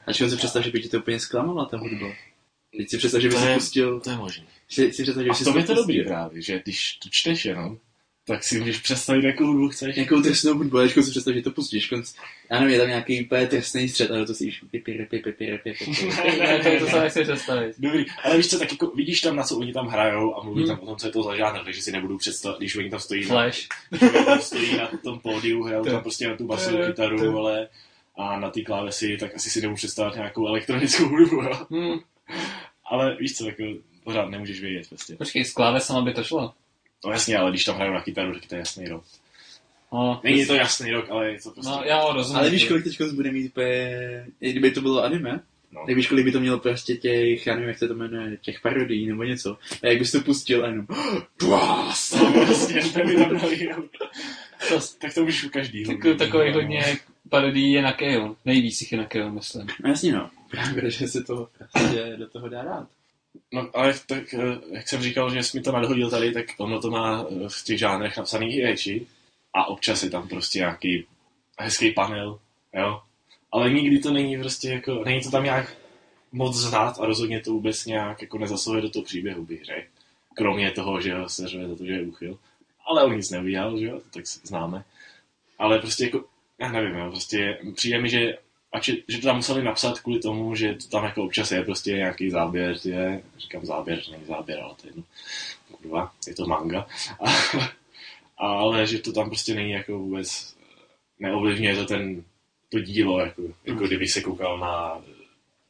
A 0.06 0.12
čím 0.12 0.30
si 0.30 0.36
představ, 0.36 0.64
že 0.64 0.70
by 0.70 0.80
ti 0.80 0.88
to 0.88 0.98
úplně 0.98 1.20
zklamala, 1.20 1.64
ta 1.64 1.76
hudba? 1.78 2.06
Teď 2.76 2.90
si 2.90 2.98
představ, 2.98 3.20
že 3.22 3.28
by 3.28 3.34
To 3.34 3.40
si 3.40 3.46
je- 3.46 3.54
pustil... 3.54 4.00
To 4.00 4.10
je 4.10 4.16
možné. 4.16 4.44
Si, 4.68 4.92
si 4.92 5.02
představ, 5.02 5.24
že 5.24 5.30
A 5.30 5.34
v 5.34 5.44
tom 5.44 5.56
je 5.58 5.64
to 5.64 5.74
dobrý 5.74 6.04
právě, 6.04 6.42
že 6.42 6.60
když 6.62 6.92
to 6.96 7.08
čteš 7.12 7.44
jenom, 7.44 7.78
tak 8.28 8.44
si 8.44 8.58
můžeš 8.60 8.78
představit, 8.78 9.24
jakou 9.24 9.44
hudbu 9.46 9.68
chceš. 9.68 9.96
Nějakou 9.96 10.20
trestnou 10.22 10.54
hudbu, 10.54 10.78
ale 10.78 10.88
si 10.88 11.10
představit, 11.10 11.36
že 11.36 11.42
to 11.42 11.50
pustíš. 11.50 11.88
Konc, 11.88 12.14
já 12.50 12.58
nevím, 12.60 12.72
je 12.74 12.78
tam 12.80 12.88
nějaký 12.88 13.24
úplně 13.24 13.46
trestný 13.46 13.88
střed, 13.88 14.10
ale 14.10 14.26
to 14.26 14.34
si 14.34 14.44
jíš 14.44 14.60
pipi, 14.70 15.06
pipi, 15.10 15.32
pipi. 15.32 15.74
Ne, 16.38 16.78
to, 16.80 16.86
se 16.86 17.00
nechci 17.00 17.22
představit. 17.22 17.74
Dobrý, 17.78 18.04
ale 18.24 18.36
víš 18.36 18.50
co, 18.50 18.58
tak 18.58 18.72
jako 18.72 18.86
vidíš 18.86 19.20
tam, 19.20 19.36
na 19.36 19.42
co 19.42 19.58
oni 19.58 19.72
tam 19.72 19.86
hrajou 19.86 20.34
a 20.36 20.44
mluví 20.44 20.60
Hmm. 20.62 20.68
tam 20.76 20.80
o 20.80 20.86
tom, 20.86 20.96
co 20.96 21.06
je 21.06 21.12
to 21.12 21.22
za 21.22 21.36
žánr, 21.36 21.64
takže 21.64 21.82
si 21.82 21.92
nebudu 21.92 22.18
představit, 22.18 22.58
když 22.58 22.76
oni 22.76 22.90
tam 22.90 23.00
stojí, 23.00 23.20
na, 23.22 23.28
Flash. 23.28 23.66
když 23.90 24.02
oni 24.02 24.24
tam 24.24 24.40
stojí 24.40 24.76
na 24.76 24.90
tom 25.04 25.18
pódiu, 25.18 25.62
hrajou 25.62 25.84
To- 25.84 25.90
tam 25.90 26.02
prostě 26.02 26.28
na 26.28 26.36
tu 26.36 26.46
basovou 26.46 26.86
kytaru, 26.86 27.38
ale 27.38 27.68
a 28.18 28.40
na 28.40 28.50
ty 28.50 28.62
klávesy, 28.64 29.16
tak 29.20 29.34
asi 29.34 29.50
si 29.50 29.60
nebudu 29.60 29.76
představit 29.76 30.14
nějakou 30.16 30.46
elektronickou 30.46 31.04
hudbu, 31.08 31.36
jo. 31.42 31.66
Hm. 31.70 31.98
Ale 32.90 33.16
víš 33.20 33.36
co, 33.36 33.46
jako 33.46 33.62
pořád 34.04 34.28
nemůžeš 34.30 34.60
vědět 34.60 34.88
prostě. 34.88 35.16
Počkej, 35.16 35.44
s 35.44 35.52
klávesama 35.52 36.00
by 36.02 36.12
to 36.14 36.24
šlo. 36.24 36.52
No 37.06 37.12
jasně, 37.12 37.38
ale 37.38 37.50
když 37.50 37.64
tam 37.64 37.76
hrajou 37.76 37.92
na 37.92 38.00
kytaru, 38.00 38.32
tak 38.34 38.46
to 38.46 38.54
je 38.54 38.58
jasný 38.58 38.88
rok. 38.88 39.04
No, 39.92 40.20
Není 40.24 40.46
to 40.46 40.54
jasný 40.54 40.90
rok, 40.90 41.10
ale 41.10 41.30
je 41.30 41.38
to 41.42 41.50
prostě... 41.50 41.70
no 41.72 41.82
já 41.84 42.00
ho 42.00 42.12
rozumím. 42.12 42.38
Ale 42.38 42.50
víš, 42.50 42.68
kolik 42.68 42.84
teď 42.84 43.12
bude 43.12 43.32
mít 43.32 43.46
úplně, 43.46 44.26
i 44.40 44.50
kdyby 44.50 44.70
to 44.70 44.80
bylo 44.80 45.04
anime, 45.04 45.40
No. 45.72 45.82
tak 45.86 45.96
víš, 45.96 46.06
kolik 46.08 46.24
by 46.24 46.32
to 46.32 46.40
mělo 46.40 46.58
prostě 46.58 46.94
těch, 46.94 47.46
já 47.46 47.54
nevím, 47.54 47.68
jak 47.68 47.78
se 47.78 47.88
to 47.88 47.94
jmenuje, 47.94 48.36
těch 48.36 48.60
parodií 48.60 49.06
nebo 49.06 49.22
něco. 49.22 49.58
A 49.82 49.86
jak 49.86 49.98
bys 49.98 50.12
to 50.12 50.20
pustil 50.20 50.64
a 50.64 50.68
jenom, 50.68 50.86
Blast! 51.42 52.12
No, 52.16 52.32
prostě, 52.32 52.74
to 52.74 53.04
by 53.06 53.16
tam 53.16 53.38
dali, 53.38 53.68
to, 54.68 54.80
tak 54.98 55.14
to 55.14 55.24
můžeš 55.24 55.44
u 55.44 55.48
každýho. 55.48 55.92
Tak, 55.96 56.18
takový 56.18 56.52
hodně 56.52 56.98
parodií 57.28 57.72
je 57.72 57.82
na 57.82 57.92
Keo. 57.92 58.36
Nejvíc 58.44 58.80
jich 58.80 58.92
je 58.92 58.98
na 58.98 59.04
Keo, 59.04 59.30
myslím. 59.30 59.66
No 59.84 59.90
jasně 59.90 60.12
no, 60.12 60.30
právě, 60.50 60.90
že 60.90 61.08
se 61.08 61.22
to 61.22 61.48
prostě 61.58 62.16
do 62.18 62.28
toho 62.28 62.48
dá 62.48 62.62
dát. 62.62 62.88
No, 63.52 63.70
ale 63.74 63.94
tak, 64.06 64.34
eh, 64.34 64.58
jak 64.70 64.88
jsem 64.88 65.02
říkal, 65.02 65.34
že 65.34 65.42
jsi 65.42 65.58
mi 65.58 65.64
to 65.64 65.72
nadhodil 65.72 66.10
tady, 66.10 66.32
tak 66.32 66.46
ono 66.58 66.80
to 66.80 66.90
má 66.90 67.26
eh, 67.30 67.48
v 67.48 67.64
těch 67.64 67.78
žánrech 67.78 68.16
napsaný 68.16 68.56
i 68.56 68.64
eči 68.64 69.06
a 69.54 69.66
občas 69.68 70.02
je 70.02 70.10
tam 70.10 70.28
prostě 70.28 70.58
nějaký 70.58 71.06
hezký 71.58 71.92
panel, 71.92 72.38
jo. 72.74 73.00
Ale 73.52 73.70
nikdy 73.70 73.98
to 73.98 74.12
není 74.12 74.38
prostě 74.38 74.68
jako, 74.68 75.02
není 75.04 75.20
to 75.20 75.30
tam 75.30 75.44
nějak 75.44 75.76
moc 76.32 76.56
znát 76.56 76.98
a 77.00 77.06
rozhodně 77.06 77.40
to 77.40 77.52
vůbec 77.52 77.86
nějak 77.86 78.22
jako 78.22 78.38
nezasahuje 78.38 78.82
do 78.82 78.90
toho 78.90 79.04
příběhu, 79.04 79.44
bych 79.44 79.64
řekl. 79.64 79.88
Kromě 80.34 80.70
toho, 80.70 81.00
že 81.00 81.14
se 81.26 81.48
řve 81.48 81.68
za 81.68 81.76
to, 81.76 81.84
že 81.84 81.92
je 81.92 82.02
úchyl. 82.02 82.38
Ale 82.86 83.04
on 83.04 83.16
nic 83.16 83.30
neudělal, 83.30 83.78
že 83.78 83.86
jo, 83.86 84.00
tak 84.14 84.26
známe. 84.26 84.84
Ale 85.58 85.78
prostě 85.78 86.04
jako, 86.04 86.24
já 86.58 86.72
nevím, 86.72 86.96
jo, 86.96 87.10
prostě 87.10 87.58
přijde 87.74 88.00
mi, 88.00 88.08
že 88.08 88.38
ač, 88.72 88.88
je- 88.88 89.02
že 89.08 89.18
to 89.18 89.26
tam 89.26 89.36
museli 89.36 89.62
napsat 89.64 90.00
kvůli 90.00 90.20
tomu, 90.20 90.54
že 90.54 90.74
to 90.74 90.88
tam 90.88 91.04
jako 91.04 91.24
občas 91.24 91.52
je 91.52 91.62
prostě 91.62 91.92
nějaký 91.92 92.30
záběr, 92.30 92.76
je, 92.84 93.22
říkám 93.38 93.66
záběr, 93.66 94.04
že 94.04 94.12
není 94.12 94.24
záběr, 94.24 94.60
ale 94.60 94.74
to 94.74 94.86
je 94.86 94.88
jedno. 94.88 95.02
Kurva, 95.72 96.12
je 96.26 96.34
to 96.34 96.46
manga. 96.46 96.86
ale 98.38 98.86
že 98.86 98.98
to 98.98 99.12
tam 99.12 99.26
prostě 99.26 99.54
není 99.54 99.70
jako 99.70 99.98
vůbec, 99.98 100.56
neovlivňuje 101.18 101.76
to 101.76 101.84
ten, 101.84 102.24
to 102.68 102.80
dílo, 102.80 103.20
jako, 103.20 103.42
jako 103.64 103.86
kdyby 103.86 104.08
se 104.08 104.20
koukal 104.20 104.58
na 104.58 105.02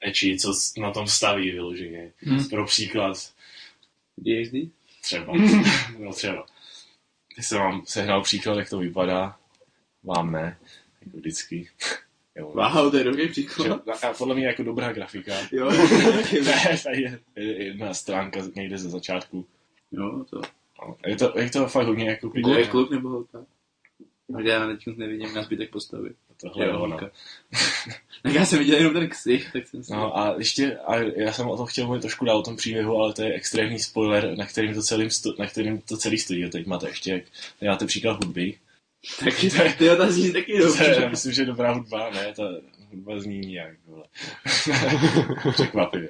Eči, 0.01 0.39
co 0.39 0.53
na 0.81 0.91
tom 0.91 1.07
staví 1.07 1.51
vyloženě. 1.51 2.13
Hmm. 2.19 2.49
Pro 2.49 2.67
příklad, 2.67 3.33
DXD? 4.19 4.73
třeba, 5.03 5.33
no 5.99 6.13
třeba. 6.13 6.47
Teď 7.37 7.45
jsem 7.45 7.59
vám 7.59 7.83
sehnal 7.87 8.23
příklad, 8.23 8.59
jak 8.59 8.71
to 8.71 8.79
vypadá, 8.79 9.37
vám 10.03 10.33
ne, 10.33 10.59
jako 11.05 11.17
vždycky. 11.19 11.69
Jo, 12.37 12.53
Wow, 12.55 12.91
to 12.91 12.97
je 12.97 13.05
dobrý 13.05 13.23
že, 13.23 13.29
příklad. 13.29 13.89
a 14.03 14.13
podle 14.13 14.35
mě 14.35 14.47
jako 14.47 14.63
dobrá 14.63 14.93
grafika. 14.93 15.33
Jo, 15.53 15.71
ne, 16.45 16.79
tady 16.85 17.03
je 17.03 17.21
je 17.37 17.65
jedna 17.65 17.95
stránka 17.95 18.41
někde 18.57 18.79
ze 18.79 18.91
začátku. 18.91 19.47
jo, 19.93 20.25
to. 20.31 20.41
No, 20.83 20.97
Je 21.07 21.17
to, 21.17 21.39
je 21.39 21.51
to 21.51 21.67
fakt 21.67 21.87
hodně 21.87 22.09
jako 22.09 22.33
To 22.45 22.55
je 22.55 22.67
kluk 22.67 22.91
nebo 22.91 23.09
holka? 23.09 23.45
Takže 24.33 24.49
já 24.49 24.67
teď 24.67 24.97
nevidím 24.97 25.35
na 25.35 25.43
zbytek 25.43 25.71
postavy. 25.71 26.11
Tohle 26.41 26.67
je 26.67 26.71
ono. 26.71 26.79
holka. 26.79 27.11
Tak 28.23 28.35
já 28.35 28.47
jsem 28.47 28.59
viděl 28.59 28.79
jenom 28.79 28.93
ten 28.93 29.09
ksich, 29.09 29.53
tak 29.53 29.69
jsem 29.69 29.85
si... 29.85 29.93
No 29.93 30.19
a 30.19 30.35
ještě, 30.39 30.77
a 30.77 30.97
já 30.97 31.33
jsem 31.33 31.49
o 31.49 31.57
tom 31.57 31.67
chtěl 31.67 31.87
mluvit 31.87 32.01
trošku 32.01 32.25
dál 32.25 32.39
o 32.39 32.43
tom 32.43 32.57
příběhu, 32.57 32.97
ale 32.97 33.13
to 33.13 33.23
je 33.23 33.35
extrémní 33.35 33.79
spoiler, 33.79 34.37
na 34.39 34.47
kterým 34.47 34.75
to, 34.75 34.83
celým 34.83 35.11
sto, 35.11 35.35
na 35.39 35.47
kterým 35.47 35.81
to 35.81 35.97
celý 35.97 36.19
stojí. 36.19 36.51
Teď 36.51 36.67
máte 36.67 36.89
ještě, 36.89 37.11
jak 37.11 37.25
dáte 37.61 37.87
příklad 37.87 38.25
hudby. 38.25 38.59
Taky, 39.21 39.51
ty 39.79 39.85
jo, 39.85 39.97
ta 39.97 40.11
zní 40.11 40.33
taky 40.33 40.53
To 40.61 40.75
je, 40.75 40.83
já 40.83 40.89
dobře. 40.89 41.09
myslím, 41.09 41.33
že 41.33 41.43
je 41.43 41.47
dobrá 41.47 41.73
hudba, 41.73 42.11
ne, 42.11 42.33
ta 42.37 42.43
hudba 42.91 43.21
zní 43.21 43.39
nijak, 43.39 43.75
vole. 43.87 44.05
Překvapivě. 45.53 46.09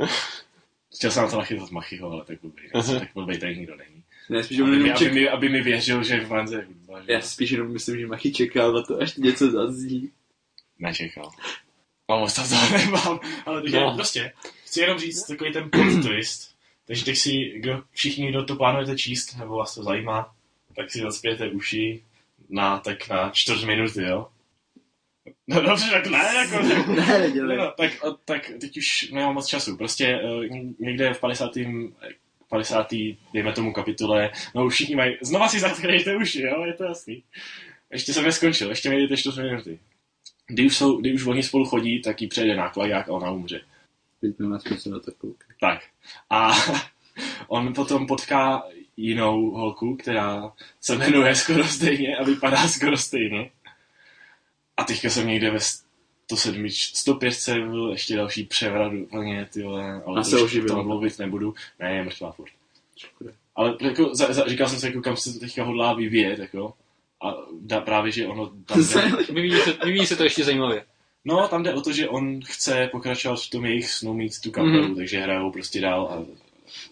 Chtěl 0.94 1.11
jsem 1.11 1.22
na 1.22 1.30
to 1.30 1.36
nachytat 1.36 1.70
Machyho, 1.70 2.11
ale 2.11 2.24
tak 2.24 2.38
blbý, 2.42 2.62
tak 2.72 3.09
blbý 3.14 3.38
tady 3.38 3.57
nikdo 3.57 3.76
není. 3.76 4.03
Ne, 4.30 4.44
spíš 4.44 4.61
Aby 4.61 4.70
mi, 4.70 4.76
jenom 4.76 4.90
aby, 4.90 4.99
ček... 4.99 5.12
mi, 5.12 5.28
aby 5.28 5.49
mi 5.49 5.62
věřil, 5.62 6.03
že 6.03 6.20
v 6.20 6.30
Manze 6.30 6.57
je 6.57 6.64
hudba. 6.64 7.03
Že? 7.03 7.12
Já 7.12 7.20
spíš 7.20 7.51
jenom 7.51 7.72
myslím, 7.72 7.99
že 8.01 8.07
Machy 8.07 8.32
čekal 8.32 8.72
na 8.72 8.82
to, 8.82 9.01
až 9.01 9.16
něco 9.16 9.51
zazní. 9.51 10.11
Nečekal. 10.78 11.30
Mám 12.09 12.20
moc 12.20 12.34
tam 12.34 12.49
toho 12.49 12.78
nemám, 12.78 13.20
ale 13.47 13.62
takže 13.62 13.80
no. 13.80 13.94
prostě, 13.94 14.32
chci 14.64 14.80
jenom 14.80 14.99
říct 14.99 15.26
takový 15.26 15.53
ten 15.53 15.70
plot 15.70 16.03
twist. 16.03 16.57
Takže 16.86 17.05
teď 17.05 17.16
si, 17.16 17.53
kdo, 17.57 17.82
všichni, 17.90 18.28
kdo 18.28 18.44
to 18.44 18.57
plánujete 18.57 18.97
číst, 18.97 19.36
nebo 19.38 19.57
vás 19.57 19.74
to 19.74 19.82
zajímá, 19.82 20.34
tak 20.76 20.90
si 20.90 21.01
zaspějete 21.01 21.49
uši 21.51 22.03
na, 22.49 22.78
tak 22.78 23.09
na 23.09 23.30
čtvrt 23.30 23.64
minuty, 23.64 24.03
jo? 24.03 24.28
No 25.49 25.62
dobře, 25.62 25.91
tak 25.91 26.07
ne, 26.07 26.32
jako 26.34 26.62
ne. 26.68 26.87
Ne, 26.87 27.28
No, 27.34 27.57
no, 27.57 27.72
tak, 27.76 27.93
tak 28.24 28.53
teď 28.61 28.76
už 28.76 29.11
nemám 29.11 29.34
moc 29.34 29.47
času. 29.47 29.76
Prostě 29.76 30.20
uh, 30.20 30.45
někde 30.78 31.14
v 31.14 31.20
50. 31.20 31.51
50. 32.49 32.89
dejme 33.32 33.53
tomu 33.53 33.72
kapitole, 33.72 34.30
no 34.55 34.64
už 34.64 34.74
všichni 34.74 34.97
mají, 34.97 35.16
znova 35.20 35.49
si 35.49 35.61
zatknejte 35.61 36.16
uši, 36.16 36.43
jo, 36.43 36.64
je 36.64 36.72
to 36.72 36.84
jasný. 36.84 37.22
Ještě 37.93 38.12
jsem 38.12 38.24
neskončil, 38.24 38.68
ještě 38.68 38.91
mi 38.91 38.97
jdete 38.97 39.16
4 39.16 39.43
minuty. 39.43 39.78
Kdy 40.47 40.66
už, 40.66 40.76
jsou, 40.76 41.01
kdy 41.01 41.14
už 41.14 41.26
oni 41.26 41.43
spolu 41.43 41.64
chodí, 41.64 42.03
tak 42.03 42.22
jí 42.22 42.28
přejde 42.28 42.57
nákladák 42.57 43.09
a 43.09 43.12
ona 43.12 43.30
umře. 43.30 43.61
Teď 44.20 44.39
nás 44.39 44.84
na 44.87 45.01
to. 45.01 45.12
Tak. 45.61 45.80
A 46.30 46.53
on 47.49 47.74
potom 47.74 48.07
potká 48.07 48.62
jinou 48.97 49.51
holku, 49.51 49.97
která 49.97 50.53
se 50.80 50.97
jmenuje 50.99 51.34
skoro 51.34 51.64
stejně 51.64 52.16
a 52.16 52.24
vypadá 52.24 52.68
skoro 52.68 52.97
stejně. 52.97 53.51
A 54.76 54.84
teďka 54.84 55.11
jsem 55.11 55.28
někde 55.28 55.51
ve 55.51 55.59
107, 55.61 56.68
105 56.70 57.34
byl 57.59 57.90
ještě 57.90 58.16
další 58.16 58.44
převrat 58.44 58.92
úplně, 58.92 59.49
ty 59.53 59.62
vole, 59.62 60.03
ale 60.07 60.20
A 60.20 60.22
to 60.22 60.30
se 60.30 60.36
už 60.36 60.42
oživila. 60.42 60.74
o 60.76 60.78
tom 60.78 60.86
mluvit 60.86 61.18
nebudu. 61.18 61.55
Ne, 61.78 61.94
je 61.94 62.05
mrtvá 62.05 62.32
furt. 62.32 62.51
Škoda. 62.97 63.30
Ale 63.57 63.76
jako, 63.80 64.14
za, 64.14 64.32
za, 64.32 64.44
říkal 64.49 64.68
jsem 64.68 64.78
si, 64.80 64.86
jako, 64.86 65.01
kam 65.01 65.16
se 65.16 65.32
to 65.32 65.38
teďka 65.38 65.64
hodlá 65.64 65.92
vyvíjet, 65.94 66.38
jako. 66.38 66.74
A 67.24 67.34
dá 67.61 67.80
právě, 67.80 68.12
že 68.12 68.26
ono 68.26 68.47
tam 68.47 68.80
jde, 68.82 69.32
Vyvíjí 69.32 69.61
se, 69.61 69.72
vyvíjí 69.84 70.07
se 70.07 70.16
to 70.16 70.24
ještě 70.24 70.44
zajímavě. 70.44 70.84
No, 71.24 71.49
tam 71.49 71.62
jde 71.62 71.74
o 71.74 71.80
to, 71.80 71.92
že 71.92 72.09
on 72.09 72.40
chce 72.44 72.88
pokračovat 72.92 73.40
v 73.40 73.51
tom 73.51 73.64
jejich 73.66 73.90
snu 73.90 74.14
mít 74.14 74.40
tu 74.40 74.51
kapelu, 74.51 74.72
Mhm. 74.72 74.92
mm-hmm. 74.92 74.97
takže 74.97 75.20
hrajou 75.20 75.51
prostě 75.53 75.80
dál 75.80 76.07
a 76.12 76.24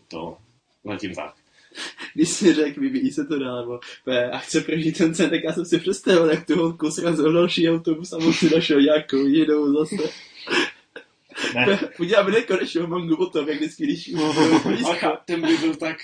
to 0.09 0.37
letím 0.85 1.15
tak. 1.15 1.35
Když 2.15 2.29
jsi 2.29 2.55
řekl, 2.55 2.81
vyvíjí 2.81 3.11
se 3.11 3.25
to 3.25 3.39
dál, 3.39 3.61
nebo 3.61 3.81
a 4.33 4.39
chce 4.39 4.61
prožít 4.61 4.99
ten 4.99 5.15
sen, 5.15 5.31
tak 5.31 5.45
já 5.45 5.53
jsem 5.53 5.65
si 5.65 5.79
představil, 5.79 6.31
jak 6.31 6.47
tu 6.47 6.57
holku 6.57 6.91
srazil 6.91 7.33
další 7.33 7.71
autobus 7.71 8.13
a 8.13 8.17
on 8.17 8.33
si 8.33 8.55
našel 8.55 8.81
nějakou 8.81 9.27
jinou 9.27 9.75
zase. 9.79 10.11
Ne. 11.55 11.79
Uděláme 12.01 12.31
nekonečnou 12.31 12.87
mangu 12.87 13.15
o 13.15 13.27
tom, 13.27 13.49
jak 13.49 13.59
vždycky, 13.59 13.85
když 13.85 14.15
Ale 14.85 14.99
cha- 14.99 15.19
ten 15.25 15.41
by 15.41 15.57
byl 15.57 15.75
tak, 15.75 15.97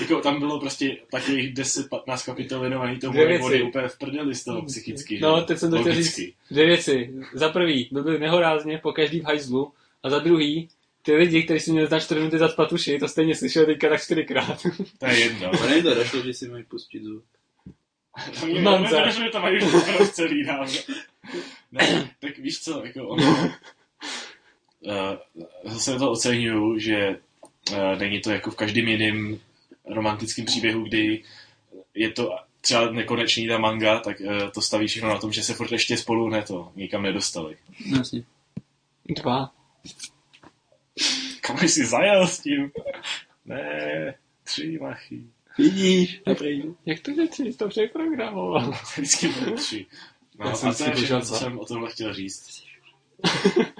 jako 0.00 0.20
tam 0.20 0.38
bylo 0.38 0.60
prostě 0.60 0.96
takových 1.10 1.54
10-15 1.54 2.26
kapitol 2.26 2.60
věnovaný 2.60 2.98
tomu, 2.98 3.18
je 3.18 3.62
úplně 3.62 3.88
v 3.88 3.98
prdeli 3.98 4.34
z 4.34 4.44
toho 4.44 4.62
psychicky. 4.62 5.18
že? 5.18 5.24
No, 5.24 5.42
teď 5.42 5.58
jsem 5.58 5.70
to 5.70 5.80
chtěl 5.80 5.94
říct. 5.94 6.20
Dvě 6.50 6.66
věci. 6.66 7.14
Za 7.34 7.48
prvý, 7.48 7.88
byl 7.92 8.02
byl 8.02 8.18
nehorázně 8.18 8.78
po 8.78 8.92
každý 8.92 9.20
v 9.20 9.24
hajzlu. 9.24 9.72
A 10.02 10.10
za 10.10 10.18
druhý, 10.18 10.68
ty 11.02 11.14
lidi, 11.14 11.42
kteří 11.42 11.60
si 11.60 11.72
měli 11.72 11.86
za 11.86 12.00
4 12.00 12.20
minuty 12.20 12.38
zacpat 12.38 12.72
uši, 12.72 12.98
to 12.98 13.08
stejně 13.08 13.36
slyšeli 13.36 13.66
teďka 13.66 13.88
tak 13.88 14.02
čtyřikrát. 14.02 14.62
To 14.98 15.06
je 15.06 15.20
jedno. 15.20 15.50
Ale 15.62 15.82
to 15.82 15.94
došlo, 15.94 16.22
že 16.22 16.34
si 16.34 16.48
mají 16.48 16.64
pustit 16.64 17.02
zvuk. 17.02 17.24
To 18.40 18.46
mě 18.46 18.60
nevím, 18.60 19.12
že 19.12 19.30
to 19.32 19.40
mají 19.40 19.62
už 20.00 20.10
celý 20.10 20.44
dávno. 20.44 20.72
Ne, 21.72 22.10
tak 22.20 22.38
víš 22.38 22.60
co, 22.60 22.84
jako 22.84 23.08
ono, 23.08 23.24
uh, 24.80 25.16
zase 25.64 25.98
to 25.98 26.10
oceňuju, 26.10 26.78
že 26.78 27.18
uh, 27.70 27.98
není 27.98 28.20
to 28.20 28.30
jako 28.30 28.50
v 28.50 28.56
každém 28.56 28.88
jiném 28.88 29.38
romantickém 29.84 30.44
příběhu, 30.44 30.82
kdy 30.82 31.22
je 31.94 32.10
to 32.10 32.36
třeba 32.60 32.90
nekonečný 32.90 33.48
ta 33.48 33.58
manga, 33.58 34.00
tak 34.00 34.20
uh, 34.20 34.50
to 34.50 34.62
staví 34.62 34.86
všechno 34.86 35.08
na 35.08 35.18
tom, 35.18 35.32
že 35.32 35.42
se 35.42 35.54
furt 35.54 35.72
ještě 35.72 35.96
spolu 35.96 36.28
ne 36.28 36.42
to, 36.42 36.72
nikam 36.76 37.02
nedostali. 37.02 37.56
No 37.86 37.98
jasně. 37.98 38.24
Dva. 39.08 39.52
Kam 41.40 41.58
jsi 41.58 41.86
zajel 41.86 42.26
s 42.26 42.40
tím? 42.40 42.70
Ne, 43.44 44.14
tři 44.44 44.78
machy. 44.80 45.22
Vidíš? 45.58 46.22
Dobrý. 46.26 46.62
Jak 46.86 47.00
to, 47.00 47.10
že 47.14 47.22
jsi 47.22 47.52
to 47.52 47.68
přeprogramoval? 47.68 48.74
Vždycky 48.96 49.28
bylo 49.28 49.56
tři. 49.56 49.86
No, 50.38 50.46
Já 50.46 50.52
a 50.52 50.54
jsem 50.56 50.68
to 50.68 50.74
si 50.74 50.82
je 50.84 50.90
požádal 50.90 51.20
všechno, 51.20 51.36
co 51.36 51.44
jsem 51.44 51.58
o 51.58 51.64
tomhle 51.64 51.90
chtěl 51.90 52.14
říct. 52.14 52.62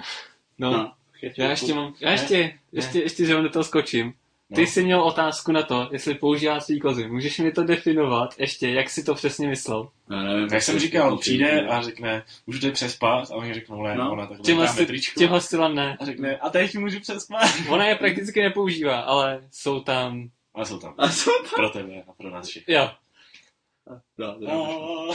No, 0.57 0.71
No. 0.71 0.93
já 1.37 1.49
ještě 1.49 1.73
mám, 1.73 1.95
já 1.99 2.11
ještě, 2.11 2.59
ještě, 2.71 2.99
ještě, 2.99 3.25
že 3.25 3.33
vám 3.33 3.43
do 3.43 3.49
toho 3.49 3.63
skočím. 3.63 4.13
Ty 4.55 4.61
No. 4.61 4.67
jsi 4.67 4.83
měl 4.83 5.01
otázku 5.03 5.51
na 5.51 5.63
to, 5.63 5.89
jestli 5.91 6.13
používá 6.15 6.59
svý 6.59 6.79
kozy. 6.79 7.07
Můžeš 7.07 7.39
mi 7.39 7.51
to 7.51 7.63
definovat 7.63 8.35
ještě, 8.39 8.69
jak 8.69 8.89
jsi 8.89 9.03
to 9.03 9.15
přesně 9.15 9.47
myslel? 9.47 9.89
Já 10.11 10.17
nevím, 10.23 10.49
Tak 10.49 10.61
jsem 10.61 10.79
říkal, 10.79 11.17
přijde 11.17 11.67
a 11.67 11.81
řekne, 11.81 12.23
můžu 12.47 12.59
tady 12.59 12.73
přespat? 12.73 13.31
A 13.31 13.35
oni 13.35 13.53
řeknou, 13.53 13.83
ne, 13.83 13.95
No. 13.95 14.11
ona 14.11 14.27
takhle 14.27 14.43
Tímhle, 14.45 14.65
dá 14.65 14.71
sty- 14.73 14.81
metričku. 14.81 15.19
tímhle 15.19 15.41
stylem 15.41 15.75
ne. 15.75 15.97
A 15.99 16.05
řekne, 16.05 16.37
a 16.37 16.49
teď 16.49 16.75
můžu 16.77 16.99
přespat? 16.99 17.49
Ona 17.69 17.85
je 17.85 17.95
prakticky 17.95 18.41
nepoužívá, 18.41 18.99
ale 18.99 19.43
jsou 19.51 19.79
tam... 19.81 20.29
Ale 20.55 20.65
jsou 20.65 20.79
tam. 20.79 20.93
A 20.97 21.09
co 21.09 21.31
tam? 21.31 21.49
Pro 21.55 21.69
tebe 21.69 22.03
a 22.07 22.13
pro 22.13 22.29
nás 22.29 22.47
všechny. 22.47 22.73
Jo, 22.73 22.91
No, 24.17 24.33
to 24.39 25.13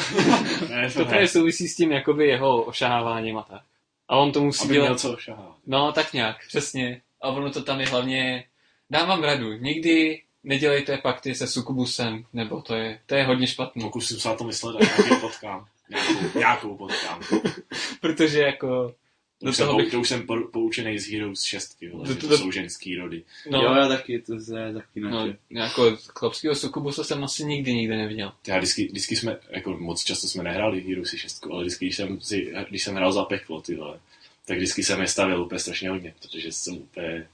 ne, 0.68 0.90
to 0.90 0.98
to 0.98 1.04
právě 1.04 1.20
ne. 1.20 1.28
souvisí 1.28 1.68
s 1.68 1.76
tím 1.76 1.92
jakoby 1.92 2.28
jeho 2.28 2.62
ošaháváním 2.62 3.38
a 3.38 3.42
tak. 3.42 3.62
A 4.08 4.16
on 4.16 4.32
to 4.32 4.40
musí 4.40 4.64
Aby 4.64 4.74
dělat... 4.74 4.86
měl 4.86 4.98
co 4.98 5.16
šahat. 5.16 5.56
No, 5.66 5.92
tak 5.92 6.12
nějak, 6.12 6.36
přesně. 6.48 7.00
A 7.22 7.28
ono 7.28 7.50
to 7.50 7.62
tam 7.62 7.80
je 7.80 7.86
hlavně... 7.86 8.44
Dám 8.90 9.08
vám 9.08 9.22
radu, 9.24 9.52
nikdy 9.52 10.22
nedělejte 10.44 10.96
pakty 10.98 11.34
se 11.34 11.46
sukubusem, 11.46 12.24
nebo 12.32 12.62
to 12.62 12.74
je, 12.74 13.00
to 13.06 13.14
je 13.14 13.24
hodně 13.24 13.46
špatný. 13.46 13.82
Pokusím 13.82 14.20
se 14.20 14.28
na 14.28 14.34
to 14.34 14.44
myslet 14.44 14.76
a 14.76 14.84
nějaký 14.84 15.20
potkám. 15.20 15.66
Nějakou, 15.90 16.38
nějakou 16.38 16.76
potkám. 16.76 17.20
Protože 18.00 18.40
jako... 18.40 18.94
To 19.40 19.44
Do 19.46 19.50
už, 19.50 19.56
jsem, 19.56 19.66
toho 19.66 19.78
bych... 19.78 19.90
to 19.90 20.00
už 20.00 20.08
jsem 20.08 20.26
po- 20.26 20.48
poučený 20.52 20.98
z 20.98 21.12
Heroes 21.12 21.42
6, 21.42 21.76
vole, 21.92 22.08
Do- 22.08 22.14
že 22.14 22.20
do- 22.20 22.28
to 22.28 22.38
jsou 22.38 22.50
ženský 22.50 22.96
rody. 22.96 23.22
No, 23.50 23.62
Jo, 23.62 23.74
já 23.74 23.88
taky, 23.88 24.18
to 24.22 24.34
je 24.34 24.72
taky 24.74 25.00
no, 25.00 25.34
jako 25.50 25.96
chlapského 26.06 26.54
sukubusa 26.54 27.04
jsem 27.04 27.24
asi 27.24 27.44
nikdy 27.44 27.74
nikde 27.74 27.96
neviděl. 27.96 28.32
Já 28.46 28.58
vždycky, 28.58 28.84
vždycky 28.86 29.16
jsme, 29.16 29.36
jako 29.50 29.76
moc 29.78 30.04
často 30.04 30.28
jsme 30.28 30.42
nehráli 30.42 30.80
Heroes 30.80 31.14
6, 31.16 31.46
ale 31.50 31.62
vždycky, 31.64 31.84
když 31.86 31.96
jsem, 31.96 32.20
si, 32.20 32.52
když 32.68 32.82
jsem 32.82 32.94
hrál 32.94 33.12
za 33.12 33.24
peklo, 33.24 33.60
ty 33.60 33.74
vole, 33.74 34.00
tak 34.44 34.56
vždycky 34.56 34.84
jsem 34.84 35.00
je 35.00 35.06
stavil 35.06 35.42
úplně 35.42 35.58
strašně 35.58 35.90
hodně, 35.90 36.14
protože 36.22 36.52
jsem 36.52 36.74
úplně 36.76 37.26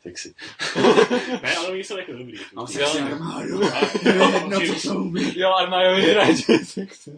sexy. 0.00 0.34
ne, 1.42 1.54
ale 1.56 1.68
oni 1.68 1.84
jsou 1.84 1.96
jako 1.98 2.12
dobrý. 2.12 2.38
Mám 2.54 2.64
asi 2.64 2.82
armádu. 2.82 3.62
Ale- 3.64 4.48
No, 4.48 4.60
co 4.60 4.74
jsou. 4.74 5.12
Jo, 5.36 5.50
armájovi 5.52 6.02
hráči. 6.02 6.44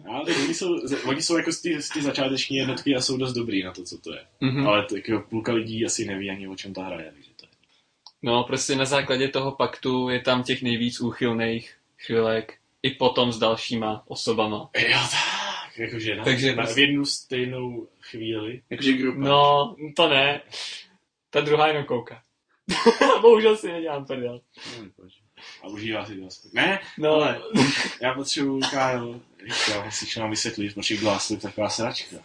Ale 0.09 0.25
tak 0.25 0.35
oni 0.45 0.53
jsou, 0.53 0.79
oni 1.05 1.21
jsou 1.21 1.37
jako 1.37 1.51
z 1.51 1.61
ty, 1.61 1.81
z 1.81 1.89
ty 1.89 2.01
začáteční 2.01 2.57
jednotky 2.57 2.95
a 2.95 3.01
jsou 3.01 3.17
dost 3.17 3.33
dobrý 3.33 3.63
na 3.63 3.71
to, 3.71 3.83
co 3.83 3.97
to 3.97 4.13
je. 4.13 4.25
Mhm. 4.41 4.67
Ale 4.67 4.85
tak 4.85 5.07
jo, 5.07 5.23
půlka 5.29 5.53
lidí 5.53 5.85
asi 5.85 6.05
neví 6.05 6.29
ani 6.29 6.47
o 6.47 6.55
čem 6.55 6.73
ta 6.73 6.83
hra 6.83 6.99
je, 7.01 7.11
takže 7.13 7.29
to 7.35 7.45
je. 7.45 7.49
No, 8.21 8.43
prostě 8.43 8.75
na 8.75 8.85
základě 8.85 9.27
toho 9.27 9.51
paktu 9.51 10.09
je 10.09 10.19
tam 10.19 10.43
těch 10.43 10.61
nejvíc 10.61 11.01
úchylných 11.01 11.73
chvilek 11.99 12.53
i 12.83 12.89
potom 12.91 13.31
s 13.31 13.37
dalšíma 13.39 14.03
osobama. 14.07 14.69
Jo, 14.77 14.99
tak, 15.11 15.77
jakože 15.77 16.15
na, 16.15 16.23
Takže 16.23 16.55
na, 16.55 16.65
v 16.65 16.77
jednu 16.77 17.05
stejnou 17.05 17.87
chvíli. 18.01 18.61
Jakože 18.69 18.93
grupa. 18.93 19.19
No, 19.19 19.75
to 19.95 20.09
ne. 20.09 20.41
Ta 21.29 21.41
druhá 21.41 21.67
jenom 21.67 21.83
kouká. 21.83 22.21
Bohužel 23.21 23.57
si 23.57 23.71
nedělám 23.71 24.05
prdel. 24.05 24.41
A 25.63 25.67
užívá 25.67 26.05
si 26.05 26.15
to 26.19 26.27
aspoň. 26.27 26.51
Ne, 26.53 26.79
No, 26.97 27.13
Ale- 27.13 27.41
já 28.01 28.13
potřebuju, 28.13 28.59
Kájo, 28.71 29.19
Říká, 29.47 29.85
musíš 29.85 30.15
nám 30.15 30.29
vysvětlit, 30.29 30.73
proč 30.73 30.91
je 30.91 30.97
Glass 30.97 31.31
taková 31.41 31.69
sračka. 31.69 32.15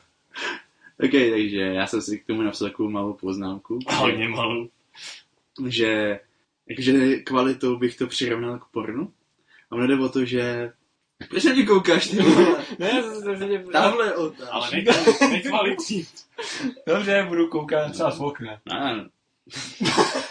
Ok, 1.04 1.10
takže 1.10 1.58
já 1.60 1.86
jsem 1.86 2.02
si 2.02 2.18
k 2.18 2.26
tomu 2.26 2.42
napsal 2.42 2.68
takovou 2.68 2.90
malou 2.90 3.12
poznámku. 3.12 3.78
A 3.86 3.94
hodně 3.94 4.28
malou. 4.28 4.68
že 5.68 6.20
jakože 6.66 7.16
kvalitou 7.16 7.76
bych 7.76 7.96
to 7.96 8.06
přirovnal 8.06 8.58
k 8.58 8.64
pornu. 8.64 9.12
A 9.70 9.74
ono 9.74 9.86
jde 9.86 9.98
o 9.98 10.08
to, 10.08 10.24
že 10.24 10.72
proč 11.28 11.44
na 11.44 11.52
mě 11.52 11.66
koukáš, 11.66 12.08
ty 12.08 12.16
vole? 12.22 12.64
ne, 12.78 13.02
se. 13.02 13.64
Tamhle 13.72 14.14
otáč. 14.16 14.48
Ale 14.52 14.70
nekvalitní. 14.72 15.28
nekvalitní. 15.30 16.06
Dobře, 16.86 17.24
budu 17.28 17.48
koukat 17.48 17.92
třeba 17.92 18.10
z 18.10 18.20
okna. 18.20 18.60
Ano. 18.70 19.08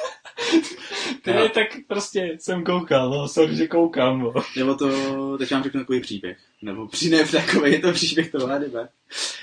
Ty 1.22 1.34
No. 1.34 1.50
tak 1.50 1.68
prostě 1.88 2.38
jsem 2.40 2.64
koukal, 2.64 3.10
no, 3.10 3.28
sorry, 3.28 3.56
že 3.56 3.68
koukám, 3.68 4.20
no. 4.22 4.34
Nebo 4.58 4.76
to, 4.76 5.38
teď 5.38 5.52
vám 5.52 5.64
řeknu 5.64 5.80
takový 5.82 6.02
příběh. 6.02 6.38
Nebo 6.62 6.88
při 6.88 7.10
ne 7.10 7.26
takový, 7.28 7.72
je 7.72 7.80
to 7.80 7.92
příběh 7.92 8.32
toho 8.32 8.48
anime. 8.48 8.90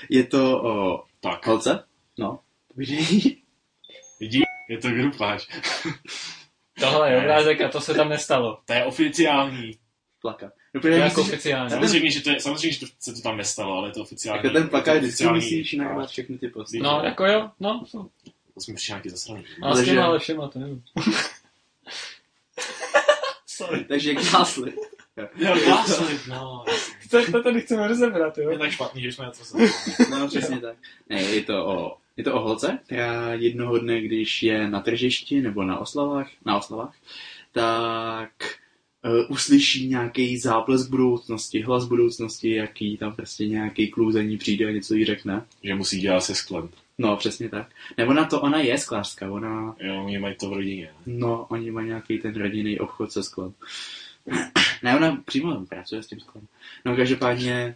Je 0.09 0.23
to 0.23 0.63
o 0.63 1.03
Tak, 1.19 1.47
holce. 1.47 1.83
No. 2.19 2.39
Povídej. 2.73 3.37
vidí, 4.19 4.41
je 4.69 4.77
to 4.77 4.89
grupáč. 4.89 5.47
Tohle 6.79 7.11
je 7.11 7.17
obrázek 7.17 7.61
a 7.61 7.69
to 7.69 7.81
se 7.81 7.93
tam 7.93 8.09
nestalo. 8.09 8.59
To 8.65 8.73
je 8.73 8.85
oficiální. 8.85 9.71
Plaka. 10.21 10.51
No, 10.73 10.81
To 10.81 10.87
je 10.87 10.97
jako 10.97 11.05
myslíš, 11.21 11.33
oficiálně. 11.33 11.69
Samozřejmě, 11.69 12.11
že, 12.11 12.21
to 12.21 12.29
je, 12.29 12.39
samozřejmě, 12.39 12.71
že 12.73 12.79
to, 12.79 12.85
se 12.99 13.13
to 13.13 13.21
tam 13.21 13.37
nestalo, 13.37 13.77
ale 13.77 13.87
je 13.89 13.91
to 13.91 14.01
oficiální. 14.01 14.41
jako 14.43 14.59
ten 14.59 14.69
plakát 14.69 14.95
je 14.95 15.01
to 15.01 15.05
vždycky 15.07 15.27
musíš 15.27 15.73
nahrát 15.73 16.09
všechny 16.09 16.37
ty 16.37 16.47
posty. 16.47 16.79
No, 16.79 17.01
jako 17.03 17.25
jo, 17.25 17.49
no. 17.59 17.85
To 18.53 18.61
jsme 18.61 18.73
přišli 18.73 18.91
nějaký 18.91 19.09
zasraný. 19.09 19.43
A 19.61 19.69
s 19.75 19.77
Ale 19.77 19.85
těma 19.85 19.95
že- 19.95 20.01
ale 20.01 20.19
všema, 20.19 20.47
to 20.47 20.59
nevím. 20.59 20.83
Sorry. 23.47 23.83
Takže 23.85 24.13
Gasly. 24.13 24.73
Jo, 25.17 25.55
Glasslit, 25.65 26.27
no. 26.27 26.65
To, 27.11 27.31
to 27.31 27.43
tady 27.43 27.61
chceme 27.61 27.87
rozebrat, 27.87 28.37
jo? 28.37 28.49
Je 28.49 28.59
tak 28.59 28.71
špatný, 28.71 29.01
že 29.01 29.11
jsme 29.11 29.25
na 29.25 29.31
to 29.31 29.45
se... 29.45 29.57
No, 30.11 30.27
přesně 30.27 30.59
tak. 30.59 30.77
Ne, 31.09 31.21
je 31.21 31.43
to 31.43 31.65
o, 31.67 31.97
je 32.17 32.23
to 32.23 32.33
o 32.35 32.39
holce, 32.39 32.79
která 32.85 33.33
jednoho 33.33 33.77
dne, 33.77 34.01
když 34.01 34.43
je 34.43 34.69
na 34.69 34.79
tržišti 34.81 35.41
nebo 35.41 35.63
na 35.63 35.79
oslavách, 35.79 36.27
na 36.45 36.57
oslavách, 36.57 36.95
tak 37.51 38.31
uh, 39.05 39.31
uslyší 39.31 39.87
nějaký 39.87 40.37
záplesk 40.37 40.89
budoucnosti, 40.89 41.61
hlas 41.61 41.85
budoucnosti, 41.85 42.55
jaký 42.55 42.97
tam 42.97 43.15
prostě 43.15 43.47
nějaký 43.47 43.87
kluk 43.91 44.11
za 44.11 44.21
ní 44.21 44.37
přijde 44.37 44.65
a 44.65 44.71
něco 44.71 44.93
jí 44.95 45.05
řekne. 45.05 45.45
Že 45.63 45.75
musí 45.75 45.99
dělat 45.99 46.21
se 46.21 46.35
sklem. 46.35 46.69
No, 46.97 47.17
přesně 47.17 47.49
tak. 47.49 47.67
Nebo 47.97 48.13
na 48.13 48.25
to 48.25 48.41
ona 48.41 48.59
je 48.59 48.77
sklářka, 48.77 49.31
ona, 49.31 49.75
Jo, 49.79 50.03
oni 50.05 50.19
mají 50.19 50.35
to 50.35 50.49
v 50.49 50.53
rodině. 50.53 50.89
ne? 51.05 51.13
no, 51.17 51.45
oni 51.49 51.71
mají 51.71 51.87
nějaký 51.87 52.17
ten 52.19 52.35
rodinný 52.35 52.79
obchod 52.79 53.11
se 53.11 53.23
sklem. 53.23 53.53
ne, 54.83 54.97
ona 54.97 55.21
přímo 55.25 55.65
pracuje 55.65 56.03
s 56.03 56.07
tím 56.07 56.19
sklem. 56.19 56.47
No, 56.85 56.95
každopádně 56.95 57.75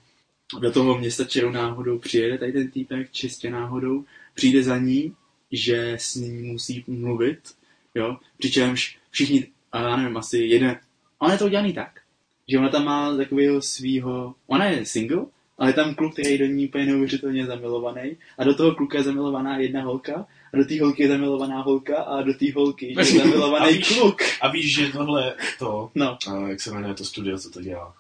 do 0.60 0.72
toho 0.72 0.98
města 0.98 1.24
čerou 1.24 1.52
náhodou 1.52 2.00
přijede 2.00 2.38
tady 2.38 2.52
ten 2.52 2.72
týpek, 2.72 3.12
čistě 3.12 3.50
náhodou, 3.50 4.06
přijde 4.34 4.64
za 4.64 4.78
ní, 4.78 5.14
že 5.52 5.94
s 6.00 6.16
ní 6.16 6.42
musí 6.42 6.84
mluvit, 6.88 7.40
jo, 7.96 8.18
přičemž 8.38 8.98
všichni, 9.12 9.48
a 9.72 9.82
já 9.82 9.96
nevím, 9.98 10.18
asi 10.18 10.38
jeden, 10.38 10.80
ona 11.20 11.34
je 11.34 11.40
to 11.40 11.46
udělaný 11.46 11.74
tak, 11.74 12.02
že 12.48 12.58
ona 12.60 12.70
tam 12.70 12.86
má 12.86 13.18
takového 13.18 13.62
svýho, 13.62 14.36
ona 14.48 14.66
je 14.66 14.86
single, 14.86 15.26
ale 15.58 15.70
je 15.70 15.74
tam 15.74 15.96
kluk, 15.96 16.14
který 16.14 16.32
je 16.32 16.38
do 16.38 16.46
ní 16.46 16.68
úplně 16.68 16.86
neuvěřitelně 16.86 17.46
zamilovaný 17.46 18.18
a 18.38 18.44
do 18.44 18.56
toho 18.56 18.76
kluka 18.76 18.98
je 18.98 19.04
zamilovaná 19.04 19.58
jedna 19.58 19.82
holka 19.84 20.26
a 20.54 20.58
do 20.58 20.66
té 20.66 20.82
holky 20.82 21.04
je 21.04 21.10
zamilovaná 21.10 21.62
holka 21.62 21.98
a 21.98 22.22
do 22.22 22.34
té 22.34 22.46
holky 22.56 22.86
je 22.94 22.96
A 23.00 23.04
zamilovaný 23.04 23.74
víš- 23.78 23.88
kluk. 24.00 24.22
A 24.42 24.48
víš, 24.52 24.76
že 24.76 24.92
tohle 24.92 25.34
to, 25.60 25.92
No, 25.96 26.18
a 26.32 26.48
jak 26.48 26.62
se 26.62 26.72
jmenuje 26.72 26.94
to 26.94 27.06
studio, 27.06 27.38
co 27.38 27.50
to 27.50 27.62
dělá? 27.62 27.94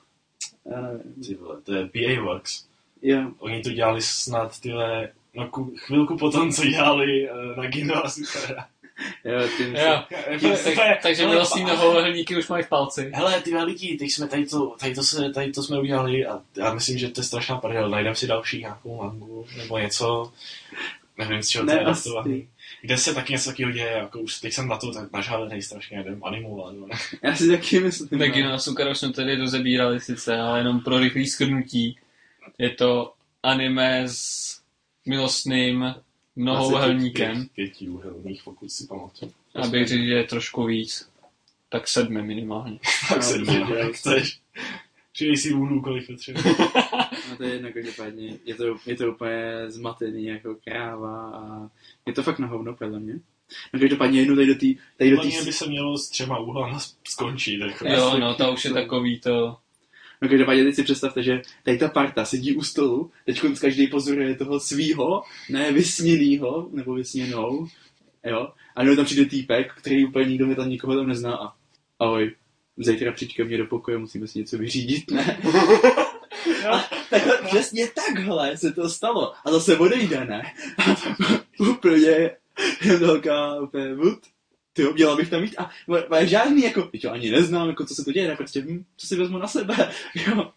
já 0.71 0.81
nevím. 0.81 1.23
Ty 1.27 1.35
vole, 1.35 1.61
to 1.63 1.73
je 1.73 1.85
PA 1.87 2.21
Works. 2.23 2.65
Jo, 3.01 3.31
Oni 3.39 3.61
to 3.61 3.69
dělali 3.71 4.01
snad 4.01 4.59
tyhle, 4.59 5.09
no 5.35 5.47
ku, 5.47 5.73
chvilku 5.77 6.17
potom, 6.17 6.51
co 6.51 6.65
dělali 6.65 7.29
uh, 7.29 7.57
na 7.63 7.69
Gino 7.69 8.05
a. 8.05 8.09
jo, 9.25 9.47
tím 9.57 9.75
se... 9.75 9.81
Jo, 9.81 10.03
tak, 10.75 11.01
takže 11.01 11.23
Hele, 11.23 11.35
milostní 11.35 11.63
nohohlníky 11.63 12.37
už 12.37 12.47
mají 12.47 12.63
v 12.63 12.69
palci. 12.69 13.11
Hele, 13.13 13.41
ty 13.41 13.57
lidi, 13.57 13.97
teď 13.97 14.11
jsme 14.11 14.27
tady 14.27 14.45
to, 14.45 14.75
tady 14.79 14.95
to, 14.95 15.03
se, 15.03 15.29
tady 15.29 15.51
to 15.51 15.63
jsme 15.63 15.79
udělali 15.79 16.25
a 16.25 16.41
já 16.57 16.73
myslím, 16.73 16.97
že 16.97 17.09
to 17.09 17.21
je 17.21 17.25
strašná 17.25 17.57
prdel. 17.57 17.89
Najdem 17.89 18.15
si 18.15 18.27
další 18.27 18.59
nějakou 18.59 18.97
mangu 18.97 19.45
nebo 19.57 19.77
něco, 19.77 20.31
nevím, 21.17 21.43
z 21.43 21.47
čeho 21.47 21.65
to 21.65 21.71
Ne, 21.71 21.79
je 21.79 21.85
datovaný. 21.85 22.47
Kde 22.81 22.97
se 22.97 23.13
taky 23.13 23.33
něco 23.33 23.49
takového 23.49 23.71
děje, 23.71 23.91
jako 23.91 24.19
už 24.19 24.39
teď 24.39 24.53
jsem 24.53 24.67
na 24.67 24.77
to 24.77 24.91
tak 24.91 25.11
nažálený 25.13 25.61
strašně, 25.61 25.97
nevím, 25.97 26.23
animovat. 26.25 26.73
No. 26.73 26.87
Já 27.23 27.35
si 27.35 27.49
taky 27.49 27.79
myslím. 27.79 28.09
no. 28.11 28.17
Negina 28.17 28.55
a 28.55 28.57
Sukara 28.57 28.95
jsme 28.95 29.13
tady 29.13 29.35
rozebírali 29.35 29.99
sice, 29.99 30.39
ale 30.39 30.59
jenom 30.59 30.79
pro 30.79 30.99
rychlý 30.99 31.27
skrnutí. 31.27 31.97
Je 32.57 32.69
to 32.69 33.13
anime 33.43 34.03
s 34.07 34.61
milostným 35.05 35.95
mnohouhelníkem. 36.37 37.35
Pět, 37.35 37.51
pěti 37.51 37.89
úhelných, 37.89 38.43
pokud 38.43 38.71
si 38.71 38.87
pamatuju. 38.87 39.31
Abych 39.55 39.87
řekl, 39.87 40.03
že 40.03 40.13
je 40.13 40.23
trošku 40.23 40.65
víc. 40.65 41.09
Tak 41.69 41.87
sedmi 41.87 42.21
minimálně. 42.23 42.79
Tak 43.09 43.23
se 43.23 43.37
No, 43.37 43.75
jak 43.75 43.93
chceš. 43.93 44.39
Přidej 45.13 45.37
si 45.37 45.53
úhlu, 45.53 45.81
kolik 45.81 46.07
potřebuješ. 46.07 46.57
No 47.29 47.37
to 47.37 47.43
je 47.43 47.53
jedno, 47.53 47.69
každopádně. 47.73 48.37
Je 48.45 48.55
to, 48.55 48.63
je 48.85 48.95
to 48.95 49.11
úplně 49.11 49.63
zmatený 49.67 50.25
jako 50.25 50.55
kráva 50.63 51.29
a 51.29 51.69
je 52.05 52.13
to 52.13 52.23
fakt 52.23 52.39
na 52.39 52.47
hovno, 52.47 52.75
podle 52.75 52.99
mě. 52.99 53.13
No 53.73 53.79
každopádně 53.79 54.19
jednu 54.19 54.35
tady 54.35 54.47
do 54.47 54.55
té... 54.55 54.65
Tady 54.97 55.09
do 55.09 55.15
Podle 55.15 55.31
tý, 55.31 55.37
mě 55.37 55.45
by 55.45 55.53
se 55.53 55.67
mělo 55.67 55.97
s 55.97 56.09
třema 56.09 56.39
úhlama 56.39 56.79
skončit. 57.07 57.59
Jako. 57.59 57.87
Jo, 57.87 58.17
no, 58.19 58.35
ta 58.35 58.49
už 58.49 58.65
je 58.65 58.71
takový 58.71 59.19
to... 59.19 59.57
no 60.21 60.29
každopádně 60.29 60.63
teď 60.63 60.75
si 60.75 60.83
představte, 60.83 61.23
že 61.23 61.41
tady 61.63 61.77
ta 61.77 61.87
parta 61.87 62.25
sedí 62.25 62.55
u 62.55 62.63
stolu, 62.63 63.11
teď 63.25 63.41
každý 63.61 63.87
pozoruje 63.87 64.35
toho 64.35 64.59
svýho, 64.59 65.23
ne 65.49 65.71
vysněnýho, 65.71 66.69
nebo 66.71 66.93
vysněnou, 66.93 67.67
jo. 68.23 68.51
A 68.75 68.83
nebo 68.83 68.95
tam 68.95 69.05
přijde 69.05 69.25
týpek, 69.25 69.73
který 69.73 70.05
úplně 70.05 70.29
nikdo 70.29 70.55
tam 70.55 70.69
nikoho 70.69 70.95
tam 70.95 71.07
nezná 71.07 71.35
a 71.35 71.53
ahoj, 71.99 72.35
zítra 72.77 73.11
přijď 73.11 73.35
ke 73.35 73.43
mně 73.43 73.57
do 73.57 73.65
pokoje, 73.65 73.97
musíme 73.97 74.27
si 74.27 74.39
něco 74.39 74.57
vyřídit, 74.57 75.11
ne? 75.11 75.41
A 76.71 76.83
takhle, 77.09 77.37
přesně 77.45 77.87
takhle 77.87 78.57
se 78.57 78.71
to 78.71 78.89
stalo. 78.89 79.33
A 79.45 79.51
zase 79.51 79.77
odejde, 79.77 80.25
ne? 80.25 80.43
A 80.77 80.95
to 81.57 81.63
úplně 81.63 82.07
je 82.07 82.97
velká 82.97 83.59
úplně 83.59 83.95
vud. 83.95 84.19
Ty 84.77 84.83
jo, 84.83 84.93
měla 84.93 85.15
bych 85.15 85.29
tam 85.29 85.41
mít 85.41 85.55
a 85.57 85.69
a 86.09 86.25
žádný 86.25 86.63
jako, 86.63 86.81
teď 86.81 87.01
to 87.01 87.11
ani 87.11 87.31
neznám, 87.31 87.69
jako 87.69 87.85
co 87.85 87.95
se 87.95 88.05
to 88.05 88.11
děje, 88.11 88.27
tak 88.27 88.37
prostě, 88.37 88.61
hm, 88.61 88.83
co 88.97 89.07
si 89.07 89.15
vezmu 89.15 89.37
na 89.37 89.47
sebe, 89.47 89.91
jo. 90.27 90.51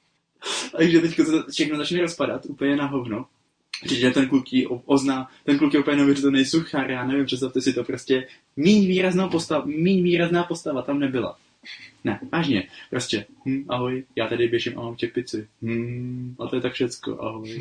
Takže 0.76 1.01
teď 1.01 1.16
se 1.16 1.24
to 1.24 1.44
všechno 1.52 1.76
začne 1.76 2.01
rozpadat 2.01 2.47
úplně 2.47 2.76
na 2.76 2.86
hovno. 2.86 3.26
Že 3.84 4.10
ten 4.10 4.28
kluk 4.28 4.44
o- 4.68 4.82
ozná, 4.86 5.28
ten 5.44 5.59
kluk 5.59 5.74
je 5.74 5.80
úplně 5.80 5.97
neuvěřitelný 5.97 6.44
suchár, 6.44 6.90
já 6.90 7.06
nevím, 7.06 7.26
představte 7.26 7.60
si 7.60 7.72
to 7.72 7.84
prostě, 7.84 8.28
míň 8.56 8.86
výrazná 8.86 9.28
postava, 9.28 9.64
míň 9.66 10.02
výrazná 10.02 10.44
postava 10.44 10.82
tam 10.82 10.98
nebyla. 10.98 11.36
Ne, 12.05 12.20
vážně, 12.32 12.68
prostě, 12.90 13.26
hm, 13.47 13.64
ahoj, 13.68 14.05
já 14.16 14.26
tady 14.28 14.48
běžím 14.48 14.78
a 14.78 14.82
mám 14.82 14.97
čepici. 14.97 15.48
Hm, 15.62 16.36
a 16.38 16.47
to 16.47 16.56
je 16.56 16.62
tak 16.62 16.72
všecko, 16.72 17.20
ahoj. 17.20 17.60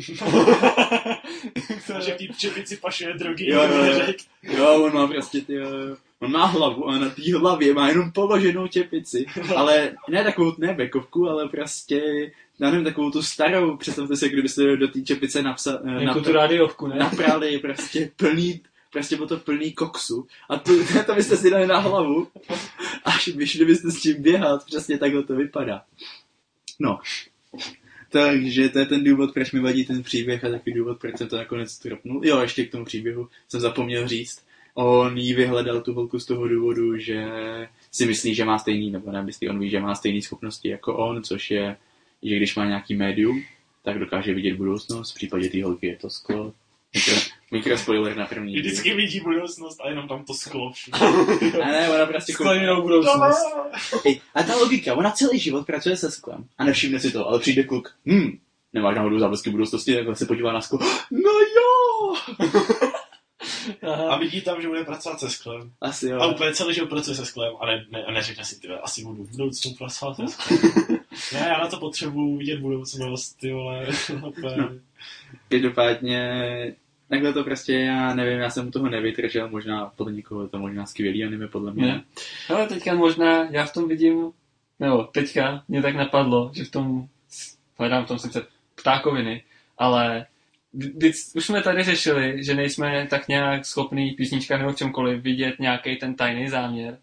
A 1.94 2.00
že 2.00 2.14
v 2.14 2.16
té 2.16 2.34
čepici 2.38 2.76
pašuje 2.76 3.14
drogy. 3.14 3.50
Jo, 3.50 3.62
jo, 3.62 3.84
jo. 3.84 4.12
Jo, 4.42 4.84
on 4.84 4.94
má 4.94 5.06
prostě 5.06 5.40
ty, 5.40 5.58
eh, 5.58 5.96
on 6.20 6.32
má 6.32 6.44
hlavu 6.46 6.88
a 6.88 6.98
na 6.98 7.08
té 7.10 7.36
hlavě 7.38 7.74
má 7.74 7.88
jenom 7.88 8.12
položenou 8.12 8.68
čepici, 8.68 9.26
ale 9.56 9.92
ne 10.08 10.24
takovou, 10.24 10.54
ne 10.58 10.74
bekovku, 10.74 11.28
ale 11.28 11.48
prostě, 11.48 12.02
já 12.58 12.70
nevím, 12.70 12.84
takovou 12.84 13.10
tu 13.10 13.22
starou, 13.22 13.76
představte 13.76 14.16
si, 14.16 14.28
kdybyste 14.28 14.76
do 14.76 14.88
té 14.88 15.00
čepice 15.00 15.42
napsa, 15.42 15.80
eh, 15.84 16.02
Jako 16.04 16.18
napra- 16.20 16.24
tu 16.24 16.32
rádiovku, 16.32 16.86
ne? 16.86 16.96
naprali 16.96 17.58
prostě 17.58 18.10
plný, 18.16 18.60
prostě 18.92 19.16
bylo 19.16 19.28
to 19.28 19.36
plný 19.36 19.72
koksu 19.72 20.26
a 20.48 20.56
to, 20.58 20.72
to 21.06 21.14
byste 21.14 21.36
si 21.36 21.50
dali 21.50 21.66
na 21.66 21.78
hlavu, 21.78 22.28
až 23.04 23.28
vyšli 23.28 23.64
byste 23.64 23.90
s 23.90 24.00
tím 24.00 24.22
běhat, 24.22 24.64
přesně 24.64 24.98
takhle 24.98 25.22
to 25.22 25.36
vypadá. 25.36 25.82
No, 26.78 26.98
takže 28.08 28.68
to 28.68 28.78
je 28.78 28.86
ten 28.86 29.04
důvod, 29.04 29.34
proč 29.34 29.52
mi 29.52 29.60
vadí 29.60 29.84
ten 29.84 30.02
příběh 30.02 30.44
a 30.44 30.50
taky 30.50 30.72
důvod, 30.72 30.98
proč 31.00 31.18
jsem 31.18 31.28
to 31.28 31.36
nakonec 31.36 31.70
stropnul. 31.70 32.20
Jo, 32.24 32.40
ještě 32.40 32.64
k 32.64 32.70
tomu 32.72 32.84
příběhu 32.84 33.28
jsem 33.48 33.60
zapomněl 33.60 34.08
říct. 34.08 34.42
On 34.74 35.18
jí 35.18 35.34
vyhledal 35.34 35.80
tu 35.80 35.94
holku 35.94 36.18
z 36.18 36.26
toho 36.26 36.48
důvodu, 36.48 36.98
že 36.98 37.26
si 37.90 38.06
myslí, 38.06 38.34
že 38.34 38.44
má 38.44 38.58
stejný, 38.58 38.90
nebo 38.90 39.12
ne, 39.12 39.22
myslí, 39.22 39.48
on 39.48 39.58
ví, 39.58 39.70
že 39.70 39.80
má 39.80 39.94
stejné 39.94 40.22
schopnosti 40.22 40.68
jako 40.68 40.96
on, 40.96 41.22
což 41.22 41.50
je, 41.50 41.76
že 42.22 42.36
když 42.36 42.56
má 42.56 42.66
nějaký 42.66 42.94
médium, 42.94 43.42
tak 43.82 43.98
dokáže 43.98 44.34
vidět 44.34 44.56
budoucnost. 44.56 45.12
V 45.12 45.14
případě 45.14 45.48
té 45.48 45.64
holky 45.64 45.86
je 45.86 45.96
to 45.96 46.10
sklo. 46.10 46.52
Mikro, 46.94 47.14
mikrospoiler 47.50 48.16
na 48.16 48.26
první. 48.26 48.52
díl. 48.52 48.62
Vždycky 48.62 48.94
vidí 48.94 49.20
budoucnost 49.20 49.80
a 49.80 49.88
jenom 49.88 50.08
tam 50.08 50.24
to 50.24 50.34
sklo. 50.34 50.72
A 50.92 51.10
ne, 51.58 51.90
ona 51.90 52.06
prostě 52.06 52.32
Skleněnou 52.32 52.82
budoucnost. 52.82 53.38
A 54.34 54.42
ta 54.42 54.56
logika, 54.56 54.94
ona 54.94 55.10
celý 55.10 55.38
život 55.38 55.66
pracuje 55.66 55.96
se 55.96 56.10
sklem 56.10 56.44
a 56.58 56.64
nevšimne 56.64 57.00
si 57.00 57.12
to, 57.12 57.28
ale 57.28 57.38
přijde 57.38 57.62
kluk, 57.62 57.94
hm, 58.06 58.38
nemáš 58.72 58.96
náhodou 58.96 59.18
záblesky 59.18 59.50
budoucnosti, 59.50 59.94
takhle 59.94 60.16
se 60.16 60.26
podívá 60.26 60.52
na 60.52 60.60
sklo, 60.60 60.78
no 61.10 61.30
jo, 61.56 62.16
A 63.82 63.92
Aha. 63.92 64.18
vidí 64.18 64.40
tam, 64.40 64.62
že 64.62 64.68
bude 64.68 64.84
pracovat 64.84 65.20
se 65.20 65.30
sklem. 65.30 65.72
asi 65.80 66.08
jo. 66.08 66.20
A 66.20 66.26
úplně 66.26 66.54
celý 66.54 66.74
život 66.74 66.88
pracuje 66.90 67.16
se 67.16 67.26
sklem 67.26 67.52
a, 67.60 67.66
ne, 67.66 67.86
ne, 67.90 68.04
a 68.04 68.12
neřekne 68.12 68.44
si, 68.44 68.60
ty 68.60 68.68
asi 68.68 69.04
budu 69.04 69.24
v 69.24 69.30
budoucnu 69.30 69.74
pracovat 69.78 70.16
se 70.16 70.28
sklem. 70.28 70.58
ne, 71.32 71.46
já 71.48 71.58
na 71.58 71.66
to 71.68 71.76
potřebuji 71.76 72.36
vidět 72.36 72.60
budoucnost, 72.60 73.34
ty 73.34 73.52
vole. 73.52 73.86
No. 74.20 74.32
Každopádně, 75.48 76.74
takhle 77.08 77.32
to 77.32 77.44
prostě, 77.44 77.74
já 77.74 78.14
nevím, 78.14 78.38
já 78.38 78.50
jsem 78.50 78.68
u 78.68 78.70
toho 78.70 78.88
nevydržel, 78.88 79.48
možná 79.48 79.92
podle 79.96 80.12
někoho 80.12 80.42
je 80.42 80.48
to 80.48 80.58
možná 80.58 80.86
skvělý 80.86 81.24
anime, 81.24 81.48
podle 81.48 81.72
mě. 81.72 81.86
Ne. 81.86 82.04
Ale 82.48 82.66
teďka 82.66 82.94
možná, 82.94 83.44
já 83.50 83.64
v 83.64 83.72
tom 83.72 83.88
vidím, 83.88 84.32
nebo 84.80 85.04
teďka 85.04 85.64
mě 85.68 85.82
tak 85.82 85.94
napadlo, 85.94 86.50
že 86.54 86.64
v 86.64 86.70
tom, 86.70 87.08
hledám 87.78 88.04
v 88.04 88.08
tom 88.08 88.18
sice 88.18 88.46
ptákoviny, 88.74 89.42
ale 89.78 90.26
už 91.34 91.46
jsme 91.46 91.62
tady 91.62 91.82
řešili, 91.84 92.44
že 92.44 92.54
nejsme 92.54 93.06
tak 93.10 93.28
nějak 93.28 93.66
schopný 93.66 94.10
písnička 94.10 94.58
nebo 94.58 94.72
v 94.72 94.76
čemkoliv 94.76 95.22
vidět 95.22 95.54
nějaký 95.58 95.96
ten 95.96 96.14
tajný 96.14 96.48
záměr, 96.48 96.98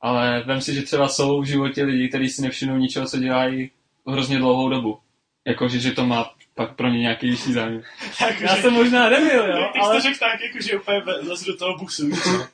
ale 0.00 0.42
vem 0.46 0.60
si, 0.60 0.74
že 0.74 0.82
třeba 0.82 1.08
jsou 1.08 1.40
v 1.40 1.44
životě 1.46 1.84
lidi, 1.84 2.08
kteří 2.08 2.28
si 2.28 2.42
nevšimnou 2.42 2.76
ničeho, 2.76 3.06
co 3.06 3.18
dělají 3.18 3.70
hrozně 4.06 4.38
dlouhou 4.38 4.68
dobu. 4.68 4.98
Jakože, 5.46 5.80
že 5.80 5.92
to 5.92 6.06
má 6.06 6.30
pak 6.54 6.74
pro 6.76 6.88
ně 6.88 6.98
nějaký 6.98 7.30
vyšší 7.30 7.52
záměr. 7.52 7.82
Jako, 8.20 8.42
Já 8.42 8.56
že- 8.56 8.62
jsem 8.62 8.72
možná 8.72 9.08
nebyl, 9.10 9.46
jo, 9.48 9.68
Ty 9.72 9.78
jsi 9.78 9.84
ale 9.84 9.96
to 9.96 10.02
řekl 10.02 10.18
tak, 10.18 10.40
jako, 10.40 10.58
že 10.64 10.76
úplně 10.78 11.00
zase 11.22 11.44
do 11.46 11.56
toho 11.56 11.78
busu, 11.78 12.10
co? 12.16 12.46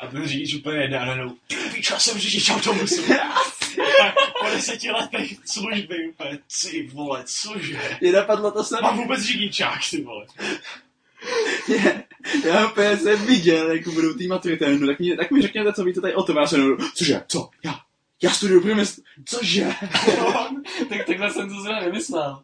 A 0.00 0.06
ten 0.06 0.26
řidič 0.28 0.54
úplně 0.54 0.78
jede 0.82 0.98
a 0.98 1.04
najednou, 1.04 1.34
ty 1.46 1.56
víš, 1.76 1.90
já 1.90 1.98
jsem 1.98 2.18
řidič 2.18 2.50
autobusu. 2.50 3.02
Po 4.40 4.46
deseti 4.50 4.90
letech 4.90 5.30
služby 5.44 6.08
úplně, 6.08 6.38
ty 6.70 6.86
vole, 6.92 7.24
cože? 7.26 7.80
Mě 8.00 8.12
napadlo 8.12 8.50
to 8.50 8.56
Mám 8.58 8.64
samé. 8.64 9.02
vůbec 9.02 9.20
řidičák, 9.22 9.78
ty 9.90 10.02
vole. 10.02 10.26
Mě- 11.68 12.04
Já 12.44 12.66
úplně 12.70 12.96
jsem 12.96 13.26
viděl, 13.26 13.70
jak 13.72 13.88
budou 13.88 14.12
tý 14.14 14.28
maturity, 14.28 14.78
no 14.78 14.86
tak 14.86 15.00
mi, 15.00 15.16
tak 15.16 15.30
mi 15.30 15.42
řekněte, 15.42 15.72
co 15.72 15.84
víte 15.84 16.00
tady 16.00 16.14
o 16.14 16.22
tom. 16.22 16.36
Já 16.36 16.46
jsem, 16.46 16.76
cože, 16.94 17.22
co, 17.28 17.48
já, 17.64 17.80
já 18.22 18.30
studuju 18.30 18.60
průmysl, 18.60 19.00
cože? 19.24 19.66
tak 20.88 21.06
takhle 21.06 21.30
jsem 21.30 21.48
to 21.48 21.54
zrovna 21.62 21.80
nemyslel. 21.80 22.42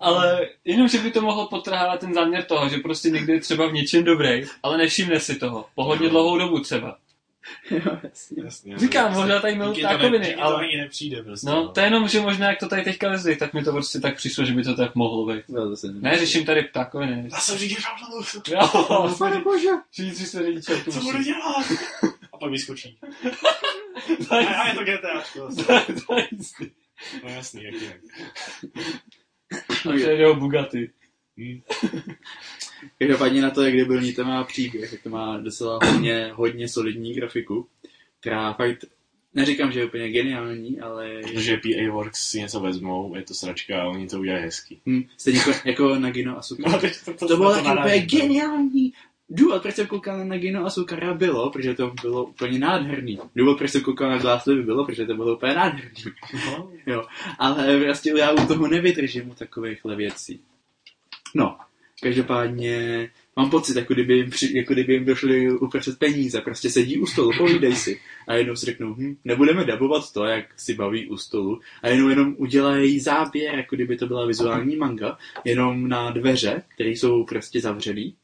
Ale 0.00 0.48
jenom, 0.64 0.88
že 0.88 0.98
by 0.98 1.10
to 1.10 1.20
mohlo 1.20 1.46
potrhávat 1.48 2.00
ten 2.00 2.14
záměr 2.14 2.44
toho, 2.44 2.68
že 2.68 2.78
prostě 2.78 3.10
někdy 3.10 3.32
je 3.32 3.40
třeba 3.40 3.66
v 3.66 3.72
něčem 3.72 4.04
dobrý, 4.04 4.42
ale 4.62 4.78
nevšimne 4.78 5.20
si 5.20 5.34
toho. 5.34 5.66
Po 5.74 5.84
hodně 5.84 6.08
dlouhou 6.08 6.38
dobu 6.38 6.60
třeba. 6.60 6.96
jo, 7.70 7.80
jasně. 8.02 8.44
Jasně, 8.44 8.78
Říkám, 8.78 9.12
možná 9.14 9.40
tady 9.40 9.58
to 9.58 9.64
ne- 9.64 9.72
ptákoviny, 9.74 10.24
díky 10.26 10.36
to 10.36 10.42
ale- 10.42 10.64
ani 10.66 10.76
nepřijde 10.76 11.22
prostě. 11.22 11.46
No, 11.46 11.68
to 11.68 11.80
je 11.80 11.86
jenom, 11.86 12.08
že 12.08 12.20
možná 12.20 12.48
jak 12.48 12.58
to 12.58 12.68
tady 12.68 12.82
teďka 12.82 13.08
lezli, 13.08 13.36
tak 13.36 13.54
mi 13.54 13.64
to 13.64 13.72
prostě 13.72 14.00
tak 14.00 14.16
přišlo, 14.16 14.44
že 14.44 14.52
by 14.52 14.62
to 14.62 14.74
tak 14.76 14.94
mohlo 14.94 15.26
být. 15.34 15.48
No, 15.48 15.68
zase 15.70 15.86
Ne, 15.92 16.18
řeším 16.18 16.46
tady 16.46 16.62
ptákoviny. 16.62 17.28
Já 17.32 17.38
jsem 17.38 17.58
řidič 17.58 17.78
autobusu. 17.94 18.42
Jo, 18.48 19.14
Pane 19.18 19.40
bože. 19.40 19.68
všichni 19.90 20.14
se 20.26 20.42
rodiče 20.42 20.84
Co 20.92 21.00
budu 21.00 21.22
dělat? 21.22 21.66
A 22.32 22.36
pak 22.38 22.50
vyskočí. 22.50 22.98
To 24.28 24.34
A, 24.34 24.40
je- 24.40 24.46
a 24.56 24.68
je 24.68 24.74
to 24.74 24.80
GTAčko. 24.84 25.48
to 25.66 25.72
je- 25.72 26.00
to 26.06 26.14
je 26.18 26.28
jistý. 26.32 26.70
No 27.24 27.30
jasný, 27.30 27.64
jak 27.64 27.74
jinak. 27.74 27.96
A 29.86 29.92
přejde 29.96 30.26
o 30.28 30.34
Bugatti. 30.34 30.90
Hm. 31.38 31.60
Každopádně 32.98 33.42
na 33.42 33.50
to, 33.50 33.62
jak 33.62 33.76
debilní 33.76 34.12
to 34.12 34.24
má 34.24 34.44
příběh, 34.44 34.90
tak 34.90 35.02
to 35.02 35.10
má 35.10 35.38
docela 35.38 35.78
hodně, 35.84 36.30
hodně 36.34 36.68
solidní 36.68 37.14
grafiku, 37.14 37.66
která 38.20 38.52
fakt, 38.52 38.84
neříkám, 39.34 39.72
že 39.72 39.80
je 39.80 39.86
úplně 39.86 40.08
geniální, 40.10 40.80
ale 40.80 41.20
Protože 41.22 41.56
PA 41.56 41.92
Works 41.92 42.30
si 42.30 42.40
něco 42.40 42.60
vezmou, 42.60 43.16
je 43.16 43.22
to 43.22 43.34
sračka 43.34 43.82
a 43.82 43.86
oni 43.86 44.06
to 44.06 44.18
udělají 44.20 44.44
hezky. 44.44 44.80
hm, 44.86 45.02
stejně 45.16 45.38
jako, 45.38 45.52
jako 45.64 45.98
Nagino 45.98 46.38
a 46.38 46.42
Sukara. 46.42 46.72
No, 46.72 46.78
teď 46.78 47.04
to, 47.04 47.14
to, 47.14 47.28
To 47.28 47.36
bylo 47.36 47.54
taky 47.54 47.68
úplně 47.68 48.00
geniální. 48.00 48.92
Důvod, 49.28 49.62
proč 49.62 49.74
jsem 49.74 49.86
koukal 49.86 50.18
na 50.18 50.24
Nagino 50.24 50.66
a 50.66 50.70
Sukara 50.70 51.14
bylo, 51.14 51.50
protože 51.50 51.74
to 51.74 51.94
bylo 52.02 52.24
úplně 52.24 52.58
nádherný. 52.58 53.18
Důvod, 53.36 53.58
proč 53.58 53.70
jsem 53.70 53.80
koukal 53.80 54.10
na 54.10 54.18
Glasslivy 54.18 54.62
bylo, 54.62 54.84
protože 54.84 55.06
to 55.06 55.14
bylo 55.14 55.36
úplně 55.36 55.54
nádherný. 55.54 56.02
No, 56.86 57.06
Ale 57.38 57.80
prostě 57.80 58.12
já 58.16 58.32
u 58.32 58.46
toho 58.46 58.66
nevydržím 58.68 59.30
u 59.30 59.34
takovýchhle 59.34 59.96
věcí. 59.96 60.40
No, 61.34 61.58
každopádně 62.04 63.08
mám 63.36 63.50
pocit, 63.50 63.76
jako 63.76 63.94
kdyby 63.94 64.14
jim, 64.14 64.30
při, 64.30 64.58
jako 64.58 64.72
kdyby 64.72 64.92
jim 64.92 65.04
došly 65.04 65.50
uprostřed 65.50 65.98
peníze. 65.98 66.40
Prostě 66.40 66.70
sedí 66.70 66.98
u 66.98 67.06
stolu, 67.06 67.30
povídej 67.38 67.76
si. 67.76 68.00
A 68.28 68.34
jednou 68.34 68.56
si 68.56 68.66
řeknou, 68.66 68.94
hm, 68.94 69.16
nebudeme 69.24 69.64
dabovat 69.64 70.12
to, 70.12 70.24
jak 70.24 70.44
si 70.56 70.74
baví 70.74 71.06
u 71.06 71.16
stolu. 71.16 71.60
A 71.82 71.88
jenom 71.88 72.10
jenom 72.10 72.34
udělají 72.38 73.00
záběr, 73.00 73.54
jako 73.54 73.76
kdyby 73.76 73.96
to 73.96 74.06
byla 74.06 74.26
vizuální 74.26 74.76
manga, 74.76 75.18
jenom 75.44 75.88
na 75.88 76.10
dveře, 76.10 76.62
které 76.74 76.90
jsou 76.90 77.24
prostě 77.24 77.60
zavřený. 77.60 78.14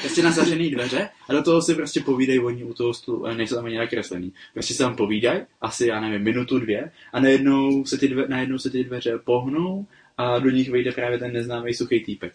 prostě 0.00 0.22
na 0.22 0.30
zavřený 0.30 0.70
dveře 0.70 1.08
a 1.28 1.32
do 1.32 1.42
toho 1.42 1.62
si 1.62 1.74
prostě 1.74 2.00
povídají 2.00 2.38
oni 2.38 2.64
u 2.64 2.74
toho 2.74 2.94
stolu, 2.94 3.26
nejsou 3.36 3.54
tam 3.54 3.64
ani 3.64 3.78
nakreslený. 3.78 4.32
Prostě 4.54 4.74
se 4.74 4.82
tam 4.82 4.96
povídají, 4.96 5.40
asi 5.60 5.86
já 5.86 6.00
nevím, 6.00 6.22
minutu, 6.22 6.58
dvě 6.58 6.90
a 7.12 7.20
najednou 7.20 7.84
se 7.84 7.98
ty, 7.98 8.08
dve, 8.08 8.28
najednou 8.28 8.58
se 8.58 8.70
ty 8.70 8.84
dveře 8.84 9.18
pohnou 9.24 9.86
a 10.16 10.38
do 10.38 10.50
nich 10.50 10.70
vejde 10.70 10.92
právě 10.92 11.18
ten 11.18 11.32
neznámý 11.32 11.74
suchý 11.74 12.04
týpek. 12.04 12.32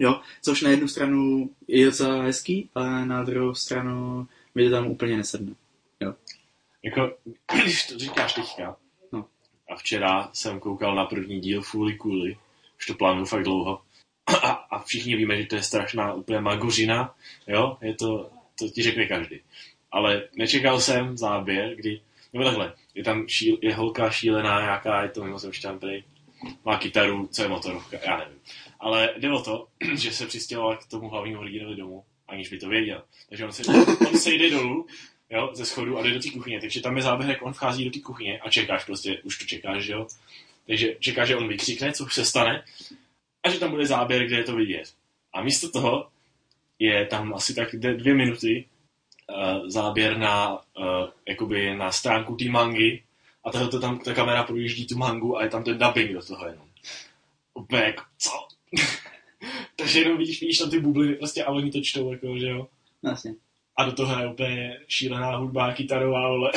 Jo, 0.00 0.20
což 0.42 0.62
na 0.62 0.70
jednu 0.70 0.88
stranu 0.88 1.50
je 1.68 1.86
docela 1.86 2.22
hezký, 2.22 2.70
ale 2.74 3.06
na 3.06 3.22
druhou 3.22 3.54
stranu 3.54 4.28
mi 4.54 4.64
to 4.64 4.70
tam 4.70 4.86
úplně 4.86 5.16
nesedne. 5.16 5.54
jako, 6.82 7.16
když 7.62 7.86
to 7.86 7.98
říkáš 7.98 8.32
teďka, 8.34 8.76
No. 9.12 9.26
a 9.70 9.76
včera 9.76 10.30
jsem 10.32 10.60
koukal 10.60 10.94
na 10.94 11.04
první 11.04 11.40
díl 11.40 11.62
Fooly 11.62 11.98
Cooly, 11.98 12.36
už 12.78 12.86
to 12.86 12.94
plánuju 12.94 13.26
fakt 13.26 13.42
dlouho, 13.44 13.82
a, 14.42 14.48
a 14.48 14.78
všichni 14.82 15.16
víme, 15.16 15.36
že 15.42 15.46
to 15.46 15.56
je 15.56 15.62
strašná 15.62 16.12
úplně 16.12 16.40
magořina, 16.40 17.14
jo, 17.46 17.78
je 17.80 17.94
to, 17.94 18.30
to 18.58 18.68
ti 18.68 18.82
řekne 18.82 19.06
každý. 19.06 19.40
Ale 19.90 20.28
nečekal 20.36 20.80
jsem 20.80 21.16
záběr, 21.16 21.76
kdy, 21.76 22.00
nebo 22.32 22.44
takhle, 22.44 22.72
je 22.94 23.04
tam 23.04 23.28
šíl, 23.28 23.58
je 23.62 23.74
holka 23.74 24.10
šílená 24.10 24.60
nějaká, 24.60 25.02
je 25.02 25.08
to 25.08 25.24
mimozemšťan 25.24 25.78
prý, 25.78 26.04
má 26.64 26.78
kytaru, 26.78 27.28
co 27.32 27.42
je 27.42 27.48
motorovka, 27.48 27.98
já 28.02 28.16
nevím. 28.16 28.38
Ale 28.80 29.14
jde 29.18 29.32
o 29.32 29.42
to, 29.42 29.68
že 29.94 30.12
se 30.12 30.26
přistěhovala 30.26 30.76
k 30.76 30.86
tomu 30.86 31.08
hlavnímu 31.08 31.40
hrdinovi 31.40 31.76
domů, 31.76 32.04
aniž 32.28 32.48
by 32.48 32.58
to 32.58 32.68
věděl. 32.68 33.02
Takže 33.28 33.44
on 33.44 33.52
se, 33.52 33.62
on 34.08 34.18
se 34.18 34.30
jde 34.30 34.50
dolů, 34.50 34.86
jo, 35.30 35.50
ze 35.52 35.66
schodu 35.66 35.98
a 35.98 36.02
jde 36.02 36.10
do 36.10 36.20
té 36.20 36.30
kuchyně. 36.30 36.60
Takže 36.60 36.80
tam 36.80 36.96
je 36.96 37.02
záběr, 37.02 37.30
jak 37.30 37.42
on 37.42 37.52
vchází 37.52 37.84
do 37.84 37.90
té 37.90 38.00
kuchyně 38.00 38.38
a 38.38 38.50
čekáš 38.50 38.84
prostě, 38.84 39.20
už 39.24 39.38
to 39.38 39.44
čekáš, 39.44 39.84
že 39.84 39.92
jo. 39.92 40.06
Takže 40.66 40.96
čekáš, 41.00 41.28
že 41.28 41.36
on 41.36 41.48
vykřikne, 41.48 41.92
co 41.92 42.04
už 42.04 42.14
se 42.14 42.24
stane, 42.24 42.64
a 43.42 43.50
že 43.50 43.58
tam 43.58 43.70
bude 43.70 43.86
záběr, 43.86 44.26
kde 44.26 44.36
je 44.36 44.44
to 44.44 44.56
vidět. 44.56 44.94
A 45.32 45.42
místo 45.42 45.70
toho 45.70 46.08
je 46.78 47.06
tam 47.06 47.34
asi 47.34 47.54
tak 47.54 47.76
dvě, 47.76 47.94
dvě 47.94 48.14
minuty 48.14 48.64
uh, 49.28 49.68
záběr 49.68 50.18
na, 50.18 50.54
uh, 50.54 50.62
jakoby 51.28 51.76
na 51.76 51.92
stránku 51.92 52.36
té 52.36 52.44
mangy 52.44 53.02
a 53.48 53.50
tahle 53.50 53.68
to 53.68 53.80
tam 53.80 53.98
ta 53.98 54.14
kamera 54.14 54.42
projíždí 54.42 54.86
tu 54.86 54.98
mangu 54.98 55.36
a 55.36 55.44
je 55.44 55.50
tam 55.50 55.64
ten 55.64 55.78
dubbing 55.78 56.12
do 56.12 56.22
toho 56.22 56.46
jenom. 56.46 56.68
Úplně 57.54 57.82
jako, 57.82 58.02
co? 58.18 58.30
Takže 59.76 60.00
jenom 60.00 60.18
vidíš, 60.18 60.40
vidíš 60.40 60.58
tam 60.58 60.70
ty 60.70 60.80
bubliny 60.80 61.14
prostě 61.14 61.44
a 61.44 61.50
oni 61.50 61.70
to 61.70 61.80
čtou, 61.80 62.12
jako, 62.12 62.38
že 62.38 62.48
jo. 62.48 62.68
Vlastně. 63.02 63.34
A 63.76 63.84
do 63.84 63.92
toho 63.92 64.20
je 64.20 64.28
úplně 64.28 64.80
šílená 64.88 65.36
hudba, 65.36 65.74
kytarová, 65.74 66.26
ale 66.26 66.52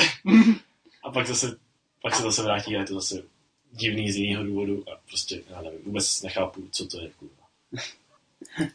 a 1.04 1.10
pak 1.10 1.26
zase, 1.26 1.58
pak 2.02 2.14
se 2.14 2.22
zase 2.22 2.42
vrátí 2.42 2.76
a 2.76 2.80
je 2.80 2.86
to 2.86 2.94
zase 2.94 3.22
divný 3.72 4.12
z 4.12 4.16
jiného 4.16 4.44
důvodu 4.44 4.84
a 4.92 5.00
prostě, 5.08 5.42
já 5.50 5.62
nevím, 5.62 5.80
vůbec 5.84 6.22
nechápu, 6.22 6.68
co 6.70 6.86
to 6.86 7.00
je, 7.00 7.10
kurva. 7.10 7.46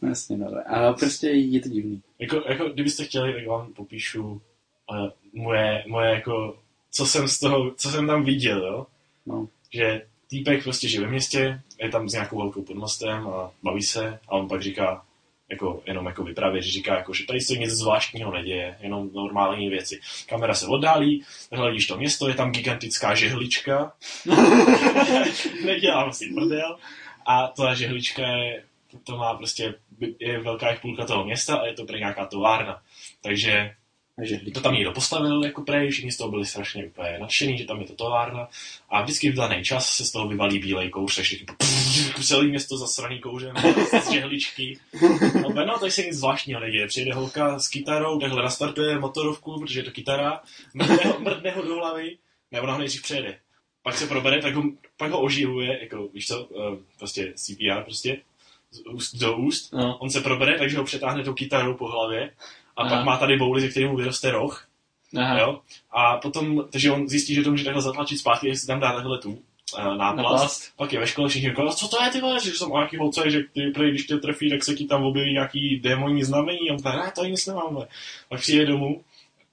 Vlastně, 0.01 0.37
no. 0.37 0.47
A 0.67 0.93
prostě 0.93 1.27
je 1.27 1.61
to 1.61 1.69
divný. 1.69 2.01
Jako, 2.19 2.43
jako 2.47 2.69
kdybyste 2.69 3.05
chtěli, 3.05 3.33
tak 3.33 3.47
vám 3.47 3.73
popíšu 3.73 4.23
uh, 4.25 5.09
moje, 5.33 5.83
moje 5.87 6.09
jako, 6.09 6.59
co 6.97 7.05
jsem 7.05 7.27
z 7.27 7.39
toho, 7.39 7.71
co 7.75 7.89
jsem 7.89 8.07
tam 8.07 8.23
viděl, 8.23 8.65
jo? 8.65 8.85
No. 9.25 9.47
Že 9.73 10.01
týpek 10.29 10.63
prostě 10.63 10.87
žije 10.87 11.01
ve 11.01 11.07
městě, 11.07 11.61
je 11.81 11.89
tam 11.89 12.09
s 12.09 12.13
nějakou 12.13 12.37
velkou 12.37 12.61
pod 12.61 12.75
mostem 12.75 13.27
a 13.27 13.51
baví 13.63 13.83
se 13.83 14.19
a 14.27 14.31
on 14.31 14.47
pak 14.47 14.61
říká, 14.61 15.05
jako, 15.49 15.81
jenom 15.85 16.05
jako 16.05 16.23
vypravě, 16.23 16.61
že 16.61 16.71
říká, 16.71 16.95
jako, 16.95 17.13
že 17.13 17.25
tady 17.25 17.41
se 17.41 17.53
nic 17.53 17.71
zvláštního 17.71 18.31
neděje, 18.31 18.77
jenom 18.79 19.09
normální 19.13 19.69
věci. 19.69 19.99
Kamera 20.29 20.53
se 20.53 20.67
oddálí, 20.67 21.23
hledíš 21.51 21.87
to 21.87 21.97
město, 21.97 22.27
je 22.27 22.35
tam 22.35 22.51
gigantická 22.51 23.15
žehlička, 23.15 23.93
nedělám 25.65 26.13
si 26.13 26.33
prdel, 26.33 26.77
a 27.25 27.47
ta 27.47 27.73
žehlička 27.73 28.27
je, 28.27 28.63
to 29.03 29.17
má 29.17 29.33
prostě, 29.33 29.75
je 30.19 30.39
velká 30.39 30.69
jak 30.69 30.81
půlka 30.81 31.05
toho 31.05 31.25
města 31.25 31.55
a 31.55 31.65
je 31.65 31.73
to 31.73 31.85
pro 31.85 31.97
nějaká 31.97 32.25
továrna. 32.25 32.81
Takže 33.21 33.75
Takže 34.19 34.39
to 34.53 34.61
tam 34.61 34.73
někdo 34.73 34.91
postavil 34.91 35.43
jako 35.43 35.61
prej, 35.61 35.89
všichni 35.89 36.11
z 36.11 36.17
toho 36.17 36.29
byli 36.29 36.45
strašně 36.45 36.85
úplně 36.85 37.17
nadšený, 37.19 37.57
že 37.57 37.65
tam 37.65 37.81
je 37.81 37.87
to 37.87 37.93
továrna 37.93 38.47
a 38.89 39.01
vždycky 39.01 39.31
v 39.31 39.35
daný 39.35 39.63
čas 39.63 39.89
se 39.89 40.05
z 40.05 40.11
toho 40.11 40.27
vyvalí 40.27 40.59
bílej 40.59 40.89
kouř, 40.89 41.15
takže 41.15 41.37
celé 42.23 42.43
město 42.43 42.77
zasraný 42.77 43.19
kouřem 43.19 43.55
z 44.03 44.11
žehličky. 44.11 44.79
No, 45.41 45.65
no, 45.65 45.79
tady 45.79 45.91
se 45.91 46.01
nic 46.01 46.15
zvláštního 46.15 46.59
neděje. 46.59 46.87
Přijede 46.87 47.13
holka 47.13 47.59
s 47.59 47.67
kytarou, 47.67 48.19
takhle 48.19 48.43
nastartuje 48.43 48.99
motorovku, 48.99 49.59
protože 49.59 49.79
je 49.79 49.83
to 49.83 49.91
kytara, 49.91 50.41
mrdne 50.73 51.03
ho, 51.05 51.19
mrdne 51.19 51.51
ho 51.51 51.61
do 51.61 51.75
hlavy, 51.75 52.17
ne, 52.51 52.61
ona 52.61 52.73
ho 52.73 52.79
nejdřív 52.79 53.01
přejede. 53.01 53.39
Pak 53.83 53.97
se 53.97 54.07
probere, 54.07 54.41
tak 54.41 54.55
ho, 54.55 54.63
pak 54.97 55.11
ho 55.11 55.21
oživuje, 55.21 55.79
jako 55.81 56.07
víš 56.13 56.27
co, 56.27 56.49
eh, 56.51 56.77
prostě 56.97 57.33
CPR 57.35 57.83
prostě, 57.83 58.21
z 58.71 58.81
úst 58.91 59.15
do 59.15 59.37
úst. 59.37 59.73
No. 59.73 59.97
On 59.97 60.09
se 60.09 60.21
probere, 60.21 60.57
takže 60.57 60.77
ho 60.77 60.83
přetáhne 60.83 61.23
tou 61.23 61.33
kytarou 61.33 61.73
po 61.73 61.87
hlavě 61.87 62.31
a 62.77 62.83
Aha. 62.83 62.95
pak 62.95 63.05
má 63.05 63.17
tady 63.17 63.37
bouly, 63.37 63.61
ze 63.61 63.67
kterým 63.67 63.89
mu 63.89 63.95
vyroste 63.95 64.31
roh. 64.31 64.67
Aha. 65.17 65.39
Jo? 65.39 65.59
A 65.91 66.17
potom, 66.17 66.65
takže 66.71 66.91
on 66.91 67.09
zjistí, 67.09 67.35
že 67.35 67.43
to 67.43 67.51
může 67.51 67.63
takhle 67.63 67.81
zatlačit 67.81 68.19
zpátky, 68.19 68.47
jestli 68.47 68.67
tam 68.67 68.79
dá 68.79 68.93
takhle 68.93 69.17
tu 69.17 69.31
uh, 69.31 69.97
náplast. 69.97 70.77
Pak 70.77 70.93
je 70.93 70.99
ve 70.99 71.07
škole 71.07 71.29
všichni 71.29 71.49
říkají, 71.49 71.69
co 71.75 71.87
to 71.87 72.03
je 72.03 72.09
ty 72.09 72.21
vole, 72.21 72.39
že 72.39 72.51
jsou 72.51 72.73
nějaký 72.73 72.97
holce, 72.97 73.31
že 73.31 73.39
ty, 73.53 73.71
prý, 73.73 73.89
když 73.89 74.05
tě 74.05 74.17
trefí, 74.17 74.49
tak 74.49 74.63
se 74.63 74.75
ti 74.75 74.85
tam 74.85 75.03
objeví 75.03 75.33
nějaký 75.33 75.79
démonní 75.79 76.23
znamení. 76.23 76.69
A 76.69 76.73
on 76.73 76.77
říká, 76.77 76.95
ne, 76.95 77.11
to 77.15 77.25
nic 77.25 77.45
nemám. 77.45 77.73
Vole. 77.73 77.87
Pak 78.29 78.39
přijde 78.39 78.65
domů, 78.65 79.03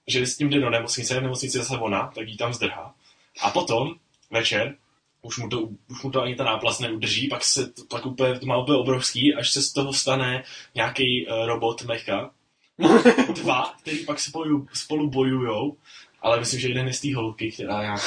že 0.06 0.26
s 0.26 0.36
tím 0.36 0.50
jde 0.50 0.60
do 0.60 0.70
nemocnice, 0.70 1.20
v 1.20 1.22
nemocnici 1.22 1.58
zase 1.58 1.78
ona, 1.78 2.12
tak 2.14 2.28
jí 2.28 2.36
tam 2.36 2.54
zdrhá. 2.54 2.94
A 3.42 3.50
potom, 3.50 3.94
večer, 4.30 4.74
už 5.22 5.38
mu 5.38 5.48
to, 5.48 5.68
už 5.90 6.02
mu 6.02 6.10
to 6.10 6.22
ani 6.22 6.34
ta 6.34 6.44
náplast 6.44 6.80
neudrží, 6.80 7.28
pak 7.28 7.44
se 7.44 7.70
to, 7.70 7.82
pak 7.88 8.06
úplně, 8.06 8.38
to 8.38 8.46
má 8.46 8.58
úplně 8.58 8.78
obrovský, 8.78 9.34
až 9.34 9.50
se 9.50 9.62
z 9.62 9.72
toho 9.72 9.92
stane 9.92 10.44
nějaký 10.74 11.26
uh, 11.26 11.46
robot 11.46 11.82
mecha, 11.82 12.30
dva, 13.34 13.74
který 13.80 14.04
pak 14.04 14.20
spolu, 14.20 14.66
spolu 14.72 15.10
bojujou, 15.10 15.76
ale 16.20 16.40
myslím, 16.40 16.60
že 16.60 16.68
jeden 16.68 16.86
je 16.86 16.92
z 16.92 17.00
té 17.00 17.14
holky, 17.14 17.52
která 17.52 17.82
nějak 17.82 18.00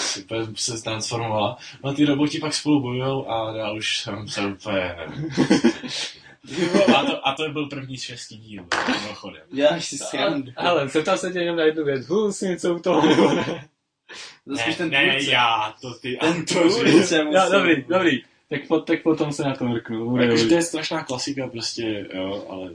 se 0.55 0.83
transformovala. 0.83 1.57
No 1.83 1.89
a 1.89 1.93
ty 1.93 2.05
roboti 2.05 2.39
pak 2.39 2.53
spolu 2.53 2.81
bojujou 2.81 3.31
a 3.31 3.57
já 3.57 3.71
už 3.71 3.99
jsem 3.99 4.27
se 4.27 4.45
úplně 4.45 4.95
nevím. 4.97 5.29
A 6.95 7.05
to, 7.05 7.27
a 7.27 7.35
to 7.35 7.49
byl 7.49 7.65
první 7.65 7.97
z 7.97 8.01
šesti 8.01 8.35
dílů, 8.35 8.65
mimochodem. 9.01 9.41
Děláš 9.51 9.85
si 9.85 9.97
srandu. 9.97 10.51
Ale 10.55 10.87
zeptal 10.87 11.17
se 11.17 11.31
tě 11.31 11.39
jenom 11.39 11.57
na 11.57 11.63
jednu 11.63 11.85
věc. 11.85 12.07
Hů, 12.07 12.31
si 12.31 12.47
něco 12.47 12.75
u 12.75 12.79
toho 12.79 13.09
nebo 13.09 13.33
ne? 13.33 13.67
Spíš 14.61 14.75
ten 14.75 14.89
ne, 14.89 15.09
tvůrce. 15.09 15.31
já, 15.31 15.75
to 15.81 15.93
ty 15.93 16.17
Ten 16.21 16.45
tvůrce 16.45 17.23
musí... 17.23 17.37
Jo, 17.37 17.51
dobrý, 17.51 17.83
dobrý. 17.89 18.23
Tak, 18.49 18.67
po, 18.67 18.79
tak 18.79 19.03
potom 19.03 19.31
se 19.31 19.43
na 19.43 19.55
to 19.55 19.65
mrknu. 19.65 20.17
Jakože 20.17 20.45
to 20.45 20.53
je 20.53 20.61
strašná 20.61 21.03
klasika 21.03 21.47
prostě, 21.47 22.07
jo, 22.13 22.45
ale 22.49 22.71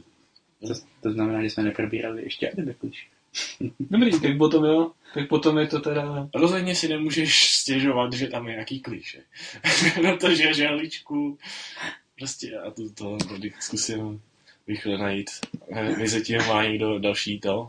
To, 0.68 0.74
to 1.00 1.12
znamená, 1.12 1.42
že 1.42 1.50
jsme 1.50 1.62
neprobírali 1.62 2.22
ještě 2.22 2.50
anime 2.50 2.74
kliš. 2.74 3.08
Dobrý, 3.80 4.20
tak 4.20 4.38
potom 4.38 4.64
jo. 4.64 4.92
Tak 5.14 5.28
potom 5.28 5.58
je 5.58 5.66
to 5.66 5.80
teda... 5.80 6.28
rozhodně 6.34 6.74
si 6.74 6.88
nemůžeš 6.88 7.54
stěžovat, 7.54 8.12
že 8.12 8.26
tam 8.28 8.46
je 8.48 8.52
nějaký 8.52 8.80
klíše. 8.80 9.22
Protože 9.94 10.54
žehličku, 10.54 11.38
prostě 12.18 12.58
a 12.58 12.70
to, 12.70 12.90
to, 12.90 13.16
to 13.16 13.34
zkusím 13.60 14.20
rychle 14.68 14.98
najít. 14.98 15.30
Eh, 15.72 15.96
Mezi 15.96 16.22
tím 16.22 16.38
má 16.48 16.64
někdo 16.64 16.98
další 16.98 17.40
to, 17.40 17.68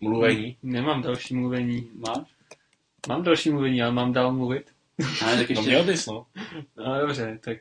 mluvení. 0.00 0.56
Nemám 0.62 1.02
další 1.02 1.34
mluvení. 1.34 1.90
Máš? 1.94 2.28
Mám 3.08 3.22
další 3.22 3.50
mluvení, 3.50 3.82
ale 3.82 3.92
mám 3.92 4.12
dál 4.12 4.32
mluvit. 4.32 4.70
Ale 5.24 5.36
tak 5.36 5.50
No 5.50 5.54
ještě 5.54 5.70
měl 5.70 5.84
bys, 5.84 6.06
no. 6.06 6.26
No 6.76 7.00
dobře, 7.00 7.38
tak... 7.42 7.58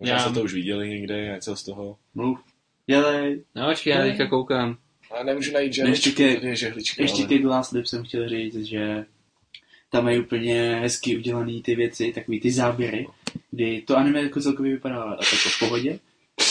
Možná 0.00 0.14
Já- 0.14 0.22
jste 0.22 0.32
to 0.34 0.42
už 0.42 0.54
viděli 0.54 0.88
někde, 0.88 1.24
něco 1.24 1.56
z 1.56 1.64
toho. 1.64 1.98
mluv. 2.14 2.38
Dělej. 2.86 3.44
No 3.54 3.68
počkej, 3.68 3.92
já 3.92 4.02
teďka 4.02 4.26
koukám. 4.26 4.78
Ale 5.10 5.24
nemůžu 5.24 5.52
najít 5.52 5.66
Ještě 5.66 5.82
žehličku, 5.82 6.10
ke- 6.10 6.34
tady 6.34 6.48
je 6.48 6.56
žehlička. 6.56 7.02
Ještě 7.02 7.24
ale... 7.26 7.38
The 7.38 7.48
Last 7.48 7.72
Lip 7.72 7.86
jsem 7.86 8.04
chtěl 8.04 8.28
říct, 8.28 8.64
že 8.64 9.04
tam 9.90 10.04
mají 10.04 10.20
úplně 10.20 10.78
hezky 10.80 11.16
udělaný 11.16 11.62
ty 11.62 11.74
věci, 11.74 12.12
takový 12.12 12.40
ty 12.40 12.52
záběry, 12.52 13.06
kdy 13.50 13.82
to 13.86 13.96
anime 13.96 14.22
jako 14.22 14.40
celkově 14.40 14.72
vypadá 14.72 15.16
tak 15.16 15.32
jako 15.32 15.48
v 15.48 15.58
pohodě 15.58 15.98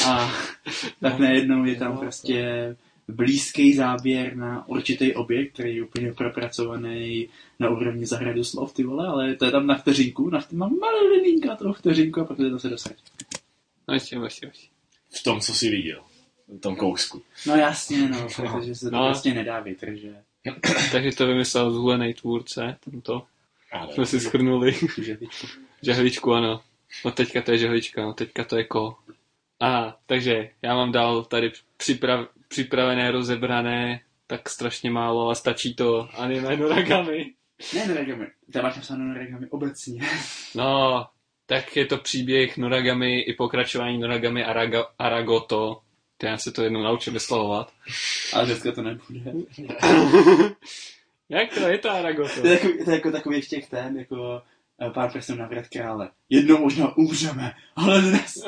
a 0.06 0.34
tak 1.02 1.20
najednou 1.20 1.66
je 1.66 1.76
tam 1.76 1.98
prostě 1.98 2.76
blízký 3.08 3.74
záběr 3.74 4.36
na 4.36 4.68
určitý 4.68 5.16
objekt, 5.16 5.54
který 5.54 5.76
je 5.76 5.84
úplně 5.84 6.14
propracovaný 6.14 7.30
na 7.60 7.70
úrovni 7.70 8.06
zahradu 8.06 8.44
slov, 8.44 8.74
ty 8.74 8.84
vole, 8.84 9.08
ale 9.08 9.36
to 9.36 9.46
je 9.46 9.52
tam 9.52 9.68
na 9.68 9.78
vteřinku, 9.78 10.30
na 10.30 10.40
mám 10.52 10.76
malinká 10.80 11.56
to 11.56 11.74
vteřinku 11.74 12.22
a 12.22 12.26
pak 12.26 12.38
to 12.38 12.50
zase 12.50 12.70
dostat. 12.70 12.94
No 13.88 13.94
ještě, 13.94 14.16
ještě, 14.24 14.46
ještě. 14.46 14.68
V 15.10 15.24
tom, 15.24 15.40
co 15.40 15.54
jsi 15.54 15.70
viděl. 15.70 16.04
V 16.48 16.60
tom 16.60 16.76
kousku. 16.76 17.22
No 17.48 17.56
jasně, 17.56 18.10
no, 18.10 18.28
protože 18.36 18.76
se 18.76 18.90
to 18.90 18.96
No. 18.96 19.06
prostě 19.08 19.34
nedá 19.34 19.60
vytržet. 19.60 20.24
Takže 20.92 21.12
to 21.12 21.28
vymyslel 21.28 21.72
zvolený 21.72 22.14
tvůrce, 22.14 22.78
tento. 22.80 23.26
Ale 23.72 23.94
Jsme 23.94 24.06
si 24.06 24.20
schrnuli. 24.20 24.76
Žehličku. 25.02 25.48
Žehličku, 25.82 26.34
ano. 26.34 26.62
No 27.06 27.12
teďka 27.12 27.42
to 27.42 27.52
je 27.52 27.58
žehlička, 27.58 28.02
no 28.02 28.14
teďka 28.14 28.44
to 28.44 28.58
je 28.58 28.64
ko. 28.64 28.96
A 29.62 29.98
takže 30.06 30.50
já 30.62 30.76
mám 30.76 30.92
dál 30.92 31.24
tady 31.24 31.52
připrav, 31.78 32.28
připravené, 32.48 33.12
rozebrané, 33.12 34.02
tak 34.28 34.50
strašně 34.50 34.92
málo 34.92 35.30
a 35.30 35.36
stačí 35.36 35.76
to 35.76 36.10
anime 36.14 36.58
Noragami. 36.58 37.34
Ne, 37.76 37.88
Noragami. 37.88 38.28
Tam 38.54 38.64
máš 38.64 38.76
napsáno 38.76 39.06
Noragami 39.06 39.48
obecně. 39.50 40.02
No, 40.56 41.06
tak 41.46 41.76
je 41.76 41.86
to 41.86 41.98
příběh 41.98 42.58
Noragami 42.58 43.20
i 43.20 43.34
pokračování 43.34 43.98
Noragami 43.98 44.44
Araga, 44.46 44.86
Aragoto. 45.00 45.82
Já 46.24 46.38
se 46.38 46.52
to 46.52 46.64
jednou 46.64 46.84
naučím 46.84 47.14
vyslovovat. 47.14 47.74
Ale 48.34 48.46
dneska 48.46 48.72
to 48.72 48.82
nebude. 48.82 49.22
Jak 51.30 51.54
to 51.54 51.60
je 51.68 51.78
to 51.78 51.92
Aragoto? 51.92 52.42
To 52.42 52.48
je, 52.48 52.54
jako, 52.54 52.68
to 52.86 52.92
je 52.92 52.96
jako 52.96 53.12
takový 53.12 53.42
v 53.42 53.48
těch 53.48 53.70
ten, 53.70 53.98
jako 53.98 54.42
eh, 54.82 54.90
pár 54.90 55.12
prstů 55.12 55.36
na 55.36 55.48
vrat 55.48 55.66
krále. 55.68 56.10
Jednou 56.30 56.58
možná 56.58 56.98
umřeme, 56.98 57.54
ale 57.76 58.02
dnes. 58.02 58.44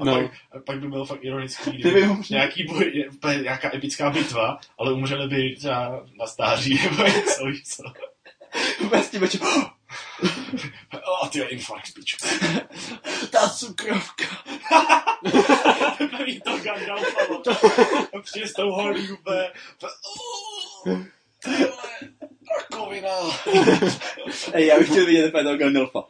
A 0.00 0.04
No. 0.04 0.14
pak, 0.14 0.32
a 0.52 0.58
pak 0.66 0.80
by 0.80 0.88
byl 0.88 1.04
fakt 1.04 1.24
ironický, 1.24 1.70
Ty 1.70 1.76
kdyby 1.76 2.08
nějaký 2.30 2.64
boj, 2.64 3.06
nějaká 3.42 3.74
epická 3.76 4.10
bitva, 4.10 4.60
ale 4.78 4.92
umřeli 4.92 5.28
by 5.28 5.56
třeba 5.56 6.06
na 6.18 6.26
stáří 6.26 6.80
nebo 6.90 7.02
něco, 7.02 7.44
víš 7.46 7.62
co. 7.64 7.82
Vůbec 8.80 9.10
tím 9.10 9.20
O, 11.22 11.28
ty 11.28 11.38
infarkt, 11.40 11.94
piču. 11.94 12.16
Ta 13.30 13.48
cukrovka. 13.48 14.24
První 16.16 16.40
to 16.40 16.58
Gandalfa, 16.58 17.20
a 18.18 18.20
přijde 18.22 18.48
s 18.48 18.52
tou 18.52 18.70
holí 18.70 19.12
úplně. 19.12 19.50
Rakovina. 22.58 23.10
Ej, 24.52 24.66
já 24.66 24.78
bych 24.78 24.90
chtěl 24.90 25.06
vidět 25.06 25.28
úplně 25.28 25.44
toho 25.44 25.56
Gandalfa. 25.56 26.04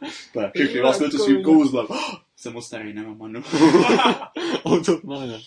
Všichni 0.55 0.81
vlastně 0.81 1.09
to 1.09 1.17
svým 1.17 1.43
kouzlem. 1.43 1.87
Jsem 2.35 2.53
moc 2.53 2.65
starý, 2.65 2.93
nemám 2.93 3.17
manu. 3.17 3.43
On 4.63 4.83
to 4.83 4.99
má, 5.03 5.25
ne? 5.25 5.39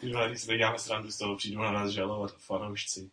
Ty 0.00 0.12
vole, 0.12 0.28
když 0.28 0.40
si 0.40 0.56
děláme 0.56 0.78
srandu 0.78 1.10
z 1.10 1.18
toho, 1.18 1.36
přijdou 1.36 1.60
na 1.60 1.72
nás 1.72 1.90
žalovat 1.90 2.34
fanoušci. 2.38 3.10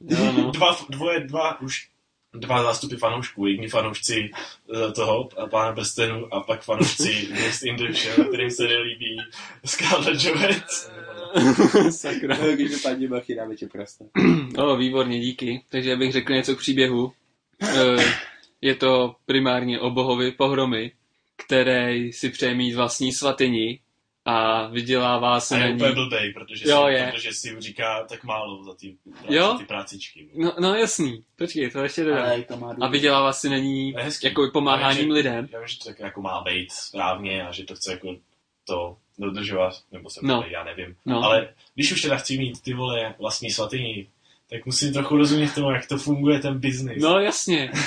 No. 0.00 0.50
Dva, 0.54 0.76
dvoje, 0.90 1.20
dva 1.20 1.60
už 1.60 1.88
dva 2.34 2.62
zástupy 2.62 2.96
fanoušků. 2.96 3.46
Jedni 3.46 3.68
fanoušci 3.68 4.30
eh, 4.30 4.92
toho 4.92 5.28
a 5.42 5.46
pána 5.46 5.72
prstenu 5.72 6.34
a 6.34 6.40
pak 6.40 6.62
fanoušci 6.62 7.28
Next 7.30 7.62
in 7.62 7.76
the 7.76 7.92
Show, 7.92 8.28
kterým 8.28 8.50
se 8.50 8.62
nelíbí 8.62 9.16
Scarlett 9.64 10.24
Johansson. 10.24 10.94
Sakra. 11.90 12.36
No, 12.36 12.56
Každopádně 12.56 13.08
bachy 13.08 13.34
dáme 13.34 13.56
tě 13.56 13.66
prostě. 13.66 14.04
No, 14.56 14.76
výborně, 14.76 15.20
díky. 15.20 15.62
Takže 15.70 15.92
abych 15.92 16.12
řekl 16.12 16.32
něco 16.32 16.54
k 16.56 16.58
příběhu. 16.58 17.12
Eh, 17.62 18.04
Je 18.62 18.74
to 18.74 19.14
primárně 19.26 19.80
o 19.80 19.90
bohovi 19.90 20.32
pohromy, 20.32 20.92
který 21.46 22.12
si 22.12 22.30
přeje 22.30 22.54
mít 22.54 22.74
vlastní 22.74 23.12
svatyni 23.12 23.80
a 24.28 24.66
vydělává 24.66 25.36
A 25.36 25.40
se 25.40 25.58
na 25.58 25.66
je 25.66 25.74
úplně 25.74 25.92
blbej, 25.92 26.32
protože, 26.32 26.68
Jo, 26.68 26.84
si, 26.86 26.92
je. 26.92 27.10
protože 27.12 27.32
si 27.32 27.56
říká 27.60 28.04
tak 28.08 28.24
málo 28.24 28.64
za 28.64 28.74
ty, 28.74 28.96
Jo? 29.28 29.46
za 29.52 29.58
ty 29.58 29.64
prácičky. 29.64 30.28
No, 30.34 30.52
no 30.60 30.74
jasný, 30.74 31.24
počkej, 31.38 31.70
to 31.70 31.78
ještě 31.82 32.04
dodám. 32.04 32.24
Ale 32.24 32.42
to 32.42 32.56
má 32.56 32.76
A 32.80 32.88
vydělává 32.88 33.32
si 33.32 33.48
na 33.50 33.56
ní 33.58 33.92
To 33.92 33.98
je 33.98 34.04
hezký. 34.04 34.26
jako 34.26 34.50
pomáháním 34.52 34.98
Já 34.98 35.04
vím, 35.04 35.08
že- 35.08 35.12
lidem. 35.12 35.48
Já 35.52 35.58
vím, 35.58 35.68
že 35.68 35.78
to 35.78 35.84
tak 35.84 35.98
jako 35.98 36.22
má 36.22 36.40
být 36.42 36.72
správně 36.72 37.46
a 37.48 37.52
že 37.52 37.64
to 37.64 37.74
chce 37.74 37.92
jako 37.92 38.16
to 38.66 38.96
dodržovat, 39.18 39.74
nebo 39.92 40.10
se 40.10 40.20
No. 40.22 40.34
no. 40.36 40.44
já 40.48 40.64
nevím. 40.64 40.96
No. 41.06 41.22
Ale 41.22 41.48
když 41.74 41.92
už 41.92 42.02
teda 42.02 42.16
chci 42.16 42.38
mít 42.38 42.62
ty 42.62 42.74
vole 42.74 43.14
vlastní 43.18 43.50
svatyni, 43.50 44.08
tak 44.50 44.66
musím 44.66 44.92
trochu 44.92 45.16
rozumět 45.16 45.54
tomu, 45.54 45.70
jak 45.70 45.86
to 45.86 45.98
funguje 45.98 46.38
ten 46.38 46.58
biznis. 46.58 47.02
No 47.02 47.20
jasně, 47.20 47.72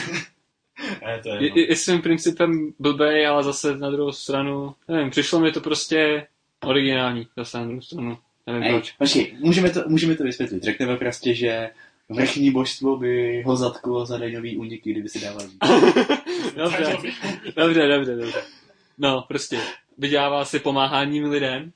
Ne, 1.05 1.19
to 1.23 1.29
je, 1.29 1.35
je, 1.43 1.49
no. 1.49 1.55
je, 1.55 1.69
je 1.69 1.75
svým 1.75 2.01
principem 2.01 2.73
blbej, 2.79 3.27
ale 3.27 3.43
zase 3.43 3.77
na 3.77 3.89
druhou 3.91 4.11
stranu, 4.11 4.75
nevím, 4.87 5.09
přišlo 5.09 5.39
mi 5.39 5.51
to 5.51 5.61
prostě 5.61 6.27
originální, 6.63 7.27
zase 7.37 7.57
na 7.57 7.65
druhou 7.65 7.81
stranu, 7.81 8.17
nevím 8.47 8.63
Ej, 8.63 8.71
proč. 8.71 8.91
počkej, 8.91 9.35
můžeme 9.39 9.69
to, 9.69 9.83
můžeme 9.87 10.15
to 10.15 10.23
vysvětlit. 10.23 10.63
Řekneme 10.63 10.97
prostě, 10.97 11.35
že 11.35 11.69
vrchní 12.09 12.51
božstvo 12.51 12.97
by 12.97 13.43
ho 13.45 13.55
zatklo 13.55 14.05
za 14.05 14.17
daňový 14.17 14.57
úniky, 14.57 14.91
kdyby 14.91 15.09
si 15.09 15.19
dával. 15.19 15.41
Dobře, 16.55 16.97
dobře, 17.55 17.87
dobře, 17.87 18.15
dobře. 18.15 18.43
No, 18.97 19.25
prostě, 19.27 19.59
vydělává 19.97 20.45
si 20.45 20.59
pomáháním 20.59 21.23
lidem 21.29 21.71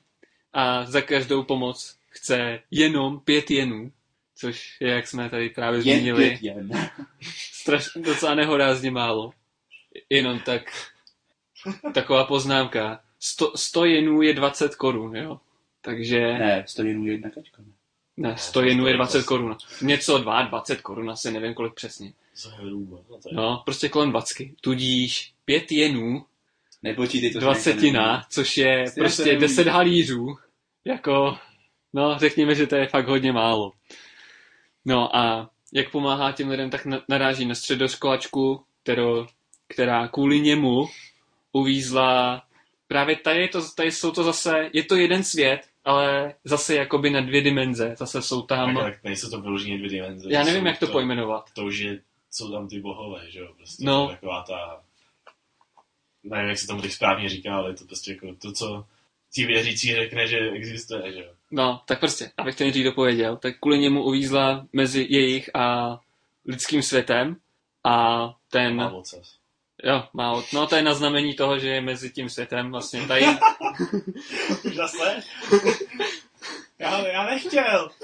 a 0.54 0.86
za 0.86 1.02
každou 1.02 1.44
pomoc 1.44 1.96
chce 2.10 2.60
jenom 2.72 3.20
pět 3.20 3.52
jenů, 3.52 3.92
což 4.36 4.78
je, 4.82 4.90
jak 4.90 5.08
jsme 5.08 5.30
tady 5.30 5.50
právě 5.50 5.82
Jen 5.84 5.98
zmínili, 5.98 6.30
pět 6.30 6.44
jen. 6.44 6.70
straš, 7.52 7.90
docela 7.96 8.36
nehorázně 8.36 8.92
málo. 8.92 9.32
Jenom 10.10 10.40
tak, 10.40 10.62
taková 11.94 12.24
poznámka. 12.24 13.00
100, 13.20 13.52
100 13.56 13.86
jenů 13.86 14.22
je 14.22 14.34
20 14.34 14.76
korun, 14.76 15.16
jo? 15.16 15.40
Takže, 15.82 16.20
ne, 16.20 16.40
Ne, 16.40 16.64
stojí 16.68 16.88
jenom 16.90 17.08
jedna 17.08 17.30
kačka. 17.30 17.62
ne? 17.62 17.72
ne 18.30 18.38
100 18.38 18.62
jenů 18.62 18.88
je 18.88 18.94
20 18.94 19.24
korun. 19.26 19.58
Něco 19.82 20.18
2, 20.18 20.42
20 20.42 20.82
korun, 20.82 21.10
asi 21.12 21.32
nevím 21.32 21.54
kolik 21.54 21.74
přesně. 21.74 22.14
Zhruba. 22.36 22.98
No, 23.10 23.18
to 23.18 23.30
je. 23.30 23.36
No, 23.36 23.62
prostě 23.66 23.90
kolem 23.90 24.10
20. 24.10 24.38
Tudíž 24.62 25.34
5 25.46 25.72
jenů, 25.72 26.26
Nepočítej 26.84 27.32
to. 27.34 27.40
dvacetina, 27.40 28.26
což 28.30 28.58
je 28.58 28.86
prostě 28.98 29.24
to 29.24 29.30
neumí. 29.30 29.42
10 29.42 29.68
halířů. 29.68 30.38
Jako, 30.86 31.38
no, 31.94 32.18
řekněme, 32.20 32.56
že 32.56 32.68
to 32.68 32.76
je 32.76 32.88
fakt 32.88 33.08
hodně 33.08 33.32
málo. 33.32 33.72
No 34.86 35.16
a 35.16 35.50
jak 35.74 35.92
pomáhá 35.92 36.32
těm 36.32 36.50
lidem, 36.50 36.70
tak 36.70 36.86
na- 36.86 37.02
naráží 37.10 37.46
na 37.46 37.56
středoškolačku, 37.56 38.64
kterou, 38.84 39.28
která 39.68 40.08
kvůli 40.08 40.40
němu 40.42 40.88
uvízla 41.52 42.44
právě 42.88 43.16
tady, 43.16 43.42
je 43.42 43.48
to, 43.48 43.62
tady 43.76 43.92
jsou 43.92 44.12
to 44.12 44.24
zase, 44.24 44.70
je 44.74 44.84
to 44.84 44.96
jeden 44.96 45.24
svět, 45.24 45.62
ale 45.86 46.34
zase 46.44 46.76
jakoby 46.76 47.10
na 47.10 47.22
dvě 47.22 47.42
dimenze. 47.42 47.96
Zase 47.98 48.22
jsou 48.22 48.42
tam, 48.42 48.76
Tak, 48.76 48.84
tak 48.94 49.04
nejsou 49.04 49.30
to 49.30 49.42
vyloženě 49.42 49.78
dvě 49.78 49.90
dimenze. 49.90 50.28
já 50.32 50.44
nevím, 50.44 50.66
jak 50.66 50.80
to 50.80 50.88
pojmenovat. 50.88 51.46
To 51.54 51.66
už 51.66 51.78
je, 51.80 52.02
jsou 52.32 52.52
tam 52.52 52.68
ty 52.68 52.80
bohové, 52.80 53.32
že 53.32 53.40
jo? 53.40 53.54
Prostě 53.58 53.86
No. 53.86 54.08
taková 54.10 54.44
ta... 54.44 54.82
Nevím, 56.24 56.50
jak 56.50 56.58
se 56.58 56.68
tomu 56.68 56.82
teď 56.82 56.92
správně 56.92 57.30
říká, 57.30 57.56
ale 57.58 57.70
je 57.70 57.74
to 57.76 57.86
prostě 57.86 58.12
jako 58.12 58.28
to, 58.42 58.52
co 58.52 58.86
ti 59.34 59.46
věřící 59.46 59.96
řekne, 59.96 60.28
že 60.28 60.38
existuje, 60.38 61.14
že 61.14 61.20
jo? 61.20 61.32
No, 61.52 61.82
tak 61.86 62.00
prostě, 62.00 62.32
abych 62.38 62.56
to 62.56 62.64
nejdřív 62.64 62.86
dopověděl, 62.86 63.38
tak 63.38 63.60
kvůli 63.60 63.80
němu 63.80 64.04
uvízla 64.04 64.68
mezi 64.74 65.08
jejich 65.10 65.56
a 65.56 65.98
lidským 66.46 66.82
světem 66.82 67.36
a 67.84 68.26
ten, 68.52 68.82
ocas. 68.82 69.36
Jo, 69.84 70.04
má, 70.14 70.32
od- 70.32 70.54
no 70.54 70.68
to 70.68 70.76
je 70.76 70.82
na 70.84 70.94
znamení 70.94 71.34
toho, 71.34 71.60
že 71.60 71.70
je 71.70 71.82
mezi 71.82 72.10
tím 72.12 72.30
světem 72.30 72.72
vlastně 72.72 73.08
tady, 73.08 73.26
Už 74.66 74.76
zase? 74.76 75.20
Já, 76.80 77.08
já 77.08 77.26
nechtěl. 77.26 77.92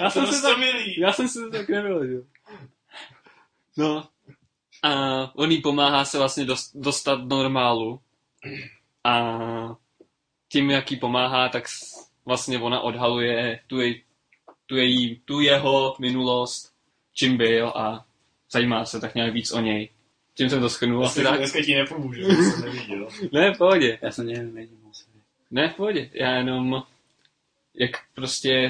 Já 0.00 0.10
jsem 0.10 0.26
to 0.26 0.42
tak- 0.42 0.58
milý. 0.58 1.00
já 1.00 1.12
jsem 1.12 1.28
si 1.28 1.38
to 1.38 1.50
tak 1.50 1.68
nevyložil. 1.68 2.24
No, 3.76 4.08
a 4.82 4.90
on 5.36 5.50
jí 5.52 5.62
pomáhá 5.62 6.04
se 6.04 6.18
vlastně 6.18 6.44
dost, 6.44 6.70
dostat 6.74 7.20
normálu 7.24 8.00
a 9.04 9.38
tím, 10.48 10.70
jak 10.70 10.90
jí 10.90 10.96
pomáhá, 10.96 11.48
tak 11.48 11.64
vlastně 12.24 12.58
ona 12.60 12.80
odhaluje 12.80 13.60
tu, 13.66 13.80
jej, 13.80 14.04
tu, 14.66 14.76
její, 14.76 15.20
tu 15.24 15.40
jeho 15.40 15.96
minulost, 15.98 16.72
čím 17.14 17.36
byl 17.36 17.68
a 17.68 18.04
zajímá 18.50 18.84
se 18.84 19.00
tak 19.00 19.14
nějak 19.14 19.32
víc 19.32 19.52
o 19.52 19.60
něj. 19.60 19.88
Tím 20.34 20.50
jsem 20.50 20.60
to 20.60 20.68
schrnul 20.68 21.04
asi 21.04 21.20
Dneska, 21.20 21.30
tak. 21.30 21.38
dneska 21.38 21.62
ti 21.62 21.74
nepomůžu, 21.74 22.22
to 22.22 22.28
jsem 22.28 22.60
neviděl. 22.60 23.08
Ne, 23.32 23.54
v 23.54 23.58
pohodě. 23.58 23.98
Já 24.02 24.10
jsem 24.10 24.26
nevím, 24.26 24.54
nevím. 24.54 24.78
Ne, 25.50 25.68
v 25.68 25.74
pohodě. 25.74 26.10
Já 26.12 26.30
jenom, 26.30 26.82
jak 27.74 27.90
prostě 28.14 28.68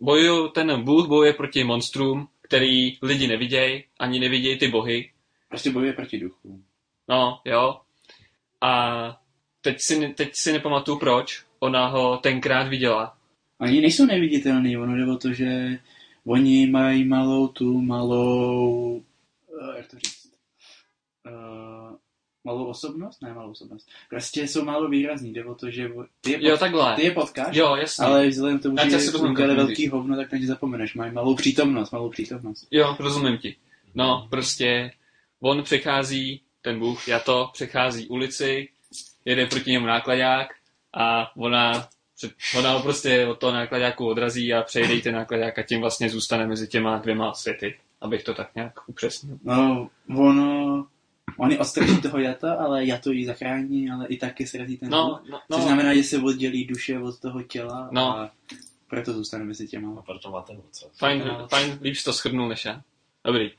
bojuju, 0.00 0.48
ten 0.48 0.82
bůh 0.82 1.08
bojuje 1.08 1.32
proti 1.32 1.64
monstrům, 1.64 2.28
který 2.42 2.98
lidi 3.02 3.26
nevidějí, 3.28 3.84
ani 3.98 4.20
nevidějí 4.20 4.58
ty 4.58 4.68
bohy. 4.68 5.10
Prostě 5.48 5.70
bojuje 5.70 5.92
proti 5.92 6.20
duchu. 6.20 6.62
No, 7.08 7.40
jo. 7.44 7.80
A 8.60 9.20
teď 9.60 9.80
si, 9.80 10.08
teď 10.08 10.30
si 10.34 10.52
nepamatuju 10.52 10.98
proč. 10.98 11.44
Ona 11.58 11.86
ho 11.86 12.16
tenkrát 12.16 12.68
viděla. 12.68 13.16
Oni 13.60 13.80
nejsou 13.80 14.06
neviditelný, 14.06 14.76
ono 14.76 14.96
jde 14.96 15.12
o 15.12 15.16
to, 15.16 15.32
že 15.32 15.78
oni 16.26 16.66
mají 16.66 17.04
malou 17.04 17.48
tu 17.48 17.80
malou, 17.80 19.02
uh, 19.46 19.76
jak 19.76 19.86
to 19.90 19.98
říct, 19.98 20.32
uh, 21.26 21.96
malou 22.44 22.64
osobnost? 22.64 23.22
Ne, 23.22 23.34
malou 23.34 23.50
osobnost. 23.50 23.88
Prostě 24.10 24.48
jsou 24.48 24.64
málo 24.64 24.88
výrazní, 24.88 25.32
jde 25.32 25.44
o 25.44 25.54
to, 25.54 25.70
že 25.70 25.90
ty 26.20 26.30
je, 26.32 26.44
Jo, 26.44 26.50
pot, 26.50 26.60
takhle. 26.60 26.96
ty 26.96 27.04
je 27.04 27.10
potkáš, 27.10 27.56
Jo, 27.56 27.76
jasně. 27.76 28.04
ale 28.06 28.28
vzhledem 28.28 28.58
k 28.58 28.62
tomu, 28.62 28.76
Já 28.78 28.88
že 28.88 29.10
udělali 29.10 29.48
jak 29.48 29.56
velký 29.56 29.88
hovno, 29.88 30.16
tak 30.16 30.32
na 30.32 30.38
ně 30.38 30.46
zapomeneš. 30.46 30.94
Mají 30.94 31.12
malou 31.12 31.34
přítomnost, 31.34 31.90
malou 31.90 32.10
přítomnost. 32.10 32.66
Jo, 32.70 32.96
rozumím 32.98 33.38
ti. 33.38 33.56
No, 33.94 34.26
prostě 34.30 34.92
on 35.40 35.62
přechází, 35.62 36.40
ten 36.62 36.78
bůh, 36.78 37.08
Jato, 37.08 37.50
přechází 37.52 38.08
ulici, 38.08 38.68
jede 39.24 39.46
proti 39.46 39.70
němu 39.70 39.86
nákladák 39.86 40.48
a 40.94 41.36
ona, 41.36 41.88
ho 42.66 42.82
prostě 42.82 43.26
od 43.26 43.38
toho 43.38 43.52
nákladáku 43.52 44.06
odrazí 44.06 44.54
a 44.54 44.62
přejde 44.62 45.00
ten 45.00 45.14
nákladák 45.14 45.58
a 45.58 45.62
tím 45.62 45.80
vlastně 45.80 46.10
zůstane 46.10 46.46
mezi 46.46 46.68
těma 46.68 46.98
dvěma 46.98 47.34
světy, 47.34 47.78
abych 48.00 48.24
to 48.24 48.34
tak 48.34 48.54
nějak 48.54 48.88
upřesnil. 48.88 49.38
No, 49.44 49.90
ono, 50.16 50.86
oni 51.38 51.58
odstraší 51.58 52.00
toho 52.00 52.18
Jata, 52.18 52.54
ale 52.54 52.84
Jato 52.86 53.10
ji 53.12 53.26
zachrání, 53.26 53.90
ale 53.90 54.06
i 54.06 54.16
taky 54.16 54.46
srazí 54.46 54.76
ten 54.76 54.90
No, 54.90 55.08
duch. 55.08 55.30
no, 55.30 55.38
Což 55.52 55.58
no, 55.60 55.66
znamená, 55.66 55.94
že 55.94 56.02
se 56.02 56.18
oddělí 56.18 56.64
duše 56.64 56.98
od 56.98 57.20
toho 57.20 57.42
těla 57.42 57.88
No. 57.92 58.18
a 58.18 58.30
proto 58.88 59.12
zůstane 59.12 59.44
mezi 59.44 59.64
A 59.64 59.66
těma. 59.66 60.02
proto 60.02 60.30
má 60.30 60.42
ten 60.42 60.56
ocas. 60.68 60.98
fajn, 60.98 61.22
fajn, 61.50 61.78
líp 61.82 61.94
to 62.04 62.12
shrnul 62.12 62.48
než 62.48 62.64
já. 62.64 62.82
Dobrý. 63.24 63.50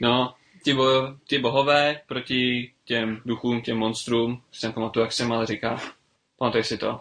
No, 0.00 0.34
ti, 0.64 0.74
bo, 0.74 0.84
ti 1.24 1.38
bohové 1.38 2.00
proti 2.06 2.72
těm 2.84 3.20
duchům, 3.26 3.62
těm 3.62 3.76
monstrům, 3.78 4.42
jsem 4.52 4.72
pamatuju, 4.72 5.04
jak 5.04 5.12
se 5.12 5.24
ale 5.24 5.46
říká. 5.46 5.80
Pamatuješ 6.38 6.66
si 6.66 6.78
to? 6.78 7.00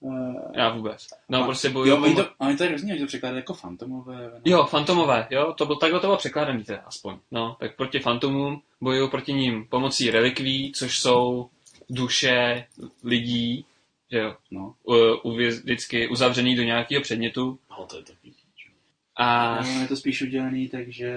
Uh, 0.00 0.34
Já 0.54 0.68
vůbec. 0.74 1.06
No, 1.28 1.44
prostě 1.44 1.66
jo, 1.68 1.72
bojují 1.72 1.92
oni 1.92 2.14
to, 2.14 2.28
oni 2.38 2.56
to 2.56 2.68
různě, 2.68 2.92
oni 2.92 3.00
to 3.00 3.06
překládají 3.06 3.38
jako 3.38 3.54
fantomové. 3.54 4.30
No. 4.34 4.40
Jo, 4.44 4.64
fantomové, 4.64 5.26
jo, 5.30 5.54
to 5.58 5.66
byl, 5.66 5.76
takhle 5.76 6.00
to 6.00 6.06
bylo 6.06 6.16
překládaný 6.16 6.64
teda 6.64 6.82
aspoň. 6.86 7.16
No, 7.30 7.56
tak 7.60 7.76
proti 7.76 7.98
fantomům 7.98 8.62
bojují 8.80 9.10
proti 9.10 9.32
ním 9.32 9.66
pomocí 9.68 10.10
relikví, 10.10 10.72
což 10.72 10.98
jsou 10.98 11.48
duše 11.90 12.64
lidí, 13.04 13.64
že 14.12 14.18
jo, 14.18 14.36
No. 14.50 14.74
u- 14.88 15.30
uvěz, 15.30 15.62
vždycky 15.62 16.08
uzavřený 16.08 16.56
do 16.56 16.62
nějakého 16.62 17.02
předmětu 17.02 17.58
No, 17.70 17.86
to 17.86 17.96
je 17.96 18.02
že? 18.24 18.70
a 19.16 19.60
No, 19.62 19.80
je 19.80 19.88
to 19.88 19.96
spíš 19.96 20.22
udělaný, 20.22 20.68
takže 20.68 21.14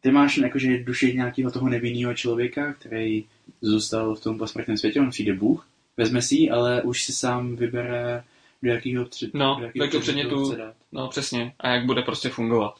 ty 0.00 0.10
máš 0.10 0.36
jakože 0.36 0.84
duši 0.84 1.14
nějakého 1.14 1.50
toho 1.50 1.68
nevinného 1.68 2.14
člověka, 2.14 2.72
který 2.72 3.24
zůstal 3.60 4.14
v 4.14 4.20
tom 4.22 4.38
posmrtném 4.38 4.76
světě, 4.78 5.00
on 5.00 5.10
přijde 5.10 5.32
Bůh, 5.34 5.68
vezme 5.96 6.22
si 6.22 6.34
ji, 6.34 6.50
ale 6.50 6.82
už 6.82 7.02
si 7.04 7.12
sám 7.12 7.56
vybere, 7.56 8.24
do 8.62 8.70
jakého, 8.70 9.04
před, 9.04 9.34
No, 9.34 9.56
do 9.60 9.84
jakého 9.84 10.00
předmětu. 10.02 10.46
chce 10.48 10.56
dát. 10.56 10.74
no 10.92 11.08
přesně, 11.08 11.54
a 11.58 11.68
jak 11.68 11.86
bude 11.86 12.02
prostě 12.02 12.28
fungovat. 12.28 12.74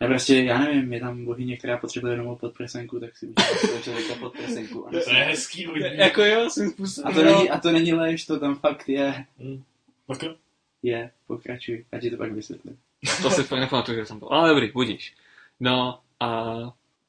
A 0.00 0.06
prostě, 0.06 0.36
já 0.42 0.58
nevím, 0.58 0.92
je 0.92 1.00
tam 1.00 1.24
bohyně, 1.24 1.56
která 1.56 1.76
potřebuje 1.78 2.12
jenom 2.12 2.36
podprsenku, 2.36 3.00
tak 3.00 3.16
si 3.16 3.26
udělá 3.26 3.80
člověka 3.82 4.14
podprsenku. 4.14 4.88
A, 4.88 4.90
To 4.90 4.96
je 5.10 5.24
hezký 5.24 5.66
hodně. 5.66 5.86
Jako 5.94 6.24
jo, 6.24 6.50
svým 6.50 6.70
způsobem. 6.70 7.10
a, 7.12 7.14
to 7.14 7.22
není, 7.24 7.50
a 7.50 7.58
to 7.60 7.72
není 7.72 7.92
lež, 7.92 8.26
to 8.26 8.40
tam 8.40 8.54
fakt 8.54 8.88
je. 8.88 9.24
Hm. 9.38 9.62
Tak 10.06 10.22
jo. 10.22 10.34
Je, 10.82 11.10
pokračuj, 11.26 11.84
já 11.92 12.00
ti 12.00 12.10
to 12.10 12.16
pak 12.16 12.32
vysvětlím. 12.32 12.78
To 13.22 13.30
si 13.30 13.42
fakt 13.42 13.60
nepamatuju, 13.60 13.98
že 13.98 14.06
jsem 14.06 14.20
to. 14.20 14.32
Ale 14.32 14.48
dobrý, 14.48 14.70
budíš. 14.72 15.14
No 15.60 15.98
a 16.20 16.54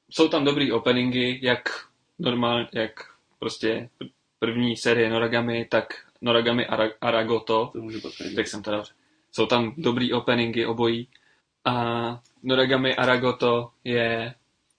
jsou 0.09 0.27
tam 0.27 0.45
dobrý 0.45 0.71
openingy, 0.71 1.39
jak 1.41 1.61
normálně, 2.19 2.67
jak 2.73 2.91
prostě 3.39 3.89
první 4.41 4.77
série 4.77 5.09
Noragami, 5.09 5.65
tak 5.65 5.93
Noragami 6.21 6.67
Ara- 6.67 6.93
Aragoto, 7.01 7.69
To 7.73 7.81
můžu 7.81 8.01
potvrdit. 8.01 8.35
tak 8.35 8.47
jsem 8.47 8.63
to 8.63 8.71
dobře. 8.71 8.93
Jsou 9.31 9.45
tam 9.45 9.73
dobrý 9.77 10.13
openingy 10.13 10.65
obojí. 10.65 11.07
A 11.65 11.75
Noragami 12.43 12.95
Aragoto 12.95 13.69
je 13.83 14.33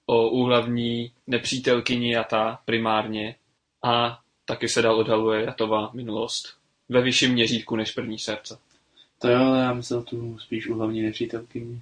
o 0.06 0.28
úhlavní 0.28 1.12
nepřítelkyni 1.26 2.12
Jata 2.12 2.58
primárně 2.64 3.34
a 3.82 4.18
taky 4.44 4.68
se 4.68 4.82
dál 4.82 4.98
odhaluje 4.98 5.44
Jatova 5.44 5.90
minulost 5.92 6.56
ve 6.88 7.00
vyšším 7.02 7.32
měřítku 7.32 7.76
než 7.76 7.92
první 7.92 8.18
srdce. 8.18 8.58
To 9.18 9.28
jo, 9.28 9.40
ale 9.40 9.60
já 9.60 9.72
myslel 9.72 10.02
tu 10.02 10.38
spíš 10.38 10.66
u 10.66 10.74
hlavní 10.74 11.02
nepřítelkyni. 11.02 11.80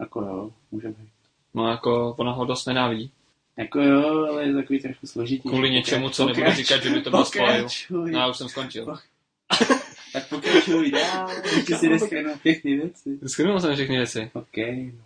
Jako 0.00 0.20
jo, 0.20 0.50
může 0.70 0.88
být. 0.88 1.08
No 1.54 1.68
jako 1.70 2.14
ona 2.18 2.32
ho 2.32 2.44
dost 2.44 2.66
nenávidí. 2.66 3.10
Jako 3.56 3.80
jo, 3.80 4.26
ale 4.30 4.44
je 4.44 4.54
takový 4.54 4.78
trochu 4.78 5.06
složitý. 5.06 5.48
Kvůli 5.48 5.70
něčemu, 5.70 6.10
co 6.10 6.26
nebudu 6.26 6.50
říkat, 6.50 6.82
že 6.82 6.90
by 6.90 7.02
to 7.02 7.10
byl 7.10 7.24
spoil. 7.24 7.66
No 7.90 8.06
já 8.06 8.28
už 8.28 8.36
jsem 8.36 8.48
skončil. 8.48 8.96
Tak 10.12 10.28
pokračuj 10.28 10.90
dál, 10.90 11.30
ještě 11.56 11.76
si 11.76 11.88
neskrývat 11.88 12.40
pěkný 12.40 12.76
věci. 12.76 13.18
Schrnul 13.26 13.60
jsem 13.60 13.74
všechny 13.74 13.96
věci. 13.96 14.30
OK, 14.32 14.56
no. 14.92 15.02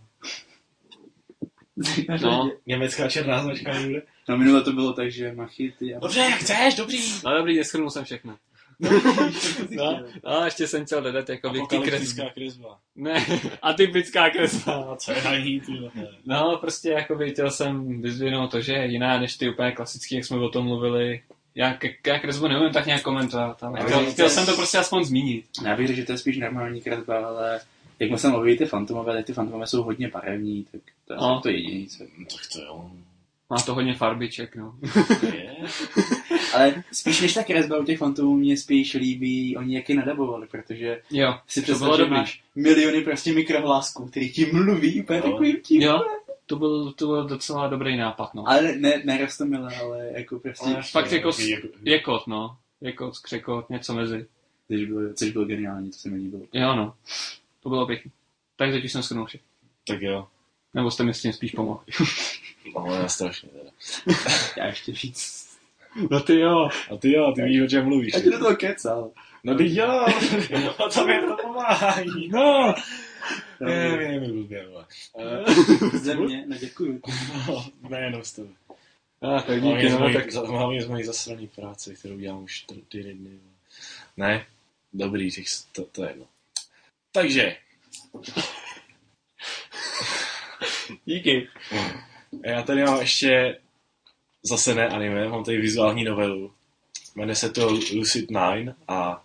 No, 2.23 2.51
Německá 2.67 3.09
černá 3.09 3.43
značka 3.43 3.73
nebude. 3.73 4.03
No 4.29 4.39
minule 4.39 4.63
to 4.63 4.73
bylo 4.73 4.93
tak, 4.93 5.11
že 5.11 5.33
machity 5.33 5.95
a... 5.95 5.99
Dobře, 5.99 6.21
jak 6.21 6.35
chceš, 6.35 6.75
dobrý. 6.75 6.99
no 7.25 7.39
dobrý, 7.39 7.57
neschrnul 7.57 7.91
jsem 7.91 8.05
všechno. 8.05 8.37
No, 9.71 10.01
no 10.25 10.45
ještě 10.45 10.67
jsem 10.69 10.85
chtěl 10.85 11.03
dodat 11.03 11.29
jako 11.29 11.51
ty 11.51 11.59
kresby. 11.59 11.77
Apokalyptická 11.77 12.31
kresba. 12.35 12.79
Ne, 12.97 13.27
atypická 13.63 14.31
kresba. 14.31 14.73
A 14.93 14.97
co 14.97 15.13
je 15.13 15.23
na 15.25 15.39
ní, 15.39 15.61
ty? 15.61 15.73
No, 16.27 16.59
prostě 16.61 16.91
jako 16.91 17.19
chtěl 17.33 17.51
jsem 17.51 18.03
vyzvinout 18.03 18.51
to, 18.51 18.61
že 18.61 18.73
je 18.73 18.87
jiná 18.87 19.21
než 19.21 19.37
ty 19.37 19.51
úplně 19.51 19.73
klasický, 19.73 20.15
jak 20.15 20.25
jsme 20.25 20.37
o 20.37 20.49
tom 20.49 20.65
mluvili. 20.67 21.23
Já, 21.55 21.79
já 22.07 22.19
kresbu 22.19 22.49
neumím 22.49 22.73
tak 22.73 22.87
nějak 22.87 23.03
komentovat, 23.03 23.63
ale 23.63 23.81
chtěl, 23.85 24.11
chtěl 24.11 24.27
je- 24.27 24.31
jsem 24.31 24.47
to 24.47 24.57
prostě 24.57 24.79
aspoň 24.79 25.05
zmínit. 25.05 25.45
Já 25.65 25.77
bych 25.77 25.87
řekl, 25.87 25.97
že 26.01 26.07
to 26.07 26.13
je 26.13 26.19
spíš 26.19 26.39
normální 26.39 26.81
kresba, 26.81 27.27
ale 27.27 27.61
jak 27.99 28.21
jsme 28.21 28.31
mluvili 28.31 28.57
ty 28.57 28.67
fantomové, 28.67 29.13
tak 29.15 29.27
ty 29.27 29.33
fantomové 29.33 29.67
jsou 29.67 29.83
hodně 29.83 30.09
barevní, 30.09 30.67
tak 30.73 30.81
to 31.07 31.13
je 31.13 31.19
No. 31.21 31.41
to 31.41 31.49
jediný, 31.49 31.87
co... 31.87 31.99
Tak 32.05 32.41
to 32.53 32.61
jo. 32.63 32.91
Má 33.51 33.57
to 33.63 33.75
hodně 33.75 33.95
farbiček, 33.95 34.57
no. 34.57 34.75
To 35.21 35.27
je. 35.27 35.55
Ale 36.57 36.83
spíš 36.93 37.21
než 37.21 37.35
ta 37.35 37.43
kresba 37.45 37.79
u 37.79 37.85
těch 37.85 37.99
fantomů 37.99 38.37
mě 38.37 38.57
spíš 38.57 38.95
líbí, 38.95 39.57
oni 39.57 39.75
jak 39.77 39.89
je 39.89 39.95
nadabovali, 39.95 40.47
protože 40.47 41.03
Jo, 41.11 41.39
si 41.49 41.61
to 41.61 41.65
představ, 41.65 41.87
bylo 41.89 41.97
že 41.97 42.05
máš 42.07 42.43
miliony 42.55 43.01
prostě 43.01 43.33
mikrohlásků, 43.33 44.07
který 44.09 44.33
ti 44.33 44.47
mluví 44.53 45.03
úplně 45.03 45.19
Jo. 45.19 45.23
takovým 45.31 45.61
tím. 45.61 45.83
Jo, 45.83 46.01
to 46.47 46.57
byl, 46.57 46.93
to 46.93 47.07
byl 47.07 47.25
docela 47.29 47.67
dobrý 47.69 47.97
nápad, 47.97 48.35
no. 48.35 48.49
Ale 48.49 48.77
ne, 48.77 49.03
ne 49.05 49.19
rostomilé, 49.19 49.77
ale 49.77 50.11
jako 50.15 50.39
prostě, 50.39 50.67
Ale 50.67 50.83
fakt 50.83 51.13
jako, 51.13 51.33
s- 51.33 51.39
Jako- 51.39 51.69
je 51.83 52.01
kot, 52.01 52.27
no. 52.27 52.57
Je 52.81 52.93
kot, 52.93 53.15
skřekot, 53.15 53.71
něco 53.71 53.95
mezi. 53.95 54.27
což 54.69 54.85
bylo, 54.85 55.15
což 55.15 55.31
bylo 55.31 55.45
geniální, 55.45 55.91
to 55.91 55.99
se 55.99 56.09
mi 56.09 56.17
líbilo. 56.17 56.43
Jo, 56.53 56.75
no. 56.77 56.95
To 57.63 57.69
bylo 57.69 57.87
pěkný. 57.87 58.11
Tak 58.57 58.71
teď 58.71 58.85
už 58.85 58.93
jsem 58.93 59.03
shrnul 59.03 59.27
všechno. 59.27 59.47
Tak 59.87 60.03
jo. 60.03 60.27
Nebo 60.75 60.91
jste 60.91 61.05
mi 61.05 61.15
s 61.15 61.23
tím 61.23 61.33
spíš 61.33 61.51
pomohli. 61.53 61.85
Já 62.95 63.09
strašně 63.09 63.49
teda. 63.49 63.71
Já 64.57 64.67
ještě 64.67 64.93
víc. 64.93 65.46
No 66.11 66.21
ty 66.21 66.39
jo. 66.39 66.69
A 66.91 66.97
ty 66.97 67.13
jo, 67.13 67.33
ty 67.33 67.43
víš, 67.43 67.61
o 67.61 67.67
čem 67.67 67.85
mluvíš. 67.85 68.15
Já 68.15 68.21
ti 68.21 68.31
do 68.31 68.39
toho 68.39 68.57
kecal. 68.57 69.11
No 69.45 69.55
ty 69.55 69.77
jo, 69.77 69.87
a 70.87 70.89
to 70.95 71.07
mi 71.07 71.21
to 71.21 71.37
pomáhají, 71.43 72.29
no. 72.29 72.75
No, 73.61 73.69
Ne, 73.69 73.97
ne, 73.97 74.21
ne, 74.21 74.29
blbě, 74.29 74.67
vole. 74.67 74.87
Země, 75.99 76.45
no 76.47 76.57
děkuju. 76.57 77.01
No, 77.49 77.67
ne, 77.89 78.01
jenom 78.01 78.25
z 78.25 78.33
toho. 78.33 78.49
Ah, 79.23 79.43
tak 79.43 79.63
díky, 79.63 79.91
no, 79.91 80.13
tak 80.13 80.33
hlavně 80.33 80.83
z 80.83 80.89
mojí 80.89 81.05
zasraný 81.05 81.47
práce, 81.49 81.95
kterou 81.95 82.19
dělám 82.19 82.43
už 82.43 82.65
čtyři 82.83 83.15
dny. 83.15 83.39
Ne, 84.17 84.47
dobrý, 84.93 85.31
těch, 85.31 85.45
to, 85.73 85.85
to 85.85 86.05
je 86.05 86.11
jedno. 86.11 86.27
Takže, 87.13 87.57
díky. 91.05 91.49
já 92.45 92.63
tady 92.63 92.85
mám 92.85 93.01
ještě 93.01 93.59
zase 94.47 94.75
ne 94.75 94.89
anime, 94.89 95.29
mám 95.29 95.45
tady 95.45 95.61
vizuální 95.61 96.05
novelu. 96.05 96.51
Jmenuje 97.17 97.37
se 97.37 97.51
to 97.51 97.69
Lucid 97.95 98.31
9 98.31 98.75
a 98.89 99.23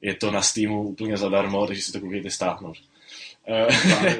je 0.00 0.14
to 0.14 0.30
na 0.30 0.42
Steamu 0.42 0.82
úplně 0.82 1.16
zadarmo, 1.16 1.66
takže 1.66 1.82
si 1.82 1.92
to 1.92 2.00
koukejte 2.00 2.30
stáhnout. 2.30 2.76
Eh. 3.48 3.68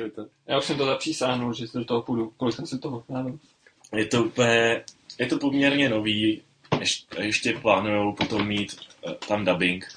Já 0.47 0.59
už 0.59 0.65
jsem 0.65 0.77
to 0.77 0.87
zapřísáhnul, 0.87 1.55
že 1.55 1.67
do 1.75 1.85
toho 1.85 2.03
půjdu. 2.03 2.33
Kolik 2.37 2.55
jsem 2.55 2.67
si 2.67 2.79
toho 2.79 3.01
plánoval? 3.01 3.39
Je 3.97 4.07
to 4.07 4.25
úplně, 4.25 4.85
je 5.19 5.27
to 5.27 5.39
poměrně 5.39 5.89
nový, 5.89 6.43
ještě, 6.81 7.23
ještě 7.23 7.53
plánujou 7.53 8.13
potom 8.13 8.47
mít 8.47 8.77
eh, 9.09 9.15
tam 9.29 9.45
dubbing, 9.45 9.89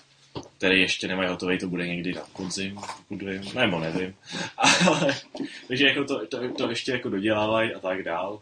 který 0.58 0.82
ještě 0.82 1.08
nemají 1.08 1.30
hotový, 1.30 1.58
to 1.58 1.68
bude 1.68 1.88
někdy 1.88 2.14
na 2.14 2.22
podzim, 2.38 2.76
pokud 3.08 3.22
vím, 3.22 3.42
nebo 3.56 3.80
nevím. 3.80 4.16
Ale, 4.58 5.16
takže 5.68 5.88
jako 5.88 6.04
to, 6.04 6.28
to, 6.28 6.54
to, 6.54 6.70
ještě 6.70 6.92
jako 6.92 7.10
dodělávají 7.10 7.74
a 7.74 7.80
tak 7.80 8.04
dál. 8.04 8.42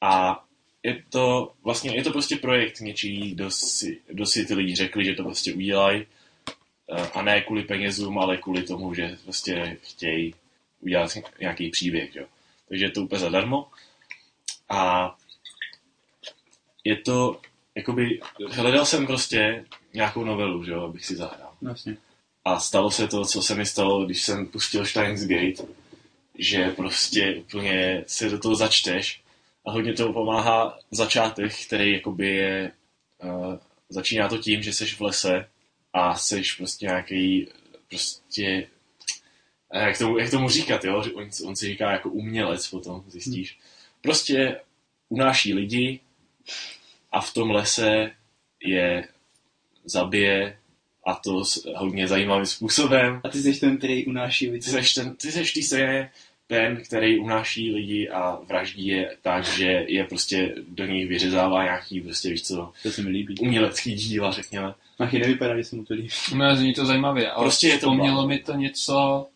A 0.00 0.44
je 0.82 1.02
to 1.10 1.52
vlastně, 1.62 1.96
je 1.96 2.04
to 2.04 2.10
prostě 2.10 2.36
projekt 2.36 2.80
něčí, 2.80 3.30
kdo 3.30 3.50
si, 3.50 4.00
kdo 4.06 4.26
si 4.26 4.46
ty 4.46 4.54
lidi 4.54 4.74
řekli, 4.74 5.04
že 5.04 5.14
to 5.14 5.24
prostě 5.24 5.54
udělají 5.54 6.06
eh, 6.96 7.08
a 7.14 7.22
ne 7.22 7.40
kvůli 7.40 7.62
penězům, 7.62 8.18
ale 8.18 8.36
kvůli 8.36 8.62
tomu, 8.62 8.94
že 8.94 9.18
prostě 9.24 9.78
chtějí 9.82 10.34
udělat 10.80 11.18
nějaký 11.40 11.70
příběh, 11.70 12.16
jo. 12.16 12.26
Takže 12.68 12.84
je 12.84 12.90
to 12.90 13.02
úplně 13.02 13.18
zadarmo. 13.18 13.68
A 14.68 15.14
je 16.84 16.96
to, 16.96 17.40
jakoby, 17.74 18.20
hledal 18.50 18.86
jsem 18.86 19.06
prostě 19.06 19.64
nějakou 19.94 20.24
novelu, 20.24 20.64
že 20.64 20.72
jo, 20.72 20.82
abych 20.82 21.06
si 21.06 21.16
zahrál. 21.16 21.52
Vlastně. 21.62 21.96
A 22.44 22.60
stalo 22.60 22.90
se 22.90 23.08
to, 23.08 23.24
co 23.24 23.42
se 23.42 23.54
mi 23.54 23.66
stalo, 23.66 24.04
když 24.04 24.22
jsem 24.22 24.46
pustil 24.46 24.86
Steins 24.86 25.24
Gate, 25.24 25.72
že 26.38 26.70
prostě 26.70 27.34
úplně 27.34 28.04
se 28.06 28.30
do 28.30 28.38
toho 28.38 28.54
začteš 28.54 29.21
a 29.64 29.70
hodně 29.70 29.92
to 29.92 30.12
pomáhá 30.12 30.78
začátek, 30.90 31.52
který 31.66 31.92
jakoby 31.92 32.28
je, 32.36 32.72
uh, 33.24 33.56
začíná 33.88 34.28
to 34.28 34.38
tím, 34.38 34.62
že 34.62 34.72
seš 34.72 34.94
v 34.94 35.00
lese 35.00 35.48
a 35.92 36.16
seš 36.16 36.52
prostě 36.52 36.86
nějaký 36.86 37.48
prostě, 37.88 38.68
eh, 39.72 39.82
jak 39.86 39.98
tomu, 39.98 40.18
jak 40.18 40.30
tomu 40.30 40.48
říkat, 40.48 40.84
jo, 40.84 41.04
on, 41.14 41.28
on 41.44 41.56
si 41.56 41.66
říká 41.66 41.92
jako 41.92 42.10
umělec 42.10 42.68
potom, 42.68 43.04
zjistíš. 43.08 43.58
Prostě 44.00 44.60
unáší 45.08 45.54
lidi 45.54 46.00
a 47.12 47.20
v 47.20 47.32
tom 47.32 47.50
lese 47.50 48.10
je 48.60 49.08
zabije 49.84 50.58
a 51.06 51.14
to 51.14 51.44
s 51.44 51.64
hodně 51.76 52.08
zajímavým 52.08 52.46
způsobem. 52.46 53.20
A 53.24 53.28
ty 53.28 53.42
jsi 53.42 53.60
ten, 53.60 53.78
který 53.78 54.06
unáší 54.06 54.46
Ty 54.46 54.52
lidi. 54.52 54.70
seš, 54.70 54.94
ten, 54.94 55.16
ty 55.16 55.32
tý 55.32 55.62
scéně 55.62 56.10
ten, 56.46 56.76
který 56.84 57.18
unáší 57.18 57.74
lidi 57.74 58.08
a 58.08 58.38
vraždí 58.48 58.86
je 58.86 59.16
tak, 59.22 59.44
že 59.44 59.84
je 59.88 60.04
prostě 60.04 60.54
do 60.68 60.86
nich 60.86 61.08
vyřezává 61.08 61.62
nějaký, 61.64 62.00
prostě 62.00 62.28
víš 62.30 62.42
co, 62.42 62.72
To 62.82 62.90
se 62.90 63.02
mi 63.02 63.10
líbí. 63.10 63.34
umělecký 63.40 63.94
díla, 63.94 64.32
řekněme. 64.32 64.74
Machy 64.98 65.18
nevypadá, 65.18 65.56
že 65.56 65.64
se 65.64 65.76
mu 65.76 65.84
to 65.84 65.94
líbí. 65.94 66.08
No, 66.34 66.56
zní 66.56 66.74
to 66.74 66.86
zajímavě, 66.86 67.30
ale 67.30 67.44
Prostě 67.44 67.66
je 67.68 67.74
to 67.74 67.78
vzpomnělo 67.78 68.16
blá. 68.16 68.26
mi 68.26 68.38
to 68.38 68.52
něco, 68.54 69.26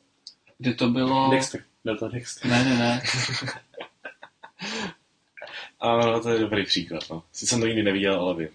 kdy 0.58 0.74
to 0.74 0.88
bylo... 0.88 1.30
Dexter. 1.30 1.62
Byl 1.84 1.96
to 1.98 2.08
Dexter. 2.08 2.50
Ne, 2.50 2.64
ne, 2.64 2.78
ne. 2.78 3.02
A 5.80 6.20
to 6.20 6.30
je 6.30 6.38
dobrý 6.38 6.64
příklad, 6.64 7.02
no. 7.10 7.22
Sice 7.32 7.46
jsem 7.50 7.60
to 7.60 7.66
nikdy 7.66 7.82
neviděl, 7.82 8.14
ale 8.20 8.34
vím. 8.36 8.48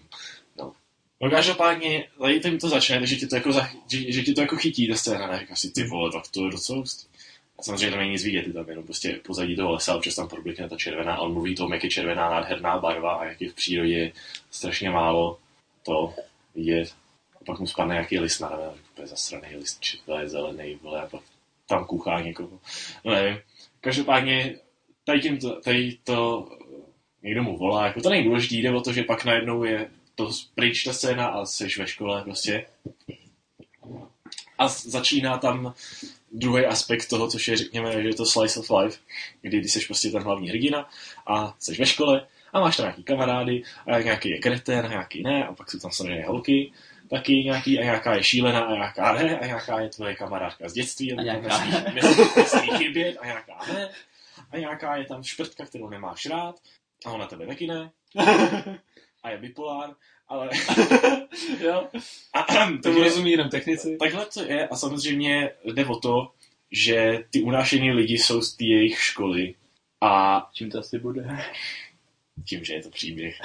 No. 0.58 0.72
No 1.20 1.30
každopádně, 1.30 2.04
tady 2.42 2.58
to 2.58 2.68
začne, 2.68 3.06
že 3.06 3.16
ti 3.16 3.26
to 3.26 3.34
jako, 3.36 3.52
za, 3.52 3.68
že, 3.90 4.12
že 4.12 4.22
ti 4.22 4.34
to 4.34 4.40
jako 4.40 4.56
chytí 4.56 4.88
ta 4.88 4.94
scéna, 4.96 5.26
ne? 5.26 5.38
Říkáš 5.38 5.60
si, 5.60 5.70
ty 5.70 5.84
vole, 5.84 6.12
tak 6.12 6.22
to 6.30 6.44
je 6.44 6.50
docela 6.50 6.78
hustý. 6.78 7.06
A 7.58 7.62
samozřejmě 7.62 7.90
tam 7.90 7.98
není 7.98 8.12
nic 8.12 8.24
vidět, 8.24 8.46
je 8.46 8.52
tam 8.52 8.68
jenom 8.68 8.84
prostě 8.84 9.20
pozadí 9.24 9.56
toho 9.56 9.72
lesa, 9.72 9.96
občas 9.96 10.14
tam 10.14 10.28
problikne 10.28 10.68
ta 10.68 10.76
červená, 10.76 11.18
on 11.18 11.32
mluví 11.32 11.54
o 11.54 11.56
tom, 11.56 11.72
jak 11.72 11.84
je 11.84 11.90
červená 11.90 12.30
nádherná 12.30 12.78
barva 12.78 13.14
a 13.14 13.24
jak 13.24 13.40
je 13.40 13.50
v 13.50 13.54
přírodě 13.54 14.12
strašně 14.50 14.90
málo 14.90 15.38
to 15.82 16.14
vidět. 16.54 16.94
A 17.40 17.44
pak 17.46 17.58
mu 17.58 17.66
spadne 17.66 17.94
nějaký 17.94 18.18
list 18.18 18.40
na 18.40 18.48
ramen, 18.48 18.74
úplně 18.92 19.06
zasraný 19.06 19.56
list, 19.56 19.80
či 19.80 19.98
to 20.06 20.18
je 20.18 20.28
zelený, 20.28 20.78
vole, 20.82 21.02
a 21.02 21.06
pak 21.06 21.22
tam 21.66 21.84
kouchá 21.84 22.20
někoho. 22.20 22.60
No 23.04 23.12
nevím. 23.12 23.38
Každopádně, 23.80 24.56
tady, 25.04 25.20
tím 25.20 25.38
to, 25.38 25.60
tady 25.60 25.98
to 26.04 26.48
někdo 27.22 27.42
mu 27.42 27.56
volá, 27.56 27.86
jako 27.86 28.00
to 28.00 28.10
není 28.10 28.24
důležitý, 28.24 28.62
jde 28.62 28.70
o 28.70 28.80
to, 28.80 28.92
že 28.92 29.02
pak 29.02 29.24
najednou 29.24 29.64
je 29.64 29.90
to 30.14 30.30
pryč 30.54 30.84
ta 30.84 30.92
scéna 30.92 31.26
a 31.26 31.46
seš 31.46 31.78
ve 31.78 31.86
škole 31.86 32.22
prostě. 32.22 32.66
A 34.58 34.68
začíná 34.68 35.38
tam 35.38 35.74
druhý 36.32 36.66
aspekt 36.66 37.08
toho, 37.08 37.28
což 37.28 37.48
je, 37.48 37.56
řekněme, 37.56 38.02
že 38.02 38.08
je 38.08 38.14
to 38.14 38.26
slice 38.26 38.60
of 38.60 38.70
life, 38.70 38.98
kdy 39.40 39.60
ty 39.60 39.68
jsi 39.68 39.86
prostě 39.86 40.10
ten 40.10 40.22
hlavní 40.22 40.48
hrdina 40.48 40.88
a 41.26 41.54
jsi 41.58 41.74
ve 41.74 41.86
škole 41.86 42.26
a 42.52 42.60
máš 42.60 42.76
tam 42.76 42.84
nějaký 42.84 43.02
kamarády 43.02 43.62
a 43.86 44.00
nějaký 44.00 44.30
je 44.30 44.38
kretén 44.38 44.86
a 44.86 44.88
nějaký 44.88 45.22
ne 45.22 45.46
a 45.46 45.52
pak 45.52 45.70
jsou 45.70 45.78
tam 45.78 45.90
samozřejmě 45.90 46.26
holky 46.26 46.72
taky 47.10 47.44
nějaký 47.44 47.78
a 47.78 47.82
nějaká 47.82 48.14
je 48.14 48.22
šílená 48.22 48.60
a 48.60 48.74
nějaká 48.74 49.12
ne 49.12 49.38
a 49.38 49.46
nějaká 49.46 49.80
je 49.80 49.88
tvoje 49.88 50.14
kamarádka 50.14 50.68
z 50.68 50.72
dětství 50.72 51.12
A 51.12 51.22
nějaká 51.22 51.64
nesmí 51.94 52.70
chybět 52.78 53.16
a 53.20 53.26
nějaká 53.26 53.58
ne 53.72 53.90
a 54.50 54.58
nějaká 54.58 54.96
je 54.96 55.04
tam 55.04 55.22
šprtka, 55.22 55.66
kterou 55.66 55.88
nemáš 55.88 56.26
rád 56.26 56.56
a 57.06 57.10
ona 57.10 57.26
tebe 57.26 57.46
taky 57.46 57.66
ne. 57.66 57.90
A 59.22 59.30
je 59.30 59.38
bipolár, 59.38 59.94
ale 60.28 60.50
jo, 61.60 61.88
a, 62.32 62.42
tomu 62.82 63.02
rozumí 63.02 63.30
jenom 63.30 63.48
technici. 63.48 63.96
Takhle 63.96 64.26
to 64.26 64.42
je 64.42 64.68
a 64.68 64.76
samozřejmě 64.76 65.50
jde 65.64 65.86
o 65.86 65.96
to, 65.96 66.30
že 66.70 67.24
ty 67.30 67.42
unášení 67.42 67.90
lidi 67.92 68.18
jsou 68.18 68.40
z 68.40 68.56
té 68.56 68.64
jejich 68.64 69.00
školy 69.00 69.54
a 70.00 70.42
Čím 70.52 70.70
to 70.70 70.78
asi 70.78 70.98
bude? 70.98 71.26
tím, 72.44 72.64
že 72.64 72.74
je 72.74 72.82
to 72.82 72.90
příběh. 72.90 73.36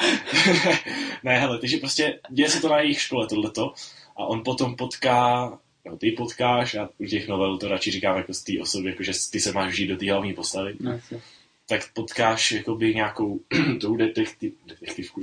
ne, 1.24 1.40
hele, 1.40 1.60
takže 1.60 1.78
prostě 1.78 2.20
děje 2.30 2.50
se 2.50 2.62
to 2.62 2.70
na 2.70 2.80
jejich 2.80 3.02
škole 3.02 3.28
tohleto 3.28 3.74
a 4.18 4.26
on 4.26 4.44
potom 4.44 4.76
potká, 4.76 5.50
no 5.86 5.98
ty 5.98 6.12
potkáš 6.12 6.76
a 6.76 6.90
u 6.98 7.06
těch 7.06 7.28
novel 7.28 7.58
to 7.58 7.68
radši 7.68 7.92
říkám 7.92 8.18
jako 8.18 8.34
z 8.34 8.44
té 8.44 8.54
osoby, 8.62 8.90
jako 8.90 9.04
že 9.04 9.12
ty 9.32 9.40
se 9.40 9.52
máš 9.52 9.76
žít 9.76 9.88
do 9.88 9.98
té 9.98 10.12
hlavní 10.12 10.34
postavy, 10.34 10.76
No, 10.80 10.92
asi. 10.92 11.22
tak 11.68 11.94
potkáš 11.94 12.52
jakoby 12.52 12.96
nějakou 12.96 13.40
tou 13.82 13.96
detektiv, 13.96 14.54
detektivku, 14.66 15.22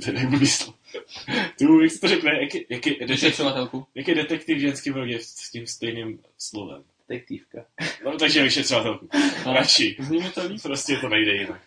to. 0.65 0.73
tu, 1.59 1.81
jak 1.81 1.91
se 1.91 1.99
to 1.99 2.07
řekne, 2.07 2.31
jak, 2.41 2.55
je- 2.55 2.63
jak, 2.69 2.85
je 2.87 3.07
detektiv, 3.07 3.39
jak 3.95 4.07
je 4.07 4.15
detektiv 4.15 4.57
ženský 4.59 4.89
v 4.89 4.97
rodě 4.97 5.19
s 5.19 5.49
tím 5.51 5.67
stejným 5.67 6.19
slovem. 6.37 6.83
Detektívka. 7.09 7.65
No, 8.05 8.17
takže 8.17 8.43
vyšetřovatelku. 8.43 9.09
Radši. 9.45 9.95
Zní 9.99 10.17
mi 10.19 10.29
to 10.29 10.47
líp. 10.47 10.61
Prostě 10.61 10.97
to 10.97 11.09
nejde 11.09 11.33
jinak. 11.33 11.61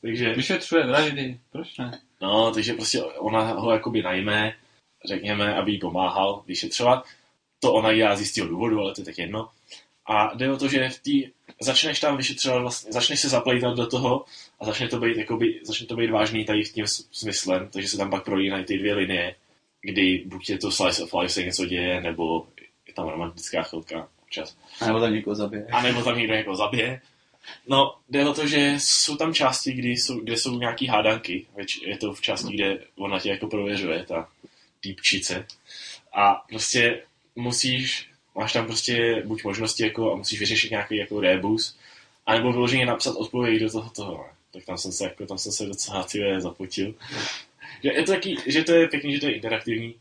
Takže, 0.00 0.34
Vyšetřuje 0.34 0.86
vraždy, 0.86 1.40
proč 1.52 1.78
ne? 1.78 2.00
no, 2.20 2.52
takže 2.54 2.72
prostě 2.72 3.02
ona 3.02 3.40
ho 3.52 3.72
jakoby 3.72 4.02
najme, 4.02 4.52
řekněme, 5.04 5.54
aby 5.54 5.72
jí 5.72 5.78
pomáhal 5.78 6.42
vyšetřovat. 6.46 7.04
To 7.60 7.72
ona 7.72 7.92
dělá 7.94 8.16
z 8.16 8.20
jistého 8.20 8.48
důvodu, 8.48 8.80
ale 8.80 8.94
to 8.94 9.00
je 9.00 9.04
tak 9.04 9.18
jedno. 9.18 9.48
A 10.06 10.34
jde 10.34 10.52
o 10.52 10.56
to, 10.56 10.68
že 10.68 10.88
v 10.88 10.98
tý, 10.98 11.28
začneš 11.60 12.00
tam 12.00 12.16
vyšetřovat, 12.16 12.62
vlastně, 12.62 12.92
začneš 12.92 13.20
se 13.20 13.28
zaplejtat 13.28 13.76
do 13.76 13.86
toho 13.86 14.24
a 14.60 14.64
začne 14.64 14.88
to 14.88 15.00
být, 15.00 15.16
jakoby, 15.16 15.60
začne 15.64 15.86
to 15.86 15.96
být 15.96 16.10
vážný 16.10 16.44
tady 16.44 16.64
s 16.64 16.72
tím 16.72 16.86
smyslem, 17.12 17.68
takže 17.72 17.88
se 17.88 17.96
tam 17.96 18.10
pak 18.10 18.24
prolínají 18.24 18.64
ty 18.64 18.78
dvě 18.78 18.94
linie, 18.94 19.34
kdy 19.80 20.22
buď 20.26 20.50
je 20.50 20.58
to 20.58 20.70
slice 20.70 21.02
of 21.02 21.14
life, 21.14 21.32
se 21.32 21.42
něco 21.42 21.66
děje, 21.66 22.00
nebo 22.00 22.46
je 22.86 22.94
tam 22.94 23.08
romantická 23.08 23.62
chvilka 23.62 24.08
občas. 24.22 24.56
A 24.80 24.86
nebo 24.86 25.00
tam 25.00 25.14
někoho 25.14 25.34
zabije. 25.34 25.66
A 25.72 25.82
nebo 25.82 26.02
tam 26.02 26.18
někdo 26.18 26.34
někoho 26.34 26.56
zabije. 26.56 27.00
No, 27.68 27.94
jde 28.08 28.28
o 28.28 28.34
to, 28.34 28.46
že 28.46 28.74
jsou 28.78 29.16
tam 29.16 29.34
části, 29.34 29.72
kdy 29.72 29.88
jsou, 29.88 30.20
kde 30.20 30.36
jsou 30.36 30.58
nějaký 30.58 30.86
hádanky. 30.86 31.46
Je 31.82 31.98
to 31.98 32.12
v 32.12 32.20
části, 32.20 32.54
kde 32.54 32.78
ona 32.96 33.20
tě 33.20 33.30
jako 33.30 33.46
prověřuje, 33.46 34.04
ta 34.04 34.28
týpčice. 34.80 35.46
A 36.12 36.34
prostě 36.34 37.02
musíš, 37.36 38.10
máš 38.36 38.52
tam 38.52 38.66
prostě 38.66 39.22
buď 39.26 39.44
možnosti 39.44 39.82
jako 39.82 40.12
a 40.12 40.16
musíš 40.16 40.40
vyřešit 40.40 40.70
nějaký 40.70 40.96
jako 40.96 41.20
rebus, 41.20 41.76
anebo 42.26 42.52
vyloženě 42.52 42.86
napsat 42.86 43.16
odpověď 43.16 43.62
do 43.62 43.70
toho 43.70 43.90
toho. 43.90 44.16
ne. 44.18 44.32
Tak 44.52 44.64
tam 44.64 44.78
jsem 44.78 44.92
se, 44.92 45.04
jako, 45.04 45.26
tam 45.26 45.38
jsem 45.38 45.52
se 45.52 45.66
docela 45.66 46.04
ty 46.04 46.24
vole, 46.24 46.40
zapotil. 46.40 46.94
Že 47.82 47.92
je 47.92 48.02
to 48.02 48.12
taky, 48.12 48.36
že 48.46 48.64
to 48.64 48.72
je 48.72 48.88
pěkný, 48.88 49.14
že 49.14 49.20
to 49.20 49.26
je 49.26 49.34
interaktivní 49.34 49.94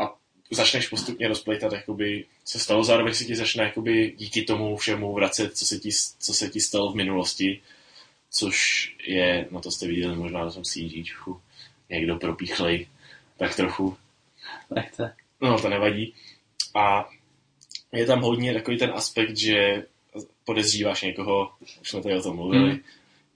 a 0.00 0.14
začneš 0.50 0.88
postupně 0.88 1.28
rozplejtat, 1.28 1.72
jakoby, 1.72 2.24
co 2.44 2.58
stalo, 2.58 2.84
zároveň 2.84 3.14
si 3.14 3.26
ti 3.26 3.36
začne 3.36 3.64
jakoby, 3.64 4.14
díky 4.16 4.42
tomu 4.42 4.76
všemu 4.76 5.14
vracet, 5.14 5.56
co 5.56 5.66
se, 5.66 5.78
ti, 5.78 5.90
co 6.18 6.34
se 6.34 6.48
ti 6.48 6.60
stalo 6.60 6.92
v 6.92 6.96
minulosti, 6.96 7.62
což 8.30 8.88
je, 9.06 9.46
no 9.50 9.60
to 9.60 9.70
jste 9.70 9.86
viděli 9.86 10.16
možná 10.16 10.44
na 10.44 10.50
tom 10.50 10.62
CG, 10.64 11.12
fu, 11.24 11.40
někdo 11.90 12.16
propíchlej, 12.16 12.88
tak 13.36 13.56
trochu, 13.56 13.96
Nechce. 14.70 15.14
no 15.40 15.60
to 15.60 15.68
nevadí. 15.68 16.14
A 16.74 17.08
je 17.92 18.06
tam 18.06 18.20
hodně 18.20 18.54
takový 18.54 18.78
ten 18.78 18.90
aspekt, 18.94 19.36
že 19.36 19.84
podezříváš 20.44 21.02
někoho, 21.02 21.52
už 21.80 21.90
jsme 21.90 22.02
tady 22.02 22.18
o 22.18 22.22
tom 22.22 22.36
mluvili, 22.36 22.70
Hmm. 22.70 22.80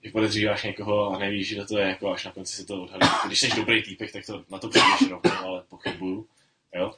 že 0.03 0.11
podezříváš 0.11 0.63
někoho 0.63 1.09
a 1.09 1.19
nevíš, 1.19 1.47
že 1.47 1.65
to 1.65 1.77
je, 1.77 1.87
jako 1.87 2.11
až 2.11 2.25
na 2.25 2.31
konci 2.31 2.55
se 2.55 2.65
to 2.65 2.83
odhalí. 2.83 3.07
Když 3.27 3.39
jsi 3.39 3.55
dobrý 3.55 3.83
týpek, 3.83 4.11
tak 4.11 4.25
to 4.25 4.43
na 4.49 4.59
to 4.59 4.69
přijdeš 4.69 5.09
rovnou, 5.09 5.47
ale 5.47 5.63
pochybuju. 5.69 6.25
Jo? 6.75 6.93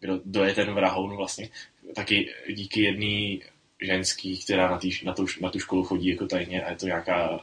Kdo, 0.00 0.20
kdo 0.24 0.44
je 0.44 0.54
ten 0.54 0.74
vrahoun 0.74 1.16
vlastně? 1.16 1.48
Taky 1.94 2.32
díky 2.54 2.82
jedné 2.82 3.46
ženský, 3.82 4.44
která 4.44 4.70
na, 4.70 4.78
tý, 4.78 4.90
na, 5.04 5.12
tu, 5.12 5.26
na 5.40 5.50
tu 5.50 5.58
školu 5.58 5.84
chodí 5.84 6.08
jako 6.08 6.26
tajně 6.26 6.64
a 6.64 6.70
je 6.70 6.76
to 6.76 6.86
nějaká 6.86 7.40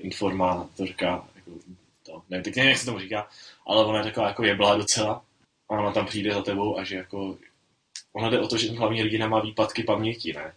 informátorka, 0.00 1.28
jako 1.34 1.50
to, 2.06 2.22
nevím, 2.30 2.44
teď 2.44 2.56
nevím, 2.56 2.70
jak 2.70 2.78
se 2.78 2.86
tomu 2.86 2.98
říká, 2.98 3.28
ale 3.66 3.84
ona 3.84 3.98
je 3.98 4.04
taková 4.04 4.28
jako 4.28 4.44
jeblá 4.44 4.76
docela 4.76 5.24
a 5.68 5.78
ona 5.78 5.92
tam 5.92 6.06
přijde 6.06 6.34
za 6.34 6.42
tebou 6.42 6.78
a 6.78 6.84
že 6.84 6.96
jako 6.96 7.38
ona 8.12 8.30
jde 8.30 8.40
o 8.40 8.48
to, 8.48 8.56
že 8.56 8.66
ten 8.66 8.76
hlavní 8.76 9.00
hrdina 9.00 9.28
má 9.28 9.40
výpadky 9.40 9.82
paměti, 9.82 10.32
ne? 10.32 10.52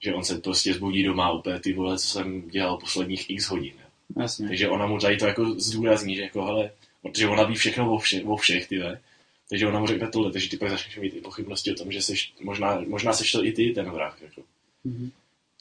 Že 0.00 0.14
on 0.14 0.24
se 0.24 0.38
prostě 0.38 0.74
zbudí 0.74 1.02
doma 1.02 1.32
úplně 1.32 1.60
ty 1.60 1.72
vole, 1.72 1.98
co 1.98 2.06
jsem 2.06 2.48
dělal 2.48 2.76
posledních 2.76 3.30
x 3.30 3.44
hodin. 3.44 3.74
Jasně. 4.20 4.48
Takže 4.48 4.68
ona 4.68 4.86
mu 4.86 4.98
tady 4.98 5.16
to 5.16 5.26
jako 5.26 5.54
zdůrazní, 5.60 6.16
že 6.16 6.22
jako 6.22 6.44
hele, 6.44 6.70
protože 7.02 7.28
ona 7.28 7.42
ví 7.42 7.54
všechno 7.54 7.94
o, 7.94 7.98
vše, 7.98 8.22
o 8.22 8.36
všech, 8.36 8.68
ty 8.68 8.78
ne? 8.78 9.00
Takže 9.48 9.66
ona 9.66 9.80
mu 9.80 9.86
řekne 9.86 10.08
tohle, 10.08 10.32
takže 10.32 10.50
ty 10.50 10.56
pak 10.56 10.70
začneš 10.70 10.96
mít 10.96 11.14
i 11.14 11.20
pochybnosti 11.20 11.72
o 11.72 11.74
tom, 11.74 11.92
že 11.92 12.02
seš, 12.02 12.32
možná, 12.40 12.80
možná 12.88 13.12
seš 13.12 13.32
to 13.32 13.44
i 13.44 13.52
ty 13.52 13.72
ten 13.74 13.90
vrah, 13.90 14.22
jako. 14.22 14.42
Mhm. 14.84 15.10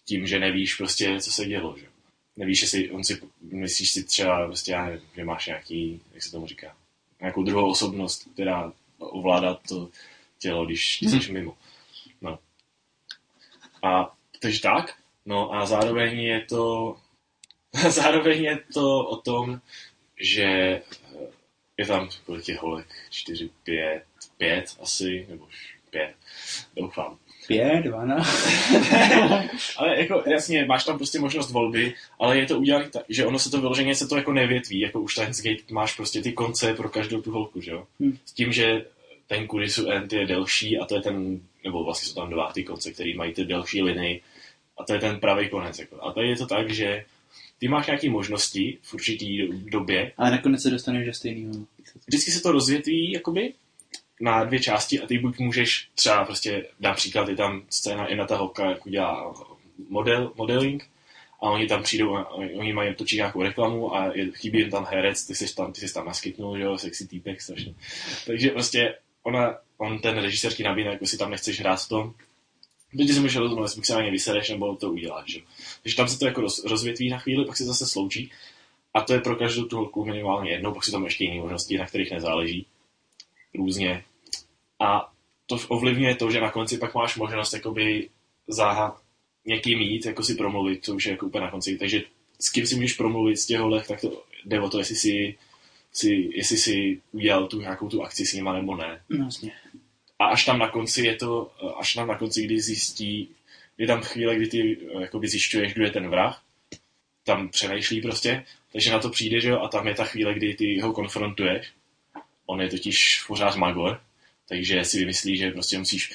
Tím, 0.06 0.28
že 0.28 0.40
nevíš 0.40 0.76
prostě, 0.76 1.20
co 1.20 1.32
se 1.32 1.46
dělo, 1.46 1.76
že? 1.80 1.86
Nevíš, 2.38 2.62
jestli 2.62 2.92
on 2.92 3.04
si, 3.04 3.22
myslíš 3.42 3.92
si 3.92 4.04
třeba, 4.04 4.46
prostě 4.46 4.72
já 4.72 4.86
nevím, 4.86 5.02
že 5.16 5.24
máš 5.24 5.48
nějaký, 5.48 6.02
jak 6.14 6.24
se 6.24 6.32
tomu 6.32 6.48
říká, 6.48 6.76
nějakou 7.22 7.44
druhou 7.44 7.70
osobnost, 7.70 8.28
která 8.34 8.74
ovládá 8.98 9.54
to 9.54 9.90
tělo, 10.40 10.66
když 10.66 10.98
ty 10.98 11.10
jsi 11.10 11.32
mimo. 11.32 11.58
No. 12.22 12.40
A 13.84 14.16
takže 14.42 14.62
tak, 14.62 14.94
no 15.26 15.54
a 15.54 15.66
zároveň 15.66 16.20
je 16.20 16.46
to 16.46 16.96
zároveň 17.90 18.44
je 18.44 18.60
to 18.74 19.00
o 19.00 19.16
tom, 19.18 19.62
že 20.22 20.44
eh, 20.44 20.82
je 21.78 21.86
tam 21.86 22.10
kolik 22.26 22.44
těch 22.44 22.62
holek, 22.62 22.88
čtyři, 23.10 23.50
pět, 23.64 24.04
pět 24.38 24.76
asi, 24.82 25.26
nebo 25.30 25.46
už 25.46 25.76
pět, 25.90 26.14
doufám. 26.76 27.18
Pět, 27.48 27.84
dvanáct. 27.84 28.48
Ale 29.78 30.00
jako 30.00 30.24
jasně, 30.30 30.66
máš 30.66 30.84
tam 30.84 30.98
prostě 30.98 31.20
možnost 31.20 31.52
volby, 31.52 31.94
ale 32.20 32.38
je 32.38 32.46
to 32.46 32.60
udělané 32.60 32.90
tak, 32.90 33.04
že 33.10 33.26
ono 33.26 33.40
se 33.40 33.52
to 33.52 33.62
vyloženě 33.62 33.96
se 33.96 34.08
to 34.08 34.18
jako 34.18 34.34
nevětví, 34.34 34.80
jako 34.80 35.02
už 35.02 35.16
Gate 35.16 35.74
máš 35.74 35.96
prostě 35.96 36.22
ty 36.22 36.34
konce 36.34 36.74
pro 36.74 36.90
každou 36.90 37.22
tu 37.22 37.32
holku, 37.32 37.62
že 37.62 37.72
jo? 37.72 37.88
Hmm. 38.00 38.18
S 38.26 38.32
tím, 38.32 38.52
že 38.52 38.86
ten 39.28 39.48
Kurisu 39.48 39.90
End 39.90 40.14
je 40.14 40.26
delší 40.26 40.78
a 40.78 40.86
to 40.86 40.96
je 40.96 41.02
ten, 41.02 41.40
nebo 41.64 41.84
vlastně 41.84 42.08
jsou 42.08 42.16
tam 42.16 42.30
dva 42.30 42.52
ty 42.52 42.64
konce, 42.64 42.92
který 42.92 43.14
mají 43.14 43.34
ty 43.34 43.46
delší 43.46 43.82
linii 43.82 44.22
a 44.78 44.84
to 44.84 44.94
je 44.94 45.00
ten 45.00 45.20
pravý 45.20 45.50
konec. 45.50 45.80
Jako. 45.80 46.04
A 46.04 46.12
tady 46.12 46.30
je 46.30 46.36
to 46.36 46.48
tak, 46.48 46.70
že 46.70 47.06
ty 47.60 47.68
máš 47.68 47.88
nějaké 47.88 48.10
možnosti 48.10 48.78
v 48.82 48.94
určitý 48.94 49.48
době, 49.48 50.12
Ale 50.18 50.32
nakonec 50.32 50.62
se 50.62 50.70
dostaneš 50.70 51.06
do 51.06 51.14
stejného. 51.14 51.66
vždycky 52.08 52.32
se 52.32 52.42
to 52.42 52.52
rozvětví 52.52 53.12
jakoby 53.12 53.54
na 54.22 54.44
dvě 54.44 54.60
části 54.60 55.00
a 55.00 55.08
ty 55.08 55.20
buď 55.20 55.40
můžeš 55.40 55.90
třeba 55.96 56.26
prostě, 56.26 56.66
například 56.80 57.30
je 57.30 57.36
tam 57.36 57.64
scéna 57.70 58.08
i 58.08 58.16
na 58.16 58.26
ta 58.26 58.38
holka, 58.38 58.70
jako 58.70 58.90
dělá 58.90 59.34
model, 59.90 60.32
modeling 60.36 60.88
a 61.42 61.50
oni 61.50 61.68
tam 61.68 61.84
přijdou, 61.84 62.10
oni 62.10 62.54
oni 62.54 62.74
mají 62.74 62.96
točí 62.96 63.16
nějakou 63.16 63.42
reklamu 63.42 63.96
a 63.96 64.12
je, 64.14 64.32
chybí 64.32 64.60
jim 64.60 64.70
tam 64.70 64.88
herec, 64.92 65.26
ty 65.26 65.36
jsi 65.36 65.56
tam, 65.56 65.74
ty 65.74 65.82
jsi 65.82 65.94
tam 65.94 66.06
naskytnul, 66.06 66.58
že 66.58 66.64
jo, 66.64 66.78
sexy 66.78 67.08
týpek 67.08 67.42
strašně. 67.42 67.74
Takže 68.26 68.50
prostě 68.50 68.96
ona, 69.26 69.58
on 69.78 70.00
ten 70.00 70.18
režisér 70.18 70.54
ti 70.54 70.64
nabídne, 70.64 70.92
jako 70.92 71.06
si 71.06 71.18
tam 71.18 71.32
nechceš 71.32 71.60
hrát 71.60 71.88
tom, 71.88 72.14
Teď 72.98 73.12
si 73.12 73.20
můžeš 73.20 73.36
rozhodnout, 73.36 73.64
jestli 73.64 73.86
se 73.86 73.94
na 73.94 74.02
ně 74.02 74.12
vysereš, 74.12 74.50
nebo 74.50 74.76
to 74.76 74.92
uděláš. 74.92 75.32
Že? 75.32 75.40
Takže 75.84 75.96
tam 75.96 76.08
se 76.08 76.20
to 76.20 76.26
jako 76.26 76.42
roz, 76.42 76.64
rozvětví 76.64 77.10
na 77.10 77.18
chvíli, 77.18 77.46
pak 77.46 77.58
se 77.58 77.64
zase 77.64 77.86
sloučí. 77.86 78.32
A 78.94 79.02
to 79.02 79.14
je 79.14 79.20
pro 79.20 79.36
každou 79.36 79.66
tu 79.66 79.78
holku 79.78 80.06
minimálně 80.06 80.52
jednou, 80.52 80.74
pak 80.74 80.84
jsou 80.84 80.92
tam 80.92 81.04
ještě 81.04 81.24
jiné 81.24 81.42
možnosti, 81.42 81.78
na 81.78 81.86
kterých 81.86 82.12
nezáleží. 82.12 82.66
Různě. 83.56 84.04
A 84.80 85.12
to 85.46 85.58
ovlivňuje 85.68 86.16
to, 86.16 86.32
že 86.32 86.42
na 86.42 86.52
konci 86.52 86.78
pak 86.78 86.96
máš 86.96 87.18
možnost 87.18 87.54
jakoby 87.54 88.10
za 88.48 88.96
někým 89.46 89.80
jít, 89.80 90.06
jako 90.06 90.24
si 90.24 90.36
promluvit, 90.36 90.86
co 90.86 90.96
už 90.96 91.06
je 91.06 91.12
jako 91.12 91.26
úplně 91.26 91.44
na 91.44 91.52
konci. 91.52 91.78
Takže 91.78 92.02
s 92.40 92.52
kým 92.52 92.68
si 92.68 92.76
můžeš 92.76 92.94
promluvit 92.94 93.38
z 93.38 93.46
těch 93.46 93.60
tak 93.88 94.02
to 94.02 94.24
jde 94.46 94.62
o 94.62 94.70
to, 94.70 94.80
jestli 94.80 94.96
si, 94.96 95.38
si, 95.96 96.30
jestli 96.34 96.58
si 96.58 97.02
udělal 97.12 97.48
tu 97.48 97.62
nějakou 97.62 97.90
tu 97.90 98.04
akci 98.04 98.26
s 98.26 98.34
nima 98.34 98.54
nebo 98.54 98.76
ne. 98.76 99.02
No. 99.10 99.30
A 100.20 100.26
až 100.26 100.46
tam 100.46 100.60
na 100.60 100.70
konci 100.70 101.06
je 101.06 101.16
to, 101.16 101.52
až 101.80 101.94
tam 101.94 102.08
na 102.08 102.18
konci, 102.18 102.44
kdy 102.44 102.62
zjistí, 102.62 103.30
je 103.78 103.88
tam 103.88 104.02
chvíle, 104.02 104.36
kdy 104.36 104.48
ty 104.48 104.78
eh, 104.82 105.02
jakoby 105.02 105.28
zjišťuješ, 105.28 105.74
kdo 105.74 105.84
je 105.84 105.92
ten 105.92 106.10
vrah, 106.10 106.44
tam 107.24 107.50
přemýšlí 107.50 108.02
prostě, 108.02 108.46
takže 108.72 108.92
na 108.92 109.00
to 109.00 109.10
přijde, 109.10 109.42
že 109.42 109.50
jo, 109.50 109.60
a 109.60 109.68
tam 109.68 109.88
je 109.88 109.96
ta 109.96 110.06
chvíle, 110.06 110.34
kdy 110.34 110.54
ty 110.54 110.80
ho 110.80 110.94
konfrontuješ. 110.94 111.72
On 112.46 112.62
je 112.62 112.70
totiž 112.70 113.24
pořád 113.28 113.56
magor, 113.56 114.02
takže 114.48 114.86
si 114.86 115.00
vymyslí, 115.00 115.38
že 115.38 115.52
prostě 115.52 115.78
musíš, 115.78 116.14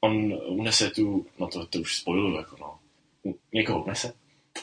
on 0.00 0.34
unese 0.46 0.90
tu, 0.90 1.26
no 1.38 1.48
to, 1.48 1.66
to 1.66 1.80
už 1.80 1.96
spoiluju, 1.96 2.36
jako 2.36 2.56
no, 2.60 2.78
někoho 3.52 3.84
unese. 3.84 4.12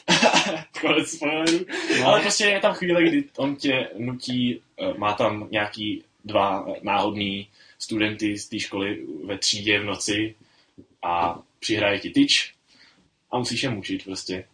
Konec 0.80 1.10
spoilerů. 1.10 1.66
No. 2.00 2.06
Ale 2.06 2.20
prostě 2.20 2.44
je 2.44 2.60
tam 2.60 2.74
chvíle, 2.74 3.02
kdy 3.02 3.24
on 3.36 3.56
tě 3.56 3.88
nutí, 3.98 4.60
eh, 4.78 4.94
má 4.98 5.12
tam 5.12 5.48
nějaký 5.50 6.04
dva 6.24 6.66
náhodný 6.82 7.48
studenty 7.78 8.38
z 8.38 8.48
té 8.48 8.58
školy 8.60 9.06
ve 9.24 9.38
třídě 9.38 9.80
v 9.80 9.84
noci 9.84 10.34
a 11.02 11.42
přihraje 11.58 11.98
ti 11.98 12.10
tyč 12.10 12.54
a 13.30 13.38
musíš 13.38 13.62
je 13.62 13.70
mučit 13.70 14.04
prostě. 14.04 14.44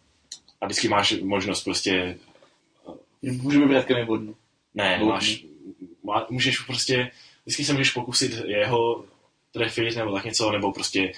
a 0.61 0.65
vždycky 0.65 0.87
máš 0.87 1.11
možnost 1.11 1.63
prostě, 1.63 2.17
Můžeme 3.21 3.83
kam 3.83 3.97
je 3.97 4.05
vodno. 4.05 4.33
ne, 4.73 4.97
Vodný. 4.99 5.09
máš, 5.09 5.43
má, 6.03 6.27
můžeš 6.29 6.59
prostě, 6.59 7.11
vždycky 7.45 7.63
se 7.65 7.73
můžeš 7.73 7.91
pokusit 7.91 8.31
jeho 8.45 9.05
trefit 9.51 9.95
nebo 9.95 10.11
tak 10.13 10.25
něco, 10.25 10.51
nebo 10.51 10.71
prostě 10.71 11.11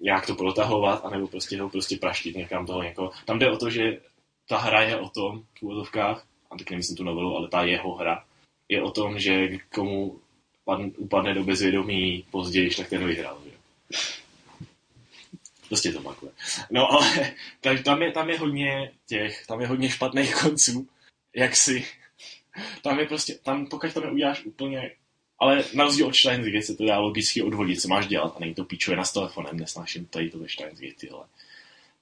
nějak 0.00 0.26
to 0.26 0.34
protahovat, 0.34 1.04
anebo 1.04 1.28
prostě 1.28 1.62
ho 1.62 1.70
prostě 1.70 1.96
praštit 1.96 2.36
někam 2.36 2.66
toho 2.66 2.82
někoho. 2.82 3.10
Tam 3.24 3.38
jde 3.38 3.50
o 3.50 3.56
to, 3.56 3.70
že 3.70 4.00
ta 4.48 4.58
hra 4.58 4.82
je 4.82 4.96
o 4.96 5.08
tom, 5.08 5.42
v 5.58 5.62
úvodovkách, 5.62 6.26
a 6.50 6.56
teď 6.56 6.70
nemyslím 6.70 6.96
tu 6.96 7.04
novelu, 7.04 7.36
ale 7.36 7.48
ta 7.48 7.62
jeho 7.62 7.94
hra, 7.94 8.24
je 8.68 8.82
o 8.82 8.90
tom, 8.90 9.18
že 9.18 9.48
komu 9.74 10.20
padn, 10.64 10.88
upadne 10.96 11.34
do 11.34 11.44
bezvědomí 11.44 12.24
později, 12.30 12.70
tak 12.70 12.88
ten 12.88 13.06
vyhrál. 13.06 13.42
Že? 13.44 13.50
Prostě 15.68 15.92
to 15.92 16.02
makuje. 16.02 16.32
No 16.70 16.92
ale 16.92 17.34
tak 17.60 17.82
tam 17.82 18.02
je, 18.02 18.12
tam 18.12 18.30
je 18.30 18.38
hodně 18.38 18.92
těch, 19.06 19.46
tam 19.46 19.60
je 19.60 19.66
hodně 19.66 19.90
špatných 19.90 20.34
konců, 20.34 20.88
jak 21.34 21.56
si, 21.56 21.86
tam 22.82 22.98
je 22.98 23.06
prostě, 23.06 23.34
tam 23.34 23.66
pokud 23.66 23.92
to 23.92 24.00
neuděláš 24.00 24.44
úplně, 24.44 24.90
ale 25.38 25.64
na 25.74 25.84
rozdíl 25.84 26.06
od 26.06 26.16
Steins 26.16 26.46
Gate 26.46 26.62
se 26.62 26.76
to 26.76 26.86
dá 26.86 26.98
logicky 26.98 27.42
odvodit, 27.42 27.80
co 27.80 27.88
máš 27.88 28.06
dělat 28.06 28.34
a 28.36 28.40
není 28.40 28.54
to 28.54 28.64
píčuje 28.64 28.96
na 28.96 29.04
s 29.04 29.12
telefonem, 29.12 29.56
nesnáším 29.56 30.06
tady 30.06 30.30
to 30.30 30.38
ve 30.38 30.48
Steins 30.48 30.80
Gate 30.80 30.94
tyhle. 30.98 31.24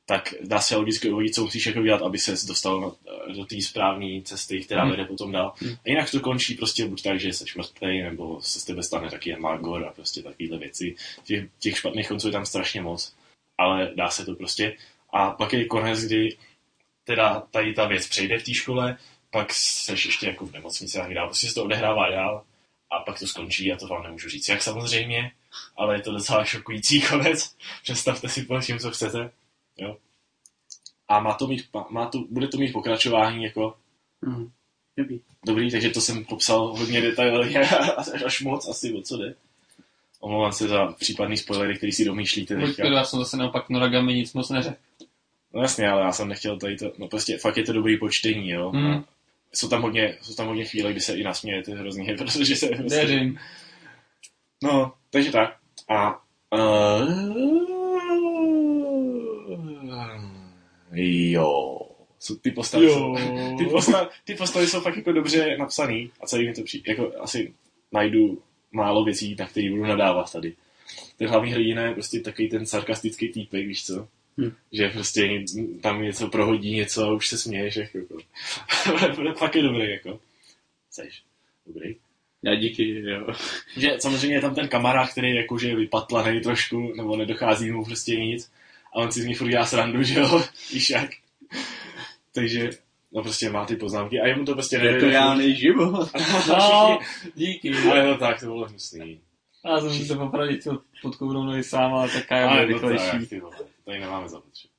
Tak 0.06 0.34
dá 0.40 0.60
se 0.60 0.76
logicky 0.76 1.08
odvodit, 1.08 1.34
co 1.34 1.44
musíš 1.44 1.66
jako 1.66 1.82
dělat, 1.82 2.02
aby 2.02 2.18
se 2.18 2.46
dostal 2.46 2.80
na, 2.80 2.92
do 3.34 3.44
té 3.44 3.60
správné 3.60 4.22
cesty, 4.24 4.60
která 4.60 4.82
Hmm. 4.82 4.90
vede 4.90 5.04
potom 5.04 5.32
dál. 5.32 5.54
A 5.62 5.88
jinak 5.88 6.10
to 6.10 6.20
končí 6.20 6.54
prostě 6.54 6.86
buď 6.86 7.02
tak, 7.02 7.20
že 7.20 7.32
jsi 7.32 7.44
mrtvý, 7.56 8.02
nebo 8.02 8.40
se 8.42 8.60
z 8.60 8.64
tebe 8.64 8.82
stane 8.82 9.10
taky 9.10 9.36
Magor 9.36 9.84
a 9.84 9.92
prostě 9.92 10.22
takovéhle 10.22 10.58
věci. 10.58 10.94
Těch, 11.24 11.44
těch 11.58 11.78
špatných 11.78 12.08
konců 12.08 12.28
je 12.28 12.32
tam 12.32 12.46
strašně 12.46 12.82
moc, 12.82 13.14
ale 13.58 13.92
dá 13.94 14.08
se 14.10 14.24
to 14.24 14.34
prostě. 14.34 14.76
A 15.12 15.30
pak 15.30 15.52
je 15.52 15.64
konec, 15.64 16.04
kdy 16.04 16.36
teda 17.04 17.40
tady 17.50 17.74
ta 17.74 17.86
věc 17.86 18.06
přejde 18.08 18.38
v 18.38 18.44
té 18.44 18.54
škole, 18.54 18.96
pak 19.30 19.52
seš 19.52 20.06
ještě 20.06 20.26
jako 20.26 20.46
v 20.46 20.52
nemocnici 20.52 20.98
a 20.98 21.12
dál. 21.14 21.26
Prostě 21.26 21.48
se 21.48 21.54
to 21.54 21.64
odehrává 21.64 22.10
dál 22.10 22.44
a 22.92 23.00
pak 23.00 23.18
to 23.18 23.26
skončí 23.26 23.72
a 23.72 23.76
to 23.76 23.86
vám 23.86 24.02
nemůžu 24.02 24.28
říct, 24.28 24.48
jak 24.48 24.62
samozřejmě, 24.62 25.32
ale 25.76 25.96
je 25.96 26.00
to 26.02 26.12
docela 26.12 26.44
šokující 26.44 27.02
konec. 27.10 27.56
Představte 27.82 28.28
si 28.28 28.42
po 28.42 28.60
čím, 28.60 28.78
co 28.78 28.90
chcete. 28.90 29.30
Jo. 29.78 29.96
A 31.08 31.20
má 31.20 31.34
to 31.34 31.46
mít, 31.46 31.64
má 31.90 32.06
to, 32.06 32.18
bude 32.30 32.48
to 32.48 32.56
mít 32.58 32.72
pokračování 32.72 33.44
jako 33.44 33.76
Mhm. 34.24 34.50
Dobrý. 34.96 35.20
Dobrý, 35.46 35.70
takže 35.70 35.90
to 35.90 36.00
jsem 36.00 36.24
popsal 36.24 36.66
hodně 36.76 37.00
detailně, 37.00 37.60
až, 37.96 38.22
až 38.26 38.40
moc 38.40 38.68
asi, 38.68 38.92
o 38.94 39.02
co 39.02 39.16
jde. 39.16 39.34
Omlouvám 40.20 40.52
se 40.52 40.68
za 40.68 40.86
případný 40.86 41.36
spoilery, 41.36 41.76
který 41.76 41.92
si 41.92 42.04
domýšlíte 42.04 42.56
teďka. 42.56 42.86
já 42.86 43.04
jsem 43.04 43.18
zase 43.18 43.36
naopak 43.36 43.68
Noragami 43.68 44.14
nic 44.14 44.32
moc 44.32 44.50
neřekl. 44.50 44.76
No 45.54 45.62
jasně, 45.62 45.88
ale 45.88 46.02
já 46.02 46.12
jsem 46.12 46.28
nechtěl 46.28 46.58
tady 46.58 46.76
to, 46.76 46.92
no 46.98 47.08
prostě 47.08 47.38
fakt 47.38 47.56
je 47.56 47.62
to 47.64 47.72
dobrý 47.72 47.98
počtení, 47.98 48.50
jo. 48.50 48.70
Hmm. 48.70 49.04
Jsou 49.54 49.68
tam 49.68 49.82
hodně, 49.82 50.18
jsou 50.22 50.34
tam 50.34 50.46
hodně 50.46 50.64
chvíle, 50.64 50.90
kdy 50.92 51.00
se 51.00 51.14
i 51.14 51.22
nasmějete 51.22 51.74
hrozně, 51.74 52.14
protože 52.18 52.56
se 52.56 52.66
prostě... 52.66 53.06
Věřím. 53.06 53.38
No, 54.62 54.92
takže 55.10 55.32
tak. 55.32 55.56
A... 55.88 56.22
Uh, 56.54 57.52
jo. 60.92 61.78
Jsou 62.18 62.36
ty 62.36 62.50
postavy, 62.50 62.88
jsou, 62.88 63.16
ty, 63.58 63.64
postavy, 63.64 64.08
ty 64.24 64.34
postavy 64.34 64.66
jsou 64.66 64.80
fakt 64.80 64.96
jako 64.96 65.12
dobře 65.12 65.56
napsaný 65.58 66.10
a 66.20 66.26
celý 66.26 66.46
mi 66.46 66.54
to 66.54 66.62
přijde, 66.62 66.92
jako 66.92 67.12
asi 67.20 67.54
najdu 67.92 68.42
málo 68.72 69.04
věcí, 69.04 69.36
na 69.38 69.46
které 69.46 69.70
budu 69.70 69.82
nadávat 69.82 70.32
tady. 70.32 70.54
Ten 71.16 71.28
hlavní 71.28 71.52
hrdina 71.52 71.82
je 71.82 71.92
prostě 71.92 72.20
takový 72.20 72.48
ten 72.48 72.66
sarkastický 72.66 73.28
týpek, 73.28 73.66
víš 73.66 73.86
co? 73.86 74.08
Hm. 74.40 74.52
Že 74.72 74.88
prostě 74.88 75.44
tam 75.82 76.02
něco 76.02 76.28
prohodí, 76.28 76.74
něco 76.76 77.04
a 77.04 77.12
už 77.12 77.28
se 77.28 77.38
směješ, 77.38 77.76
jako. 77.76 77.98
jako. 77.98 79.34
fakt 79.38 79.56
je 79.56 79.62
dobrý, 79.62 79.90
jako. 79.90 80.20
Seš. 80.90 81.22
Dobrý. 81.66 81.96
Já 82.42 82.54
díky, 82.54 83.00
jo. 83.10 83.26
Že 83.76 83.96
samozřejmě 83.98 84.36
je 84.36 84.40
tam 84.40 84.54
ten 84.54 84.68
kamarád, 84.68 85.10
který 85.10 85.36
jakože 85.36 85.68
je 85.68 85.76
vypatlaný 85.76 86.40
trošku, 86.40 86.92
nebo 86.96 87.16
nedochází 87.16 87.70
mu 87.70 87.84
prostě 87.84 88.16
nic. 88.16 88.52
A 88.94 88.96
on 88.96 89.12
si 89.12 89.22
z 89.22 89.26
ní 89.26 89.34
furt 89.34 89.48
dělá 89.48 89.66
srandu, 89.66 90.02
že 90.02 90.18
jo, 90.20 90.44
víš 90.72 90.90
jak. 90.90 91.10
Takže, 92.34 92.70
no 93.12 93.22
prostě 93.22 93.50
má 93.50 93.64
ty 93.66 93.76
poznámky 93.76 94.20
a 94.20 94.26
jemu 94.26 94.44
to 94.44 94.52
prostě 94.54 94.76
Je 94.76 94.80
to 94.80 94.86
nejde. 94.90 95.06
reálný 95.06 95.56
život. 95.56 96.10
No, 96.48 96.98
díky. 97.34 97.74
Ale 97.90 98.06
no 98.06 98.18
tak, 98.18 98.40
to 98.40 98.46
bylo 98.46 98.64
hnusný. 98.64 99.20
Já 99.64 99.80
jsem 99.80 99.92
si 99.92 100.08
to 100.08 100.16
popravdě 100.16 100.56
chtěl 100.56 100.82
pod 101.02 101.16
kourou 101.16 101.42
nohy 101.42 101.64
sám, 101.64 101.94
ale 101.94 102.08
taká 102.08 102.36
je 102.36 102.44
Ale 102.44 102.60
bude 102.66 102.74
no 102.74 102.80
tak, 102.80 102.90
rychlejší. 102.90 103.26
ty 103.26 103.40
vole, 103.40 103.56
tady 103.84 104.00
nemáme 104.00 104.28
zapotřebí. 104.28 104.74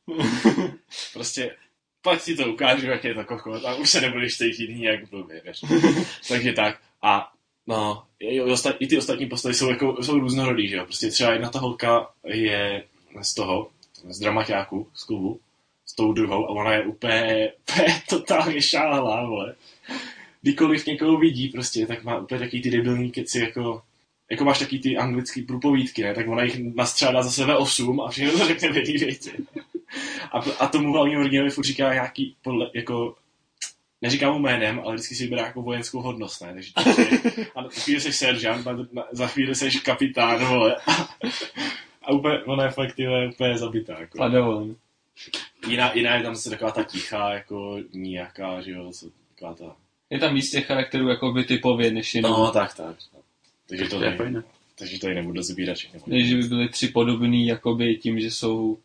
prostě, 1.14 1.56
pak 2.02 2.24
ti 2.24 2.36
to 2.36 2.54
ukážu, 2.54 2.86
jak 2.86 3.04
je 3.04 3.14
to 3.14 3.26
kokot 3.26 3.66
a 3.66 3.76
už 3.76 3.90
se 3.90 4.02
nebudeš 4.02 4.38
cítit 4.38 4.70
nějak 4.70 5.10
blbě. 5.10 5.42
Takže 6.28 6.54
tak. 6.54 6.80
A 7.02 7.32
no, 7.68 8.04
i, 8.20 8.42
osta- 8.42 8.76
i 8.80 8.88
ty 8.88 8.98
ostatní 8.98 9.26
postavy 9.26 9.56
jsou, 9.56 9.70
jako, 9.70 10.04
jsou 10.04 10.20
různorodý, 10.20 10.68
že 10.68 10.76
jo. 10.76 10.86
Prostě 10.86 11.08
třeba 11.08 11.32
jedna 11.32 11.50
ta 11.50 11.60
holka 11.60 12.10
je 12.26 12.84
z 13.22 13.34
toho, 13.34 13.70
z 14.10 14.20
dramaťáku, 14.20 14.88
z 14.94 15.04
klubu, 15.04 15.40
s 15.86 15.96
tou 15.96 16.14
druhou 16.14 16.46
a 16.46 16.50
ona 16.50 16.74
je 16.74 16.86
úplně, 16.86 17.52
úplně 17.60 18.02
totálně 18.10 18.62
šáhlá, 18.62 19.26
vole. 19.26 19.56
Kdykoliv 20.42 20.86
někoho 20.86 21.18
vidí 21.18 21.50
prostě, 21.50 21.88
tak 21.88 22.04
má 22.04 22.18
úplně 22.18 22.40
takový 22.40 22.62
ty 22.62 22.72
debilní 22.72 23.12
keci, 23.12 23.40
jako, 23.40 23.82
jako 24.34 24.46
máš 24.46 24.60
taky 24.60 24.80
ty 24.80 24.98
anglický 24.98 25.42
průpovídky, 25.42 26.04
ne? 26.04 26.14
tak 26.14 26.28
ona 26.28 26.44
jich 26.44 26.60
nastřádá 26.76 27.24
za 27.24 27.32
sebe 27.32 27.58
osm 27.58 28.02
a 28.02 28.10
všechno 28.10 28.40
to 28.40 28.46
řekne 28.46 28.72
v 28.72 28.76
jedné 28.78 29.06
větě. 29.06 29.32
A, 30.32 30.40
a 30.60 30.68
tomu 30.68 30.94
hlavnímu 30.94 31.22
hrdinovi 31.22 31.50
furt 31.50 31.66
říká 31.66 31.94
nějaký, 31.94 32.36
podle, 32.42 32.70
jako, 32.74 33.16
neříkám 34.02 34.34
mu 34.34 34.40
jménem, 34.40 34.82
ale 34.84 34.94
vždycky 34.94 35.16
si 35.16 35.24
vybere 35.24 35.42
jako 35.42 35.62
vojenskou 35.62 36.02
hodnost, 36.02 36.42
ne? 36.42 36.54
Takže 36.54 36.72
a 37.56 37.64
za 37.64 37.70
chvíli 37.70 38.02
jsi 38.02 38.14
seržant, 38.14 38.66
na- 38.66 38.88
na- 38.94 39.08
za 39.12 39.28
chvíli 39.28 39.56
jsi 39.56 39.80
kapitán, 39.80 40.46
vole. 40.46 40.76
A 42.02 42.12
úplně, 42.12 42.40
ona 42.44 42.64
je 42.64 42.70
fakt, 42.72 42.98
vole, 42.98 43.28
úplně 43.30 43.58
zabitá, 43.58 44.00
jako. 44.00 44.18
Padovan. 44.18 44.76
Jiná, 45.68 45.94
jiná 45.94 46.16
je 46.16 46.24
tam 46.24 46.36
zase 46.36 46.50
taková 46.50 46.72
ta 46.72 46.84
tichá, 46.84 47.34
jako 47.34 47.80
nějaká, 47.94 48.62
že 48.62 48.72
jo, 48.72 48.92
taková 49.36 49.54
ta... 49.54 49.76
Je 50.10 50.20
tam 50.20 50.34
víc 50.36 50.52
těch 50.52 50.66
charakterů 50.66 51.08
jakoby 51.08 51.44
typově, 51.44 51.92
než 51.92 52.16
jenom. 52.16 52.32
No, 52.32 52.52
tak, 52.52 52.74
tak. 52.74 52.96
Takže 53.70 53.84
to, 53.86 53.98
To 54.00 54.04
je 54.06 54.16
fajn. 54.18 54.44
takže 54.78 55.00
to 55.00 55.08
i 55.08 55.16
nebudu 55.16 55.36
rozebírat 55.36 55.78
všechny. 55.78 56.02
Než 56.08 56.28
že 56.30 56.36
by 56.36 56.44
byly 56.44 56.70
tři 56.70 56.88
podobný, 56.88 57.48
jakoby 57.48 57.96
tím, 57.96 58.20
že 58.20 58.32
jsou... 58.32 58.78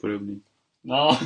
Podobný. 0.00 0.40
No, 0.84 1.18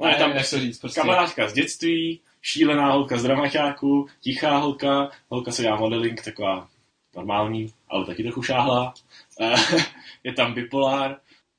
No, 0.00 0.06
ne, 0.06 0.12
je 0.12 0.16
tam 0.18 0.30
jak 0.30 0.50
to 0.50 0.58
říct, 0.60 0.78
prostě. 0.78 1.00
Kamarádka 1.00 1.48
z 1.48 1.52
dětství, 1.52 2.20
šílená 2.42 2.92
holka 2.92 3.18
z 3.18 3.22
dramaťáku, 3.22 4.06
tichá 4.20 4.56
holka, 4.56 5.10
holka 5.28 5.52
se 5.52 5.62
dělá 5.62 5.76
modeling, 5.76 6.22
taková 6.24 6.68
normální, 7.16 7.72
ale 7.88 8.06
taky 8.06 8.22
trochu 8.22 8.42
šáhlá. 8.42 8.94
Eh, 9.40 9.54
je 10.24 10.32
tam 10.32 10.54
bipolár, 10.54 11.16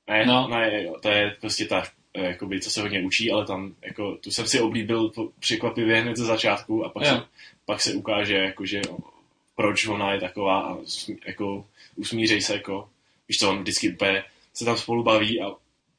ne, 0.10 0.26
No. 0.26 0.48
ne, 0.48 0.84
jo, 0.84 0.96
to 1.02 1.10
je 1.10 1.36
prostě 1.42 1.66
ta, 1.66 1.84
eh, 2.14 2.26
jakoby, 2.26 2.60
co 2.62 2.70
se 2.72 2.82
hodně 2.82 3.02
učí, 3.04 3.32
ale 3.32 3.46
tam, 3.46 3.76
jako, 3.86 4.16
tu 4.24 4.32
jsem 4.32 4.48
si 4.48 4.60
oblíbil 4.60 5.12
překvapivě 5.40 6.02
hned 6.02 6.18
ze 6.18 6.26
začátku 6.26 6.86
a 6.86 6.90
pak, 6.90 7.04
Jo. 7.04 7.10
se, 7.10 7.22
pak 7.66 7.82
se 7.82 7.94
ukáže, 7.94 8.36
jakože, 8.36 8.82
proč 9.60 9.88
ona 9.88 10.14
je 10.14 10.20
taková 10.20 10.62
a 10.62 10.78
jako, 11.26 11.66
usmířej 11.96 12.42
se, 12.42 12.54
jako, 12.54 12.90
víš 13.28 13.40
co, 13.40 13.50
on 13.50 13.62
vždycky 13.62 13.94
úplně 13.94 14.24
se 14.54 14.66
tam 14.66 14.78
spolu 14.78 15.04
baví 15.04 15.42
a 15.42 15.46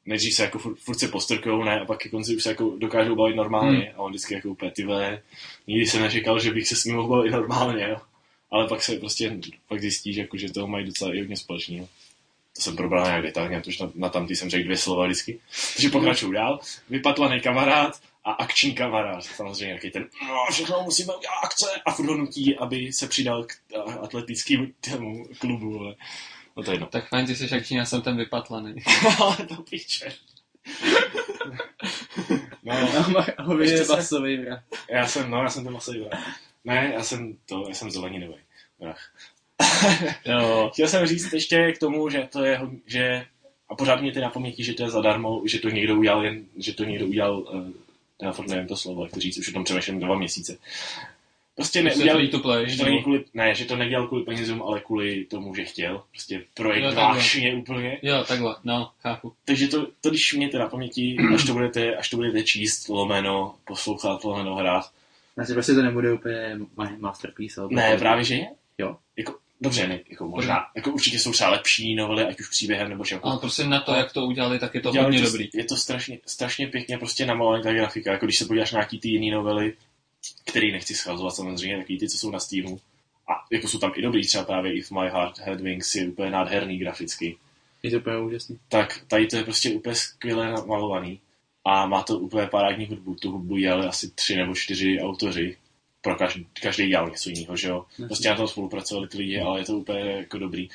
nejdřív 0.05 0.33
se 0.33 0.43
jako 0.43 0.59
furt, 0.59 0.75
furt 0.79 0.99
se 0.99 1.07
postrkujou, 1.07 1.63
ne, 1.63 1.79
a 1.79 1.85
pak 1.85 1.99
ke 1.99 2.09
konci 2.09 2.35
už 2.35 2.43
se 2.43 2.49
jako 2.49 2.75
dokážou 2.77 3.15
bavit 3.15 3.35
normálně 3.35 3.79
Hmm. 3.79 3.95
a 3.95 3.97
on 3.97 4.11
vždycky 4.11 4.33
jako 4.33 4.49
úplně 4.49 4.71
ty 4.71 4.85
vole, 4.85 5.21
nikdy 5.67 5.85
jsem 5.85 6.01
nečekal, 6.01 6.39
že 6.39 6.53
bych 6.53 6.67
se 6.67 6.75
s 6.75 6.85
ním 6.85 6.95
mohl 6.95 7.07
bavit 7.07 7.31
normálně, 7.31 7.87
jo. 7.89 7.97
Ale 8.51 8.67
pak 8.67 8.83
se 8.83 8.99
prostě 8.99 9.37
pak 9.67 9.81
zjistí, 9.81 10.13
že, 10.13 10.21
jako, 10.21 10.37
že 10.37 10.53
toho 10.53 10.67
mají 10.67 10.85
docela 10.85 11.13
i 11.13 11.19
hodně 11.19 11.37
společného. 11.37 11.87
To 12.55 12.61
jsem 12.61 12.75
probral 12.75 13.05
nějak 13.05 13.23
detailně, 13.23 13.59
protože 13.59 13.83
na, 13.83 13.91
na 13.95 14.09
tamtý 14.09 14.35
jsem 14.35 14.49
řekl 14.49 14.63
dvě 14.63 14.77
slova 14.77 15.05
vždycky. 15.05 15.39
Takže 15.75 15.89
pokračuju 15.89 16.31
dál. 16.31 16.59
Vypatlaný 16.89 17.41
kamarád 17.41 18.01
a 18.23 18.31
akční 18.31 18.73
kamarád. 18.75 19.23
Samozřejmě 19.23 19.73
jaký 19.73 19.91
ten, 19.91 20.07
no, 20.27 20.35
všechno 20.51 20.81
musíme 20.83 21.15
udělat 21.15 21.33
akce 21.43 21.65
a 21.85 21.91
furt 21.91 22.05
ho 22.07 22.17
nutí, 22.17 22.57
aby 22.57 22.93
se 22.93 23.07
přidal 23.07 23.43
k 23.43 23.51
atletickému 24.01 24.67
tému 24.81 25.25
klubu. 25.39 25.79
Ale. 25.79 25.95
No 26.57 26.63
to 26.63 26.71
je 26.71 26.75
jedno. 26.75 26.87
Tak 26.87 27.07
fajn, 27.09 27.25
ty 27.25 27.35
jsi 27.35 27.49
akční, 27.55 27.77
já 27.77 27.85
jsem 27.85 28.01
ten 28.01 28.17
vypatlaný. 28.17 28.75
ale 29.19 29.35
to 29.37 29.55
piče. 29.55 30.11
no, 32.63 32.73
Ahoj, 33.37 33.61
Ještě 33.61 33.75
je 33.77 33.85
se- 33.85 33.95
basový 33.95 34.37
vrah. 34.37 34.63
já 34.89 35.07
jsem, 35.07 35.31
no, 35.31 35.43
já 35.43 35.49
jsem 35.49 35.63
ten 35.63 35.73
masový 35.73 35.99
vrah. 35.99 36.39
Ne, 36.65 36.91
já 36.95 37.03
jsem 37.03 37.37
to, 37.45 37.65
já 37.67 37.73
jsem 37.75 37.91
zeleninový 37.91 38.35
vrah. 38.79 39.11
Jo. 40.25 40.69
Chtěl 40.73 40.87
jsem 40.87 41.05
říct 41.05 41.33
ještě 41.33 41.71
k 41.71 41.77
tomu, 41.79 42.09
že 42.09 42.27
to 42.31 42.43
je, 42.45 42.57
hodně- 42.57 42.79
že 42.85 43.25
a 43.69 43.75
pořád 43.75 44.01
mě 44.01 44.11
ty 44.11 44.19
na 44.19 44.29
paměti, 44.29 44.63
že 44.63 44.73
to 44.73 44.83
je 44.83 44.89
zadarmo, 44.89 45.41
že 45.45 45.59
to 45.59 45.69
někdo 45.69 45.95
udělal 45.95 46.25
jen, 46.25 46.45
že 46.57 46.73
to 46.73 46.83
někdo 46.83 47.05
udělal, 47.07 47.37
uh, 47.39 47.67
já 48.21 48.31
fakt 48.31 48.47
nevím 48.47 48.67
to 48.67 48.77
slovo, 48.77 49.03
jak 49.03 49.13
to 49.13 49.19
říct, 49.19 49.37
už 49.37 49.49
o 49.49 49.53
tom 49.53 49.63
přemýšlím 49.63 49.99
dva 49.99 50.17
měsíce. 50.17 50.57
prostě 51.55 51.81
Prostě 51.81 51.83
neudělal, 51.83 52.27
to 52.27 52.39
play, 52.39 52.69
že 52.69 52.77
to 52.77 52.85
není 52.85 53.01
kvůli, 53.03 53.25
ne, 53.33 53.55
že 53.55 53.65
to 53.65 53.75
nedělal 53.75 54.07
kvůli 54.07 54.23
penězům, 54.23 54.61
ale 54.61 54.79
kvůli 54.79 55.25
tomu, 55.25 55.55
že 55.55 55.63
chtěl. 55.65 56.03
Prostě 56.11 56.43
projekt 56.53 56.83
Jo, 56.83 56.91
vášně 56.95 57.55
úplně. 57.55 57.99
Jo, 58.01 58.23
takhle, 58.27 58.55
no, 58.63 58.91
chápu. 59.01 59.33
Takže 59.45 59.67
to, 59.67 59.87
to 60.01 60.09
když 60.09 60.33
mějte 60.33 60.59
na 60.59 60.67
paměti, 60.69 61.17
až 61.35 61.43
to 61.45 61.53
budete, 61.53 61.95
až 61.95 62.09
to 62.09 62.17
budete 62.17 62.43
číst, 62.43 62.89
lomeno, 62.89 63.55
poslouchat, 63.67 64.23
lomeno 64.23 64.55
hrát. 64.55 64.85
Asi 65.37 65.53
prostě 65.53 65.73
to 65.73 65.81
nebude 65.81 66.13
úplně 66.13 66.57
ma- 66.77 66.99
masterpiece. 66.99 67.61
ale 67.61 67.69
Ne, 67.71 67.87
bude- 67.89 67.99
právě 67.99 68.23
že 68.23 68.35
je. 68.35 68.47
Jo. 68.77 68.97
Jako, 69.61 69.69
dobře, 69.69 69.87
ne, 69.87 69.99
jako 70.09 70.27
možná, 70.27 70.65
jako 70.75 70.91
určitě 70.91 71.19
jsou 71.19 71.31
třeba 71.31 71.49
lepší 71.49 71.95
novely, 71.95 72.25
ať 72.25 72.39
už 72.39 72.49
příběhem 72.49 72.89
nebo 72.89 73.05
čem. 73.05 73.19
Ale 73.23 73.39
prostě 73.39 73.63
na 73.63 73.81
to, 73.81 73.93
jak 73.93 74.13
to 74.13 74.25
udělali, 74.25 74.59
tak 74.59 74.75
je 74.75 74.81
to 74.81 74.91
hodně 74.93 75.21
to, 75.21 75.25
dobrý. 75.25 75.49
Je 75.53 75.63
to 75.63 75.77
strašně, 75.77 76.19
strašně 76.25 76.67
pěkně 76.67 76.97
prostě 76.97 77.25
namalovaný 77.25 77.63
ta 77.63 77.73
grafika, 77.73 78.11
jako 78.11 78.25
když 78.25 78.37
se 78.37 78.45
podíváš 78.45 78.71
na 78.71 78.77
nějaký 78.77 78.99
ty 78.99 79.09
jiný 79.09 79.31
novely, 79.31 79.73
který 80.45 80.71
nechci 80.71 80.95
schazovat 80.95 81.35
samozřejmě, 81.35 81.77
takový 81.77 81.99
ty, 81.99 82.09
co 82.09 82.17
jsou 82.17 82.31
na 82.31 82.39
Steamu. 82.39 82.79
A 83.27 83.33
jako 83.51 83.67
jsou 83.67 83.79
tam 83.79 83.91
i 83.95 84.01
dobrý, 84.01 84.27
třeba 84.27 84.43
právě 84.43 84.73
If 84.73 84.91
My 84.91 85.09
Heart 85.09 85.39
Had 85.39 85.61
Wings 85.61 85.95
je 85.95 86.07
úplně 86.07 86.31
nádherný 86.31 86.77
graficky. 86.77 87.37
Je 87.83 87.91
to 87.91 87.97
úplně 87.97 88.17
úžasný. 88.17 88.59
Tak 88.69 89.01
tady 89.07 89.27
to 89.27 89.35
je 89.35 89.43
prostě 89.43 89.71
úplně 89.71 89.95
skvěle 89.95 90.51
namalovaný. 90.51 91.19
A 91.65 91.85
má 91.85 92.03
to 92.03 92.19
úplně 92.19 92.47
parádní 92.47 92.85
hudbu. 92.85 93.15
Tu 93.15 93.31
hudbu 93.31 93.57
dělali 93.57 93.87
asi 93.87 94.11
tři 94.11 94.35
nebo 94.35 94.55
čtyři 94.55 94.99
autoři. 95.01 95.57
Pro 96.01 96.15
každý, 96.15 96.47
každý 96.61 96.87
dělal 96.87 97.09
něco 97.09 97.29
jiného, 97.29 97.55
že 97.57 97.67
jo. 97.67 97.85
Prostě 98.07 98.29
na 98.29 98.35
tom 98.35 98.47
spolupracovali 98.47 99.07
ty 99.07 99.17
lidi, 99.17 99.39
ale 99.39 99.59
je 99.59 99.65
to 99.65 99.77
úplně 99.77 99.99
jako 100.11 100.37
dobrý. 100.37 100.69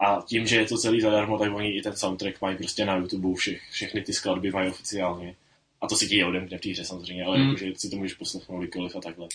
A 0.00 0.22
tím, 0.26 0.46
že 0.46 0.56
je 0.56 0.66
to 0.66 0.78
celý 0.78 1.00
zadarmo, 1.00 1.38
tak 1.38 1.52
oni 1.54 1.76
i 1.78 1.82
ten 1.82 1.96
soundtrack 1.96 2.40
mají 2.42 2.56
prostě 2.56 2.84
na 2.84 2.96
YouTube, 2.96 3.34
všech, 3.34 3.62
všechny 3.70 4.02
ty 4.02 4.12
skladby 4.12 4.50
mají 4.50 4.70
oficiálně. 4.70 5.36
A 5.80 5.86
to 5.86 5.96
si 5.96 6.08
ti 6.08 6.24
odemkne 6.24 6.58
v 6.58 6.60
té 6.60 6.70
hře 6.70 6.84
samozřejmě, 6.84 7.24
ale 7.24 7.38
Mm. 7.38 7.44
jakože 7.46 7.72
si 7.76 7.90
to 7.90 7.96
můžeš 7.96 8.14
poslechnout 8.14 8.58
kdykoliv 8.58 8.96
a 8.96 9.00
takhle. 9.00 9.28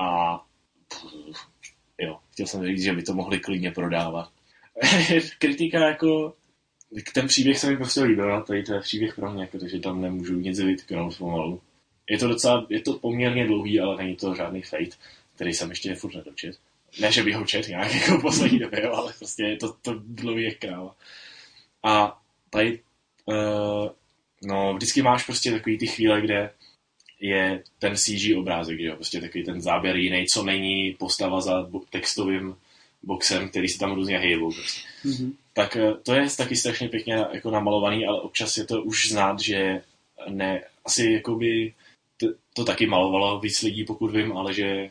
A 0.00 0.40
jo, 1.98 2.18
chtěl 2.32 2.46
jsem 2.46 2.66
říct, 2.66 2.82
že 2.82 2.92
by 2.92 3.02
to 3.02 3.14
mohli 3.14 3.40
klidně 3.40 3.70
prodávat. 3.70 4.30
Kritika 5.38 5.88
jako 5.88 6.34
ten 7.14 7.26
příběh 7.26 7.58
se 7.58 7.70
mi 7.70 7.76
prostě 7.76 8.02
líbil, 8.02 8.34
a 8.34 8.40
tady 8.42 8.62
to 8.62 8.74
je 8.74 8.80
příběh 8.80 9.14
pro 9.14 9.32
mě, 9.32 9.46
protože 9.46 9.78
tam 9.80 10.00
nemůžu 10.00 10.34
nic 10.40 10.60
vytknout 10.60 11.18
pomalu. 11.18 11.60
Je 12.08 12.18
to 12.18 12.28
docela, 12.28 12.66
je 12.68 12.80
to 12.80 12.92
poměrně 12.92 13.46
dlouhý, 13.46 13.80
ale 13.80 13.96
není 13.96 14.16
to 14.16 14.34
žádný 14.34 14.62
fate, 14.62 14.96
který 15.34 15.52
jsem 15.54 15.70
ještě 15.70 15.94
furt 15.94 16.14
nedočet. 16.14 16.58
Ne, 17.00 17.12
že 17.12 17.22
bych 17.22 17.34
ho 17.34 17.44
čet 17.46 17.68
nějak 17.68 17.94
jako 17.94 18.20
poslední 18.20 18.58
době, 18.58 18.88
ale 18.88 19.12
prostě 19.18 19.42
je 19.42 19.56
to, 19.56 19.72
to 19.82 19.94
dlouhý 20.06 20.44
jak 20.44 20.58
kráva. 20.58 20.94
A 21.82 22.20
tady, 22.50 22.80
uh, 23.26 23.88
no, 24.44 24.74
vždycky 24.74 25.02
máš 25.02 25.24
prostě 25.24 25.50
takový 25.52 25.78
ty 25.78 25.86
chvíle, 25.86 26.20
kde 26.20 26.50
je 27.20 27.62
ten 27.78 27.96
CG 27.96 28.36
obrázek, 28.38 28.80
že 28.80 28.86
jo, 28.86 28.94
prostě 28.96 29.20
takový 29.20 29.44
ten 29.44 29.60
záběr 29.60 29.96
jiný, 29.96 30.26
co 30.26 30.42
není 30.42 30.96
postava 30.98 31.40
za 31.40 31.70
textovým 31.90 32.56
boxem, 33.02 33.48
který 33.48 33.68
se 33.68 33.78
tam 33.78 33.94
různě 33.94 34.18
hejbou. 34.18 34.52
Prostě 34.52 34.80
Mhm. 35.04 35.32
tak 35.54 35.76
eh, 35.76 35.94
to 36.02 36.14
je 36.14 36.26
taky 36.36 36.56
strašně 36.56 36.88
pěkně 36.88 37.14
jako 37.32 37.50
namalovaný, 37.50 38.06
ale 38.06 38.20
občas 38.20 38.56
je 38.56 38.64
to 38.64 38.82
už 38.82 39.08
znát, 39.08 39.40
že 39.40 39.82
ne, 40.28 40.62
asi 40.84 41.12
jakoby 41.12 41.74
to 42.58 42.64
taky 42.64 42.86
malovalo 42.86 43.40
víc 43.40 43.62
lidí, 43.62 43.84
pokud 43.84 44.10
vím, 44.10 44.36
ale 44.36 44.54
že 44.54 44.90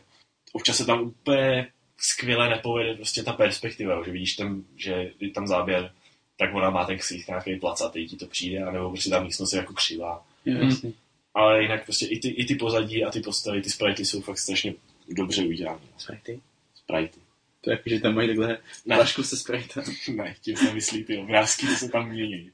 občas 0.54 0.78
se 0.78 0.86
tam 0.86 1.02
úplně 1.02 1.68
skvěle 1.98 2.50
nepovede 2.50 2.96
prostě 2.96 3.24
ta 3.24 3.34
perspektiva, 3.34 4.04
že 4.06 4.12
vidíš 4.12 4.36
tam, 4.36 4.64
že 4.76 5.12
je 5.20 5.32
tam 5.32 5.48
záběr, 5.48 5.92
tak 6.38 6.56
ona 6.56 6.70
má 6.70 6.86
ten 6.86 6.98
ksích 6.98 7.28
nějaký 7.28 7.56
placatý, 7.56 8.08
ti 8.08 8.16
to 8.16 8.28
přijde, 8.28 8.64
anebo 8.64 8.90
prostě 8.90 9.10
ta 9.10 9.24
místnost 9.24 9.54
je 9.54 9.58
jako 9.58 9.74
křivá. 9.74 10.26
Jo, 10.46 10.58
jasný. 10.58 10.94
Ale 11.34 11.62
jinak 11.62 11.84
prostě 11.84 12.06
i 12.06 12.20
ty, 12.20 12.28
i 12.28 12.46
ty 12.46 12.56
pozadí 12.56 13.04
a 13.04 13.12
ty 13.12 13.20
postavy, 13.20 13.62
ty 13.62 13.70
sprite 13.70 14.06
jsou 14.06 14.22
fakt 14.22 14.38
strašně 14.38 14.74
dobře 15.10 15.46
udělané. 15.46 15.82
Sprite? 15.98 16.34
Sprite. 16.76 17.18
To 17.62 17.70
je 17.70 17.78
jako, 17.78 17.90
že 17.90 18.00
tam 18.00 18.16
mají 18.16 18.28
takhle 18.28 18.58
flašku 18.84 19.24
se 19.24 19.38
Sprite. 19.38 19.82
Ne, 20.16 20.36
tím 20.42 20.58
se 20.58 20.74
myslí 20.74 21.04
ty 21.04 21.18
obrázky, 21.18 21.68
to 21.68 21.76
se 21.76 21.90
tam 21.90 22.10
mění. 22.10 22.52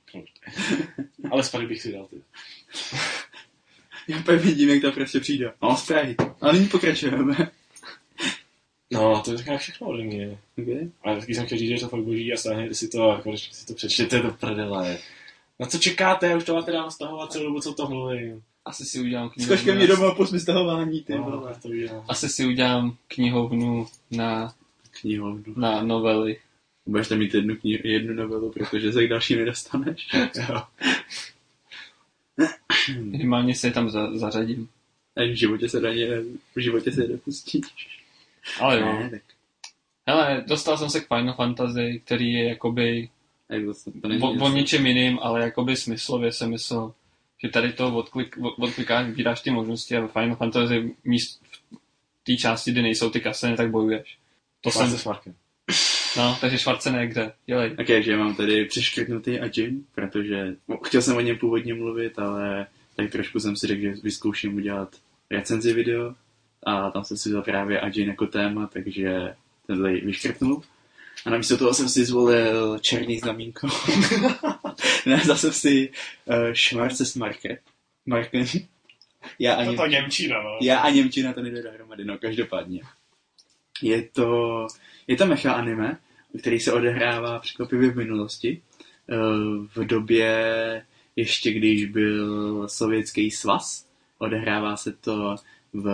Ale 1.31 1.44
sprite 1.44 1.68
bych 1.68 1.81
si 1.81 1.91
dal 1.91 2.07
ty. 2.07 2.22
Já 4.07 4.19
úplně 4.19 4.38
vidím, 4.38 4.69
jak 4.69 4.81
to 4.81 4.91
prostě 4.91 5.19
přijde. 5.19 5.51
No, 5.61 5.77
Sprite. 5.77 6.31
Ale 6.41 6.53
nyní 6.53 6.67
pokračujeme. 6.67 7.35
No, 8.91 9.21
to 9.25 9.31
je 9.31 9.38
taková 9.38 9.57
všechno 9.57 9.88
ode 9.88 10.03
mě. 10.03 10.38
Okay. 10.61 10.89
Ale 11.03 11.19
taky 11.19 11.35
jsem 11.35 11.45
chtěl 11.45 11.57
říct, 11.57 11.69
že 11.69 11.80
to 11.85 11.89
fakt 11.89 12.03
boží 12.03 12.34
a 12.34 12.38
stáhněte 12.38 12.73
si 12.73 12.88
to 12.88 13.09
a 13.11 13.21
konečně 13.21 13.53
si 13.53 13.65
to 13.65 13.73
přečtěte 13.73 14.19
do 14.19 14.31
prdele. 14.39 14.97
Na 15.59 15.67
co 15.67 15.77
čekáte? 15.77 16.35
Už 16.35 16.43
to 16.43 16.53
máte 16.55 16.71
dám 16.71 16.91
stahovat 16.91 17.31
celou 17.31 17.45
dobu, 17.45 17.59
co 17.61 17.73
to 17.73 17.88
mluvím. 17.89 18.41
Asi 18.65 18.85
si 18.85 18.99
udělám 19.01 19.30
knihovnu. 19.30 19.73
na- 19.80 19.85
domů, 19.85 20.15
pusť 20.15 20.34
mi 20.34 20.39
stahování, 20.39 21.01
ty 21.03 21.13
No, 21.15 21.23
vole. 21.23 21.55
to 21.61 21.67
udělám. 21.67 22.05
Asi 22.07 22.30
si 22.30 22.45
udělám 22.45 22.97
knihovnu 23.07 23.88
na, 24.11 24.53
Knihovnu. 25.01 25.53
na 25.57 25.84
novely. 25.84 26.39
Budeš 26.85 27.07
tam 27.07 27.17
mít 27.19 27.34
jednu, 27.34 27.55
kni- 27.55 27.81
jednu 27.84 28.13
novelu, 28.13 28.51
protože 28.51 28.93
se 28.93 29.05
k 29.05 29.09
další 29.09 29.35
nedostaneš. 29.35 30.07
Jo. 30.49 30.61
Minimálně 32.89 33.55
si 33.55 33.68
je 33.68 33.72
tam 33.73 33.89
za, 33.89 34.18
zařadím. 34.18 34.69
A 35.18 35.22
v 35.23 35.35
životě 35.35 35.69
se 35.69 35.80
na 35.81 35.93
ně, 35.93 36.07
v 36.55 36.60
životě 36.60 36.91
se 36.91 37.01
nedopustíš. 37.01 37.64
Ale 38.60 38.80
jo. 38.80 38.85
Ne, 38.99 39.10
tak, 39.10 39.22
Hele, 40.07 40.43
dostal 40.47 40.77
jsem 40.77 40.89
se 40.89 40.99
k 41.01 41.07
Final 41.07 41.34
Fantasy, 41.34 42.01
který 42.05 42.34
je 42.34 42.49
jakoby 42.49 43.10
není 44.03 44.22
o, 44.22 44.27
o 44.45 44.49
něčem 44.49 44.85
jiným, 44.88 45.19
ale 45.22 45.41
jakoby 45.41 45.76
smyslově 45.76 46.31
jsem 46.31 46.49
myslel, 46.49 46.93
že 47.43 47.49
tady 47.49 47.73
to 47.73 47.95
odklik, 47.95 48.38
od- 48.41 48.60
odklikáš, 48.60 49.07
vybíráš 49.07 49.41
ty 49.41 49.51
možnosti 49.51 49.97
a 49.97 50.01
ve 50.01 50.07
Final 50.07 50.35
Fantasy 50.35 50.95
míst 51.03 51.41
v 51.72 52.23
té 52.23 52.35
části, 52.38 52.72
kdy 52.72 52.81
nejsou 52.81 53.10
ty 53.10 53.22
kaseny, 53.22 53.57
tak 53.57 53.69
bojuješ. 53.72 54.18
To 54.61 54.72
Jsem 54.72 54.81
jsem, 54.81 54.91
se 54.91 54.97
s 54.97 55.05
Markem. 55.05 55.35
no, 56.18 56.38
takže 56.41 56.57
Schwarzenegger, 56.60 57.34
dělej. 57.45 57.76
Ok, 57.80 57.88
že 58.03 58.18
mám 58.18 58.35
tady 58.35 58.65
přeškrtnutý 58.65 59.39
Ajin, 59.39 59.85
protože 59.95 60.55
no, 60.68 60.77
chtěl 60.77 61.01
jsem 61.01 61.18
o 61.18 61.22
něm 61.22 61.38
původně 61.38 61.73
mluvit, 61.73 62.19
ale 62.19 62.68
tak 62.95 63.11
trošku 63.11 63.40
jsem 63.40 63.56
si 63.56 63.68
řekl, 63.68 63.82
že 63.82 63.94
vyzkouším 64.03 64.56
udělat 64.56 64.95
recenzi 65.32 65.74
video 65.74 66.15
a 66.64 66.91
tam 66.91 67.03
jsem 67.03 67.18
si 67.18 67.30
vzal 67.30 67.41
právě 67.41 67.80
Ajin 67.80 68.10
jako 68.10 68.28
téma, 68.28 68.70
takže 68.74 69.36
tenhle 69.68 69.91
vyškrtnul. 69.91 70.61
A 71.26 71.30
namísto 71.30 71.57
toho 71.57 71.74
jsem 71.74 71.90
si 71.90 72.06
zvolil 72.06 72.80
černý 72.80 73.20
znamínko. 73.20 73.68
ne, 75.06 75.22
zase 75.26 75.53
si 75.53 75.90
uh, 76.26 76.53
Schwarze 76.53 77.06
s 77.06 77.15
Marke. 77.15 77.60
Marken. 78.06 78.45
Já 79.40 79.53
ani, 79.56 79.78
to 79.78 79.88
Němčina, 79.88 80.44
no. 80.44 80.57
já 80.61 80.80
a 80.80 80.90
Němčina 80.90 81.34
to 81.34 81.41
nejde 81.41 81.61
dohromady, 81.61 82.06
no 82.06 82.18
každopádně. 82.18 82.82
Je 83.82 84.02
to, 84.02 84.68
je 85.07 85.15
to 85.15 85.26
mecha 85.26 85.53
anime, 85.53 85.98
který 86.40 86.60
se 86.60 86.74
odehrává 86.74 87.40
překvapivě 87.40 87.90
v 87.91 87.95
minulosti. 87.95 88.61
Eh, 89.10 89.15
V 89.76 89.86
době 89.86 90.86
ještě 91.15 91.53
když 91.53 91.85
byl 91.85 92.68
sovětský 92.69 93.31
svaz. 93.31 93.88
Odehrává 94.18 94.77
se 94.77 94.91
to 94.91 95.35
v, 95.73 95.85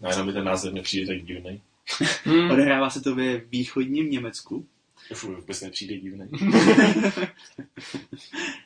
No, 0.00 0.10
jenom 0.10 0.26
mi 0.26 0.32
ten 0.32 0.44
název 0.44 0.72
nepřijde 0.72 1.06
tak 1.06 1.24
divný. 1.24 1.60
Hmm. 2.24 2.50
odehrává 2.50 2.90
se 2.90 3.00
to 3.00 3.14
ve 3.14 3.36
východním 3.38 4.10
Německu, 4.10 4.66
Fuj, 5.14 5.34
vůbec 5.34 5.60
nepřijde 5.60 5.96
divný. 5.96 6.28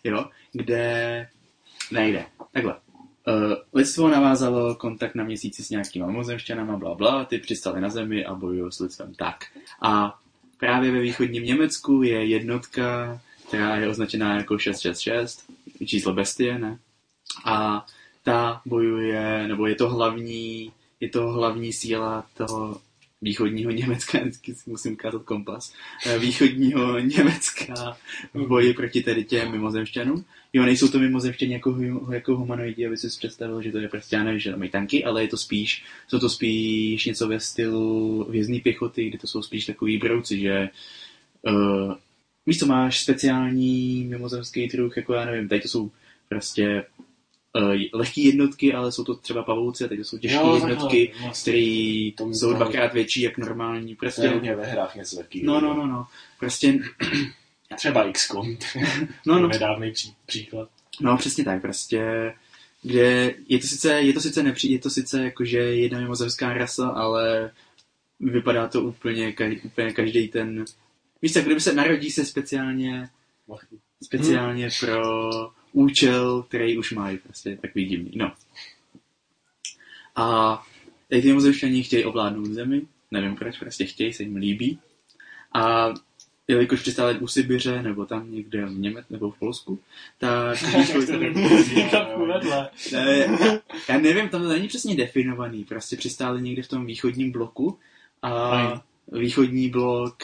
jo, 0.05 0.31
kde 0.53 1.29
nejde. 1.91 2.27
Takhle. 2.53 2.77
Uh, 3.27 3.55
lidstvo 3.75 4.09
navázalo 4.09 4.75
kontakt 4.75 5.15
na 5.15 5.25
měsíci 5.25 5.65
s 5.65 5.71
nějakýma 5.71 6.07
mimozemšťanama, 6.07 6.77
bla, 6.77 6.95
bla, 6.95 7.25
ty 7.25 7.39
přistali 7.39 7.81
na 7.81 7.89
zemi 7.89 8.25
a 8.25 8.35
bojují 8.35 8.73
s 8.73 8.81
lidstvem. 8.81 9.15
Tak. 9.15 9.45
A 9.83 10.19
právě 10.59 10.91
ve 10.91 11.01
východním 11.01 11.45
Německu 11.45 12.03
je 12.03 12.25
jednotka, 12.25 13.21
která 13.49 13.77
je 13.77 13.89
označená 13.89 14.37
jako 14.37 14.59
666, 14.59 15.51
číslo 15.87 16.13
bestie, 16.13 16.59
ne? 16.59 16.79
A 17.45 17.87
ta 18.23 18.63
bojuje, 18.67 19.49
nebo 19.49 19.67
je 19.67 19.75
to 19.75 19.89
hlavní, 19.89 20.73
je 21.01 21.09
to 21.09 21.29
hlavní 21.29 21.73
síla 21.73 22.27
toho 22.37 22.81
východního 23.23 23.71
Německa, 23.71 24.19
musím 24.67 24.93
ukázat 24.93 25.23
kompas, 25.23 25.73
eh, 26.07 26.19
východního 26.19 26.99
Německa 27.17 27.97
v 28.35 28.47
boji 28.47 28.75
proti 28.75 29.03
tady 29.03 29.25
těm 29.25 29.53
mimozemšťanům. 29.53 30.25
Jo, 30.53 30.63
nejsou 30.63 30.89
to 30.89 30.99
mimozemšťani 30.99 31.53
jako, 31.53 31.77
jako 32.13 32.37
humanoidi, 32.37 32.87
aby 32.87 32.97
si 32.97 33.09
představil, 33.09 33.63
že 33.63 33.73
to 33.73 33.79
je 33.79 33.89
prostě, 33.89 34.17
já 34.17 34.25
nevím, 34.25 34.41
že 34.41 34.57
mají 34.57 34.71
tanky, 34.71 35.05
ale 35.05 35.23
je 35.23 35.29
to 35.29 35.37
spíš, 35.37 35.85
jsou 36.09 36.19
to 36.19 36.29
spíš 36.29 37.05
něco 37.05 37.29
ve 37.29 37.41
stylu 37.41 38.27
vězný 38.31 38.61
pěchoty, 38.61 39.09
kde 39.09 39.19
to 39.19 39.27
jsou 39.27 39.43
spíš 39.43 39.67
takový 39.67 39.99
brouci, 39.99 40.41
že 40.41 40.69
uh, 41.43 41.95
víš 42.49 42.59
co, 42.59 42.67
máš 42.67 43.01
speciální 43.01 44.05
mimozemský 44.05 44.69
druh, 44.69 44.97
jako 44.97 45.15
já 45.15 45.25
nevím, 45.25 45.49
tady 45.49 45.61
to 45.61 45.69
jsou 45.69 45.91
prostě 46.29 46.85
uh, 47.53 47.75
lehké 47.93 48.21
jednotky, 48.21 48.75
ale 48.75 48.93
jsou 48.93 49.05
to 49.05 49.15
třeba 49.15 49.43
pavouci, 49.43 49.89
tady 49.89 49.97
to 49.97 50.05
jsou 50.05 50.19
těžké 50.19 50.39
takhle, 50.39 50.71
jednotky, 50.71 51.13
vlastně. 51.23 51.53
které 51.53 52.33
jsou 52.33 52.53
dvakrát 52.53 52.93
větší 52.93 53.21
jak 53.21 53.39
normální. 53.39 53.87
To 53.87 53.91
je 53.91 53.97
Prostě, 53.97 54.29
hodně 54.29 54.57
ve 54.57 54.67
hrách 54.67 54.95
něco 54.95 55.17
takového. 55.17 55.47
no, 55.47 55.61
no, 55.61 55.75
no, 55.75 55.87
no. 55.87 56.07
Prostě, 56.41 56.79
Třeba 57.77 58.13
XCOM. 58.13 58.57
no, 59.27 59.39
no, 59.41 59.49
Nedávný 59.49 59.93
pří, 59.93 60.15
příklad. 60.27 60.69
No, 61.01 61.17
přesně 61.17 61.45
tak, 61.45 61.63
prostě 61.63 62.33
kde 62.83 63.35
je 63.49 63.59
to 63.59 63.67
sice, 63.67 63.93
je 63.93 64.13
to 64.13 64.21
sice, 64.21 64.43
nepří, 64.43 64.73
je 64.73 64.79
to 64.79 64.91
sice 64.91 65.25
jakože 65.25 65.59
jedna 65.59 65.99
mimozemská 66.01 66.55
rasa, 66.55 66.89
ale 66.89 67.51
vypadá 68.21 68.69
to 68.69 68.83
úplně, 68.83 69.33
každý, 69.33 69.61
úplně 69.61 69.93
každý 69.93 70.29
ten... 70.29 70.65
Víš 71.23 71.33
co, 71.33 71.41
kdyby 71.41 71.61
se 71.61 71.75
narodí 71.75 72.11
se 72.11 72.25
speciálně, 72.25 73.09
speciálně 74.03 74.69
hmm. 74.69 74.73
pro 74.81 75.31
účel, 75.73 76.43
který 76.43 76.79
už 76.79 76.93
mají, 76.93 77.19
prostě 77.19 77.57
takový 77.57 77.85
divný. 77.85 78.11
No. 78.15 78.33
A 80.17 80.57
tady 81.09 81.23
ty 81.23 81.29
mimozemšťani 81.29 81.83
chtějí 81.83 82.05
ovládnout 82.05 82.47
zemi, 82.47 82.83
nevím 83.11 83.37
proč, 83.37 83.59
prostě 83.59 83.85
chtějí, 83.85 84.13
se 84.13 84.23
jim 84.23 84.37
líbí. 84.37 84.79
A 85.55 85.95
jelikož 86.49 86.81
přistáli 86.81 87.19
u 87.19 87.27
Sibiře, 87.27 87.83
nebo 87.83 88.07
tam 88.07 88.33
někde 88.33 88.67
v 88.67 88.79
Němec, 88.79 89.07
nebo 89.11 89.31
v 89.31 89.39
Polsku, 89.39 89.81
tak 90.19 90.63
já 93.89 93.99
nevím, 93.99 94.29
tam 94.29 94.43
to 94.43 94.49
není 94.49 94.69
přesně 94.69 94.97
definovaný, 94.97 95.65
prostě 95.65 95.97
přistáli 95.97 96.43
někde 96.43 96.63
v 96.63 96.69
tom 96.69 96.87
východním 96.87 97.33
bloku 97.33 97.79
a 98.23 98.83
východní 99.13 99.71
blok 99.71 100.17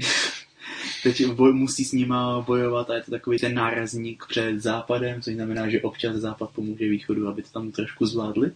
teď 1.02 1.26
boj, 1.26 1.52
musí 1.52 1.84
s 1.84 1.92
nima 1.92 2.40
bojovat 2.40 2.90
a 2.90 2.94
je 2.94 3.02
to 3.02 3.10
takový 3.10 3.38
ten 3.38 3.54
nárazník 3.54 4.24
před 4.28 4.60
západem, 4.60 5.22
což 5.22 5.34
znamená, 5.34 5.68
že 5.68 5.80
občas 5.80 6.16
západ 6.16 6.50
pomůže 6.50 6.88
východu, 6.88 7.28
aby 7.28 7.42
to 7.42 7.48
tam 7.48 7.72
trošku 7.72 8.06
zvládli. 8.06 8.52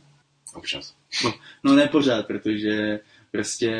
Občas. 0.54 0.94
No, 1.24 1.34
no 1.64 1.74
ne 1.74 1.86
pořád, 1.86 2.26
protože 2.26 3.00
prostě 3.30 3.72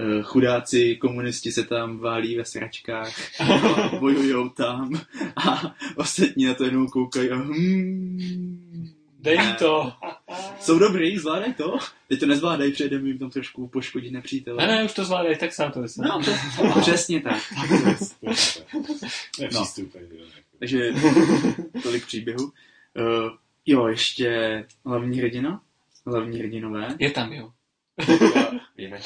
uh, 0.00 0.22
chudáci 0.22 0.96
komunisti 0.96 1.52
se 1.52 1.64
tam 1.64 1.98
válí 1.98 2.36
ve 2.36 2.44
sračkách, 2.44 3.14
bojujou 4.00 4.48
tam 4.48 5.00
a 5.36 5.74
ostatní 5.96 6.44
na 6.44 6.54
to 6.54 6.64
jenom 6.64 6.88
koukají 6.88 7.30
a 7.30 7.36
hmm, 7.36 8.88
Dej 9.18 9.38
to. 9.58 9.92
jsou 10.60 10.78
dobrý, 10.78 11.18
zvládají 11.18 11.54
to. 11.54 11.78
Teď 12.08 12.20
to 12.20 12.26
nezvládají, 12.26 12.72
přejdeme 12.72 13.08
jim 13.08 13.18
tam 13.18 13.30
trošku 13.30 13.68
poškodit 13.68 14.10
nepřítele. 14.10 14.66
Ne, 14.66 14.76
ne, 14.76 14.84
už 14.84 14.92
to 14.92 15.04
zvládají, 15.04 15.38
tak 15.38 15.52
sám 15.52 15.72
to 15.72 15.80
myslím. 15.80 16.04
No, 16.04 16.20
přesně 16.80 17.20
tak. 17.20 17.42
Ne, 19.40 19.48
No. 19.52 19.64
Takže 20.58 20.92
tolik 21.82 22.06
příběhu. 22.06 22.44
Uh, 22.44 23.30
jo, 23.66 23.86
ještě 23.86 24.64
hlavní 24.86 25.18
hrdina, 25.18 25.60
hlavní 26.06 26.38
hrdinové. 26.38 26.96
Je 26.98 27.10
tam, 27.10 27.32
jo. 27.32 27.52
Víme, 28.76 29.00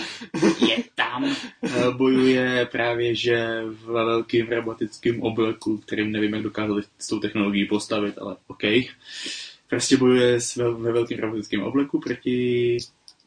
je 0.69 0.77
tam. 0.95 1.37
Eh, 1.63 1.91
Bojuje 1.91 2.69
právě, 2.73 3.15
že 3.15 3.63
v 3.65 3.85
velkým 3.85 4.47
robotickým 4.49 5.23
obleku, 5.23 5.79
kterým 5.79 6.13
nevím, 6.13 6.35
jak 6.35 6.43
dokázali 6.43 6.83
s 6.99 7.09
tou 7.09 7.21
technologií 7.21 7.67
postavit, 7.67 8.19
ale 8.19 8.37
OK. 8.47 8.63
Prostě 9.73 9.97
bojuje 9.97 10.41
s 10.41 10.57
ve, 10.57 10.71
ve 10.71 10.93
velkým 10.93 11.19
robotickém 11.19 11.63
obleku 11.63 12.01
proti 12.01 12.77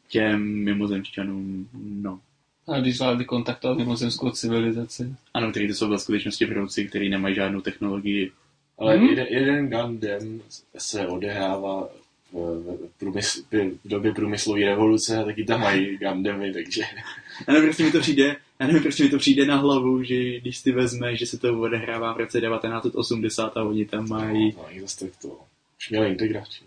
těm 0.08 0.64
mimozemšťanům, 0.64 1.68
no. 2.02 2.20
A 2.68 2.80
když 2.80 2.96
zvládli 2.96 3.24
kontaktovat 3.24 3.78
mimozemskou 3.78 4.30
civilizaci. 4.30 5.14
Ano, 5.34 5.50
který 5.50 5.68
to 5.68 5.74
jsou 5.74 5.88
ve 5.88 5.98
skutečnosti 5.98 6.46
brouci, 6.46 6.84
který 6.84 7.08
nemají 7.08 7.34
žádnou 7.34 7.60
technologii. 7.60 8.32
Ale 8.78 8.96
Hmm. 8.96 9.08
jeden, 9.08 9.26
jeden 9.30 9.70
Gundam 9.70 10.40
se 10.78 11.06
odehrává 11.06 11.88
v, 12.32 12.36
v, 12.36 12.90
průmysl, 12.98 13.42
v 13.84 13.88
době 13.88 14.14
průmyslové 14.14 14.64
revoluce 14.64 15.16
a 15.16 15.24
taky 15.24 15.44
tam 15.44 15.60
mají 15.60 15.96
Gundamy, 15.96 16.52
takže 16.52 16.82
Já 17.48 17.54
nevím, 17.54 17.68
proč 17.68 17.78
mi 17.78 17.92
to 17.92 18.00
přijde, 18.00 18.36
já 18.60 18.66
nevím, 18.66 18.82
proč 18.82 19.00
mi 19.00 19.08
to 19.08 19.18
přijde 19.18 19.46
na 19.46 19.56
hlavu, 19.56 20.02
že 20.02 20.40
když 20.40 20.56
si 20.56 20.72
vezme, 20.72 21.16
že 21.16 21.26
se 21.26 21.38
to 21.38 21.60
odehrává 21.60 22.12
v 22.12 22.16
roce 22.16 22.40
1980 22.40 23.56
a 23.56 23.64
oni 23.64 23.84
tam 23.84 24.08
mají 24.08 24.54
no, 24.56 24.64
no, 25.02 25.08
to 25.22 25.38
už 25.78 25.90
měli 25.90 26.08
integraci. 26.10 26.58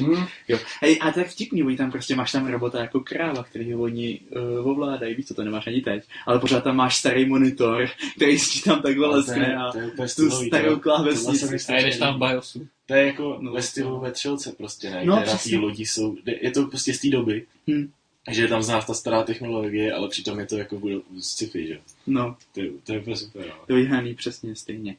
Hm? 0.00 0.26
Jo. 0.48 0.58
Hej, 0.80 0.98
a 1.00 1.12
to 1.12 1.20
je 1.20 1.24
tak 1.24 1.32
vtipný, 1.32 1.62
oni 1.62 1.76
tam 1.76 1.90
prostě 1.90 2.16
máš 2.16 2.32
tam 2.32 2.46
robota 2.46 2.80
jako 2.80 3.00
kráva, 3.00 3.44
který 3.44 3.72
ho 3.72 3.82
oni 3.82 4.20
uh, 4.60 4.70
ovládají, 4.70 5.14
víš 5.14 5.26
co, 5.26 5.34
to 5.34 5.44
nemáš 5.44 5.66
ani 5.66 5.80
teď, 5.80 6.04
ale 6.26 6.38
pořád 6.38 6.64
tam 6.64 6.76
máš 6.76 6.96
starý 6.96 7.26
monitor, 7.26 7.88
který 8.16 8.38
si 8.38 8.62
tam 8.64 8.82
takhle 8.82 9.06
Ale 9.06 9.22
to 9.24 9.30
je- 9.32 9.36
leskne 9.38 9.56
a 9.56 9.72
to 9.72 9.78
je 9.78 9.86
úplně 9.86 10.06
tu 10.08 10.12
stylový, 10.12 10.46
starou 10.48 10.78
klávesnici. 10.78 11.72
A 11.72 11.76
jdeš 11.80 11.98
tam 11.98 12.20
v. 12.20 12.28
BIOSu. 12.28 12.66
To 12.86 12.94
je 12.94 13.06
jako 13.06 13.38
No. 13.40 13.52
ve 13.52 13.62
stylu 13.62 14.00
ve 14.00 14.12
třelce 14.12 14.52
prostě, 14.52 14.90
ne? 14.90 15.04
No, 15.04 15.14
No, 15.16 15.16
Kde 15.22 15.30
na 15.30 15.36
přesně. 15.36 15.50
té 15.50 15.58
lodi 15.58 15.86
jsou, 15.86 16.16
je 16.40 16.50
to 16.50 16.66
prostě 16.66 16.94
z 16.94 17.00
té 17.00 17.08
doby, 17.08 17.46
Hm. 17.70 17.90
že 18.30 18.42
je 18.42 18.48
tam 18.48 18.62
zná 18.62 18.80
ta 18.82 18.94
stará 18.94 19.22
technologie, 19.22 19.92
ale 19.92 20.08
přitom 20.08 20.38
je 20.40 20.46
to 20.46 20.56
jako 20.56 20.80
sci-fi, 21.20 21.66
že? 21.66 21.78
No, 22.06 22.36
To 22.54 22.60
je, 22.60 22.70
to 22.86 22.92
je 22.92 23.16
super, 23.16 23.46
no. 23.48 23.54
to 23.66 23.76
je 23.76 24.14
přesně 24.14 24.56
stejně. 24.56 24.96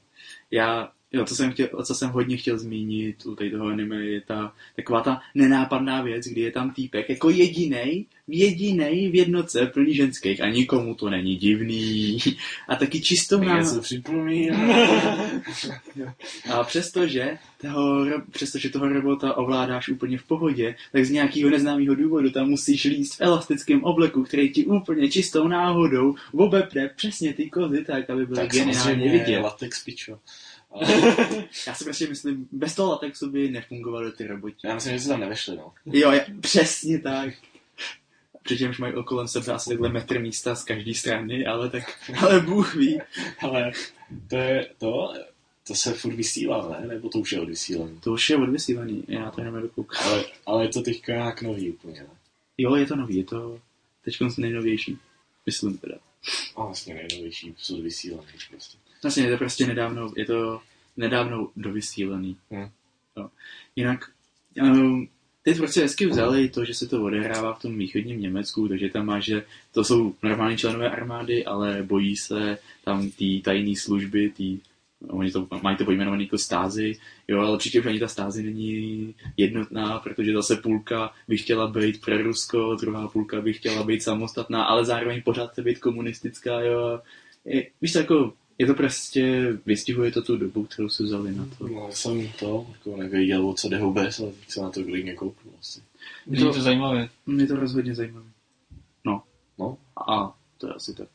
Já, 0.51 0.91
jo, 1.11 1.25
co 1.25 1.35
jsem, 1.35 1.51
chtěl, 1.51 1.67
co 1.85 1.95
jsem 1.95 2.09
hodně 2.09 2.37
chtěl 2.37 2.59
zmínit 2.59 3.25
u 3.25 3.35
tady 3.35 3.51
toho 3.51 3.65
anime, 3.65 4.05
je 4.05 4.21
ta 4.21 4.53
taková 4.75 5.01
ta 5.01 5.21
nenápadná 5.35 6.01
věc, 6.01 6.25
kdy 6.25 6.41
je 6.41 6.51
tam 6.51 6.73
týpek 6.73 7.09
jako 7.09 7.29
jedinej, 7.29 8.05
jedinej 8.27 9.09
v 9.09 9.15
jednoce 9.15 9.65
plný 9.65 9.95
ženských 9.95 10.41
a 10.41 10.49
nikomu 10.49 10.95
to 10.95 11.09
není 11.09 11.35
divný. 11.35 12.17
A 12.67 12.75
taky 12.75 13.01
čistou 13.01 13.43
nám... 13.43 13.65
A 16.51 16.63
přestože 16.63 17.37
toho, 17.61 18.05
přestože 18.31 18.69
toho 18.69 18.89
robota 18.89 19.37
ovládáš 19.37 19.89
úplně 19.89 20.17
v 20.17 20.23
pohodě, 20.23 20.75
tak 20.91 21.05
z 21.05 21.09
nějakého 21.09 21.49
neznámého 21.49 21.95
důvodu 21.95 22.29
tam 22.29 22.49
musíš 22.49 22.85
líst 22.85 23.15
v 23.15 23.21
elastickém 23.21 23.83
obleku, 23.83 24.23
který 24.23 24.49
ti 24.51 24.65
úplně 24.65 25.09
čistou 25.09 25.47
náhodou 25.47 26.15
obepne 26.33 26.89
přesně 26.95 27.33
ty 27.33 27.49
kozy 27.49 27.85
tak, 27.85 28.09
aby 28.09 28.25
byly 28.25 28.39
tak 28.39 28.51
geniálně 28.51 29.11
vidět. 29.11 29.39
latex 29.39 29.83
pičo. 29.83 30.19
Já 31.67 31.73
si 31.73 31.83
prostě 31.83 32.07
myslím, 32.07 32.47
bez 32.51 32.75
toho 32.75 32.91
latexu 32.91 33.31
by 33.31 33.49
nefungovaly 33.49 34.11
ty 34.11 34.27
roboti. 34.27 34.67
já 34.67 34.75
myslím, 34.75 34.93
že 34.93 34.99
se 34.99 35.09
tam 35.09 35.19
nevešli, 35.19 35.57
no. 35.57 35.73
Jo, 35.85 36.11
je, 36.11 36.25
přesně 36.41 36.99
tak. 36.99 37.33
Přičemž 38.43 38.77
mají 38.77 38.93
okolo 38.93 39.27
sebe 39.27 39.53
asi 39.53 39.69
takhle 39.69 39.89
metr 39.89 40.19
místa 40.19 40.55
z 40.55 40.63
každé 40.63 40.93
strany, 40.93 41.45
ale 41.45 41.69
tak, 41.69 41.83
ale 42.21 42.39
Bůh 42.39 42.75
ví. 42.75 42.99
Ale 43.39 43.71
to 44.29 44.35
je 44.35 44.69
to, 44.77 45.13
to 45.67 45.75
se 45.75 45.93
furt 45.93 46.15
vysílá, 46.15 46.77
ne? 46.79 46.87
Nebo 46.87 47.09
to 47.09 47.19
už 47.19 47.31
je 47.31 47.41
odvysílaný. 47.41 47.99
To 47.99 48.11
už 48.11 48.29
je 48.29 48.37
odvysílaný, 48.37 49.03
já 49.07 49.31
to 49.31 49.41
jenom 49.41 49.61
dokoukám. 49.61 50.07
Ale, 50.07 50.25
ale 50.45 50.63
je 50.65 50.69
to 50.69 50.81
teďka 50.81 51.13
nějak 51.13 51.41
nový 51.41 51.71
úplně, 51.71 51.99
ne? 51.99 52.09
Jo, 52.57 52.75
je 52.75 52.85
to 52.85 52.95
nový, 52.95 53.17
je 53.17 53.23
to 53.23 53.61
teď 54.05 54.17
nejnovější. 54.37 54.97
Myslím 55.45 55.77
teda. 55.77 55.95
A 56.55 56.65
vlastně 56.65 56.93
nejnovější 56.93 57.55
jsou 57.57 57.77
odvysílaný 57.77 58.27
prostě. 58.49 58.77
Vlastně 59.03 59.23
je 59.23 59.31
to 59.31 59.37
prostě 59.37 59.67
nedávno, 59.67 60.11
je 60.15 60.25
to 60.25 60.61
nedávno 60.97 61.49
dovysílený. 61.55 62.37
Hmm. 62.51 62.69
Jo. 63.17 63.29
Jinak, 63.75 64.11
um, 64.61 65.07
teď 65.43 65.57
prostě 65.57 65.81
hezky 65.81 66.05
vzali 66.05 66.49
to, 66.49 66.65
že 66.65 66.73
se 66.73 66.87
to 66.87 67.03
odehrává 67.03 67.53
v 67.53 67.61
tom 67.61 67.77
východním 67.77 68.21
Německu, 68.21 68.67
takže 68.67 68.89
tam 68.89 69.05
má, 69.05 69.19
že 69.19 69.43
to 69.71 69.83
jsou 69.83 70.15
normální 70.23 70.57
členové 70.57 70.89
armády, 70.89 71.45
ale 71.45 71.83
bojí 71.83 72.15
se 72.15 72.57
tam 72.85 73.11
ty 73.11 73.41
tajné 73.43 73.75
služby, 73.75 74.29
ty 74.29 74.59
Oni 75.07 75.31
to, 75.31 75.47
mají 75.63 75.77
to 75.77 75.85
pojmenované 75.85 76.23
jako 76.23 76.37
stázy, 76.37 76.97
jo, 77.27 77.39
ale 77.39 77.57
přičemž 77.57 77.85
ani 77.85 77.99
ta 77.99 78.07
stázy 78.07 78.43
není 78.43 79.15
jednotná, 79.37 79.99
protože 79.99 80.33
zase 80.33 80.55
půlka 80.55 81.13
by 81.27 81.37
chtěla 81.37 81.67
být 81.67 82.01
pro 82.01 82.23
Rusko, 82.23 82.75
druhá 82.75 83.07
půlka 83.07 83.41
by 83.41 83.53
chtěla 83.53 83.83
být 83.83 84.03
samostatná, 84.03 84.63
ale 84.63 84.85
zároveň 84.85 85.21
pořád 85.21 85.51
chce 85.51 85.61
být 85.61 85.79
komunistická, 85.79 86.59
jo. 86.59 86.99
Je, 87.45 87.67
víš, 87.81 87.95
jako, 87.95 88.33
je 88.59 88.65
to 88.65 88.73
prostě, 88.73 89.53
vystihuje 89.65 90.11
to 90.11 90.21
tu 90.21 90.37
dobu, 90.37 90.63
kterou 90.65 90.89
si 90.89 91.03
vzali 91.03 91.35
na 91.35 91.47
to. 91.57 91.67
No, 91.67 91.85
já 91.85 91.91
jsem 91.91 92.31
to 92.39 92.67
jako 92.71 92.97
nevěděl, 92.97 93.49
o 93.49 93.53
co 93.53 93.69
jde 93.69 93.77
vůbec, 93.77 94.19
ale 94.19 94.31
teď 94.31 94.49
se 94.49 94.61
na 94.61 94.69
to 94.69 94.83
klidně 94.83 95.13
kouknu 95.13 95.51
asi. 95.59 95.79
Je 96.27 96.39
to 96.39 96.53
zajímavé. 96.53 97.09
Je 97.37 97.47
to 97.47 97.55
rozhodně 97.55 97.95
zajímavé. 97.95 98.25
No. 99.05 99.23
No. 99.59 99.77
A 100.09 100.37
to 100.57 100.67
je 100.67 100.73
asi 100.73 100.93
tak. 100.93 101.07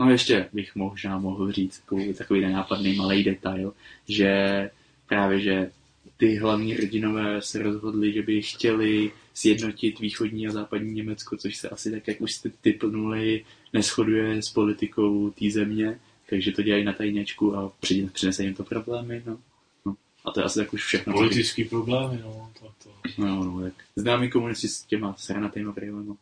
No 0.00 0.10
ještě 0.10 0.48
bych 0.52 0.76
možná 0.76 1.18
mohl 1.18 1.52
říct 1.52 1.78
takový, 1.78 2.14
takový 2.14 2.40
nenápadný 2.40 2.94
malý 2.94 3.24
detail, 3.24 3.72
že 4.08 4.70
právě, 5.08 5.40
že 5.40 5.70
ty 6.16 6.36
hlavní 6.36 6.72
hrdinové 6.72 7.42
se 7.42 7.62
rozhodli, 7.62 8.12
že 8.12 8.22
by 8.22 8.42
chtěli 8.42 9.12
sjednotit 9.34 10.00
východní 10.00 10.48
a 10.48 10.52
západní 10.52 10.92
Německo, 10.92 11.36
což 11.36 11.56
se 11.56 11.68
asi 11.68 11.90
tak, 11.90 12.08
jak 12.08 12.20
už 12.20 12.32
jste 12.32 12.50
typnuli, 12.60 13.44
neschoduje 13.72 14.42
s 14.42 14.50
politikou 14.50 15.30
té 15.30 15.50
země, 15.50 15.98
takže 16.32 16.52
to 16.52 16.62
dělají 16.62 16.84
na 16.84 16.92
tajněčku 16.92 17.56
a 17.56 17.72
při- 17.80 18.10
přinese 18.12 18.44
jim 18.44 18.54
to 18.54 18.64
problémy. 18.64 19.22
No. 19.26 19.38
No. 19.86 19.96
A 20.24 20.30
to 20.30 20.40
je 20.40 20.44
asi 20.44 20.58
tak 20.58 20.72
už 20.72 20.84
všechno. 20.84 21.12
Politický 21.12 21.64
problémy, 21.64 22.20
no, 22.22 22.50
to, 22.60 22.72
to. 22.84 22.90
No, 23.18 23.44
no, 23.44 23.62
tak 23.62 23.72
známý 23.96 24.30
komunisti 24.30 24.68
s 24.68 24.82
těma 24.82 25.14
sranatýma 25.18 25.72
brýlema. 25.72 26.16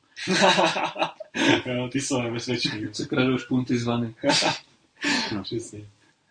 jo, 1.66 1.88
ty 1.92 2.00
jsou 2.00 2.22
nebezpečný. 2.22 2.88
Co 2.92 3.06
kradou 3.06 3.38
špunty 3.38 3.78
z 3.78 3.84
vany. 3.84 4.14
Přesně. 5.42 5.86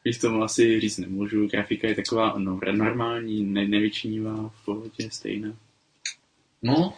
Víc 0.05 0.17
tomu 0.17 0.43
asi 0.43 0.79
říct 0.79 0.97
nemůžu, 0.97 1.47
grafika 1.47 1.87
je 1.87 1.95
taková 1.95 2.35
no, 2.37 2.59
normální, 2.71 3.43
ne, 3.43 3.67
nevyčnívá, 3.67 4.49
v 4.49 4.65
pohodě, 4.65 5.11
stejná. 5.11 5.53
No. 6.61 6.93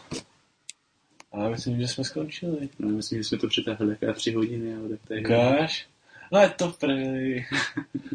Ale 1.31 1.49
myslím, 1.49 1.79
že 1.79 1.87
jsme 1.87 2.03
skončili. 2.03 2.69
No, 2.79 2.89
myslím, 2.89 3.19
že 3.19 3.23
jsme 3.23 3.37
to 3.37 3.47
přetáhli 3.47 3.89
takové 3.89 4.13
tři 4.13 4.31
hodiny, 4.31 4.75
ale 4.75 4.89
tak 4.89 4.99
to 5.07 5.13
je... 5.13 5.21
Ukáž. 5.21 5.90
Leto 6.31 6.71
v 6.71 6.77
prdeli. 6.79 7.45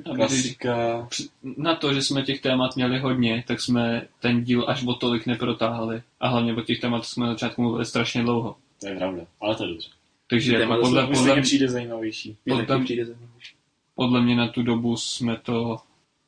A 0.06 1.08
na 1.56 1.74
to, 1.74 1.94
že 1.94 2.02
jsme 2.02 2.22
těch 2.22 2.40
témat 2.40 2.76
měli 2.76 2.98
hodně, 2.98 3.44
tak 3.46 3.60
jsme 3.60 4.08
ten 4.20 4.44
díl 4.44 4.64
až 4.68 4.84
o 4.86 4.94
tolik 4.94 5.26
neprotáhli. 5.26 6.02
A 6.20 6.28
hlavně 6.28 6.54
o 6.54 6.60
těch 6.60 6.80
témat 6.80 7.04
jsme 7.04 7.26
na 7.26 7.32
začátku 7.32 7.62
mluvili 7.62 7.86
strašně 7.86 8.22
dlouho. 8.22 8.56
To 8.80 8.88
je 8.88 8.96
pravda, 8.96 9.22
ale 9.40 9.56
to 9.56 9.64
je 9.64 9.68
dobře. 9.68 9.88
Takže 10.30 10.52
jako 10.52 10.76
podle, 10.80 11.02
To 11.02 11.08
mi 11.08 11.14
podle, 11.14 11.30
stejně 11.30 11.42
přijde 11.42 11.68
zajímavější. 11.68 12.36
Taky 12.66 12.84
přijde 12.84 13.04
zajímavější. 13.04 13.54
podle 13.94 14.20
mě 14.22 14.36
na 14.36 14.48
tu 14.48 14.62
dobu 14.62 14.96
jsme 14.96 15.36
to 15.36 15.76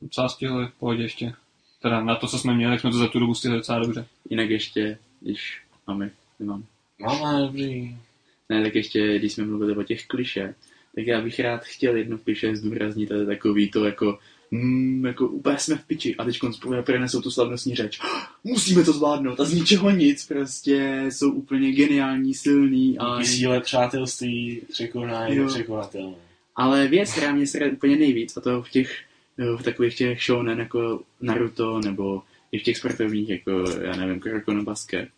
docela 0.01 0.29
stihli 0.29 0.67
v 0.67 0.73
pohodě 0.79 1.03
ještě. 1.03 1.33
Teda 1.81 2.03
na 2.03 2.15
to, 2.15 2.27
co 2.27 2.39
jsme 2.39 2.53
měli, 2.53 2.79
jsme 2.79 2.91
to 2.91 2.97
za 2.97 3.07
tu 3.07 3.19
dobu 3.19 3.33
stihli 3.33 3.57
docela 3.57 3.79
dobře. 3.79 4.05
Jinak 4.29 4.49
ještě, 4.49 4.97
když 5.21 5.61
máme, 5.87 6.09
nemám. 6.39 6.63
Máme 6.99 7.41
dobrý. 7.41 7.97
Ne, 8.49 8.63
tak 8.63 8.75
ještě, 8.75 9.19
když 9.19 9.33
jsme 9.33 9.45
mluvili 9.45 9.75
o 9.75 9.83
těch 9.83 10.07
kliše, 10.07 10.55
tak 10.99 11.07
já 11.07 11.21
bych 11.21 11.39
rád 11.39 11.63
chtěl 11.63 11.95
jedno 11.95 12.17
kliše 12.17 12.55
zdůraznit, 12.55 13.11
ale 13.11 13.25
takový 13.25 13.71
to 13.71 13.85
jako, 13.85 14.19
mm, 14.51 15.05
jako 15.05 15.27
úplně 15.27 15.57
jsme 15.57 15.75
v 15.75 15.85
piči 15.85 16.15
a 16.15 16.23
teď 16.23 16.39
spolu 16.51 16.83
prenesou 16.83 17.21
tu 17.21 17.31
slavnostní 17.31 17.75
řeč. 17.75 17.99
Musíme 18.43 18.83
to 18.83 18.93
zvládnout 18.93 19.39
a 19.39 19.45
z 19.45 19.53
ničeho 19.53 19.89
nic, 19.89 20.27
prostě 20.27 21.05
jsou 21.09 21.31
úplně 21.31 21.71
geniální, 21.71 22.33
silný 22.33 22.99
a 22.99 23.17
Díky 23.17 23.29
síle 23.29 23.61
přátelství 23.61 24.61
překoná 24.71 25.27
je 25.27 25.39
nepřekonatelné. 25.39 26.15
Ale 26.55 26.87
věc, 26.87 27.11
která 27.11 27.31
mě 27.31 27.47
sere 27.47 27.71
úplně 27.71 27.95
nejvíc, 27.95 28.37
a 28.37 28.41
to 28.41 28.61
v 28.61 28.69
těch, 28.69 28.97
v 29.57 29.63
takových 29.63 29.95
těch 29.95 30.23
shonen 30.23 30.59
jako 30.59 31.01
Naruto, 31.21 31.79
nebo 31.79 32.21
i 32.51 32.59
v 32.59 32.63
těch 32.63 32.77
sportovních, 32.77 33.29
jako, 33.29 33.63
já 33.81 33.95
nevím, 33.95 34.19
Kuroko 34.19 34.53
no 34.53 34.63
Basket, 34.63 35.09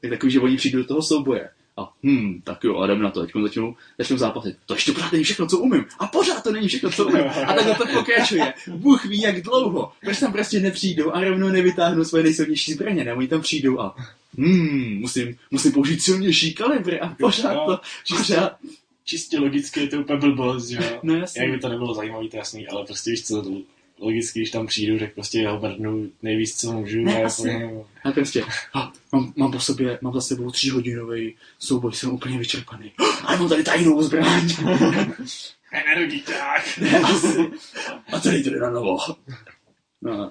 tak 0.00 0.10
takový, 0.10 0.32
že 0.32 0.40
oni 0.40 0.56
přijdou 0.56 0.78
do 0.78 0.84
toho 0.84 1.02
souboje. 1.02 1.48
A 1.76 1.92
hm, 2.02 2.40
tak 2.44 2.64
jo, 2.64 2.78
a 2.78 2.84
jdem 2.84 3.02
na 3.02 3.10
to, 3.10 3.20
teď 3.20 3.30
začnou, 3.42 3.76
začnou 3.98 4.16
zápasit. 4.16 4.56
To 4.66 4.74
ještě 4.74 4.92
pořád 4.92 5.12
není 5.12 5.24
všechno, 5.24 5.46
co 5.46 5.58
umím. 5.58 5.84
A 5.98 6.06
pořád 6.06 6.42
to 6.42 6.52
není 6.52 6.68
všechno, 6.68 6.90
co 6.90 7.06
umím. 7.06 7.24
A 7.46 7.52
takhle 7.52 7.74
to 7.74 7.86
pokračuje. 7.86 8.54
Bůh 8.68 9.04
ví, 9.04 9.20
jak 9.20 9.42
dlouho. 9.42 9.92
Proč 10.00 10.20
tam 10.20 10.32
prostě 10.32 10.60
nepřijdou 10.60 11.10
a 11.12 11.24
rovnou 11.24 11.48
nevytáhnou 11.48 12.04
svoje 12.04 12.24
nejsilnější 12.24 12.72
zbraně, 12.72 13.04
ne? 13.04 13.14
Oni 13.14 13.28
tam 13.28 13.40
přijdou 13.40 13.80
a 13.80 13.96
hm, 14.38 14.98
musím, 15.00 15.36
musím 15.50 15.72
použít 15.72 16.02
silnější 16.02 16.54
kalibry 16.54 17.00
a 17.00 17.08
pořád 17.08 17.66
to, 17.66 17.80
pořád, 18.16 18.56
Čistě 19.04 19.38
logicky 19.38 19.80
je 19.80 19.86
to 19.86 20.00
úplně 20.00 20.18
blbost, 20.18 20.68
že 20.68 20.76
jo? 20.76 21.00
no 21.02 21.14
jasně. 21.14 21.42
Jak 21.42 21.50
by 21.50 21.58
to 21.58 21.68
nebylo 21.68 21.94
zajímavý, 21.94 22.28
to 22.28 22.36
jasný, 22.36 22.68
ale 22.68 22.84
prostě 22.84 23.10
víš 23.10 23.26
co, 23.26 23.44
logicky, 24.04 24.38
když 24.40 24.50
tam 24.50 24.66
přijdu, 24.66 24.98
tak 24.98 25.14
prostě 25.14 25.48
ho 25.48 25.60
mrdnu 25.60 26.10
nejvíc, 26.22 26.60
co 26.60 26.72
můžu. 26.72 27.00
Ne, 27.00 27.12
a 27.12 27.14
jako, 27.14 27.26
asi. 27.26 27.58
no, 27.58 27.86
A 28.04 28.12
prostě, 28.12 28.44
a, 28.74 28.92
mám, 29.12 29.32
mám, 29.36 29.52
po 29.52 29.60
sobě, 29.60 29.98
mám 30.02 30.12
za 30.14 30.20
sebou 30.20 30.50
tříhodinový 30.50 31.34
souboj, 31.58 31.92
jsem 31.92 32.10
úplně 32.10 32.38
vyčerpaný. 32.38 32.92
A 33.24 33.36
mám 33.36 33.48
tady 33.48 33.64
tajnou 33.64 34.02
zbraň. 34.02 34.48
Energiťák! 35.72 36.78
Ne, 36.78 37.00
asi. 37.00 37.50
A 38.12 38.20
tady 38.20 38.42
to 38.42 38.50
jde 38.50 38.60
na 38.60 38.70
novo. 38.70 38.96
No, 40.02 40.30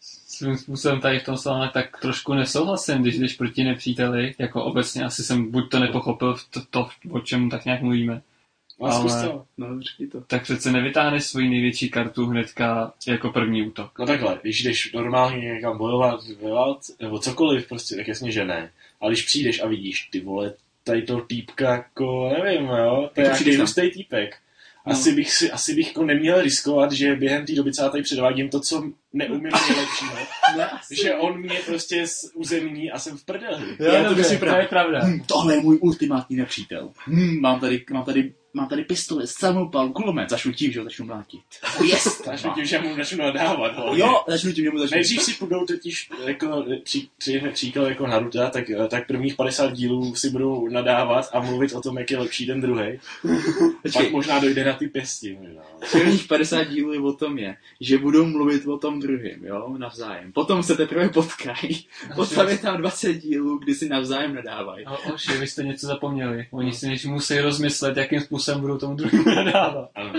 Svým 0.00 0.58
způsobem 0.58 1.00
tady 1.00 1.18
v 1.20 1.24
tom 1.24 1.36
s 1.36 1.44
vámi 1.44 1.70
tak 1.74 2.00
trošku 2.00 2.34
nesouhlasím, 2.34 3.02
když 3.02 3.18
jdeš 3.18 3.34
proti 3.34 3.64
nepříteli, 3.64 4.34
jako 4.38 4.64
obecně 4.64 5.04
asi 5.04 5.22
jsem 5.22 5.50
buď 5.50 5.70
to 5.70 5.78
nepochopil 5.78 6.34
v 6.34 6.48
to, 6.50 6.60
to 6.70 6.88
o 7.10 7.20
čem 7.20 7.50
tak 7.50 7.64
nějak 7.64 7.82
mluvíme, 7.82 8.14
No, 8.14 8.20
Ale- 8.80 9.26
to. 9.26 9.44
no, 9.58 9.80
to. 10.12 10.20
tak 10.20 10.42
přece 10.42 10.72
nevytáhneš 10.72 11.24
svoji 11.24 11.48
největší 11.48 11.90
kartu 11.90 12.26
hnedka 12.26 12.92
jako 13.06 13.30
první 13.32 13.66
útok. 13.66 13.98
No 13.98 14.06
takhle, 14.06 14.38
když 14.42 14.62
jdeš 14.62 14.92
normálně 14.92 15.48
někam 15.54 15.78
bojovat 15.78 16.20
válce, 16.52 16.92
nebo 17.00 17.18
cokoliv, 17.18 17.68
prostě, 17.68 17.96
tak 17.96 18.08
jasně, 18.08 18.32
že 18.32 18.44
ne. 18.44 18.70
Ale 19.00 19.12
když 19.12 19.22
přijdeš 19.22 19.60
a 19.60 19.66
vidíš, 19.66 20.08
ty 20.10 20.20
vole, 20.20 20.54
tady 20.84 21.02
to 21.02 21.20
týpka, 21.20 21.72
jako, 21.72 22.34
nevím, 22.42 22.66
jo, 22.66 23.10
to 23.14 23.20
je 23.20 23.24
nějaký 23.26 23.56
hustý 23.56 23.90
týpek. 23.90 24.36
No. 24.86 24.92
Asi 24.92 25.12
bych, 25.12 25.32
si, 25.32 25.50
asi 25.50 25.74
bych 25.74 25.86
jako 25.86 26.04
neměl 26.04 26.42
riskovat, 26.42 26.92
že 26.92 27.16
během 27.16 27.46
té 27.46 27.52
doby, 27.52 27.72
co 27.72 27.82
já 27.82 27.88
tady 27.88 28.02
předvádím 28.02 28.48
to, 28.48 28.60
co 28.60 28.84
neumím 29.12 29.42
nejlepšího, 29.68 30.16
Ne, 30.56 30.66
asi. 30.66 30.96
že 31.02 31.14
on 31.14 31.40
mě 31.40 31.58
prostě 31.66 32.06
z 32.06 32.30
územní 32.34 32.90
a 32.90 32.98
jsem 32.98 33.16
v 33.16 33.24
prdeli. 33.24 33.76
Já 33.80 34.02
to 34.02 34.08
dobře, 34.14 34.34
to 34.34 34.38
pravda. 34.38 34.62
je 34.62 34.68
pravda. 34.68 35.00
Hm, 35.04 35.20
tohle 35.26 35.54
je 35.54 35.60
můj 35.60 35.78
ultimátní 35.80 36.36
nepřítel. 36.36 36.90
Hm, 37.06 37.40
mám 37.40 37.60
tady, 37.60 37.84
mám 37.90 38.04
tady, 38.04 38.32
mám 38.54 38.68
tady 38.68 38.84
pistoli, 38.84 39.26
samopal, 39.26 39.88
kulomet. 39.88 40.30
Začnu 40.30 40.52
tím, 40.52 40.72
že 40.72 40.80
ho 40.80 40.84
začnu 40.84 41.06
mlátit. 41.06 41.40
Yes, 41.84 42.22
Začnu 42.24 42.50
tím, 42.50 42.64
že 42.64 42.78
mu 42.78 42.96
začnu 42.96 43.18
nadávat. 43.18 43.74
hlavně. 43.76 44.00
Jo, 44.00 44.24
začnu 44.28 44.52
tím, 44.52 44.64
že 44.64 44.70
mu 44.70 44.78
začnu. 44.78 44.94
Nejdřív 44.94 45.22
si 45.22 45.32
půjdou 45.32 45.66
totiž, 45.66 46.10
jako, 46.26 46.64
pří, 46.82 47.10
pří, 47.18 47.40
příklad 47.52 47.88
jako 47.88 48.06
Naruto, 48.06 48.38
tak, 48.50 48.64
tak 48.88 49.06
prvních 49.06 49.34
50 49.34 49.72
dílů 49.72 50.14
si 50.14 50.30
budou 50.30 50.68
nadávat 50.68 51.30
a 51.32 51.40
mluvit 51.40 51.72
o 51.72 51.80
tom, 51.80 51.98
jak 51.98 52.10
je 52.10 52.18
lepší 52.18 52.46
ten 52.46 52.60
druhý. 52.60 53.00
Pak 53.92 54.10
možná 54.10 54.38
dojde 54.38 54.64
na 54.64 54.72
ty 54.72 54.88
pěsti. 54.88 55.38
Možná. 55.40 55.62
Prvních 55.92 56.26
50 56.26 56.64
dílů 56.64 56.92
je 56.92 57.00
o 57.00 57.12
tom 57.12 57.38
je, 57.38 57.56
že 57.80 57.98
budou 57.98 58.26
mluvit 58.26 58.66
o 58.66 58.78
tom 58.78 59.00
druhým, 59.00 59.44
jo, 59.44 59.74
navzájem. 59.78 60.32
Potom 60.32 60.62
se 60.62 60.76
teprve 60.76 61.08
potkají. 61.08 61.86
Potom 62.14 62.48
je 62.48 62.58
tam 62.58 62.76
20 62.76 63.14
dílů, 63.14 63.58
kdy 63.58 63.74
si 63.74 63.88
navzájem 63.88 64.34
nadávají. 64.34 64.84
Oši, 65.14 65.32
vy 65.32 65.46
jste 65.46 65.62
něco 65.62 65.86
zapomněli. 65.86 66.46
Oni 66.50 66.72
si 66.72 66.86
než 66.86 67.04
musí 67.04 67.38
rozmyslet, 67.38 67.96
jakým 67.96 68.20
způsobem 68.20 68.43
budou 68.52 68.78
tomu 68.78 68.94
druhému 68.94 69.24
nadávat. 69.34 69.90
Ano. 69.94 70.12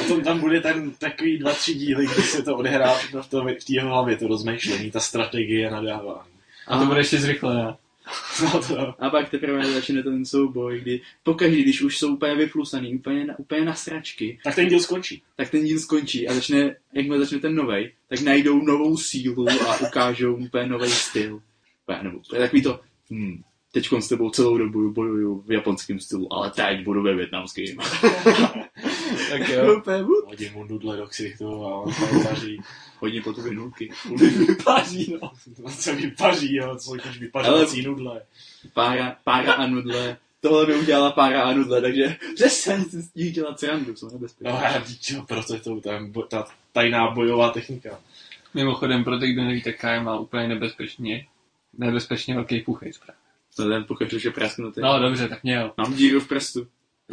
A 0.00 0.08
to, 0.08 0.20
tam 0.20 0.40
bude 0.40 0.60
ten 0.60 0.90
takový 0.90 1.38
dva, 1.38 1.52
tři 1.52 1.74
díly, 1.74 2.06
kdy 2.06 2.22
se 2.22 2.42
to 2.42 2.56
odehrá 2.56 2.94
v, 3.22 3.26
tom, 3.30 3.48
v 3.60 3.64
té 3.64 3.72
jeho 3.72 3.88
hlavě, 3.88 4.16
to 4.16 4.28
rozmýšlení, 4.28 4.90
ta 4.90 5.00
strategie 5.00 5.70
nadávání. 5.70 6.30
A 6.66 6.78
to 6.78 6.86
bude 6.86 7.00
ještě 7.00 7.18
zrychlené. 7.18 7.76
No 8.42 8.62
to, 8.62 9.04
A 9.04 9.10
pak 9.10 9.28
teprve 9.30 9.72
začne 9.72 10.02
ten 10.02 10.24
souboj, 10.24 10.80
kdy 10.80 11.00
pokaždý, 11.22 11.62
když 11.62 11.82
už 11.82 11.98
jsou 11.98 12.14
úplně 12.14 12.34
vyflusaný, 12.34 12.94
úplně 12.94 13.24
na, 13.24 13.38
úplně 13.38 13.64
na 13.64 13.74
sračky, 13.74 14.38
tak 14.44 14.54
ten 14.54 14.68
díl 14.68 14.80
skončí. 14.80 15.22
tak 15.36 15.50
ten 15.50 15.64
díl 15.64 15.78
skončí 15.78 16.28
a 16.28 16.34
začne, 16.34 16.76
jakmile 16.92 17.18
začne 17.18 17.38
ten 17.38 17.54
novej, 17.54 17.92
tak 18.08 18.20
najdou 18.20 18.62
novou 18.62 18.96
sílu 18.96 19.46
a 19.48 19.80
ukážou 19.80 20.34
úplně 20.34 20.66
nový 20.66 20.90
styl. 20.90 21.40
Úplně, 21.82 21.98
nebo, 22.02 22.18
to 22.30 22.36
je 22.36 22.42
takový 22.42 22.62
to, 22.62 22.80
hm, 23.10 23.42
teď 23.80 24.02
s 24.02 24.08
tebou 24.08 24.30
celou 24.30 24.58
dobu 24.58 24.90
bojuju 24.90 25.44
v 25.46 25.52
japonském 25.52 26.00
stylu, 26.00 26.32
ale 26.32 26.50
teď 26.50 26.84
budu 26.84 27.02
ve 27.02 27.14
větnamském. 27.14 27.76
Tak 29.30 29.48
jo. 29.48 29.82
Buď. 30.06 30.24
Hodím 30.26 30.52
mu 30.52 30.64
nudle 30.64 30.96
do 30.96 31.06
ksichtu 31.06 31.46
a 31.66 31.80
on 31.80 31.94
tam 31.94 32.22
vaří. 32.24 32.60
Hodně 32.98 33.22
po 33.22 33.32
tu 33.32 33.42
vinulky. 33.42 33.90
Vypaří, 34.16 35.18
no. 35.22 35.30
No, 35.58 35.70
co 35.70 35.94
vypaří, 35.96 36.56
jo, 36.56 36.76
co 36.76 36.92
když 36.92 37.18
vypařovací 37.18 37.82
nudle. 37.82 38.22
Pára, 38.74 39.16
pára 39.24 39.52
a 39.52 39.66
nudle. 39.66 40.16
Tohle 40.40 40.66
by 40.66 40.74
udělala 40.74 41.12
pára 41.12 41.42
a 41.42 41.52
nudle, 41.52 41.80
takže 41.80 42.16
přestaň 42.34 42.84
si 42.84 43.02
z 43.02 43.14
nich 43.14 43.32
dělat 43.32 43.60
srandu, 43.60 43.96
jsou 43.96 44.10
nebezpečné. 44.10 44.50
No 44.52 44.58
a 44.58 44.82
jo, 45.10 45.22
proto 45.28 45.54
je 45.54 45.60
to 45.60 45.80
tam, 45.80 46.12
ta 46.28 46.44
tajná 46.72 47.10
bojová 47.10 47.50
technika. 47.50 48.00
Mimochodem, 48.54 49.04
pro 49.04 49.18
ty, 49.18 49.32
kdo 49.32 49.44
neví, 49.44 49.62
tak 49.62 49.76
Kai 49.80 50.00
má 50.04 50.18
úplně 50.18 50.48
nebezpečně, 50.48 51.26
nebezpečně 51.78 52.34
velký 52.34 52.60
puchejc. 52.60 52.98
právě. 52.98 53.27
To 53.58 53.68
ten 53.68 53.84
pokud 53.84 54.12
už 54.12 54.24
je 54.24 54.30
prasknutý. 54.30 54.80
No 54.80 54.98
dobře, 55.02 55.28
tak 55.28 55.42
měl. 55.42 55.72
Mám 55.76 55.94
díru 55.94 56.20
v 56.20 56.28
prstu. 56.28 56.66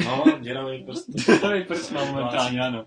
No, 0.05 0.23
děravý 0.41 0.83
prst. 0.83 1.05
To 1.41 1.51
je 1.51 1.63
prst 1.65 1.91
mám 1.91 2.07
momentálně, 2.07 2.61
ano. 2.61 2.85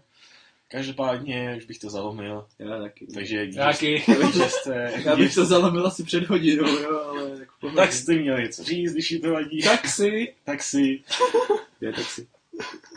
Každopádně 0.70 1.54
už 1.58 1.64
bych 1.64 1.78
to 1.78 1.90
zalomil, 1.90 2.46
Já 2.58 2.78
taky. 2.78 3.06
takže 3.14 3.46
díky, 3.46 3.58
Jaký? 3.58 3.98
že 4.34 4.44
jste, 4.48 4.92
Já 5.04 5.16
bych 5.16 5.34
to 5.34 5.44
zalomil 5.44 5.86
asi 5.86 6.04
před 6.04 6.28
hodinou, 6.28 6.66
jo, 6.68 7.00
ale 7.10 7.38
tak 7.38 7.48
v 7.52 7.60
pohodě. 7.60 7.76
tak 7.76 7.92
jste 7.92 8.14
měli 8.14 8.42
něco 8.42 8.64
říct, 8.64 8.92
když 8.92 9.10
jí 9.10 9.20
to 9.20 9.32
vadí. 9.32 9.62
Taxi. 9.62 10.34
Tak 10.44 10.62
si 10.62 11.02
Je 11.80 11.92
taxi. 11.92 12.26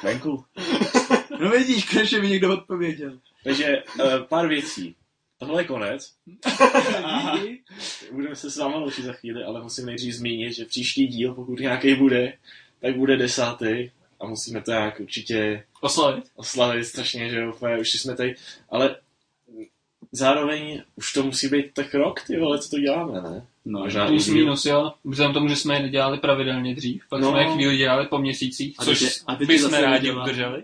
venku. 0.03 0.45
No 1.39 1.49
vidíš, 1.49 1.89
konečně 1.89 2.19
mi 2.19 2.29
někdo 2.29 2.53
odpověděl. 2.53 3.19
Takže 3.43 3.83
uh, 3.99 4.03
pár 4.29 4.47
věcí. 4.47 4.95
Tohle 5.41 5.61
je 5.61 5.67
konec. 5.67 6.11
Budeme 8.11 8.35
se 8.35 8.51
s 8.51 8.57
váma 8.57 8.77
loučit 8.77 9.05
za 9.05 9.13
chvíli, 9.13 9.43
ale 9.43 9.63
musím 9.63 9.85
nejdřív 9.85 10.13
zmínit, 10.13 10.53
že 10.53 10.65
příští 10.65 11.07
díl, 11.07 11.33
pokud 11.33 11.59
nějaký 11.59 11.95
bude, 11.95 12.33
tak 12.81 12.95
bude 12.97 13.17
desátý 13.17 13.89
a 14.19 14.27
musíme 14.27 14.61
to 14.61 14.71
nějak 14.71 14.99
určitě 14.99 15.63
Oslavit. 15.81 16.23
oslavit 16.35 16.85
strašně, 16.85 17.29
že 17.29 17.39
jo, 17.39 17.53
úplně, 17.55 17.77
už 17.77 17.91
jsme 17.91 18.15
tady, 18.15 18.35
ale 18.69 18.95
zároveň 20.11 20.81
už 20.95 21.13
to 21.13 21.23
musí 21.23 21.47
být 21.47 21.73
tak 21.73 21.93
rok, 21.93 22.21
ty 22.27 22.39
vole, 22.39 22.59
co 22.59 22.69
to 22.69 22.79
děláme, 22.79 23.21
ne? 23.21 23.45
No, 23.65 23.79
Možná 23.79 24.07
Plus 24.07 24.27
minus, 24.27 24.65
jo. 24.65 24.93
Vzhledem 25.03 25.33
tomu, 25.33 25.47
že 25.47 25.55
jsme 25.55 25.75
je 25.75 25.81
nedělali 25.81 26.17
pravidelně 26.17 26.75
dřív, 26.75 27.03
pak 27.09 27.21
No. 27.21 27.29
jsme 27.29 27.41
je 27.43 27.53
chvíli 27.53 27.77
dělali 27.77 28.07
po 28.07 28.17
měsících, 28.17 28.75
A 28.79 28.85
což 28.85 29.21
a 29.27 29.37
zase 29.59 29.81
rádi 29.81 30.11
udrželi. 30.11 30.63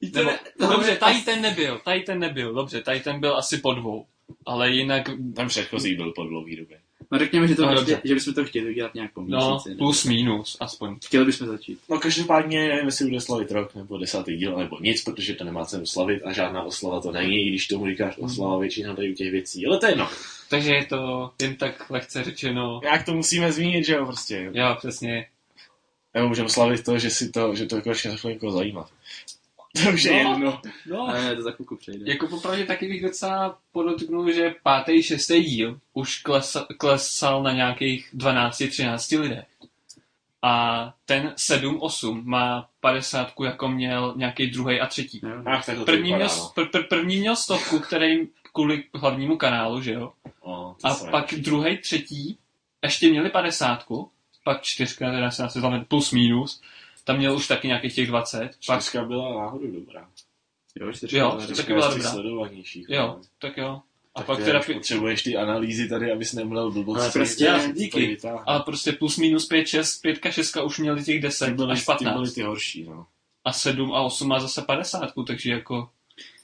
Víte, 0.00 0.38
Nebo, 0.60 0.72
dobře, 0.72 0.90
je 0.90 0.96
tady 0.96 1.20
ten 1.20 1.42
nebyl, 1.42 1.78
tady 1.84 2.00
ten 2.00 2.18
nebyl, 2.18 2.54
dobře, 2.54 2.80
tady 2.82 3.00
ten 3.00 3.20
byl 3.20 3.36
asi 3.36 3.58
po 3.58 3.72
dvou. 3.74 4.06
Ale 4.46 4.70
jinak, 4.70 5.10
Ten 5.36 5.48
předchozí 5.48 5.94
byl 5.94 6.12
po 6.12 6.24
dlouhý 6.24 6.56
době. 6.56 6.78
No 7.12 7.18
řekněme, 7.18 7.48
že, 7.48 7.54
to 7.54 7.66
No, 7.66 7.74
dobře. 7.74 8.00
že 8.04 8.14
bychom 8.14 8.34
to 8.34 8.44
chtěli 8.44 8.70
udělat 8.70 8.94
nějak 8.94 9.12
po 9.12 9.20
no, 9.20 9.26
měsíci. 9.26 9.68
ne? 9.70 9.76
plus 9.76 10.04
minus, 10.04 10.56
aspoň. 10.60 10.96
Chtěli 11.06 11.24
bychom 11.24 11.46
začít. 11.48 11.78
No 11.88 11.98
každopádně 11.98 12.68
nevím, 12.68 12.86
jestli 12.86 13.04
bude 13.06 13.20
slavit 13.20 13.50
rok 13.50 13.74
nebo 13.74 13.98
desátý 13.98 14.36
díl, 14.36 14.56
nebo 14.56 14.78
nic, 14.80 15.04
protože 15.04 15.34
to 15.34 15.44
nemá 15.44 15.64
cenu 15.64 15.86
slavit 15.86 16.22
a 16.24 16.32
žádná 16.32 16.62
oslava 16.62 17.00
to 17.00 17.12
není, 17.12 17.46
i 17.46 17.48
když 17.48 17.66
tomu 17.66 17.86
říkáš 17.86 18.18
oslava 18.18 18.58
většina 18.58 18.94
tady 18.96 19.10
u 19.10 19.14
těch 19.14 19.30
věcí, 19.30 19.66
ale 19.66 19.78
to 19.78 19.86
je 19.86 19.92
jedno. 19.92 20.08
Takže 20.50 20.74
je 20.74 20.86
to 20.86 21.30
jen 21.42 21.56
tak 21.56 21.90
lehce 21.90 22.24
řečeno. 22.24 22.80
Jak 22.84 23.04
to 23.04 23.14
musíme 23.14 23.52
zmínit, 23.52 23.84
že 23.86 23.92
jo, 23.94 24.06
prostě. 24.06 24.50
Jo, 24.54 24.74
přesně. 24.78 25.26
Nebo 26.14 26.28
můžeme 26.28 26.48
slavit 26.48 26.84
to, 26.84 26.98
že 26.98 27.10
si 27.10 27.30
to, 27.30 27.54
že 27.54 27.66
to 27.66 27.82
konečně 27.82 28.10
začalo 28.10 28.34
někoho 28.34 28.52
zajímat. 28.52 28.90
To 29.84 29.90
už 29.90 30.02
je 30.04 30.24
No. 30.24 30.30
jedno. 30.30 30.60
No, 30.86 31.00
Ale 31.08 31.22
ne, 31.24 31.36
to 31.36 31.42
za 31.42 31.50
chvilku 31.50 31.76
přejde. 31.76 32.10
Jako 32.12 32.26
popravdě 32.26 32.64
taky 32.66 32.88
bych 32.88 33.02
docela 33.02 33.58
podotknul, 33.72 34.32
že 34.32 34.54
pátý, 34.62 35.02
šestý 35.02 35.42
díl 35.42 35.80
už 35.92 36.18
klesal, 36.22 36.66
klesal 36.78 37.42
na 37.42 37.52
nějakých 37.52 38.14
12-13 38.14 39.20
lidech. 39.20 39.44
A 40.42 40.94
ten 41.06 41.34
7-8 41.36 42.24
má 42.24 42.68
50 42.80 43.32
jako 43.44 43.68
měl 43.68 44.14
nějaký 44.16 44.46
druhý 44.46 44.80
a 44.80 44.86
třetí. 44.86 45.20
Ach, 45.46 45.66
tak 45.66 45.78
to 45.78 45.84
První 45.84 46.02
vypadá, 46.12 46.24
měl, 46.24 46.36
no. 46.38 46.50
pr, 46.54 46.64
pr, 46.66 46.82
první 46.82 47.16
měl 47.20 47.36
stovku, 47.36 47.78
který 47.78 48.28
kvůli 48.52 48.84
hlavnímu 48.94 49.36
kanálu, 49.36 49.82
že 49.82 49.92
jo? 49.92 50.12
To 50.44 50.76
A 50.84 50.94
pak 51.10 51.34
druhý, 51.34 51.78
třetí, 51.78 52.38
ještě 52.82 53.10
měli 53.10 53.30
50, 53.30 53.84
pak 54.44 54.62
čtyřka, 54.62 55.10
teda 55.10 55.30
se 55.30 55.44
asi 55.44 55.58
znamená 55.60 55.84
plus 55.84 56.12
minus, 56.12 56.60
tam 57.04 57.16
měl 57.16 57.36
už 57.36 57.48
taky 57.48 57.66
nějakých 57.66 57.94
těch 57.94 58.08
20, 58.08 58.50
pak, 58.66 58.80
Čtyřka 58.82 59.04
byla 59.04 59.34
náhodou 59.42 59.66
dobrá. 59.70 60.08
Jo, 60.80 60.92
čtyřka 60.92 61.16
Jo, 61.18 61.30
byla 61.30 61.46
taky 61.56 61.72
byla 61.72 61.94
dobrá. 62.22 62.48
jo, 62.88 63.20
tak 63.38 63.56
jo. 63.56 63.80
A 64.14 64.18
Tak 64.20 64.26
pak 64.26 64.38
ty 64.38 64.44
teda, 64.44 64.60
potřebuješ 64.74 65.22
ty 65.22 65.36
analýzy 65.36 65.88
tady, 65.88 66.12
abys 66.12 66.32
nemlel 66.32 66.70
blbosti. 66.70 67.02
Ale 67.02 67.12
prostě- 67.12 67.44
Já, 67.44 67.72
díky. 67.72 68.18
ale 68.46 68.60
prostě 68.62 68.92
plus 68.92 69.16
minus 69.18 69.46
5, 69.46 69.66
6, 69.68 70.00
5, 70.02 70.18
6 70.30 70.56
už 70.64 70.78
měli 70.78 71.04
těch 71.04 71.22
10 71.22 71.46
ty 71.46 71.52
byly, 71.52 71.72
až 71.72 71.80
ty 71.80 71.84
15. 71.86 72.14
byly 72.20 72.30
ty 72.30 72.42
horší, 72.42 72.84
no. 72.84 73.06
A 73.44 73.52
7 73.52 73.92
a 73.92 74.00
8 74.00 74.28
má 74.28 74.40
zase 74.40 74.62
50, 74.62 75.12
takže 75.26 75.50
jako 75.50 75.88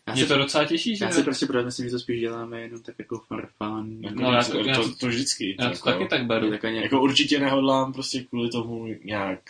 Já 0.09 0.15
mě 0.15 0.23
si, 0.23 0.29
to 0.29 0.39
docela 0.39 0.65
těší, 0.65 0.97
že 0.97 1.05
já 1.05 1.11
si 1.11 1.23
prostě 1.23 1.47
pořád 1.47 1.65
myslím, 1.65 1.87
že 1.87 1.91
to 1.93 1.99
spíš 1.99 2.21
děláme 2.21 2.61
jenom 2.61 2.83
tak 2.83 2.95
jako 2.99 3.19
for 3.19 3.49
fun. 3.59 3.99
Jako 4.01 4.21
No, 4.21 4.33
já 4.33 4.45
to, 4.45 4.53
to- 4.53 4.59
já 4.69 4.77
to, 4.77 4.83
to- 4.83 4.95
to, 4.97 5.07
vždycky. 5.07 5.57
já 5.61 5.67
to 5.67 5.73
jako, 5.73 5.91
taky 5.91 6.09
tak 6.09 6.27
beru. 6.27 6.51
Tak 6.51 6.65
ani 6.65 6.83
Jako 6.83 7.03
určitě 7.03 7.39
nehodlám 7.41 7.93
prostě 7.93 8.23
kvůli 8.25 8.51
tomu 8.51 8.87
nějak 9.05 9.41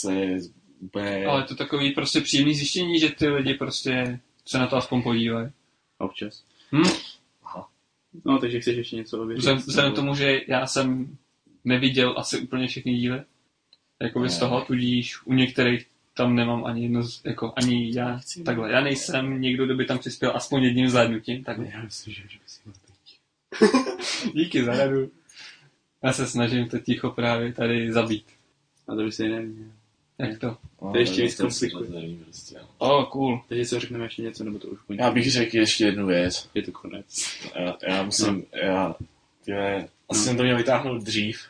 se 0.00 0.36
úplně... 0.80 1.26
Ale 1.26 1.44
to 1.44 1.54
takový 1.56 1.90
prostě 1.92 2.20
příjemný 2.20 2.54
zjištění, 2.54 3.00
že 3.00 3.10
ty 3.10 3.28
lidi 3.28 3.54
prostě 3.54 4.20
se 4.46 4.58
na 4.58 4.66
to 4.66 4.76
aspoň 4.76 5.02
podívají. 5.02 5.48
občas. 5.98 6.44
Hm? 6.72 6.90
No, 8.24 8.38
takže 8.38 8.60
chceš 8.60 8.76
ještě 8.76 8.96
něco 8.96 9.22
ověřit? 9.22 9.54
Vzhledem 9.66 9.92
k 9.92 9.96
tomu, 9.96 10.14
že 10.14 10.40
já 10.48 10.66
jsem 10.66 11.16
neviděl 11.64 12.14
asi 12.18 12.38
úplně 12.40 12.66
všechny 12.66 12.94
díly, 12.94 13.22
jakoby 14.02 14.28
z 14.28 14.38
toho, 14.38 14.60
tudíž 14.60 15.26
u 15.26 15.32
některých 15.32 15.86
tam 16.14 16.34
nemám 16.36 16.64
ani 16.64 16.82
jedno, 16.82 17.02
z- 17.02 17.20
jako 17.24 17.52
ani 17.56 17.92
já, 17.96 18.12
Nechci 18.14 18.42
takhle, 18.42 18.72
já 18.72 18.80
nejsem 18.80 19.40
někdo, 19.40 19.64
kdo 19.64 19.74
by 19.74 19.84
tam 19.84 19.98
přispěl 19.98 20.32
aspoň 20.36 20.62
jedním 20.62 20.88
zhlédnutím, 20.88 21.44
takhle. 21.44 21.66
Já 21.74 21.82
myslím, 21.82 22.14
že, 22.14 22.22
teď. 22.86 23.18
Díky 24.34 24.64
za 24.64 24.76
radu. 24.76 25.10
Já 26.02 26.12
se 26.12 26.26
snažím 26.26 26.68
to 26.68 26.78
ticho 26.78 27.10
právě 27.10 27.52
tady 27.52 27.92
zabít. 27.92 28.24
A 28.88 28.94
to 28.94 29.04
by 29.04 29.12
si 29.12 29.28
neměl. 29.28 29.68
Jak 30.18 30.38
to? 30.38 30.56
No, 30.82 30.92
to 30.92 30.98
ještě 30.98 31.16
tak 31.16 31.24
víc 31.24 31.36
komplikuje. 31.36 32.14
prostě, 32.24 32.54
no. 32.58 32.68
Oh, 32.78 33.04
cool. 33.04 33.40
Takže 33.48 33.66
co 33.66 33.80
řekneme 33.80 34.04
ještě 34.04 34.22
něco, 34.22 34.44
nebo 34.44 34.58
to 34.58 34.68
už 34.68 34.78
končí? 34.86 35.00
Já 35.02 35.10
bych 35.10 35.32
řekl 35.32 35.56
ještě 35.56 35.84
jednu 35.84 36.06
věc. 36.06 36.48
Je 36.54 36.62
to 36.62 36.72
konec. 36.72 37.24
Já, 37.56 37.76
já 37.88 38.02
musím, 38.02 38.44
já, 38.62 38.94
tyhle, 39.44 39.76
asi 40.08 40.20
No. 40.20 40.24
jsem 40.24 40.36
to 40.36 40.42
měl 40.42 40.56
vytáhnout 40.56 41.02
dřív. 41.02 41.40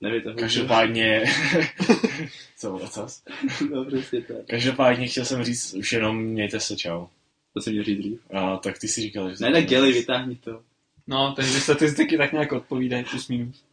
Neví 0.00 0.22
to. 0.22 0.34
Každopádně, 0.34 1.24
co, 2.56 2.80
co? 2.90 3.06
No, 3.70 3.84
prostě 3.84 4.20
tak. 4.20 4.36
Každopádně 4.46 5.06
chtěl 5.08 5.24
jsem 5.24 5.44
říct 5.44 5.74
už 5.74 5.92
jenom 5.92 6.18
mějte 6.18 6.60
se 6.60 6.76
čau. 6.76 7.06
To 7.54 7.60
jsem 7.60 7.72
měl 7.72 7.84
říct 7.84 7.98
dřív. 7.98 8.20
A 8.34 8.56
tak 8.56 8.78
ty 8.78 8.88
si 8.88 9.00
říkal, 9.00 9.30
že... 9.30 9.36
Ne, 9.40 9.50
ne, 9.50 9.62
Geli, 9.62 9.92
vytáhni 9.92 10.36
to. 10.36 10.62
No, 11.06 11.32
takže 11.36 11.60
statistiky 11.60 12.16
tak 12.18 12.32
nějak 12.32 12.52
odpovídají, 12.52 13.04
plus 13.04 13.28
minus. 13.28 13.64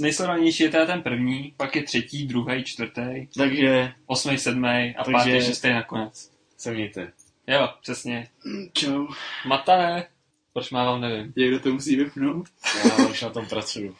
Nejsledovanější 0.00 0.62
je 0.62 0.68
teda 0.70 0.86
ten 0.86 1.02
první, 1.02 1.54
pak 1.56 1.76
je 1.76 1.82
třetí, 1.82 2.26
druhý, 2.26 2.64
čtvrtý, 2.64 3.26
Takže 3.36 3.92
osmý, 4.06 4.38
sedmý 4.38 4.68
a 4.68 5.04
Takže- 5.04 5.12
pátý, 5.12 5.30
šestý 5.44 5.70
nakonec. 5.72 6.30
se 6.58 6.70
mějte. 6.72 7.12
Jo, 7.46 7.68
přesně. 7.82 8.28
Čau. 8.72 9.06
Matané. 9.46 10.06
Proč 10.52 10.70
mávám, 10.70 11.00
nevím. 11.00 11.32
Někdo 11.36 11.60
to 11.60 11.68
musí 11.72 11.96
vypnout. 11.96 12.46
Já 12.84 13.06
už 13.06 13.22
na 13.22 13.30
tom 13.30 13.46
pracuju. 13.46 13.96